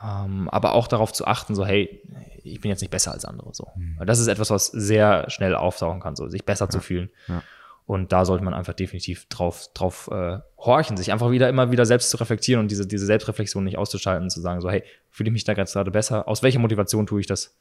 ähm, 0.03 0.49
aber 0.51 0.75
auch 0.75 0.87
darauf 0.87 1.13
zu 1.13 1.27
achten, 1.27 1.55
so, 1.55 1.67
hey, 1.67 2.03
ich 2.45 2.61
bin 2.61 2.71
jetzt 2.71 2.81
nicht 2.81 2.91
besser 2.91 3.13
als 3.13 3.25
andere, 3.25 3.53
so. 3.53 3.69
Weil 3.99 4.07
Das 4.07 4.19
ist 4.19 4.29
etwas, 4.29 4.51
was 4.51 4.67
sehr 4.67 5.29
schnell 5.29 5.55
auftauchen 5.55 6.01
kann, 6.01 6.15
so, 6.15 6.29
sich 6.29 6.45
besser 6.45 6.69
zu 6.69 6.81
fühlen. 6.81 7.11
ja. 7.29 7.43
Und 7.85 8.13
da 8.13 8.25
sollte 8.25 8.45
man 8.45 8.55
einfach 8.55 8.75
definitiv 8.75 9.27
drauf, 9.27 9.69
drauf 9.75 10.09
äh, 10.13 10.39
horchen, 10.57 10.97
sich 10.97 11.13
einfach 11.13 11.31
wieder 11.31 11.49
immer 11.49 11.73
wieder 11.73 11.85
selbst 11.85 12.11
zu 12.11 12.17
reflektieren 12.17 12.61
und 12.61 12.71
diese, 12.71 12.87
diese 12.87 13.07
Selbstreflexion 13.07 13.65
nicht 13.65 13.77
auszuschalten, 13.77 14.31
zu 14.31 14.41
sagen, 14.41 14.61
so, 14.61 14.71
hey, 14.71 14.85
fühle 15.11 15.29
ich 15.29 15.33
mich 15.33 15.45
da 15.45 15.55
gerade 15.55 15.91
besser? 15.91 16.29
Aus 16.29 16.43
welcher 16.43 16.61
Motivation 16.61 17.07
tue 17.07 17.21
ich 17.21 17.27
das? 17.27 17.59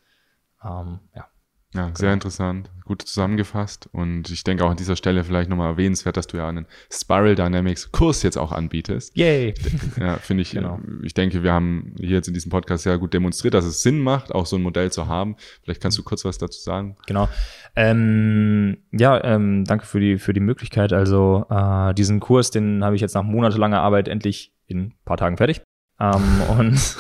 Ähm, 0.64 0.99
ja. 1.15 1.27
Ja, 1.73 1.85
sehr 1.93 2.10
genau. 2.10 2.14
interessant, 2.14 2.69
gut 2.84 3.02
zusammengefasst. 3.02 3.88
Und 3.93 4.30
ich 4.30 4.43
denke 4.43 4.65
auch 4.65 4.72
an 4.72 4.77
dieser 4.77 4.98
Stelle 4.98 5.23
vielleicht 5.23 5.49
nochmal 5.49 5.72
erwähnenswert, 5.72 6.18
dass 6.18 6.27
du 6.27 6.38
ja 6.38 6.49
einen 6.49 6.65
Spiral 6.91 7.35
Dynamics 7.35 7.91
Kurs 7.91 8.23
jetzt 8.23 8.38
auch 8.38 8.52
anbietest. 8.52 9.15
Yay! 9.15 9.53
Ja, 9.98 10.18
finde 10.18 10.41
ich, 10.41 10.52
genau. 10.52 10.80
ich 11.03 11.14
denke, 11.14 11.43
wir 11.43 11.53
haben 11.53 11.95
hier 11.98 12.18
jetzt 12.18 12.27
in 12.27 12.34
diesem 12.34 12.52
Podcast 12.52 12.84
sehr 12.84 12.98
gut 12.98 13.14
demonstriert, 13.14 13.53
dass 13.53 13.65
es 13.65 13.81
Sinn 13.81 13.99
macht, 13.99 14.34
auch 14.34 14.45
so 14.45 14.57
ein 14.57 14.61
Modell 14.61 14.91
zu 14.91 15.07
haben. 15.07 15.38
Vielleicht 15.64 15.81
kannst 15.81 15.98
du 15.98 16.03
kurz 16.03 16.26
was 16.26 16.38
dazu 16.38 16.60
sagen. 16.60 16.98
Genau. 17.07 17.30
Ähm, 17.76 18.77
ja, 18.91 19.23
ähm, 19.23 19.64
danke 19.64 19.85
für 19.85 19.99
die, 19.99 20.18
für 20.18 20.34
die 20.34 20.39
Möglichkeit. 20.41 20.91
Also 20.91 21.45
äh, 21.49 21.93
diesen 21.93 22.19
Kurs, 22.19 22.52
den 22.52 22.84
habe 22.84 22.95
ich 22.95 23.02
jetzt 23.02 23.14
nach 23.14 23.23
monatelanger 23.23 23.80
Arbeit 23.80 24.10
endlich 24.10 24.53
in 24.68 24.80
ein 24.80 24.93
paar 25.06 25.18
Tagen 25.18 25.38
fertig. 25.38 25.61
Ähm, 26.02 26.41
und 26.49 26.73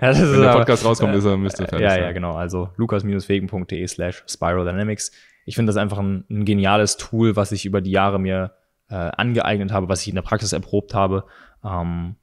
ja, 0.00 0.18
Wenn 0.18 0.40
der 0.40 0.52
Podcast 0.52 0.82
aber, 0.82 0.90
rauskommt, 0.90 1.14
äh, 1.14 1.18
ist 1.18 1.24
er, 1.26 1.36
müsste 1.36 1.64
fertig 1.66 1.80
Ja, 1.80 1.90
sein. 1.90 2.02
ja, 2.02 2.12
genau. 2.12 2.34
Also 2.34 2.70
lukas-fegen.de 2.76 3.86
slash 3.86 4.24
Spiral 4.26 4.64
Dynamics. 4.64 5.12
Ich 5.44 5.56
finde 5.56 5.70
das 5.70 5.76
einfach 5.76 5.98
ein, 5.98 6.24
ein, 6.30 6.46
geniales 6.46 6.96
Tool, 6.96 7.36
was 7.36 7.52
ich 7.52 7.66
über 7.66 7.82
die 7.82 7.90
Jahre 7.90 8.18
mir 8.18 8.52
äh, 8.88 8.94
angeeignet 8.94 9.72
habe, 9.72 9.90
was 9.90 10.00
ich 10.02 10.08
in 10.08 10.14
der 10.14 10.22
Praxis 10.22 10.54
erprobt 10.54 10.94
habe. 10.94 11.24
Ähm, 11.62 12.16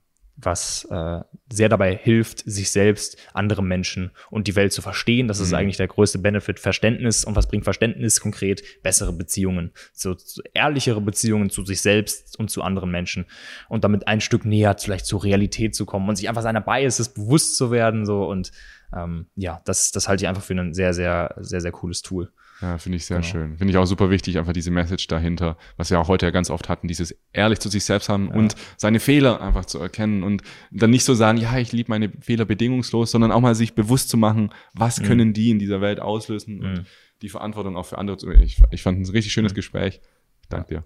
was 0.46 0.86
äh, 0.90 1.22
sehr 1.52 1.70
dabei 1.70 1.96
hilft, 1.96 2.40
sich 2.40 2.72
selbst, 2.72 3.18
andere 3.34 3.64
Menschen 3.64 4.12
und 4.30 4.48
die 4.48 4.56
Welt 4.56 4.74
zu 4.74 4.82
verstehen. 4.82 5.28
Das 5.28 5.40
ist 5.40 5.50
mhm. 5.50 5.56
eigentlich 5.56 5.78
der 5.78 5.88
größte 5.88 6.20
Benefit, 6.20 6.60
Verständnis. 6.60 7.26
Und 7.26 7.36
was 7.36 7.48
bringt 7.48 7.64
Verständnis 7.64 8.20
konkret? 8.22 8.64
Bessere 8.82 9.14
Beziehungen, 9.14 9.72
so, 9.92 10.16
so 10.18 10.42
ehrlichere 10.54 11.02
Beziehungen 11.02 11.50
zu 11.50 11.66
sich 11.66 11.82
selbst 11.82 12.38
und 12.40 12.50
zu 12.50 12.62
anderen 12.62 12.92
Menschen. 12.92 13.26
Und 13.70 13.84
damit 13.84 14.08
ein 14.08 14.22
Stück 14.22 14.46
näher 14.46 14.76
vielleicht 14.78 15.06
zur 15.06 15.24
Realität 15.24 15.76
zu 15.76 15.86
kommen 15.86 16.10
und 16.10 16.16
sich 16.16 16.30
einfach 16.30 16.44
seiner 16.44 16.62
Biases 16.62 17.10
bewusst 17.10 17.58
zu 17.58 17.72
werden. 17.72 18.06
So 18.06 18.26
und 18.26 18.52
ähm, 18.96 19.28
ja, 19.36 19.62
das, 19.66 19.92
das 19.92 20.08
halte 20.08 20.24
ich 20.24 20.28
einfach 20.28 20.44
für 20.44 20.54
ein 20.54 20.74
sehr, 20.74 20.94
sehr, 20.94 21.36
sehr, 21.38 21.62
sehr 21.62 21.72
cooles 21.72 22.02
Tool. 22.02 22.32
Ja, 22.64 22.78
finde 22.78 22.96
ich 22.96 23.06
sehr 23.06 23.18
genau. 23.18 23.30
schön. 23.30 23.58
Finde 23.58 23.72
ich 23.72 23.78
auch 23.78 23.86
super 23.86 24.10
wichtig, 24.10 24.38
einfach 24.38 24.54
diese 24.54 24.72
Message 24.72 25.08
dahinter, 25.08 25.58
was 25.76 25.90
wir 25.90 26.00
auch 26.00 26.08
heute 26.08 26.26
ja 26.26 26.32
ganz 26.32 26.50
oft 26.50 26.70
hatten, 26.70 26.88
dieses 26.88 27.14
ehrlich 27.34 27.60
zu 27.60 27.68
sich 27.68 27.84
selbst 27.84 28.08
haben 28.08 28.30
ja. 28.30 28.36
und 28.36 28.56
seine 28.78 29.02
Fehler 29.02 29.42
einfach 29.42 29.66
zu 29.66 29.80
erkennen 29.80 30.24
und 30.24 30.44
dann 30.72 30.90
nicht 30.90 31.04
so 31.04 31.14
sagen, 31.14 31.38
ja, 31.38 31.58
ich 31.58 31.74
liebe 31.74 31.90
meine 31.90 32.10
Fehler 32.22 32.46
bedingungslos, 32.46 33.12
sondern 33.12 33.34
auch 33.34 33.42
mal 33.42 33.54
sich 33.54 33.76
bewusst 33.76 34.08
zu 34.08 34.16
machen, 34.16 34.54
was 34.74 35.02
mhm. 35.02 35.06
können 35.06 35.34
die 35.34 35.50
in 35.50 35.60
dieser 35.60 35.82
Welt 35.82 36.00
auslösen 36.00 36.60
mhm. 36.60 36.64
und 36.64 36.86
die 37.22 37.28
Verantwortung 37.28 37.76
auch 37.76 37.86
für 37.86 37.98
andere 37.98 38.16
zu. 38.16 38.32
Ich, 38.32 38.62
ich 38.72 38.82
fand 38.82 39.02
es 39.02 39.10
ein 39.10 39.12
richtig 39.12 39.34
schönes 39.34 39.52
mhm. 39.52 39.58
Gespräch. 39.58 40.00
Danke 40.48 40.76
dir. 40.76 40.84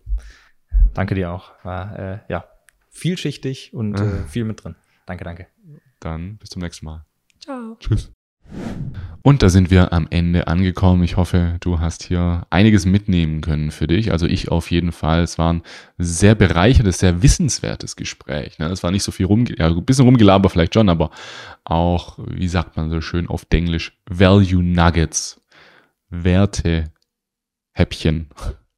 Danke 0.95 1.13
dir 1.13 1.31
auch. 1.31 1.51
War 1.63 1.99
äh, 1.99 2.19
ja 2.27 2.45
vielschichtig 2.89 3.71
und 3.75 3.93
äh, 3.99 4.23
viel 4.23 4.45
mit 4.45 4.63
drin. 4.63 4.75
Danke, 5.05 5.23
danke. 5.23 5.45
Dann 5.99 6.37
bis 6.37 6.49
zum 6.49 6.63
nächsten 6.63 6.87
Mal. 6.87 7.05
Ciao. 7.39 7.77
Tschüss. 7.79 8.11
Und 9.27 9.43
da 9.43 9.49
sind 9.49 9.71
wir 9.71 9.91
am 9.91 10.07
Ende 10.09 10.47
angekommen. 10.47 11.03
Ich 11.03 11.17
hoffe, 11.17 11.57
du 11.59 11.81
hast 11.81 12.03
hier 12.03 12.47
einiges 12.49 12.85
mitnehmen 12.85 13.41
können 13.41 13.71
für 13.71 13.85
dich. 13.85 14.13
Also 14.13 14.25
ich 14.25 14.49
auf 14.49 14.71
jeden 14.71 14.93
Fall. 14.93 15.21
Es 15.21 15.37
war 15.37 15.51
ein 15.51 15.63
sehr 15.97 16.33
bereichertes, 16.33 16.99
sehr 16.99 17.21
wissenswertes 17.21 17.97
Gespräch. 17.97 18.57
Ne? 18.57 18.67
Es 18.67 18.83
war 18.83 18.91
nicht 18.91 19.03
so 19.03 19.11
viel 19.11 19.25
rum, 19.25 19.45
ja, 19.45 19.67
ein 19.67 19.83
bisschen 19.83 20.05
rumgelabert 20.05 20.53
vielleicht 20.53 20.75
schon, 20.75 20.87
aber 20.87 21.09
auch, 21.65 22.19
wie 22.25 22.47
sagt 22.47 22.77
man 22.77 22.89
so 22.89 23.01
schön 23.01 23.27
auf 23.27 23.45
Englisch, 23.49 23.99
Value 24.09 24.63
Nuggets, 24.63 25.41
Werte, 26.09 26.85
Häppchen 27.73 28.29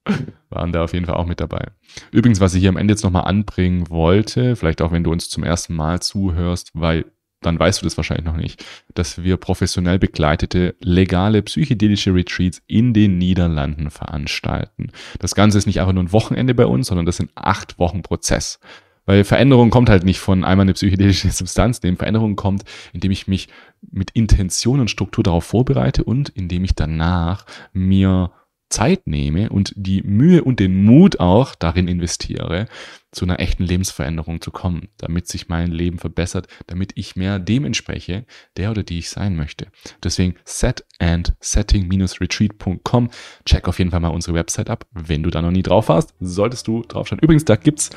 waren 0.50 0.72
da 0.72 0.84
auf 0.84 0.94
jeden 0.94 1.06
Fall 1.06 1.16
auch 1.16 1.28
mit 1.28 1.40
dabei. 1.40 1.68
Übrigens, 2.12 2.40
was 2.40 2.56
ich 2.56 2.62
hier 2.62 2.70
am 2.70 2.78
Ende 2.78 2.94
jetzt 2.94 3.04
nochmal 3.04 3.26
anbringen 3.26 3.88
wollte, 3.92 4.56
vielleicht 4.56 4.82
auch 4.82 4.92
wenn 4.92 5.04
du 5.04 5.12
uns 5.12 5.30
zum 5.30 5.44
ersten 5.44 5.76
Mal 5.76 6.02
zuhörst, 6.02 6.72
weil 6.74 7.06
dann 7.42 7.60
weißt 7.60 7.82
du 7.82 7.86
das 7.86 7.98
wahrscheinlich 7.98 8.26
noch 8.26 8.38
nicht, 8.38 8.66
dass 8.94 9.24
wir 9.24 9.38
professionell 9.38 10.00
begleitete, 10.00 10.76
legale 10.82 11.42
psychedelische 11.42 12.14
Retreats 12.14 12.62
in 12.68 12.94
den 12.94 13.18
Niederlanden 13.18 13.90
veranstalten. 13.90 14.92
Das 15.20 15.36
Ganze 15.36 15.58
ist 15.58 15.66
nicht 15.66 15.80
einfach 15.80 15.94
nur 15.94 16.04
ein 16.04 16.12
Wochenende 16.12 16.54
bei 16.54 16.66
uns, 16.66 16.88
sondern 16.88 17.06
das 17.06 17.18
sind 17.18 17.32
acht 17.36 17.80
Wochen 17.80 18.02
Prozess. 18.02 18.60
Weil 19.06 19.24
Veränderung 19.24 19.72
kommt 19.72 19.90
halt 19.90 20.04
nicht 20.04 20.20
von 20.20 20.44
einmal 20.44 20.66
eine 20.66 20.74
psychedelische 20.74 21.32
Substanz 21.32 21.82
nehmen. 21.82 21.98
Veränderung 21.98 22.36
kommt, 22.36 22.64
indem 22.94 23.12
ich 23.12 23.28
mich 23.28 23.48
mit 23.90 24.12
Intention 24.12 24.80
und 24.80 24.92
Struktur 24.92 25.24
darauf 25.24 25.46
vorbereite 25.46 26.04
und 26.04 26.30
indem 26.30 26.64
ich 26.64 26.76
danach 26.76 27.46
mir 27.74 28.32
Zeit 28.70 29.08
nehme 29.08 29.50
und 29.50 29.74
die 29.76 30.02
Mühe 30.04 30.44
und 30.44 30.60
den 30.60 30.84
Mut 30.84 31.20
auch 31.20 31.56
darin 31.56 31.88
investiere, 31.88 32.68
zu 33.12 33.26
einer 33.26 33.40
echten 33.40 33.64
Lebensveränderung 33.64 34.42
zu 34.42 34.52
kommen, 34.52 34.90
damit 34.98 35.28
sich 35.28 35.50
mein 35.50 35.72
Leben 35.72 35.98
verbessert, 35.98 36.48
damit 36.68 36.92
ich 36.96 37.16
mehr 37.16 37.40
dem 37.40 37.66
entspreche, 37.66 38.26
der 38.56 38.70
oder 38.72 38.84
die 38.84 39.00
ich 39.00 39.10
sein 39.10 39.36
möchte. 39.36 39.68
Deswegen 40.04 40.36
set 40.46 40.86
and 41.00 41.36
setting-retreat.com. 41.40 43.10
Check 43.46 43.68
auf 43.68 43.80
jeden 43.80 43.92
Fall 43.92 44.00
mal 44.00 44.10
unsere 44.10 44.36
Website 44.36 44.70
ab. 44.70 44.86
Wenn 44.92 45.24
du 45.24 45.32
da 45.32 45.42
noch 45.42 45.52
nie 45.52 45.64
drauf 45.64 45.90
warst, 45.90 46.14
solltest 46.20 46.68
du 46.68 46.84
drauf 46.84 47.08
schauen. 47.08 47.20
Übrigens, 47.20 47.46
da 47.46 47.56
gibt's 47.56 47.90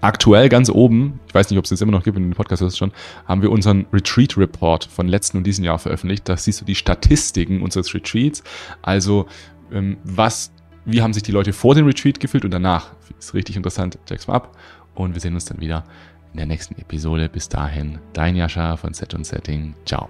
Aktuell 0.00 0.48
ganz 0.48 0.70
oben, 0.70 1.20
ich 1.28 1.34
weiß 1.34 1.50
nicht, 1.50 1.58
ob 1.58 1.64
es 1.64 1.70
jetzt 1.70 1.82
immer 1.82 1.92
noch 1.92 2.02
gibt, 2.02 2.16
in 2.16 2.22
dem 2.22 2.32
Podcast 2.32 2.62
ist 2.62 2.72
es 2.72 2.78
schon, 2.78 2.92
haben 3.26 3.42
wir 3.42 3.50
unseren 3.50 3.86
Retreat 3.92 4.38
Report 4.38 4.84
von 4.84 5.06
letzten 5.06 5.36
und 5.36 5.44
diesem 5.44 5.64
Jahr 5.64 5.78
veröffentlicht. 5.78 6.28
Da 6.28 6.36
siehst 6.36 6.60
du 6.60 6.64
die 6.64 6.74
Statistiken 6.74 7.62
unseres 7.62 7.92
Retreats. 7.92 8.42
Also 8.80 9.26
ähm, 9.72 9.98
was, 10.04 10.52
wie 10.84 11.02
haben 11.02 11.12
sich 11.12 11.22
die 11.22 11.32
Leute 11.32 11.52
vor 11.52 11.74
dem 11.74 11.86
Retreat 11.86 12.20
gefühlt 12.20 12.44
und 12.44 12.50
danach. 12.50 12.92
Ist 13.18 13.34
richtig 13.34 13.56
interessant. 13.56 13.98
Check's 14.06 14.26
mal 14.26 14.34
ab. 14.34 14.56
Und 14.94 15.14
wir 15.14 15.20
sehen 15.20 15.34
uns 15.34 15.44
dann 15.44 15.60
wieder 15.60 15.84
in 16.32 16.38
der 16.38 16.46
nächsten 16.46 16.78
Episode. 16.80 17.28
Bis 17.28 17.48
dahin, 17.48 17.98
dein 18.12 18.36
Jascha 18.36 18.76
von 18.76 18.94
Set 18.94 19.14
und 19.14 19.24
Setting. 19.24 19.74
Ciao. 19.84 20.08